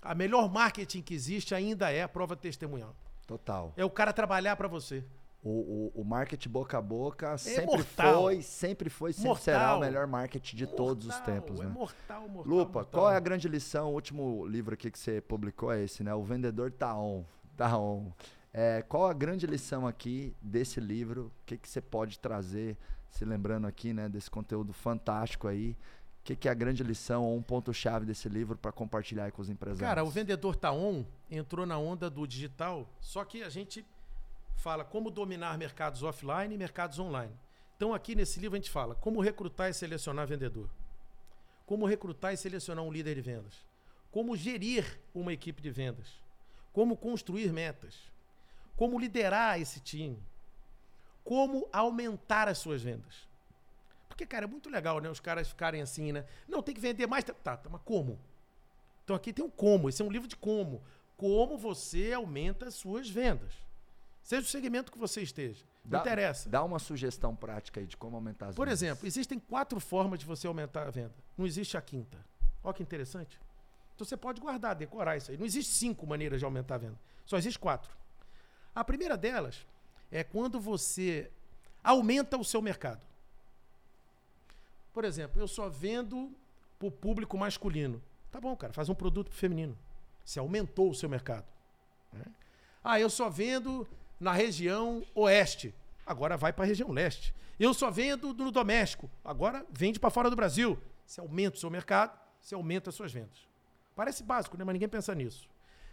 a 0.00 0.14
melhor 0.14 0.50
marketing 0.50 1.02
que 1.02 1.14
existe 1.14 1.54
ainda 1.54 1.90
é 1.90 2.02
a 2.02 2.08
prova 2.08 2.36
testemunhal. 2.36 2.94
Total. 3.26 3.72
É 3.76 3.84
o 3.84 3.90
cara 3.90 4.12
trabalhar 4.12 4.56
pra 4.56 4.68
você. 4.68 5.04
O, 5.46 5.92
o, 5.94 6.00
o 6.00 6.04
marketing 6.04 6.48
boca 6.48 6.78
a 6.78 6.80
boca 6.80 7.36
sempre 7.36 7.74
É 7.74 7.76
mortal. 7.76 8.22
foi, 8.22 8.40
sempre 8.40 8.88
foi, 8.88 9.12
sempre 9.12 9.28
Mortal. 9.28 9.44
será 9.44 9.76
o 9.76 9.80
melhor 9.80 10.06
marketing 10.06 10.56
de 10.56 10.66
todos 10.66 11.06
os 11.06 11.14
Mortal, 11.14 11.34
tempos, 11.34 11.60
É 11.60 11.64
né? 11.64 11.68
mortal, 11.70 12.28
mortal. 12.30 12.52
Lupa, 12.56 12.72
mortal. 12.78 13.00
qual 13.00 13.12
é 13.12 13.16
a 13.16 13.20
grande 13.20 13.46
lição? 13.46 13.90
O 13.90 13.92
último 13.94 14.46
livro 14.46 14.72
aqui 14.72 14.90
que 14.90 14.98
você 14.98 15.20
publicou 15.20 15.70
é 15.70 15.84
esse, 15.84 16.02
né? 16.02 16.14
O 16.14 16.22
vendedor 16.24 16.72
tá 16.72 16.96
on. 16.98 17.24
Tá 17.58 17.76
on. 17.78 18.10
É, 18.54 18.80
qual 18.88 19.06
a 19.06 19.12
grande 19.12 19.46
lição 19.46 19.86
aqui 19.86 20.34
desse 20.40 20.80
livro? 20.80 21.26
O 21.26 21.44
que, 21.44 21.58
que 21.58 21.68
você 21.68 21.80
pode 21.82 22.18
trazer, 22.18 22.78
se 23.10 23.24
lembrando 23.26 23.66
aqui, 23.66 23.92
né, 23.92 24.08
desse 24.08 24.30
conteúdo 24.30 24.72
fantástico 24.72 25.46
aí? 25.46 25.76
O 26.20 26.24
que, 26.24 26.34
que 26.36 26.48
é 26.48 26.50
a 26.50 26.54
grande 26.54 26.82
lição 26.82 27.22
ou 27.22 27.36
um 27.36 27.42
ponto-chave 27.42 28.06
desse 28.06 28.30
livro 28.30 28.56
para 28.56 28.72
compartilhar 28.72 29.30
com 29.30 29.42
os 29.42 29.50
empresários? 29.50 29.80
Cara, 29.86 30.02
o 30.04 30.08
vendedor 30.08 30.56
tá 30.56 30.72
on 30.72 31.04
entrou 31.30 31.66
na 31.66 31.76
onda 31.76 32.08
do 32.08 32.26
digital, 32.26 32.88
só 32.98 33.24
que 33.26 33.42
a 33.42 33.50
gente 33.50 33.84
fala 34.56 34.84
como 34.84 35.10
dominar 35.10 35.58
mercados 35.58 36.02
offline 36.02 36.54
e 36.54 36.58
mercados 36.58 36.98
online. 36.98 37.32
Então 37.76 37.92
aqui 37.92 38.14
nesse 38.14 38.40
livro 38.40 38.56
a 38.56 38.58
gente 38.58 38.70
fala 38.70 38.94
como 38.94 39.20
recrutar 39.20 39.68
e 39.68 39.74
selecionar 39.74 40.26
vendedor. 40.26 40.70
Como 41.66 41.86
recrutar 41.86 42.32
e 42.32 42.36
selecionar 42.36 42.84
um 42.84 42.92
líder 42.92 43.14
de 43.14 43.20
vendas. 43.20 43.64
Como 44.10 44.36
gerir 44.36 45.00
uma 45.14 45.32
equipe 45.32 45.62
de 45.62 45.70
vendas. 45.70 46.22
Como 46.72 46.96
construir 46.96 47.52
metas. 47.52 48.12
Como 48.76 48.98
liderar 48.98 49.60
esse 49.60 49.80
time. 49.80 50.22
Como 51.24 51.68
aumentar 51.72 52.48
as 52.48 52.58
suas 52.58 52.82
vendas. 52.82 53.28
Porque, 54.08 54.26
cara, 54.26 54.44
é 54.44 54.48
muito 54.48 54.70
legal, 54.70 55.00
né? 55.00 55.10
Os 55.10 55.18
caras 55.18 55.48
ficarem 55.48 55.82
assim, 55.82 56.12
né? 56.12 56.24
Não, 56.46 56.62
tem 56.62 56.74
que 56.74 56.80
vender 56.80 57.06
mais. 57.06 57.24
Tá, 57.24 57.56
tá, 57.56 57.68
mas 57.68 57.80
como? 57.84 58.20
Então 59.02 59.16
aqui 59.16 59.32
tem 59.32 59.44
um 59.44 59.50
como. 59.50 59.88
Esse 59.88 60.02
é 60.02 60.04
um 60.04 60.10
livro 60.10 60.28
de 60.28 60.36
como. 60.36 60.82
Como 61.16 61.58
você 61.58 62.12
aumenta 62.12 62.68
as 62.68 62.74
suas 62.74 63.08
vendas. 63.10 63.63
Seja 64.24 64.42
o 64.42 64.50
segmento 64.50 64.90
que 64.90 64.98
você 64.98 65.20
esteja. 65.22 65.62
Não 65.84 65.90
Dá- 65.92 66.00
interessa. 66.00 66.48
Dá 66.48 66.64
uma 66.64 66.78
sugestão 66.78 67.36
prática 67.36 67.78
aí 67.78 67.86
de 67.86 67.94
como 67.96 68.16
aumentar 68.16 68.48
as 68.48 68.54
Por 68.56 68.66
vendas. 68.66 68.82
exemplo, 68.82 69.06
existem 69.06 69.38
quatro 69.38 69.78
formas 69.78 70.18
de 70.18 70.24
você 70.24 70.46
aumentar 70.46 70.86
a 70.88 70.90
venda. 70.90 71.14
Não 71.36 71.44
existe 71.46 71.76
a 71.76 71.82
quinta. 71.82 72.18
Olha 72.62 72.72
que 72.74 72.82
interessante. 72.82 73.38
Então 73.94 74.04
você 74.06 74.16
pode 74.16 74.40
guardar, 74.40 74.74
decorar 74.74 75.16
isso 75.18 75.30
aí. 75.30 75.36
Não 75.36 75.44
existe 75.44 75.72
cinco 75.74 76.06
maneiras 76.06 76.38
de 76.40 76.44
aumentar 76.44 76.76
a 76.76 76.78
venda. 76.78 76.98
Só 77.26 77.36
existe 77.36 77.58
quatro. 77.58 77.94
A 78.74 78.82
primeira 78.82 79.14
delas 79.16 79.66
é 80.10 80.24
quando 80.24 80.58
você 80.58 81.30
aumenta 81.82 82.38
o 82.38 82.44
seu 82.44 82.62
mercado. 82.62 83.06
Por 84.92 85.04
exemplo, 85.04 85.40
eu 85.40 85.46
só 85.46 85.68
vendo 85.68 86.32
para 86.78 86.88
o 86.88 86.90
público 86.90 87.36
masculino. 87.36 88.02
Tá 88.30 88.40
bom, 88.40 88.56
cara, 88.56 88.72
faz 88.72 88.88
um 88.88 88.94
produto 88.94 89.28
pro 89.28 89.36
feminino. 89.38 89.76
Você 90.24 90.38
aumentou 90.38 90.90
o 90.90 90.94
seu 90.94 91.08
mercado. 91.10 91.44
né? 92.12 92.24
Ah, 92.82 92.98
eu 92.98 93.10
só 93.10 93.28
vendo 93.28 93.86
na 94.18 94.32
região 94.32 95.02
oeste. 95.14 95.74
Agora 96.06 96.36
vai 96.36 96.52
para 96.52 96.64
a 96.64 96.68
região 96.68 96.90
leste. 96.90 97.34
Eu 97.58 97.72
só 97.72 97.90
vendo 97.90 98.34
no 98.34 98.50
doméstico. 98.50 99.10
Agora 99.24 99.64
vende 99.70 99.98
para 99.98 100.10
fora 100.10 100.28
do 100.28 100.36
Brasil. 100.36 100.78
Você 101.06 101.20
aumenta 101.20 101.56
o 101.56 101.60
seu 101.60 101.70
mercado, 101.70 102.18
você 102.40 102.54
aumenta 102.54 102.90
as 102.90 102.96
suas 102.96 103.12
vendas. 103.12 103.46
Parece 103.94 104.22
básico, 104.22 104.56
né? 104.56 104.64
mas 104.64 104.72
ninguém 104.72 104.88
pensa 104.88 105.14
nisso. 105.14 105.48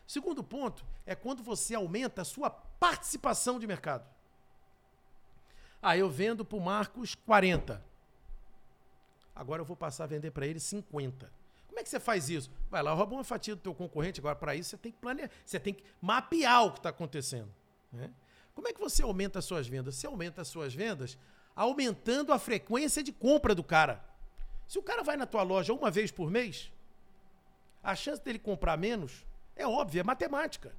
Segundo 0.07 0.43
ponto 0.43 0.86
é 1.05 1.15
quando 1.15 1.43
você 1.43 1.76
aumenta 1.76 2.22
a 2.24 2.26
sua 2.26 2.49
participação 2.49 3.59
de 3.59 3.67
mercado. 3.67 4.05
Ah, 5.82 5.97
eu 5.97 6.09
vendo 6.09 6.43
para 6.43 6.57
o 6.57 6.61
Marcos 6.61 7.15
40. 7.15 7.84
Agora 9.36 9.61
eu 9.61 9.65
vou 9.65 9.76
passar 9.76 10.03
a 10.03 10.07
vender 10.07 10.32
para 10.32 10.45
ele 10.45 10.59
50. 10.59 11.32
Como 11.67 11.80
é 11.80 11.84
que 11.84 11.89
você 11.89 11.99
faz 11.99 12.30
isso? 12.30 12.51
Vai 12.69 12.84
lá, 12.84 12.93
rouba 12.93 13.15
uma 13.15 13.24
fatia 13.24 13.55
do 13.55 13.61
teu 13.61 13.74
concorrente. 13.74 14.19
Agora, 14.19 14.36
para 14.36 14.53
isso, 14.53 14.72
você 14.72 14.78
tem 14.78 14.91
que 14.91 14.97
planejar, 14.99 15.32
você 15.45 15.59
tem 15.59 15.74
que 15.74 15.84
mapear 16.01 16.65
o 16.65 16.72
que 16.74 16.80
está 16.80 16.89
acontecendo. 16.89 17.49
Né? 17.92 18.12
Como 18.54 18.68
é 18.68 18.74
que 18.74 18.80
você 18.80 19.02
aumenta 19.02 19.39
as 19.39 19.46
suas 19.46 19.68
vendas? 19.68 19.96
Você 19.96 20.08
aumenta 20.08 20.42
as 20.42 20.48
suas 20.48 20.74
vendas 20.74 21.18
aumentando 21.56 22.32
a 22.32 22.39
frequência 22.39 23.04
de 23.04 23.12
compra 23.12 23.54
do 23.54 23.64
cara. 23.64 24.04
Se 24.68 24.80
o 24.80 24.84
cara 24.84 25.04
vai 25.04 25.18
na 25.18 25.26
tua 25.26 25.44
loja 25.44 25.74
uma 25.74 25.92
vez 25.92 26.12
por 26.12 26.30
mês, 26.30 26.72
a 27.84 27.96
chance 27.96 28.22
dele 28.22 28.39
comprar 28.39 28.78
menos 28.78 29.26
é 29.56 29.68
óbvia, 29.68 30.02
é 30.02 30.04
matemática. 30.04 30.74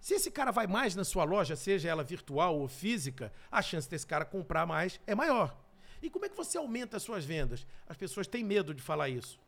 Se 0.00 0.14
esse 0.14 0.30
cara 0.30 0.50
vai 0.50 0.66
mais 0.66 0.94
na 0.94 1.04
sua 1.04 1.24
loja, 1.24 1.54
seja 1.54 1.88
ela 1.88 2.02
virtual 2.02 2.58
ou 2.58 2.66
física, 2.66 3.32
a 3.50 3.60
chance 3.60 3.88
desse 3.88 4.06
cara 4.06 4.24
comprar 4.24 4.66
mais 4.66 4.98
é 5.06 5.14
maior. 5.14 5.56
E 6.02 6.08
como 6.08 6.24
é 6.24 6.28
que 6.28 6.36
você 6.36 6.56
aumenta 6.56 6.96
as 6.96 7.02
suas 7.02 7.24
vendas? 7.24 7.66
As 7.86 7.96
pessoas 7.96 8.26
têm 8.26 8.42
medo 8.42 8.72
de 8.72 8.80
falar 8.80 9.10
isso. 9.10 9.38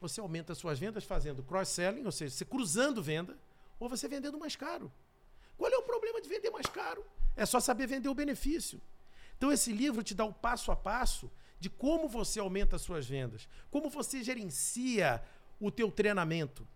Você 0.00 0.20
aumenta 0.20 0.52
as 0.52 0.58
suas 0.58 0.78
vendas 0.78 1.04
fazendo 1.04 1.42
cross-selling, 1.42 2.04
ou 2.04 2.12
seja, 2.12 2.34
você 2.34 2.44
cruzando 2.44 3.02
venda, 3.02 3.38
ou 3.78 3.88
você 3.88 4.08
vendendo 4.08 4.38
mais 4.38 4.56
caro. 4.56 4.92
Qual 5.56 5.70
é 5.70 5.76
o 5.76 5.82
problema 5.82 6.20
de 6.20 6.28
vender 6.28 6.50
mais 6.50 6.66
caro? 6.66 7.04
É 7.36 7.44
só 7.44 7.60
saber 7.60 7.86
vender 7.86 8.08
o 8.08 8.14
benefício. 8.14 8.80
Então 9.36 9.52
esse 9.52 9.72
livro 9.72 10.02
te 10.02 10.14
dá 10.14 10.24
o 10.24 10.32
passo 10.32 10.70
a 10.72 10.76
passo 10.76 11.30
de 11.58 11.68
como 11.68 12.08
você 12.08 12.40
aumenta 12.40 12.76
as 12.76 12.82
suas 12.82 13.06
vendas, 13.06 13.48
como 13.70 13.88
você 13.88 14.22
gerencia 14.22 15.22
o 15.60 15.70
teu 15.70 15.90
treinamento. 15.90 16.66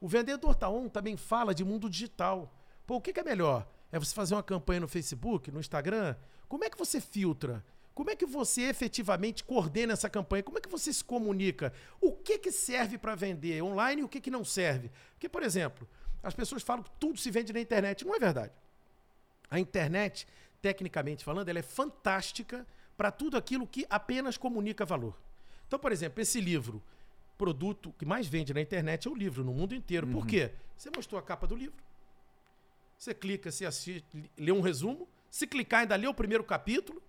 O 0.00 0.08
Vendedor 0.08 0.54
Taon 0.54 0.88
também 0.88 1.16
fala 1.16 1.54
de 1.54 1.64
mundo 1.64 1.88
digital. 1.88 2.52
Pô, 2.86 2.96
o 2.96 3.00
que, 3.00 3.12
que 3.12 3.20
é 3.20 3.24
melhor? 3.24 3.66
É 3.90 3.98
você 3.98 4.14
fazer 4.14 4.34
uma 4.34 4.42
campanha 4.42 4.80
no 4.80 4.88
Facebook, 4.88 5.50
no 5.50 5.60
Instagram? 5.60 6.16
Como 6.48 6.64
é 6.64 6.70
que 6.70 6.78
você 6.78 7.00
filtra? 7.00 7.64
Como 7.94 8.10
é 8.10 8.16
que 8.16 8.24
você 8.24 8.62
efetivamente 8.62 9.44
coordena 9.44 9.92
essa 9.92 10.08
campanha? 10.08 10.42
Como 10.42 10.56
é 10.58 10.60
que 10.60 10.68
você 10.68 10.92
se 10.92 11.04
comunica? 11.04 11.72
O 12.00 12.12
que, 12.12 12.38
que 12.38 12.50
serve 12.50 12.96
para 12.96 13.14
vender 13.14 13.62
online 13.62 14.00
e 14.00 14.04
o 14.04 14.08
que, 14.08 14.20
que 14.20 14.30
não 14.30 14.44
serve? 14.44 14.90
Porque, 15.12 15.28
por 15.28 15.42
exemplo, 15.42 15.86
as 16.22 16.34
pessoas 16.34 16.62
falam 16.62 16.82
que 16.82 16.90
tudo 17.00 17.18
se 17.18 17.30
vende 17.30 17.52
na 17.52 17.60
internet. 17.60 18.04
Não 18.06 18.14
é 18.14 18.18
verdade. 18.18 18.52
A 19.50 19.58
internet, 19.58 20.26
tecnicamente 20.60 21.24
falando, 21.24 21.48
ela 21.48 21.58
é 21.58 21.62
fantástica 21.62 22.66
para 22.96 23.10
tudo 23.10 23.36
aquilo 23.36 23.66
que 23.66 23.86
apenas 23.90 24.36
comunica 24.36 24.84
valor. 24.84 25.18
Então, 25.66 25.78
por 25.78 25.90
exemplo, 25.90 26.20
esse 26.20 26.40
livro, 26.40 26.82
produto 27.36 27.92
que 27.98 28.04
mais 28.04 28.26
vende 28.26 28.54
na 28.54 28.60
internet 28.60 29.08
é 29.08 29.10
o 29.10 29.14
livro, 29.14 29.42
no 29.42 29.52
mundo 29.52 29.74
inteiro. 29.74 30.06
Uhum. 30.06 30.12
Por 30.12 30.26
quê? 30.26 30.52
Você 30.76 30.90
mostrou 30.94 31.18
a 31.18 31.22
capa 31.22 31.46
do 31.46 31.56
livro. 31.56 31.82
Você 32.96 33.12
clica, 33.12 33.50
se 33.50 33.66
assiste, 33.66 34.04
lê 34.38 34.52
um 34.52 34.60
resumo. 34.60 35.08
Se 35.28 35.46
clicar, 35.46 35.80
ainda 35.80 35.96
lê 35.96 36.06
o 36.06 36.14
primeiro 36.14 36.44
capítulo. 36.44 37.02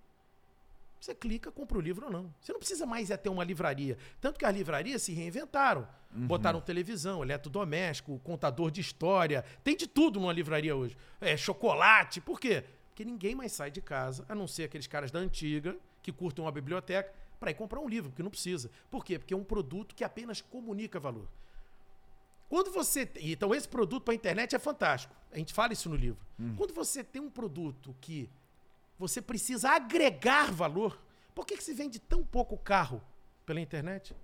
Você 1.03 1.13
clica, 1.13 1.51
compra 1.51 1.77
o 1.77 1.81
livro 1.81 2.05
ou 2.05 2.11
não. 2.13 2.33
Você 2.39 2.53
não 2.53 2.59
precisa 2.59 2.85
mais 2.85 3.11
é 3.11 3.17
ter 3.17 3.27
uma 3.27 3.43
livraria. 3.43 3.97
Tanto 4.21 4.39
que 4.39 4.45
as 4.45 4.55
livrarias 4.55 5.01
se 5.01 5.11
reinventaram. 5.11 5.85
Uhum. 6.15 6.27
Botaram 6.27 6.61
televisão, 6.61 7.21
eletrodoméstico, 7.21 8.17
contador 8.19 8.71
de 8.71 8.79
história. 8.79 9.43
Tem 9.65 9.75
de 9.75 9.85
tudo 9.85 10.17
numa 10.17 10.31
livraria 10.31 10.73
hoje. 10.73 10.95
É, 11.19 11.35
chocolate. 11.35 12.21
Por 12.21 12.39
quê? 12.39 12.63
Porque 12.87 13.03
ninguém 13.03 13.35
mais 13.35 13.51
sai 13.51 13.69
de 13.69 13.81
casa, 13.81 14.25
a 14.29 14.33
não 14.33 14.47
ser 14.47 14.63
aqueles 14.63 14.87
caras 14.87 15.11
da 15.11 15.19
antiga, 15.19 15.75
que 16.01 16.09
curtam 16.09 16.45
uma 16.45 16.51
biblioteca, 16.53 17.13
para 17.37 17.51
ir 17.51 17.55
comprar 17.55 17.81
um 17.81 17.89
livro, 17.89 18.09
porque 18.09 18.23
não 18.23 18.31
precisa. 18.31 18.71
Por 18.89 19.03
quê? 19.03 19.19
Porque 19.19 19.33
é 19.33 19.37
um 19.37 19.43
produto 19.43 19.93
que 19.93 20.05
apenas 20.05 20.39
comunica 20.39 21.01
valor. 21.01 21.27
Quando 22.47 22.71
você. 22.71 23.11
Então, 23.19 23.53
esse 23.53 23.67
produto 23.67 24.03
para 24.03 24.13
a 24.13 24.15
internet 24.15 24.55
é 24.55 24.59
fantástico. 24.59 25.13
A 25.33 25.37
gente 25.37 25.53
fala 25.53 25.73
isso 25.73 25.89
no 25.89 25.97
livro. 25.97 26.25
Hum. 26.39 26.55
Quando 26.55 26.73
você 26.73 27.03
tem 27.03 27.21
um 27.21 27.29
produto 27.29 27.93
que 27.99 28.29
você 28.97 29.21
precisa 29.21 29.71
agregar 29.71 30.51
valor, 30.51 30.99
por 31.33 31.45
que, 31.45 31.57
que 31.57 31.63
se 31.63 31.73
vende 31.73 31.99
tão 31.99 32.23
pouco 32.23 32.57
carro 32.57 33.01
pela 33.45 33.59
internet? 33.59 34.15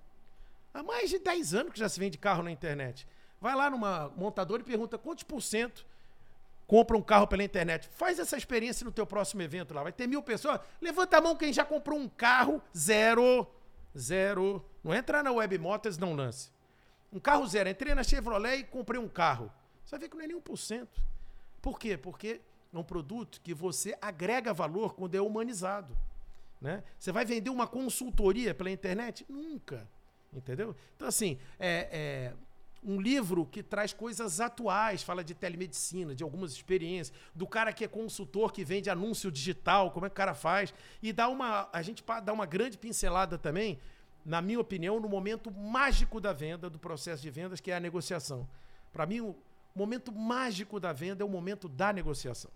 Há 0.72 0.82
mais 0.82 1.10
de 1.10 1.18
10 1.18 1.54
anos 1.54 1.72
que 1.72 1.78
já 1.78 1.88
se 1.88 1.98
vende 1.98 2.16
carro 2.16 2.42
na 2.42 2.50
internet. 2.50 3.06
Vai 3.40 3.54
lá 3.54 3.70
numa 3.70 4.08
montadora 4.16 4.62
e 4.62 4.64
pergunta 4.64 4.98
quantos 4.98 5.24
por 5.24 5.40
cento 5.40 5.86
compra 6.66 6.96
um 6.96 7.02
carro 7.02 7.26
pela 7.26 7.42
internet. 7.42 7.88
Faz 7.88 8.20
essa 8.20 8.36
experiência 8.36 8.84
no 8.84 8.92
teu 8.92 9.04
próximo 9.04 9.42
evento 9.42 9.74
lá. 9.74 9.82
Vai 9.82 9.90
ter 9.92 10.06
mil 10.06 10.22
pessoas. 10.22 10.60
Levanta 10.80 11.16
a 11.16 11.20
mão 11.20 11.34
quem 11.34 11.52
já 11.52 11.64
comprou 11.64 11.98
um 11.98 12.08
carro 12.08 12.62
zero. 12.76 13.44
Zero. 13.98 14.64
Não 14.84 14.94
entra 14.94 15.20
na 15.20 15.32
Web 15.32 15.58
Motors, 15.58 15.98
não 15.98 16.14
lance. 16.14 16.52
Um 17.12 17.18
carro 17.18 17.44
zero. 17.48 17.68
Entrei 17.68 17.92
na 17.92 18.04
Chevrolet 18.04 18.60
e 18.60 18.64
comprei 18.64 19.00
um 19.00 19.08
carro. 19.08 19.52
Você 19.84 19.90
vai 19.90 20.00
ver 20.00 20.08
que 20.10 20.16
não 20.16 20.24
é 20.24 20.28
nem 20.28 20.40
1%. 20.40 20.86
Por 21.60 21.76
quê? 21.76 21.96
Porque 21.96 22.40
é 22.72 22.78
um 22.78 22.84
produto 22.84 23.40
que 23.40 23.52
você 23.52 23.96
agrega 24.00 24.52
valor 24.52 24.94
quando 24.94 25.14
é 25.14 25.20
humanizado. 25.20 25.96
Né? 26.60 26.82
Você 26.98 27.10
vai 27.10 27.24
vender 27.24 27.50
uma 27.50 27.66
consultoria 27.66 28.54
pela 28.54 28.70
internet? 28.70 29.24
Nunca. 29.28 29.88
Entendeu? 30.32 30.76
Então, 30.94 31.08
assim, 31.08 31.38
é, 31.58 31.88
é 31.90 32.34
um 32.82 33.00
livro 33.00 33.44
que 33.44 33.62
traz 33.62 33.92
coisas 33.92 34.40
atuais, 34.40 35.02
fala 35.02 35.22
de 35.22 35.34
telemedicina, 35.34 36.14
de 36.14 36.22
algumas 36.22 36.52
experiências, 36.52 37.16
do 37.34 37.46
cara 37.46 37.72
que 37.72 37.84
é 37.84 37.88
consultor, 37.88 38.52
que 38.52 38.64
vende 38.64 38.88
anúncio 38.88 39.30
digital, 39.30 39.90
como 39.90 40.06
é 40.06 40.08
que 40.08 40.14
o 40.14 40.16
cara 40.16 40.34
faz, 40.34 40.72
e 41.02 41.12
dá 41.12 41.28
uma, 41.28 41.68
a 41.72 41.82
gente 41.82 42.04
dá 42.24 42.32
uma 42.32 42.46
grande 42.46 42.78
pincelada 42.78 43.36
também, 43.36 43.78
na 44.24 44.40
minha 44.40 44.60
opinião, 44.60 45.00
no 45.00 45.08
momento 45.08 45.50
mágico 45.50 46.20
da 46.20 46.32
venda, 46.32 46.70
do 46.70 46.78
processo 46.78 47.22
de 47.22 47.30
vendas, 47.30 47.60
que 47.60 47.70
é 47.70 47.76
a 47.76 47.80
negociação. 47.80 48.48
Para 48.92 49.06
mim, 49.06 49.20
o 49.20 49.36
momento 49.74 50.12
mágico 50.12 50.78
da 50.78 50.92
venda 50.92 51.22
é 51.22 51.26
o 51.26 51.28
momento 51.28 51.68
da 51.68 51.92
negociação. 51.92 52.50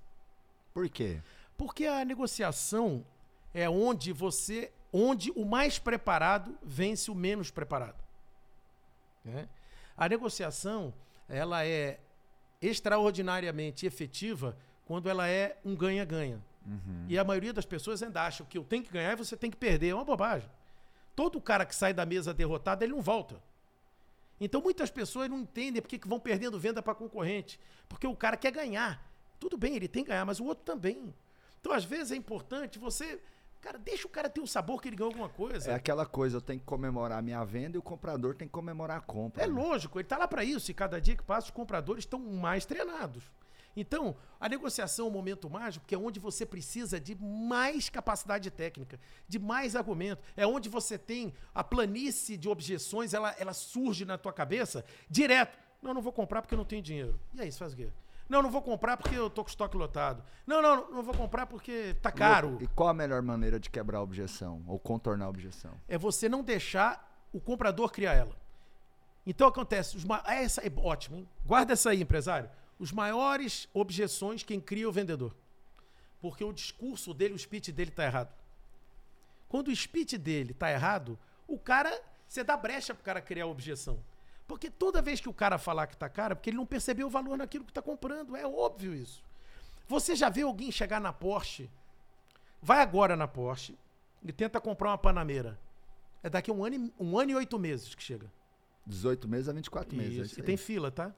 Por 0.74 0.88
quê? 0.88 1.22
Porque 1.56 1.86
a 1.86 2.04
negociação 2.04 3.06
é 3.54 3.70
onde 3.70 4.12
você, 4.12 4.72
onde 4.92 5.30
o 5.30 5.44
mais 5.44 5.78
preparado 5.78 6.58
vence 6.60 7.12
o 7.12 7.14
menos 7.14 7.48
preparado. 7.48 8.02
Né? 9.24 9.48
A 9.96 10.08
negociação, 10.08 10.92
ela 11.28 11.64
é 11.64 12.00
extraordinariamente 12.60 13.86
efetiva 13.86 14.58
quando 14.84 15.08
ela 15.08 15.28
é 15.28 15.56
um 15.64 15.76
ganha-ganha. 15.76 16.42
Uhum. 16.66 17.06
E 17.08 17.16
a 17.16 17.22
maioria 17.22 17.52
das 17.52 17.64
pessoas 17.64 18.02
ainda 18.02 18.22
acham 18.22 18.44
que 18.44 18.58
eu 18.58 18.64
tenho 18.64 18.82
que 18.82 18.90
ganhar 18.90 19.12
e 19.12 19.16
você 19.16 19.36
tem 19.36 19.52
que 19.52 19.56
perder. 19.56 19.90
É 19.90 19.94
uma 19.94 20.04
bobagem. 20.04 20.50
Todo 21.14 21.40
cara 21.40 21.64
que 21.64 21.74
sai 21.74 21.94
da 21.94 22.04
mesa 22.04 22.34
derrotado, 22.34 22.82
ele 22.82 22.92
não 22.92 23.00
volta. 23.00 23.40
Então 24.40 24.60
muitas 24.60 24.90
pessoas 24.90 25.30
não 25.30 25.38
entendem 25.38 25.80
porque 25.80 26.00
que 26.00 26.08
vão 26.08 26.18
perdendo 26.18 26.58
venda 26.58 26.82
para 26.82 26.96
concorrente. 26.96 27.60
Porque 27.88 28.08
o 28.08 28.16
cara 28.16 28.36
quer 28.36 28.50
ganhar. 28.50 29.13
Tudo 29.38 29.56
bem, 29.56 29.76
ele 29.76 29.88
tem 29.88 30.04
que 30.04 30.10
ganhar, 30.10 30.24
mas 30.24 30.40
o 30.40 30.44
outro 30.44 30.64
também. 30.64 31.14
Então, 31.60 31.72
às 31.72 31.84
vezes, 31.84 32.12
é 32.12 32.16
importante 32.16 32.78
você 32.78 33.20
Cara, 33.64 33.78
deixa 33.78 34.06
o 34.06 34.10
cara 34.10 34.28
ter 34.28 34.40
o 34.40 34.42
um 34.42 34.46
sabor 34.46 34.82
que 34.82 34.90
ele 34.90 34.96
ganhou 34.96 35.10
alguma 35.10 35.30
coisa. 35.30 35.70
É 35.70 35.74
aquela 35.74 36.04
coisa, 36.04 36.36
eu 36.36 36.40
tenho 36.42 36.60
que 36.60 36.66
comemorar 36.66 37.18
a 37.18 37.22
minha 37.22 37.42
venda 37.44 37.78
e 37.78 37.80
o 37.80 37.82
comprador 37.82 38.34
tem 38.34 38.46
que 38.46 38.52
comemorar 38.52 38.98
a 38.98 39.00
compra. 39.00 39.42
É 39.42 39.46
né? 39.46 39.54
lógico, 39.54 39.98
ele 39.98 40.06
tá 40.06 40.18
lá 40.18 40.28
para 40.28 40.44
isso 40.44 40.70
e 40.70 40.74
cada 40.74 41.00
dia 41.00 41.16
que 41.16 41.22
passa 41.22 41.46
os 41.46 41.50
compradores 41.50 42.04
estão 42.04 42.18
mais 42.18 42.66
treinados. 42.66 43.24
Então, 43.74 44.14
a 44.38 44.50
negociação 44.50 45.06
é 45.06 45.08
um 45.08 45.12
momento 45.12 45.48
mágico, 45.48 45.82
porque 45.82 45.94
é 45.94 45.98
onde 45.98 46.20
você 46.20 46.44
precisa 46.44 47.00
de 47.00 47.14
mais 47.14 47.88
capacidade 47.88 48.50
técnica, 48.50 49.00
de 49.26 49.38
mais 49.38 49.74
argumento. 49.74 50.22
É 50.36 50.46
onde 50.46 50.68
você 50.68 50.98
tem 50.98 51.32
a 51.54 51.64
planície 51.64 52.36
de 52.36 52.50
objeções, 52.50 53.14
ela, 53.14 53.34
ela 53.38 53.54
surge 53.54 54.04
na 54.04 54.18
tua 54.18 54.32
cabeça 54.32 54.84
direto. 55.08 55.58
Não, 55.80 55.94
não 55.94 56.02
vou 56.02 56.12
comprar 56.12 56.42
porque 56.42 56.54
eu 56.54 56.58
não 56.58 56.66
tenho 56.66 56.82
dinheiro. 56.82 57.18
E 57.32 57.40
aí, 57.40 57.50
você 57.50 57.58
faz 57.58 57.72
o 57.72 57.76
quê? 57.76 57.88
Não, 58.28 58.42
não 58.42 58.50
vou 58.50 58.62
comprar 58.62 58.96
porque 58.96 59.14
eu 59.14 59.28
tô 59.28 59.44
com 59.44 59.50
estoque 59.50 59.76
lotado. 59.76 60.24
Não, 60.46 60.62
não, 60.62 60.90
não 60.90 61.02
vou 61.02 61.14
comprar 61.14 61.46
porque 61.46 61.94
tá 62.00 62.10
caro. 62.10 62.58
E 62.60 62.66
qual 62.68 62.88
a 62.88 62.94
melhor 62.94 63.20
maneira 63.22 63.60
de 63.60 63.68
quebrar 63.68 63.98
a 63.98 64.02
objeção 64.02 64.62
ou 64.66 64.78
contornar 64.78 65.26
a 65.26 65.28
objeção? 65.28 65.72
É 65.86 65.98
você 65.98 66.28
não 66.28 66.42
deixar 66.42 67.26
o 67.32 67.40
comprador 67.40 67.90
criar 67.90 68.14
ela. 68.14 68.36
Então 69.26 69.48
acontece, 69.48 69.96
os 69.96 70.04
ma... 70.04 70.22
essa 70.26 70.60
é 70.60 70.72
ótimo, 70.76 71.16
hein? 71.16 71.28
Guarda 71.44 71.72
essa 71.72 71.90
aí, 71.90 72.00
empresário. 72.00 72.50
Os 72.78 72.92
maiores 72.92 73.68
objeções 73.72 74.42
quem 74.42 74.60
cria 74.60 74.84
é 74.84 74.88
o 74.88 74.92
vendedor. 74.92 75.34
Porque 76.20 76.44
o 76.44 76.52
discurso 76.52 77.12
dele, 77.12 77.34
o 77.34 77.38
speech 77.38 77.72
dele 77.72 77.90
tá 77.90 78.04
errado. 78.04 78.34
Quando 79.48 79.68
o 79.68 79.76
speech 79.76 80.18
dele 80.18 80.52
tá 80.52 80.70
errado, 80.70 81.18
o 81.46 81.58
cara, 81.58 82.02
você 82.26 82.42
dá 82.42 82.56
brecha 82.56 82.94
pro 82.94 83.04
cara 83.04 83.20
criar 83.20 83.44
a 83.44 83.48
objeção. 83.48 83.98
Porque 84.46 84.70
toda 84.70 85.00
vez 85.00 85.20
que 85.20 85.28
o 85.28 85.32
cara 85.32 85.58
falar 85.58 85.86
que 85.86 85.96
tá 85.96 86.08
caro, 86.08 86.32
é 86.32 86.34
porque 86.34 86.50
ele 86.50 86.56
não 86.56 86.66
percebeu 86.66 87.06
o 87.06 87.10
valor 87.10 87.36
naquilo 87.38 87.64
que 87.64 87.70
está 87.70 87.80
comprando. 87.80 88.36
É 88.36 88.46
óbvio 88.46 88.94
isso. 88.94 89.22
Você 89.88 90.14
já 90.14 90.28
vê 90.28 90.42
alguém 90.42 90.70
chegar 90.70 91.00
na 91.00 91.12
Porsche, 91.12 91.70
vai 92.60 92.80
agora 92.80 93.16
na 93.16 93.28
Porsche 93.28 93.78
e 94.22 94.32
tenta 94.32 94.60
comprar 94.60 94.90
uma 94.90 94.98
Panameira. 94.98 95.58
É 96.22 96.30
daqui 96.30 96.50
a 96.50 96.54
um 96.54 96.64
ano, 96.64 96.76
e, 96.76 96.92
um 96.98 97.18
ano 97.18 97.32
e 97.32 97.34
oito 97.34 97.58
meses 97.58 97.94
que 97.94 98.02
chega. 98.02 98.32
18 98.86 99.28
meses 99.28 99.48
a 99.48 99.52
24 99.52 99.94
isso. 99.94 99.96
meses. 99.96 100.38
É 100.38 100.40
e 100.40 100.44
tem 100.44 100.56
fila, 100.56 100.90
tá? 100.90 101.14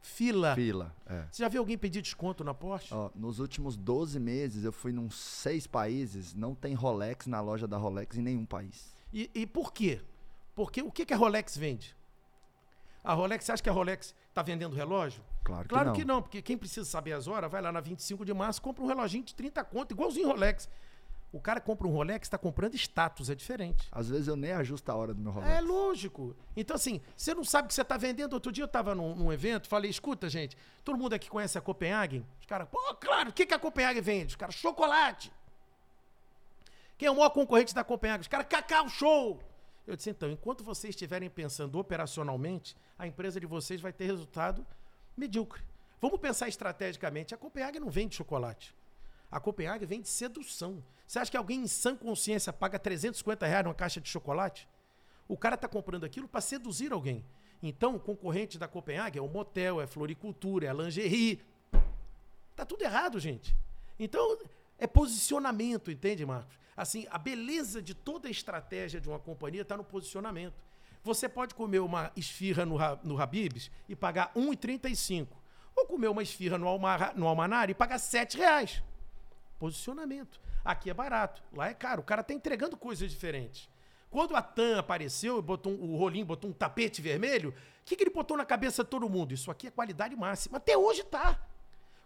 Fila. 0.00 0.54
Fila, 0.54 0.94
é. 1.06 1.26
Você 1.30 1.42
já 1.42 1.48
viu 1.48 1.60
alguém 1.60 1.76
pedir 1.76 2.00
desconto 2.00 2.44
na 2.44 2.54
Porsche? 2.54 2.94
Ó, 2.94 3.10
nos 3.14 3.40
últimos 3.40 3.76
12 3.76 4.18
meses 4.20 4.64
eu 4.64 4.72
fui 4.72 4.92
num 4.92 5.10
seis 5.10 5.66
países, 5.66 6.34
não 6.34 6.54
tem 6.54 6.74
Rolex 6.74 7.26
na 7.26 7.40
loja 7.40 7.66
da 7.66 7.76
Rolex 7.76 8.16
em 8.16 8.22
nenhum 8.22 8.46
país. 8.46 8.96
E, 9.12 9.30
e 9.34 9.46
por 9.46 9.72
quê? 9.72 10.00
Porque 10.54 10.82
o 10.82 10.90
que, 10.90 11.04
que 11.04 11.14
a 11.14 11.16
Rolex 11.16 11.56
vende? 11.56 11.96
A 13.02 13.14
Rolex, 13.14 13.44
você 13.44 13.52
acha 13.52 13.62
que 13.62 13.70
a 13.70 13.72
Rolex 13.72 14.14
está 14.28 14.42
vendendo 14.42 14.74
relógio? 14.74 15.22
Claro 15.44 15.62
que 15.62 15.68
claro 15.68 15.88
não. 15.88 15.94
que 15.94 16.04
não, 16.04 16.22
porque 16.22 16.42
quem 16.42 16.58
precisa 16.58 16.84
saber 16.84 17.12
as 17.12 17.26
horas, 17.26 17.50
vai 17.50 17.62
lá 17.62 17.72
na 17.72 17.80
25 17.80 18.24
de 18.24 18.34
março, 18.34 18.60
compra 18.60 18.84
um 18.84 18.86
reloginho 18.86 19.24
de 19.24 19.34
30 19.34 19.64
conto, 19.64 19.92
igualzinho 19.92 20.28
Rolex. 20.28 20.68
O 21.30 21.40
cara 21.40 21.60
compra 21.60 21.86
um 21.86 21.90
Rolex, 21.90 22.26
está 22.26 22.38
comprando 22.38 22.74
status, 22.74 23.28
é 23.28 23.34
diferente. 23.34 23.86
Às 23.92 24.08
vezes 24.08 24.28
eu 24.28 24.36
nem 24.36 24.52
ajusto 24.52 24.88
a 24.90 24.94
hora 24.94 25.12
do 25.12 25.20
meu 25.20 25.30
Rolex. 25.30 25.52
É 25.52 25.60
lógico. 25.60 26.34
Então, 26.56 26.74
assim, 26.74 27.02
você 27.14 27.34
não 27.34 27.44
sabe 27.44 27.66
o 27.66 27.68
que 27.68 27.74
você 27.74 27.82
está 27.82 27.98
vendendo. 27.98 28.32
Outro 28.32 28.50
dia 28.50 28.64
eu 28.64 28.66
estava 28.66 28.94
num, 28.94 29.14
num, 29.14 29.30
evento, 29.30 29.68
falei, 29.68 29.90
escuta, 29.90 30.28
gente, 30.30 30.56
todo 30.82 30.96
mundo 30.96 31.12
aqui 31.12 31.28
conhece 31.28 31.58
a 31.58 31.60
Copenhagen? 31.60 32.24
Os 32.40 32.46
caras, 32.46 32.66
pô, 32.70 32.78
claro, 32.94 33.28
o 33.28 33.32
que, 33.32 33.44
que 33.44 33.52
a 33.52 33.58
Copenhagen 33.58 34.00
vende? 34.00 34.28
Os 34.28 34.36
caras, 34.36 34.54
chocolate. 34.54 35.30
Quem 36.96 37.08
é 37.08 37.10
o 37.10 37.14
maior 37.14 37.30
concorrente 37.30 37.74
da 37.74 37.84
Copenhagen? 37.84 38.22
Os 38.22 38.28
caras, 38.28 38.46
cacau 38.48 38.88
show. 38.88 39.38
Eu 39.88 39.96
disse, 39.96 40.10
então, 40.10 40.30
enquanto 40.30 40.62
vocês 40.62 40.90
estiverem 40.90 41.30
pensando 41.30 41.78
operacionalmente, 41.78 42.76
a 42.98 43.06
empresa 43.06 43.40
de 43.40 43.46
vocês 43.46 43.80
vai 43.80 43.90
ter 43.90 44.04
resultado 44.04 44.66
medíocre. 45.16 45.62
Vamos 45.98 46.20
pensar 46.20 46.46
estrategicamente. 46.46 47.34
A 47.34 47.38
Copenhague 47.38 47.80
não 47.80 47.88
vende 47.88 48.14
chocolate. 48.14 48.76
A 49.30 49.40
Copenhague 49.40 49.86
vende 49.86 50.06
sedução. 50.06 50.84
Você 51.06 51.18
acha 51.18 51.30
que 51.30 51.38
alguém 51.38 51.62
em 51.62 51.66
sã 51.66 51.96
consciência 51.96 52.52
paga 52.52 52.78
350 52.78 53.46
reais 53.46 53.64
numa 53.64 53.74
caixa 53.74 53.98
de 53.98 54.10
chocolate? 54.10 54.68
O 55.26 55.38
cara 55.38 55.54
está 55.54 55.66
comprando 55.66 56.04
aquilo 56.04 56.28
para 56.28 56.42
seduzir 56.42 56.92
alguém. 56.92 57.24
Então, 57.62 57.96
o 57.96 58.00
concorrente 58.00 58.58
da 58.58 58.68
Copenhague 58.68 59.18
é 59.18 59.22
o 59.22 59.26
motel, 59.26 59.80
é 59.80 59.86
floricultura, 59.86 60.66
é 60.66 60.72
lingerie. 60.74 61.42
Tá 62.54 62.66
tudo 62.66 62.82
errado, 62.82 63.18
gente. 63.18 63.56
Então, 63.98 64.36
é 64.78 64.86
posicionamento, 64.86 65.90
entende, 65.90 66.24
Marcos? 66.24 66.58
Assim, 66.76 67.06
a 67.10 67.18
beleza 67.18 67.82
de 67.82 67.92
toda 67.94 68.28
a 68.28 68.30
estratégia 68.30 69.00
de 69.00 69.08
uma 69.08 69.18
companhia 69.18 69.62
está 69.62 69.76
no 69.76 69.82
posicionamento. 69.82 70.54
Você 71.02 71.28
pode 71.28 71.54
comer 71.54 71.80
uma 71.80 72.12
esfirra 72.16 72.64
no, 72.64 72.76
no 73.02 73.20
Habibs 73.20 73.70
e 73.88 73.96
pagar 73.96 74.30
R$ 74.34 74.40
1,35. 74.42 75.28
Ou 75.74 75.86
comer 75.86 76.08
uma 76.08 76.22
esfirra 76.22 76.56
no, 76.56 76.68
Almar, 76.68 77.16
no 77.16 77.26
e 77.68 77.74
pagar 77.74 77.98
R$ 77.98 78.28
reais. 78.36 78.82
Posicionamento. 79.58 80.40
Aqui 80.64 80.90
é 80.90 80.94
barato, 80.94 81.42
lá 81.52 81.68
é 81.68 81.74
caro. 81.74 82.02
O 82.02 82.04
cara 82.04 82.20
está 82.20 82.32
entregando 82.32 82.76
coisas 82.76 83.10
diferentes. 83.10 83.68
Quando 84.10 84.36
a 84.36 84.42
TAM 84.42 84.78
apareceu, 84.78 85.40
botou 85.42 85.72
um, 85.72 85.94
o 85.94 85.96
Rolim 85.96 86.24
botou 86.24 86.50
um 86.50 86.52
tapete 86.52 87.02
vermelho, 87.02 87.50
o 87.50 87.84
que, 87.84 87.96
que 87.96 88.04
ele 88.04 88.10
botou 88.10 88.36
na 88.36 88.44
cabeça 88.44 88.84
de 88.84 88.90
todo 88.90 89.08
mundo? 89.08 89.34
Isso 89.34 89.50
aqui 89.50 89.66
é 89.66 89.70
qualidade 89.70 90.14
máxima. 90.14 90.58
Até 90.58 90.76
hoje 90.76 91.04
tá. 91.04 91.40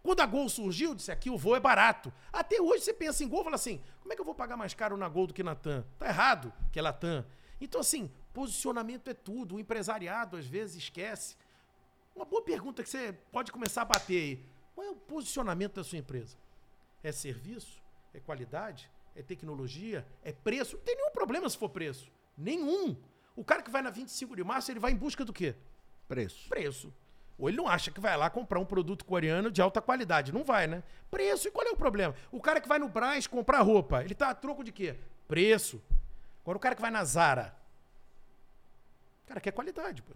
Quando 0.02 0.20
a 0.20 0.26
Gol 0.26 0.48
surgiu, 0.48 0.94
disse 0.94 1.12
aqui 1.12 1.30
o 1.30 1.38
voo 1.38 1.54
é 1.54 1.60
barato. 1.60 2.12
Até 2.32 2.60
hoje 2.60 2.82
você 2.82 2.92
pensa 2.92 3.22
em 3.22 3.28
Gol 3.28 3.42
e 3.42 3.44
fala 3.44 3.56
assim: 3.56 3.80
como 4.00 4.12
é 4.12 4.16
que 4.16 4.20
eu 4.20 4.24
vou 4.24 4.34
pagar 4.34 4.56
mais 4.56 4.74
caro 4.74 4.96
na 4.96 5.08
Gol 5.08 5.28
do 5.28 5.34
que 5.34 5.42
na 5.42 5.54
TAM? 5.54 5.84
Tá 5.98 6.08
errado 6.08 6.52
que 6.72 6.80
é 6.80 6.92
TAM. 6.92 7.24
Então, 7.60 7.80
assim, 7.80 8.10
posicionamento 8.32 9.08
é 9.08 9.14
tudo. 9.14 9.54
O 9.54 9.60
empresariado 9.60 10.36
às 10.36 10.46
vezes 10.46 10.76
esquece. 10.76 11.36
Uma 12.14 12.24
boa 12.24 12.42
pergunta 12.42 12.82
que 12.82 12.88
você 12.88 13.12
pode 13.30 13.52
começar 13.52 13.82
a 13.82 13.84
bater 13.84 14.20
aí: 14.20 14.44
qual 14.74 14.86
é 14.86 14.90
o 14.90 14.96
posicionamento 14.96 15.74
da 15.74 15.84
sua 15.84 15.98
empresa? 15.98 16.36
É 17.02 17.12
serviço? 17.12 17.80
É 18.12 18.18
qualidade? 18.18 18.90
É 19.14 19.22
tecnologia? 19.22 20.06
É 20.24 20.32
preço? 20.32 20.76
Não 20.76 20.82
tem 20.82 20.96
nenhum 20.96 21.12
problema 21.12 21.48
se 21.48 21.56
for 21.56 21.68
preço. 21.68 22.10
Nenhum. 22.36 22.96
O 23.36 23.44
cara 23.44 23.62
que 23.62 23.70
vai 23.70 23.82
na 23.82 23.90
25 23.90 24.34
de 24.34 24.42
março, 24.42 24.70
ele 24.70 24.80
vai 24.80 24.92
em 24.92 24.96
busca 24.96 25.24
do 25.24 25.32
quê? 25.32 25.54
Preço. 26.08 26.48
Preço. 26.48 26.92
Ou 27.38 27.48
ele 27.48 27.56
não 27.56 27.66
acha 27.66 27.90
que 27.90 28.00
vai 28.00 28.16
lá 28.16 28.30
comprar 28.30 28.60
um 28.60 28.64
produto 28.64 29.04
coreano 29.04 29.50
de 29.50 29.60
alta 29.60 29.80
qualidade. 29.80 30.32
Não 30.32 30.44
vai, 30.44 30.66
né? 30.66 30.82
Preço. 31.10 31.48
E 31.48 31.50
qual 31.50 31.66
é 31.66 31.70
o 31.70 31.76
problema? 31.76 32.14
O 32.30 32.40
cara 32.40 32.60
que 32.60 32.68
vai 32.68 32.78
no 32.78 32.88
Brás 32.88 33.26
comprar 33.26 33.60
roupa, 33.62 34.02
ele 34.04 34.14
tá 34.14 34.30
a 34.30 34.34
troco 34.34 34.62
de 34.62 34.70
quê? 34.70 34.96
Preço. 35.26 35.82
Agora 36.42 36.56
o 36.56 36.60
cara 36.60 36.74
que 36.74 36.82
vai 36.82 36.90
na 36.90 37.04
Zara, 37.04 37.54
o 39.24 39.28
cara 39.28 39.40
quer 39.40 39.52
qualidade, 39.52 40.02
pô. 40.02 40.12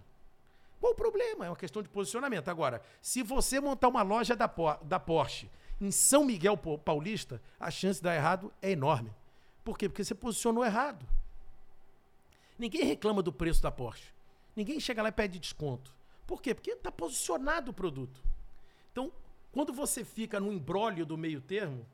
Qual 0.81 0.93
o 0.93 0.97
problema? 0.97 1.47
É 1.47 1.49
uma 1.49 1.57
questão 1.57 1.83
de 1.83 1.89
posicionamento. 1.89 2.49
Agora, 2.49 2.83
se 3.01 3.23
você 3.23 3.61
montar 3.61 3.89
uma 3.89 4.03
loja 4.03 4.37
da, 4.37 4.51
da 4.83 5.01
Porsche 5.01 5.51
em 5.81 5.91
São 5.91 6.25
Miguel 6.25 6.57
Paulista, 6.57 7.41
a 7.59 7.71
chance 7.71 7.99
de 7.99 8.05
dar 8.05 8.15
errado 8.15 8.53
é 8.61 8.71
enorme. 8.71 9.13
Por 9.65 9.79
quê? 9.79 9.89
Porque 9.89 10.05
você 10.05 10.15
posicionou 10.15 10.65
errado. 10.65 11.07
Ninguém 12.59 12.85
reclama 12.85 13.23
do 13.23 13.33
preço 13.33 13.63
da 13.63 13.71
Porsche. 13.71 14.13
Ninguém 14.55 14.79
chega 14.79 15.03
lá 15.03 15.09
e 15.09 15.13
pede 15.13 15.39
desconto. 15.39 15.96
Por 16.27 16.43
quê? 16.43 16.55
Porque 16.55 16.73
está 16.73 16.91
posicionado 16.91 17.71
o 17.71 17.75
produto. 17.75 18.23
Então, 18.91 19.13
quando 19.53 19.73
você 19.73 20.05
fica 20.05 20.41
no 20.41 20.53
embrólio 20.53 21.07
do 21.07 21.17
meio 21.17 21.41
termo, 21.41 21.87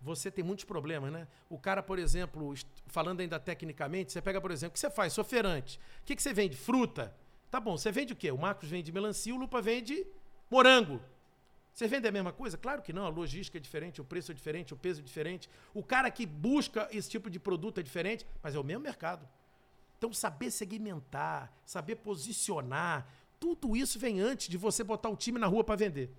você 0.00 0.30
tem 0.30 0.44
muitos 0.44 0.64
problemas, 0.64 1.12
né? 1.12 1.28
O 1.48 1.58
cara, 1.58 1.82
por 1.82 1.98
exemplo, 1.98 2.54
falando 2.86 3.20
ainda 3.20 3.38
tecnicamente, 3.38 4.12
você 4.12 4.20
pega, 4.20 4.40
por 4.40 4.50
exemplo, 4.50 4.70
o 4.70 4.74
que 4.74 4.80
você 4.80 4.90
faz? 4.90 5.12
Sou 5.12 5.24
feirante. 5.24 5.78
O 6.02 6.04
que, 6.04 6.16
que 6.16 6.22
você 6.22 6.32
vende? 6.32 6.56
Fruta. 6.56 7.14
Tá 7.50 7.60
bom, 7.60 7.76
você 7.76 7.92
vende 7.92 8.12
o 8.12 8.16
quê? 8.16 8.30
O 8.30 8.38
Marcos 8.38 8.68
vende 8.68 8.90
melancia, 8.90 9.34
o 9.34 9.38
Lupa 9.38 9.60
vende 9.60 10.06
morango. 10.50 11.00
Você 11.72 11.86
vende 11.86 12.06
a 12.06 12.12
mesma 12.12 12.32
coisa? 12.32 12.58
Claro 12.58 12.82
que 12.82 12.92
não, 12.92 13.06
a 13.06 13.08
logística 13.08 13.58
é 13.58 13.60
diferente, 13.60 14.00
o 14.00 14.04
preço 14.04 14.30
é 14.30 14.34
diferente, 14.34 14.74
o 14.74 14.76
peso 14.76 15.00
é 15.00 15.04
diferente. 15.04 15.48
O 15.72 15.82
cara 15.82 16.10
que 16.10 16.26
busca 16.26 16.88
esse 16.90 17.08
tipo 17.08 17.30
de 17.30 17.38
produto 17.38 17.78
é 17.78 17.82
diferente, 17.82 18.26
mas 18.42 18.54
é 18.54 18.58
o 18.58 18.64
mesmo 18.64 18.82
mercado. 18.82 19.26
Então, 19.96 20.12
saber 20.12 20.50
segmentar, 20.50 21.52
saber 21.64 21.96
posicionar, 21.96 23.06
tudo 23.42 23.76
isso 23.76 23.98
vem 23.98 24.20
antes 24.20 24.48
de 24.48 24.56
você 24.56 24.84
botar 24.84 25.08
o 25.08 25.16
time 25.16 25.36
na 25.36 25.48
rua 25.48 25.64
para 25.64 25.74
vender. 25.74 26.14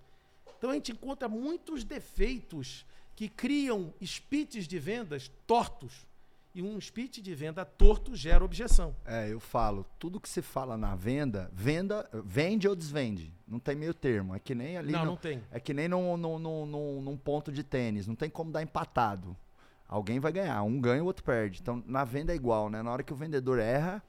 Então 0.57 0.69
a 0.69 0.73
gente 0.73 0.91
encontra 0.91 1.29
muitos 1.29 1.85
defeitos 1.85 2.85
que 3.15 3.29
criam 3.29 3.93
speeches 4.03 4.67
de 4.67 4.77
vendas 4.77 5.31
tortos. 5.47 6.05
E 6.53 6.61
um 6.61 6.79
speech 6.81 7.21
de 7.21 7.33
venda 7.33 7.63
torto 7.63 8.13
gera 8.13 8.43
objeção. 8.43 8.93
É, 9.05 9.31
eu 9.31 9.39
falo, 9.39 9.85
tudo 9.97 10.19
que 10.19 10.27
se 10.27 10.41
fala 10.41 10.77
na 10.77 10.95
venda, 10.95 11.49
venda, 11.53 12.07
vende 12.25 12.67
ou 12.67 12.75
desvende. 12.75 13.33
Não 13.47 13.57
tem 13.57 13.73
meio 13.73 13.93
termo. 13.93 14.35
É 14.35 14.39
que 14.39 14.53
nem 14.53 14.77
ali. 14.77 14.91
Não, 14.91 14.99
no, 14.99 15.05
não 15.11 15.15
tem. 15.15 15.41
É 15.49 15.61
que 15.61 15.73
nem 15.73 15.87
num, 15.87 16.17
num, 16.17 16.37
num, 16.37 17.01
num 17.01 17.17
ponto 17.17 17.53
de 17.53 17.63
tênis. 17.63 18.05
Não 18.05 18.15
tem 18.15 18.29
como 18.29 18.51
dar 18.51 18.61
empatado. 18.61 19.35
Alguém 19.87 20.19
vai 20.19 20.31
ganhar. 20.33 20.61
Um 20.63 20.79
ganha, 20.79 21.01
o 21.01 21.05
outro 21.05 21.23
perde. 21.23 21.61
Então, 21.61 21.81
na 21.87 22.03
venda 22.03 22.33
é 22.33 22.35
igual, 22.35 22.69
né? 22.69 22.83
Na 22.83 22.91
hora 22.91 23.01
que 23.01 23.13
o 23.13 23.15
vendedor 23.15 23.59
erra, 23.59 24.03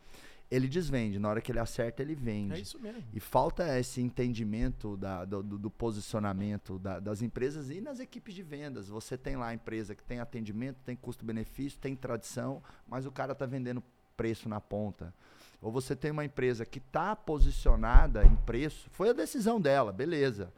ele 0.50 0.68
desvende. 0.68 1.18
Na 1.18 1.28
hora 1.28 1.40
que 1.40 1.50
ele 1.50 1.58
acerta, 1.58 2.02
ele 2.02 2.14
vende. 2.14 2.54
É 2.54 2.60
isso 2.60 2.78
mesmo. 2.78 3.02
E 3.12 3.20
falta 3.20 3.78
esse 3.78 4.00
entendimento 4.00 4.96
da, 4.96 5.24
do, 5.24 5.42
do, 5.42 5.70
posicionamento 5.70 6.78
da, 6.78 7.00
das 7.00 7.22
empresas 7.22 7.70
e 7.70 7.80
nas 7.80 8.00
equipes 8.00 8.34
de 8.34 8.42
vendas. 8.42 8.88
Você 8.88 9.16
tem 9.16 9.36
lá 9.36 9.48
a 9.48 9.54
empresa 9.54 9.94
que 9.94 10.04
tem 10.04 10.20
atendimento, 10.20 10.76
tem 10.84 10.96
custo-benefício, 10.96 11.78
tem 11.80 11.96
tradição, 11.96 12.62
mas 12.86 13.06
o 13.06 13.12
cara 13.12 13.32
está 13.32 13.46
vendendo 13.46 13.82
preço 14.16 14.48
na 14.48 14.60
ponta. 14.60 15.12
Ou 15.60 15.72
você 15.72 15.96
tem 15.96 16.10
uma 16.10 16.24
empresa 16.24 16.64
que 16.64 16.78
está 16.78 17.16
posicionada 17.16 18.24
em 18.24 18.36
preço, 18.36 18.88
foi 18.90 19.10
a 19.10 19.12
decisão 19.14 19.60
dela, 19.60 19.92
beleza. 19.92 20.52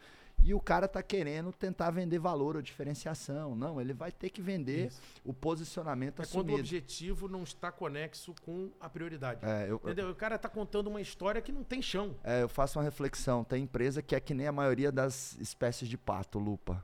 E 0.47 0.55
o 0.55 0.60
cara 0.60 0.86
está 0.86 1.02
querendo 1.02 1.52
tentar 1.52 1.90
vender 1.90 2.20
valor 2.20 2.55
ou 2.55 2.62
diferenciação. 2.62 3.56
Não, 3.56 3.81
ele 3.81 3.93
vai 3.93 4.12
ter 4.12 4.31
que 4.31 4.40
vender 4.40 4.86
Isso. 4.86 5.02
o 5.24 5.35
posicionamento 5.35 6.20
é 6.20 6.23
assumido. 6.23 6.51
quando 6.51 6.56
o 6.56 6.60
objetivo 6.60 7.28
não 7.28 7.43
está 7.43 7.73
conexo 7.73 8.32
com 8.44 8.70
a 8.81 8.89
prioridade. 8.89 9.40
É, 9.44 9.68
eu, 9.68 9.74
Entendeu? 9.82 10.09
O 10.09 10.14
cara 10.14 10.36
está 10.36 10.48
contando 10.48 10.86
uma 10.86 11.01
história 11.01 11.43
que 11.43 11.51
não 11.51 11.64
tem 11.64 11.82
chão. 11.82 12.14
É, 12.23 12.44
eu 12.44 12.48
faço 12.48 12.78
uma 12.78 12.85
reflexão. 12.85 13.43
Tem 13.43 13.64
empresa 13.64 14.01
que 14.01 14.14
é 14.14 14.20
que 14.20 14.35
nem 14.35 14.47
a 14.47 14.52
maioria 14.52 14.93
das 14.93 15.36
espécies 15.40 15.89
de 15.89 15.98
pato, 15.98 16.39
lupa. 16.39 16.81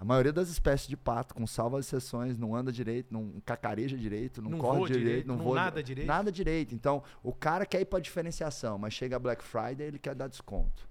A 0.00 0.04
maioria 0.04 0.32
das 0.32 0.48
espécies 0.48 0.88
de 0.88 0.96
pato, 0.96 1.32
com 1.32 1.46
salvas 1.46 1.86
exceções, 1.86 2.36
não 2.36 2.56
anda 2.56 2.72
direito, 2.72 3.14
não 3.14 3.40
cacareja 3.46 3.96
direito, 3.96 4.42
não, 4.42 4.50
não 4.50 4.58
corre 4.58 4.86
direito, 4.86 4.98
direito, 4.98 5.28
não, 5.28 5.36
não 5.36 5.44
voa 5.44 5.54
nada 5.54 5.80
direito. 5.80 6.08
Nada 6.08 6.32
direito. 6.32 6.74
Então, 6.74 7.04
o 7.22 7.32
cara 7.32 7.64
quer 7.64 7.82
ir 7.82 7.84
para 7.84 8.00
diferenciação, 8.00 8.76
mas 8.76 8.92
chega 8.92 9.16
Black 9.16 9.44
Friday, 9.44 9.86
ele 9.86 9.98
quer 10.00 10.16
dar 10.16 10.26
desconto. 10.26 10.88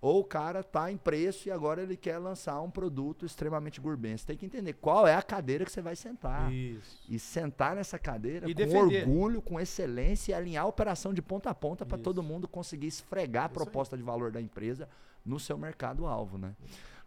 Ou 0.00 0.20
o 0.20 0.24
cara 0.24 0.62
tá 0.62 0.92
em 0.92 0.96
preço 0.96 1.48
e 1.48 1.50
agora 1.50 1.82
ele 1.82 1.96
quer 1.96 2.18
lançar 2.18 2.60
um 2.60 2.70
produto 2.70 3.26
extremamente 3.26 3.80
gourmet. 3.80 4.16
Você 4.16 4.26
tem 4.26 4.36
que 4.36 4.46
entender 4.46 4.74
qual 4.74 5.08
é 5.08 5.14
a 5.14 5.22
cadeira 5.22 5.64
que 5.64 5.72
você 5.72 5.82
vai 5.82 5.96
sentar. 5.96 6.52
Isso. 6.52 7.04
E 7.08 7.18
sentar 7.18 7.74
nessa 7.74 7.98
cadeira 7.98 8.48
e 8.48 8.54
com 8.54 8.58
defender. 8.58 9.02
orgulho, 9.02 9.42
com 9.42 9.58
excelência 9.58 10.32
e 10.32 10.34
alinhar 10.34 10.64
a 10.64 10.68
operação 10.68 11.12
de 11.12 11.20
ponta 11.20 11.50
a 11.50 11.54
ponta 11.54 11.84
para 11.84 11.98
todo 11.98 12.22
mundo 12.22 12.46
conseguir 12.46 12.86
esfregar 12.86 13.46
a 13.46 13.48
proposta 13.48 13.96
de 13.96 14.02
valor 14.04 14.30
da 14.30 14.40
empresa 14.40 14.88
no 15.26 15.40
seu 15.40 15.58
mercado-alvo, 15.58 16.38
né? 16.38 16.54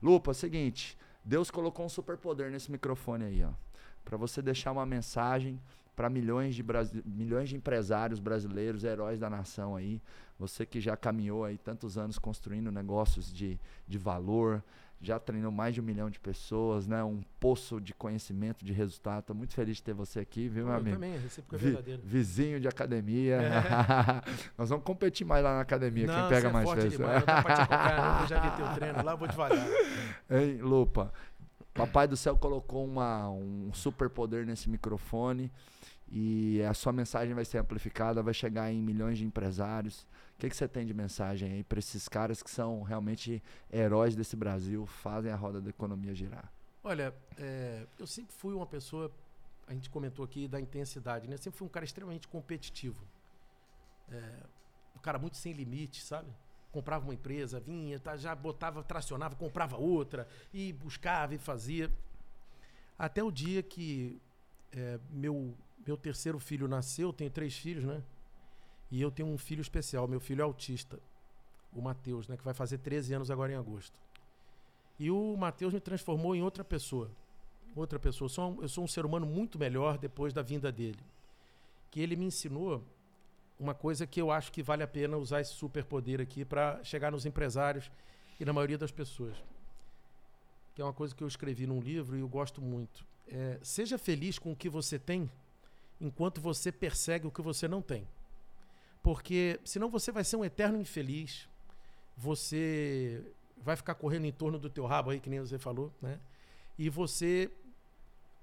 Lupa, 0.02 0.32
é 0.32 0.34
o 0.34 0.36
seguinte, 0.36 0.98
Deus 1.24 1.50
colocou 1.50 1.86
um 1.86 1.90
superpoder 1.90 2.52
nesse 2.52 2.70
microfone 2.72 3.24
aí, 3.24 3.44
ó. 3.44 3.52
Para 4.04 4.18
você 4.18 4.42
deixar 4.42 4.72
uma 4.72 4.86
mensagem 4.86 5.62
para 5.96 6.10
milhões 6.10 6.56
de, 6.56 6.64
milhões 7.06 7.50
de 7.50 7.56
empresários 7.56 8.20
brasileiros, 8.20 8.84
heróis 8.84 9.20
da 9.20 9.30
nação 9.30 9.76
aí. 9.76 10.02
Você 10.42 10.66
que 10.66 10.82
já 10.82 10.98
caminhou 10.98 11.46
aí 11.46 11.56
tantos 11.56 12.00
anos 12.00 12.18
construindo 12.18 12.72
negócios 12.72 13.32
de, 13.32 13.60
de 13.88 13.98
valor, 14.00 14.64
já 15.00 15.20
treinou 15.20 15.52
mais 15.52 15.76
de 15.76 15.82
um 15.82 15.84
milhão 15.84 16.10
de 16.10 16.20
pessoas, 16.20 16.88
né? 16.88 17.04
Um 17.04 17.22
poço 17.40 17.80
de 17.80 17.94
conhecimento, 17.94 18.66
de 18.66 18.74
resultado. 18.74 19.20
Estou 19.20 19.36
muito 19.36 19.54
feliz 19.54 19.78
de 19.78 19.84
ter 19.84 19.94
você 19.94 20.20
aqui, 20.20 20.48
viu, 20.48 20.66
meu 20.66 20.74
eu 20.74 20.80
amigo? 20.80 20.96
também, 20.96 21.16
recíproco 21.16 21.56
é 21.56 21.58
verdadeiro. 21.60 22.02
Vizinho 22.04 22.60
de 22.60 22.68
academia. 22.68 23.36
É. 23.36 23.62
Nós 24.58 24.68
vamos 24.70 24.84
competir 24.84 25.28
mais 25.28 25.44
lá 25.44 25.54
na 25.54 25.62
academia, 25.62 26.08
não, 26.08 26.22
quem 26.22 26.30
pega 26.30 26.50
é 26.50 26.52
mais 26.52 26.66
forte 26.66 26.82
vezes. 26.82 26.98
Demais, 26.98 27.20
não 27.20 27.26
dá 27.28 27.44
pra 27.44 27.54
te 27.54 27.62
acompanhar, 27.62 28.22
eu 28.22 28.28
já 28.28 28.40
vi 28.40 28.58
teu 28.58 28.74
treino 28.74 29.04
lá, 29.04 29.12
eu 29.12 29.18
vou 29.20 29.28
devagar. 29.28 29.68
Hein, 30.28 30.58
Lupa? 30.58 31.14
Papai 31.72 32.08
do 32.08 32.18
céu 32.18 32.36
colocou 32.36 32.84
uma, 32.84 33.30
um 33.30 33.72
super 33.74 34.10
poder 34.10 34.44
nesse 34.48 34.68
microfone 34.68 35.52
e 36.14 36.62
a 36.64 36.74
sua 36.74 36.92
mensagem 36.92 37.34
vai 37.34 37.46
ser 37.46 37.60
amplificada, 37.60 38.22
vai 38.22 38.34
chegar 38.34 38.70
em 38.70 38.82
milhões 38.82 39.18
de 39.18 39.26
empresários. 39.26 40.02
O 40.36 40.40
que, 40.40 40.50
que 40.50 40.56
você 40.56 40.68
tem 40.68 40.86
de 40.86 40.94
mensagem 40.94 41.54
aí 41.54 41.64
para 41.64 41.80
esses 41.80 42.10
caras 42.10 42.44
que 42.44 42.52
são 42.52 42.84
realmente 42.84 43.42
heróis 43.72 44.14
desse 44.14 44.36
Brasil, 44.36 44.86
fazem 44.86 45.32
a 45.32 45.36
roda 45.38 45.62
da 45.62 45.70
economia 45.70 46.14
girar? 46.14 46.52
Olha, 46.84 47.16
é, 47.38 47.88
eu 47.98 48.06
sempre 48.06 48.34
fui 48.36 48.54
uma 48.54 48.66
pessoa, 48.66 49.10
a 49.66 49.74
gente 49.74 49.90
comentou 49.90 50.26
aqui 50.26 50.50
da 50.50 50.60
intensidade, 50.60 51.30
né? 51.30 51.38
Sempre 51.38 51.58
fui 51.58 51.66
um 51.66 51.72
cara 51.72 51.86
extremamente 51.86 52.28
competitivo. 52.28 53.02
É, 54.10 54.44
um 54.98 55.00
cara 55.00 55.18
muito 55.18 55.38
sem 55.38 55.54
limite, 55.54 56.04
sabe? 56.04 56.30
Comprava 56.74 57.06
uma 57.06 57.14
empresa, 57.14 57.58
vinha, 57.58 57.98
tá, 58.00 58.18
já 58.18 58.36
botava, 58.36 58.84
tracionava, 58.84 59.36
comprava 59.38 59.78
outra, 59.78 60.28
e 60.54 60.74
buscava 60.74 61.34
e 61.34 61.38
fazia. 61.38 61.90
Até 63.00 63.24
o 63.24 63.32
dia 63.32 63.64
que 63.64 64.22
é, 64.74 65.00
meu 65.10 65.56
meu 65.86 65.98
terceiro 65.98 66.40
filho 66.40 66.68
nasceu, 66.68 67.12
tenho 67.12 67.32
três 67.32 67.58
filhos, 67.58 67.84
né? 67.84 68.04
E 68.90 69.02
eu 69.02 69.10
tenho 69.10 69.30
um 69.30 69.38
filho 69.38 69.62
especial, 69.62 70.08
meu 70.08 70.20
filho 70.20 70.42
é 70.42 70.44
autista. 70.44 71.00
o 71.74 71.82
Matheus, 71.82 72.28
né, 72.28 72.36
que 72.36 72.44
vai 72.44 72.54
fazer 72.54 72.80
13 72.80 73.14
anos 73.14 73.32
agora 73.32 73.54
em 73.54 73.56
agosto. 73.56 73.98
E 75.00 75.10
o 75.10 75.38
Matheus 75.38 75.74
me 75.74 75.80
transformou 75.80 76.36
em 76.36 76.42
outra 76.44 76.64
pessoa. 76.64 77.10
Outra 77.74 77.98
pessoa. 77.98 78.26
Eu 78.26 78.30
sou, 78.30 78.52
um, 78.52 78.62
eu 78.62 78.70
sou 78.70 78.84
um 78.84 78.88
ser 78.88 79.06
humano 79.06 79.26
muito 79.26 79.58
melhor 79.58 79.98
depois 79.98 80.34
da 80.34 80.42
vinda 80.42 80.70
dele. 80.72 81.00
Que 81.90 82.02
ele 82.02 82.18
me 82.18 82.26
ensinou 82.26 82.84
uma 83.58 83.74
coisa 83.74 84.06
que 84.06 84.22
eu 84.22 84.30
acho 84.30 84.52
que 84.52 84.62
vale 84.62 84.84
a 84.84 84.88
pena 84.88 85.16
usar 85.18 85.40
esse 85.40 85.54
superpoder 85.54 86.20
aqui 86.20 86.44
para 86.44 86.84
chegar 86.84 87.12
nos 87.12 87.26
empresários 87.26 87.90
e 88.40 88.44
na 88.44 88.52
maioria 88.52 88.78
das 88.78 88.92
pessoas. 88.92 89.36
Que 90.76 90.82
é 90.82 90.86
uma 90.86 90.94
coisa 90.94 91.16
que 91.16 91.24
eu 91.24 91.28
escrevi 91.28 91.66
num 91.66 91.80
livro 91.80 92.18
e 92.18 92.20
eu 92.20 92.28
gosto 92.28 92.62
muito. 92.62 93.06
É, 93.28 93.60
seja 93.64 93.98
feliz 93.98 94.38
com 94.38 94.52
o 94.52 94.56
que 94.56 94.68
você 94.68 95.00
tem 95.00 95.32
enquanto 96.02 96.42
você 96.42 96.72
persegue 96.72 97.28
o 97.28 97.32
que 97.32 97.42
você 97.42 97.68
não 97.68 97.82
tem. 97.82 98.08
Porque 99.04 99.60
senão 99.64 99.90
você 99.90 100.12
vai 100.12 100.24
ser 100.24 100.36
um 100.36 100.44
eterno 100.44 100.82
infeliz. 100.82 101.48
Você 102.18 103.24
vai 103.58 103.76
ficar 103.76 103.96
correndo 103.96 104.26
em 104.26 104.32
torno 104.32 104.58
do 104.58 104.70
teu 104.70 104.86
rabo 104.86 105.12
aí, 105.12 105.20
que 105.20 105.30
nem 105.30 105.40
você 105.40 105.60
falou, 105.60 105.94
né? 106.02 106.20
E 106.78 106.90
você 106.90 107.50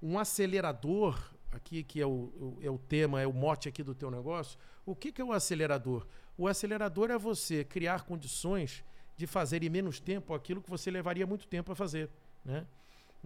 um 0.01 0.17
acelerador 0.17 1.19
aqui 1.51 1.83
que 1.83 1.99
é 1.99 2.07
o, 2.07 2.57
é 2.61 2.69
o 2.69 2.77
tema, 2.77 3.21
é 3.21 3.27
o 3.27 3.33
mote 3.33 3.67
aqui 3.67 3.83
do 3.83 3.93
teu 3.93 4.09
negócio. 4.09 4.57
O 4.85 4.95
que, 4.95 5.11
que 5.11 5.21
é 5.21 5.25
o 5.25 5.33
acelerador? 5.33 6.07
O 6.37 6.47
acelerador 6.47 7.11
é 7.11 7.17
você 7.17 7.65
criar 7.65 8.03
condições 8.03 8.83
de 9.17 9.27
fazer 9.27 9.61
em 9.63 9.69
menos 9.69 9.99
tempo 9.99 10.33
aquilo 10.33 10.61
que 10.61 10.69
você 10.69 10.89
levaria 10.89 11.27
muito 11.27 11.45
tempo 11.47 11.71
a 11.71 11.75
fazer, 11.75 12.09
né? 12.45 12.65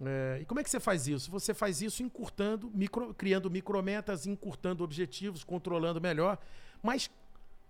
É, 0.02 0.38
e 0.40 0.44
como 0.44 0.60
é 0.60 0.64
que 0.64 0.70
você 0.70 0.80
faz 0.80 1.06
isso? 1.06 1.30
Você 1.30 1.54
faz 1.54 1.80
isso 1.80 2.02
encurtando, 2.02 2.70
micro, 2.74 3.14
criando 3.14 3.50
micrometas, 3.50 4.26
encurtando 4.26 4.82
objetivos, 4.82 5.44
controlando 5.44 6.00
melhor, 6.00 6.38
mas 6.82 7.10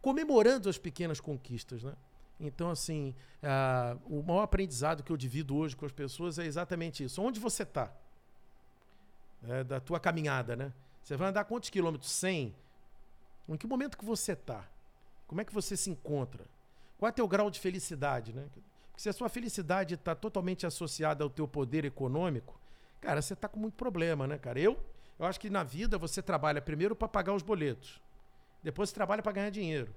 comemorando 0.01 0.68
as 0.68 0.78
pequenas 0.78 1.20
conquistas, 1.20 1.82
né? 1.82 1.94
Então, 2.40 2.70
assim, 2.70 3.14
uh, 3.42 4.18
o 4.18 4.22
maior 4.22 4.42
aprendizado 4.42 5.02
que 5.02 5.12
eu 5.12 5.16
divido 5.16 5.56
hoje 5.56 5.76
com 5.76 5.86
as 5.86 5.92
pessoas 5.92 6.38
é 6.38 6.44
exatamente 6.44 7.05
isso. 7.05 7.22
Onde 7.22 7.38
você 7.38 7.62
está? 7.62 7.92
É, 9.48 9.62
da 9.62 9.78
tua 9.78 10.01
caminhada, 10.01 10.56
né? 10.56 10.72
Você 11.02 11.16
vai 11.16 11.28
andar 11.28 11.44
quantos 11.44 11.70
quilômetros? 11.70 12.10
100? 12.10 12.55
Em 13.48 13.56
que 13.56 13.66
momento 13.66 13.96
que 13.96 14.05
você 14.05 14.32
está? 14.32 14.66
Como 15.26 15.40
é 15.40 15.44
que 15.44 15.52
você 15.52 15.76
se 15.76 15.90
encontra? 15.90 16.44
Qual 16.98 17.09
é 17.09 17.12
o 17.12 17.14
teu 17.14 17.28
grau 17.28 17.51
de 17.51 17.60
felicidade, 17.60 18.32
né? 18.32 18.46
Porque 18.94 19.02
se 19.02 19.08
a 19.08 19.12
sua 19.12 19.28
felicidade 19.28 19.94
está 19.94 20.14
totalmente 20.14 20.64
associada 20.64 21.24
ao 21.24 21.28
teu 21.28 21.48
poder 21.48 21.84
econômico, 21.84 22.60
cara, 23.00 23.20
você 23.20 23.32
está 23.34 23.48
com 23.48 23.58
muito 23.58 23.74
problema, 23.74 24.24
né, 24.24 24.38
cara? 24.38 24.60
Eu, 24.60 24.78
eu 25.18 25.26
acho 25.26 25.40
que 25.40 25.50
na 25.50 25.64
vida 25.64 25.98
você 25.98 26.22
trabalha 26.22 26.62
primeiro 26.62 26.94
para 26.94 27.08
pagar 27.08 27.34
os 27.34 27.42
boletos, 27.42 28.00
depois 28.62 28.90
você 28.90 28.94
trabalha 28.94 29.20
para 29.20 29.32
ganhar 29.32 29.50
dinheiro, 29.50 29.92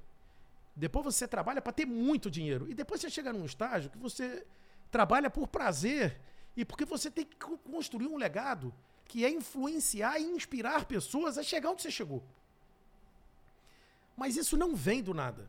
depois 0.75 1.05
você 1.05 1.27
trabalha 1.27 1.61
para 1.61 1.71
ter 1.71 1.85
muito 1.85 2.29
dinheiro 2.31 2.67
e 2.67 2.73
depois 2.73 2.99
você 2.99 3.07
chega 3.07 3.31
num 3.31 3.45
estágio 3.45 3.91
que 3.91 3.99
você 3.99 4.43
trabalha 4.89 5.29
por 5.29 5.47
prazer 5.47 6.19
e 6.55 6.65
porque 6.65 6.83
você 6.83 7.11
tem 7.11 7.23
que 7.23 7.35
construir 7.35 8.07
um 8.07 8.17
legado 8.17 8.73
que 9.05 9.23
é 9.23 9.29
influenciar 9.29 10.19
e 10.19 10.23
inspirar 10.23 10.85
pessoas 10.85 11.37
a 11.37 11.43
chegar 11.43 11.69
onde 11.69 11.83
você 11.83 11.91
chegou. 11.91 12.23
Mas 14.15 14.35
isso 14.35 14.57
não 14.57 14.75
vem 14.75 15.03
do 15.03 15.13
nada. 15.13 15.47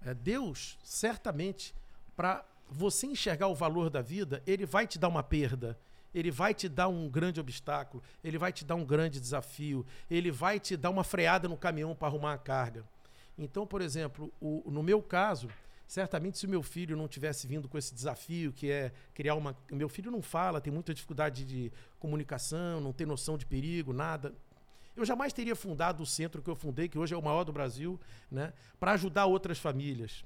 É 0.00 0.14
Deus 0.14 0.78
certamente 0.82 1.74
para 2.16 2.44
você 2.70 3.06
enxergar 3.06 3.48
o 3.48 3.54
valor 3.54 3.90
da 3.90 4.00
vida, 4.00 4.42
ele 4.46 4.66
vai 4.66 4.86
te 4.86 4.98
dar 4.98 5.08
uma 5.08 5.22
perda, 5.22 5.78
ele 6.14 6.30
vai 6.30 6.54
te 6.54 6.68
dar 6.68 6.88
um 6.88 7.08
grande 7.08 7.40
obstáculo, 7.40 8.02
ele 8.22 8.38
vai 8.38 8.52
te 8.52 8.64
dar 8.64 8.76
um 8.76 8.84
grande 8.84 9.20
desafio, 9.20 9.84
ele 10.10 10.30
vai 10.30 10.60
te 10.60 10.76
dar 10.76 10.90
uma 10.90 11.04
freada 11.04 11.48
no 11.48 11.56
caminhão 11.56 11.94
para 11.94 12.08
arrumar 12.08 12.34
a 12.34 12.38
carga. 12.38 12.84
Então, 13.36 13.66
por 13.66 13.82
exemplo, 13.82 14.32
o, 14.40 14.62
no 14.70 14.82
meu 14.82 15.02
caso, 15.02 15.48
certamente 15.86 16.38
se 16.38 16.46
o 16.46 16.48
meu 16.48 16.62
filho 16.62 16.96
não 16.96 17.08
tivesse 17.08 17.46
vindo 17.46 17.68
com 17.68 17.76
esse 17.76 17.92
desafio, 17.92 18.52
que 18.52 18.70
é 18.70 18.92
criar 19.12 19.34
uma. 19.34 19.56
Meu 19.70 19.88
filho 19.88 20.10
não 20.10 20.22
fala, 20.22 20.60
tem 20.60 20.72
muita 20.72 20.94
dificuldade 20.94 21.44
de 21.44 21.72
comunicação, 21.98 22.80
não 22.80 22.92
tem 22.92 23.06
noção 23.06 23.36
de 23.36 23.44
perigo, 23.44 23.92
nada. 23.92 24.32
Eu 24.96 25.04
jamais 25.04 25.32
teria 25.32 25.56
fundado 25.56 26.02
o 26.02 26.06
centro 26.06 26.40
que 26.40 26.48
eu 26.48 26.54
fundei, 26.54 26.88
que 26.88 26.98
hoje 26.98 27.12
é 27.12 27.16
o 27.16 27.22
maior 27.22 27.42
do 27.42 27.52
Brasil, 27.52 28.00
né, 28.30 28.52
para 28.78 28.92
ajudar 28.92 29.26
outras 29.26 29.58
famílias. 29.58 30.24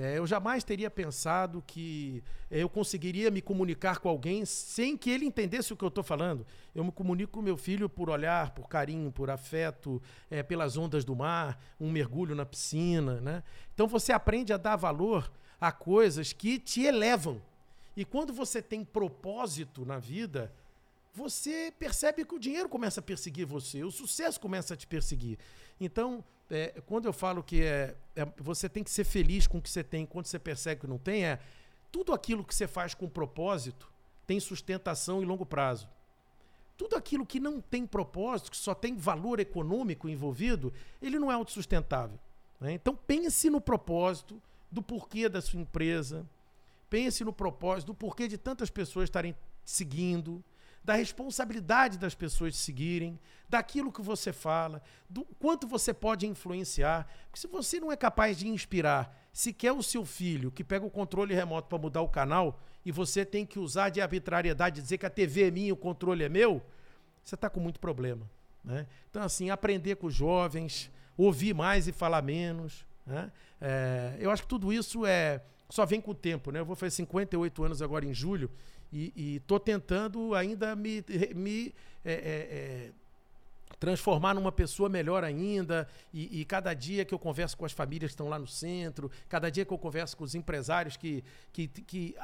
É, 0.00 0.16
eu 0.16 0.24
jamais 0.28 0.62
teria 0.62 0.88
pensado 0.88 1.60
que 1.66 2.22
eu 2.48 2.68
conseguiria 2.68 3.32
me 3.32 3.42
comunicar 3.42 3.98
com 3.98 4.08
alguém 4.08 4.44
sem 4.44 4.96
que 4.96 5.10
ele 5.10 5.26
entendesse 5.26 5.72
o 5.72 5.76
que 5.76 5.82
eu 5.82 5.88
estou 5.88 6.04
falando. 6.04 6.46
Eu 6.72 6.84
me 6.84 6.92
comunico 6.92 7.32
com 7.32 7.42
meu 7.42 7.56
filho 7.56 7.88
por 7.88 8.08
olhar, 8.08 8.52
por 8.52 8.68
carinho, 8.68 9.10
por 9.10 9.28
afeto, 9.28 10.00
é, 10.30 10.40
pelas 10.40 10.76
ondas 10.76 11.04
do 11.04 11.16
mar, 11.16 11.60
um 11.80 11.90
mergulho 11.90 12.36
na 12.36 12.46
piscina. 12.46 13.20
Né? 13.20 13.42
Então 13.74 13.88
você 13.88 14.12
aprende 14.12 14.52
a 14.52 14.56
dar 14.56 14.76
valor 14.76 15.28
a 15.60 15.72
coisas 15.72 16.32
que 16.32 16.60
te 16.60 16.82
elevam. 16.82 17.42
E 17.96 18.04
quando 18.04 18.32
você 18.32 18.62
tem 18.62 18.84
propósito 18.84 19.84
na 19.84 19.98
vida, 19.98 20.52
você 21.14 21.72
percebe 21.78 22.24
que 22.24 22.34
o 22.34 22.38
dinheiro 22.38 22.68
começa 22.68 23.00
a 23.00 23.02
perseguir 23.02 23.46
você, 23.46 23.82
o 23.82 23.90
sucesso 23.90 24.40
começa 24.40 24.74
a 24.74 24.76
te 24.76 24.86
perseguir. 24.86 25.38
Então, 25.80 26.24
é, 26.50 26.80
quando 26.86 27.06
eu 27.06 27.12
falo 27.12 27.42
que 27.42 27.62
é, 27.62 27.96
é, 28.16 28.26
você 28.36 28.68
tem 28.68 28.82
que 28.82 28.90
ser 28.90 29.04
feliz 29.04 29.46
com 29.46 29.58
o 29.58 29.62
que 29.62 29.70
você 29.70 29.84
tem, 29.84 30.06
quando 30.06 30.26
você 30.26 30.38
percebe 30.38 30.82
que 30.82 30.86
não 30.86 30.98
tem, 30.98 31.24
é 31.24 31.38
tudo 31.90 32.12
aquilo 32.12 32.44
que 32.44 32.54
você 32.54 32.66
faz 32.66 32.94
com 32.94 33.08
propósito 33.08 33.90
tem 34.26 34.38
sustentação 34.38 35.22
em 35.22 35.24
longo 35.24 35.46
prazo. 35.46 35.88
Tudo 36.76 36.94
aquilo 36.94 37.26
que 37.26 37.40
não 37.40 37.60
tem 37.60 37.86
propósito, 37.86 38.50
que 38.50 38.56
só 38.56 38.74
tem 38.74 38.94
valor 38.94 39.40
econômico 39.40 40.08
envolvido, 40.08 40.72
ele 41.00 41.18
não 41.18 41.32
é 41.32 41.34
autossustentável. 41.34 42.18
Né? 42.60 42.74
Então 42.74 42.94
pense 42.94 43.48
no 43.48 43.60
propósito 43.60 44.40
do 44.70 44.82
porquê 44.82 45.28
da 45.28 45.40
sua 45.40 45.60
empresa, 45.60 46.26
pense 46.90 47.24
no 47.24 47.32
propósito 47.32 47.88
do 47.88 47.94
porquê 47.94 48.28
de 48.28 48.36
tantas 48.36 48.68
pessoas 48.68 49.04
estarem 49.04 49.34
seguindo, 49.64 50.44
da 50.84 50.94
responsabilidade 50.94 51.98
das 51.98 52.14
pessoas 52.14 52.56
seguirem, 52.56 53.18
daquilo 53.48 53.92
que 53.92 54.02
você 54.02 54.32
fala, 54.32 54.82
do 55.08 55.24
quanto 55.38 55.66
você 55.66 55.92
pode 55.94 56.26
influenciar. 56.26 57.08
Porque 57.26 57.40
se 57.40 57.46
você 57.46 57.80
não 57.80 57.90
é 57.90 57.96
capaz 57.96 58.36
de 58.36 58.48
inspirar 58.48 59.16
sequer 59.32 59.72
o 59.72 59.82
seu 59.82 60.04
filho, 60.04 60.50
que 60.50 60.64
pega 60.64 60.84
o 60.84 60.90
controle 60.90 61.34
remoto 61.34 61.68
para 61.68 61.78
mudar 61.78 62.02
o 62.02 62.08
canal, 62.08 62.60
e 62.84 62.92
você 62.92 63.24
tem 63.24 63.44
que 63.44 63.58
usar 63.58 63.90
de 63.90 64.00
arbitrariedade, 64.00 64.80
dizer 64.80 64.98
que 64.98 65.06
a 65.06 65.10
TV 65.10 65.48
é 65.48 65.50
minha, 65.50 65.72
o 65.72 65.76
controle 65.76 66.24
é 66.24 66.28
meu, 66.28 66.62
você 67.22 67.34
está 67.34 67.50
com 67.50 67.60
muito 67.60 67.78
problema. 67.80 68.28
Né? 68.64 68.86
Então, 69.10 69.22
assim, 69.22 69.50
aprender 69.50 69.96
com 69.96 70.06
os 70.06 70.14
jovens, 70.14 70.90
ouvir 71.16 71.54
mais 71.54 71.88
e 71.88 71.92
falar 71.92 72.22
menos. 72.22 72.86
Né? 73.06 73.30
É, 73.60 74.16
eu 74.18 74.30
acho 74.30 74.42
que 74.42 74.48
tudo 74.48 74.72
isso 74.72 75.04
é 75.04 75.42
só 75.68 75.84
vem 75.84 76.00
com 76.00 76.12
o 76.12 76.14
tempo. 76.14 76.50
Né? 76.50 76.60
Eu 76.60 76.64
vou 76.64 76.76
fazer 76.76 76.92
58 76.92 77.64
anos 77.64 77.82
agora 77.82 78.06
em 78.06 78.14
julho 78.14 78.50
e 78.92 79.36
estou 79.36 79.60
tentando 79.60 80.34
ainda 80.34 80.74
me, 80.74 81.04
me 81.34 81.74
é, 82.04 82.12
é, 82.12 82.14
é, 82.14 82.90
transformar 83.78 84.34
numa 84.34 84.52
pessoa 84.52 84.88
melhor 84.88 85.24
ainda. 85.24 85.88
E, 86.12 86.40
e, 86.40 86.44
cada 86.44 86.72
dia 86.74 87.04
que 87.04 87.14
eu 87.14 87.18
converso 87.18 87.56
com 87.56 87.64
as 87.64 87.72
famílias 87.72 88.10
que 88.10 88.14
estão 88.14 88.28
lá 88.28 88.38
no 88.38 88.46
centro, 88.46 89.10
cada 89.28 89.50
dia 89.50 89.64
que 89.64 89.72
eu 89.72 89.78
converso 89.78 90.16
com 90.16 90.24
os 90.24 90.34
empresários 90.34 90.96
que, 90.96 91.22
que, 91.52 91.68
que 91.68 92.16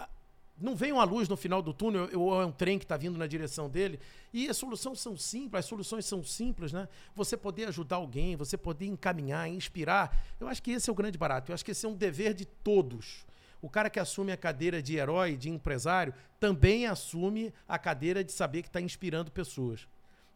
não 0.61 0.77
vem 0.77 0.93
uma 0.93 1.05
luz 1.05 1.29
no 1.29 1.37
final 1.37 1.61
do 1.61 1.75
túnel, 1.75 2.09
ou 2.15 2.41
é 2.41 2.47
um 2.47 2.53
trem 2.53 2.79
que 2.79 2.85
está 2.85 2.97
vindo 2.97 3.19
na 3.19 3.27
direção 3.27 3.69
dele. 3.69 3.99
E 4.33 4.49
as 4.49 4.57
soluções 4.57 5.01
são 5.01 5.17
simples, 5.17 5.61
as 5.61 5.65
soluções 5.67 6.07
são 6.07 6.23
simples, 6.23 6.73
né? 6.73 6.89
Você 7.15 7.37
poder 7.37 7.69
ajudar 7.69 7.97
alguém, 7.97 8.37
você 8.37 8.57
poder 8.57 8.87
encaminhar, 8.87 9.49
inspirar. 9.49 10.17
Eu 10.41 10.47
acho 10.47 10.63
que 10.63 10.71
esse 10.71 10.89
é 10.89 10.93
o 10.93 10.97
grande 10.97 11.19
barato. 11.19 11.51
Eu 11.51 11.55
acho 11.55 11.65
que 11.65 11.73
esse 11.73 11.85
é 11.85 11.89
um 11.89 11.95
dever 11.95 12.35
de 12.35 12.45
todos. 12.45 13.27
O 13.65 13.69
cara 13.71 13.89
que 13.89 13.99
assume 13.99 14.31
a 14.31 14.37
cadeira 14.37 14.83
de 14.83 14.97
herói, 14.97 15.39
de 15.39 15.49
empresário, 15.49 16.13
também 16.39 16.87
assume 16.87 17.51
a 17.67 17.79
cadeira 17.79 18.23
de 18.23 18.31
saber 18.31 18.61
que 18.61 18.69
está 18.69 18.79
inspirando 18.79 19.33
pessoas. 19.33 19.89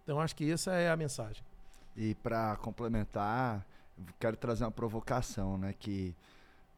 Então, 0.02 0.18
acho 0.18 0.34
que 0.34 0.50
essa 0.50 0.72
é 0.72 0.88
a 0.88 0.96
mensagem. 0.96 1.44
E 1.94 2.14
para 2.14 2.56
complementar, 2.56 3.66
quero 4.18 4.34
trazer 4.34 4.64
uma 4.64 4.70
provocação, 4.70 5.58
né? 5.58 5.74
Que 5.78 6.16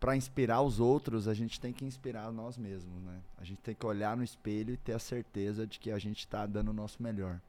para 0.01 0.17
inspirar 0.17 0.61
os 0.61 0.81
outros, 0.81 1.29
a 1.29 1.35
gente 1.35 1.61
tem 1.61 1.73
que 1.73 1.85
inspirar 1.85 2.33
nós 2.33 2.59
mesmos, 2.59 3.01
né? 3.01 3.21
A 3.39 3.45
gente 3.45 3.61
tem 3.61 3.73
que 3.77 3.87
olhar 3.87 4.17
no 4.17 4.25
espelho 4.25 4.75
e 4.75 4.77
ter 4.77 4.95
a 4.95 4.99
certeza 4.99 5.65
de 5.65 5.79
que 5.79 5.93
a 5.93 6.01
gente 6.01 6.19
está 6.19 6.47
dando 6.47 6.71
o 6.71 6.75
nosso 6.75 7.01
melhor. 7.01 7.41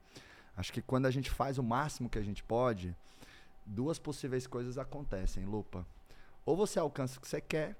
Acho 0.56 0.72
que 0.72 0.80
quando 0.80 1.06
a 1.06 1.10
gente 1.10 1.28
faz 1.28 1.58
o 1.58 1.62
máximo 1.64 2.08
que 2.08 2.20
a 2.20 2.24
gente 2.24 2.44
pode, 2.44 2.94
duas 3.66 3.98
possíveis 3.98 4.46
coisas 4.46 4.78
acontecem, 4.78 5.44
Lupa. 5.44 5.84
Ou 6.46 6.56
você 6.56 6.78
alcança 6.78 7.18
o 7.18 7.20
que 7.20 7.26
você 7.26 7.40
quer, 7.40 7.76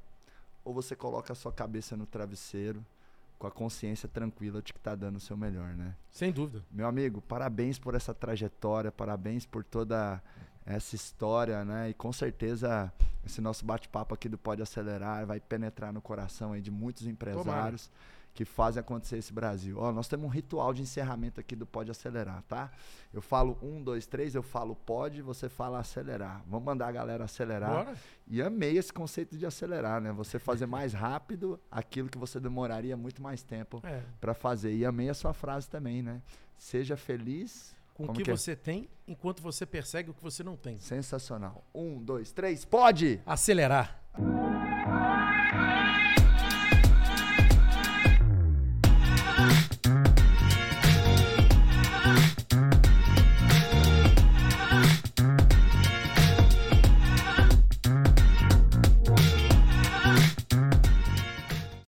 ou 0.64 0.72
você 0.72 0.94
coloca 0.94 1.32
a 1.32 1.36
sua 1.36 1.52
cabeça 1.52 1.96
no 1.96 2.06
travesseiro 2.06 2.84
com 3.38 3.46
a 3.46 3.50
consciência 3.50 4.08
tranquila 4.08 4.62
de 4.62 4.72
que 4.72 4.78
está 4.78 4.94
dando 4.94 5.16
o 5.16 5.20
seu 5.20 5.36
melhor, 5.36 5.74
né? 5.74 5.96
Sem 6.10 6.30
dúvida. 6.30 6.64
Meu 6.70 6.86
amigo, 6.86 7.20
parabéns 7.20 7.78
por 7.78 7.94
essa 7.94 8.14
trajetória, 8.14 8.92
parabéns 8.92 9.44
por 9.44 9.64
toda 9.64 10.22
essa 10.64 10.94
história, 10.94 11.64
né? 11.64 11.90
E 11.90 11.94
com 11.94 12.12
certeza 12.12 12.92
esse 13.26 13.40
nosso 13.40 13.64
bate-papo 13.64 14.14
aqui 14.14 14.28
do 14.28 14.38
Pode 14.38 14.62
Acelerar 14.62 15.26
vai 15.26 15.40
penetrar 15.40 15.92
no 15.92 16.00
coração 16.00 16.52
aí 16.52 16.60
de 16.60 16.70
muitos 16.70 17.06
empresários. 17.06 17.88
Tomara. 17.88 18.21
Que 18.34 18.44
fazem 18.44 18.80
acontecer 18.80 19.18
esse 19.18 19.32
Brasil. 19.32 19.76
Ó, 19.78 19.92
nós 19.92 20.08
temos 20.08 20.24
um 20.26 20.28
ritual 20.30 20.72
de 20.72 20.80
encerramento 20.82 21.38
aqui 21.38 21.54
do 21.54 21.66
Pode 21.66 21.90
Acelerar, 21.90 22.42
tá? 22.48 22.70
Eu 23.12 23.20
falo 23.20 23.58
um, 23.62 23.82
dois, 23.82 24.06
três, 24.06 24.34
eu 24.34 24.42
falo 24.42 24.74
pode, 24.74 25.20
você 25.20 25.48
fala 25.48 25.78
acelerar. 25.78 26.42
Vamos 26.46 26.64
mandar 26.64 26.88
a 26.88 26.92
galera 26.92 27.24
acelerar. 27.24 27.84
Bora. 27.84 27.94
E 28.26 28.40
amei 28.40 28.78
esse 28.78 28.92
conceito 28.92 29.36
de 29.36 29.44
acelerar, 29.44 30.00
né? 30.00 30.12
Você 30.12 30.38
fazer 30.38 30.64
mais 30.66 30.94
rápido 30.94 31.60
aquilo 31.70 32.08
que 32.08 32.16
você 32.16 32.40
demoraria 32.40 32.96
muito 32.96 33.22
mais 33.22 33.42
tempo 33.42 33.80
É. 33.84 34.02
para 34.20 34.32
fazer. 34.32 34.74
E 34.74 34.86
amei 34.86 35.10
a 35.10 35.14
sua 35.14 35.34
frase 35.34 35.68
também, 35.68 36.02
né? 36.02 36.22
Seja 36.56 36.96
feliz. 36.96 37.76
Com 37.92 38.04
o 38.04 38.12
que 38.14 38.22
que 38.22 38.30
é? 38.30 38.36
você 38.36 38.56
tem, 38.56 38.88
enquanto 39.06 39.42
você 39.42 39.66
persegue 39.66 40.08
o 40.10 40.14
que 40.14 40.22
você 40.22 40.42
não 40.42 40.56
tem. 40.56 40.78
Sensacional. 40.78 41.62
Um, 41.74 42.02
dois, 42.02 42.32
três, 42.32 42.64
pode! 42.64 43.20
Acelerar. 43.26 44.00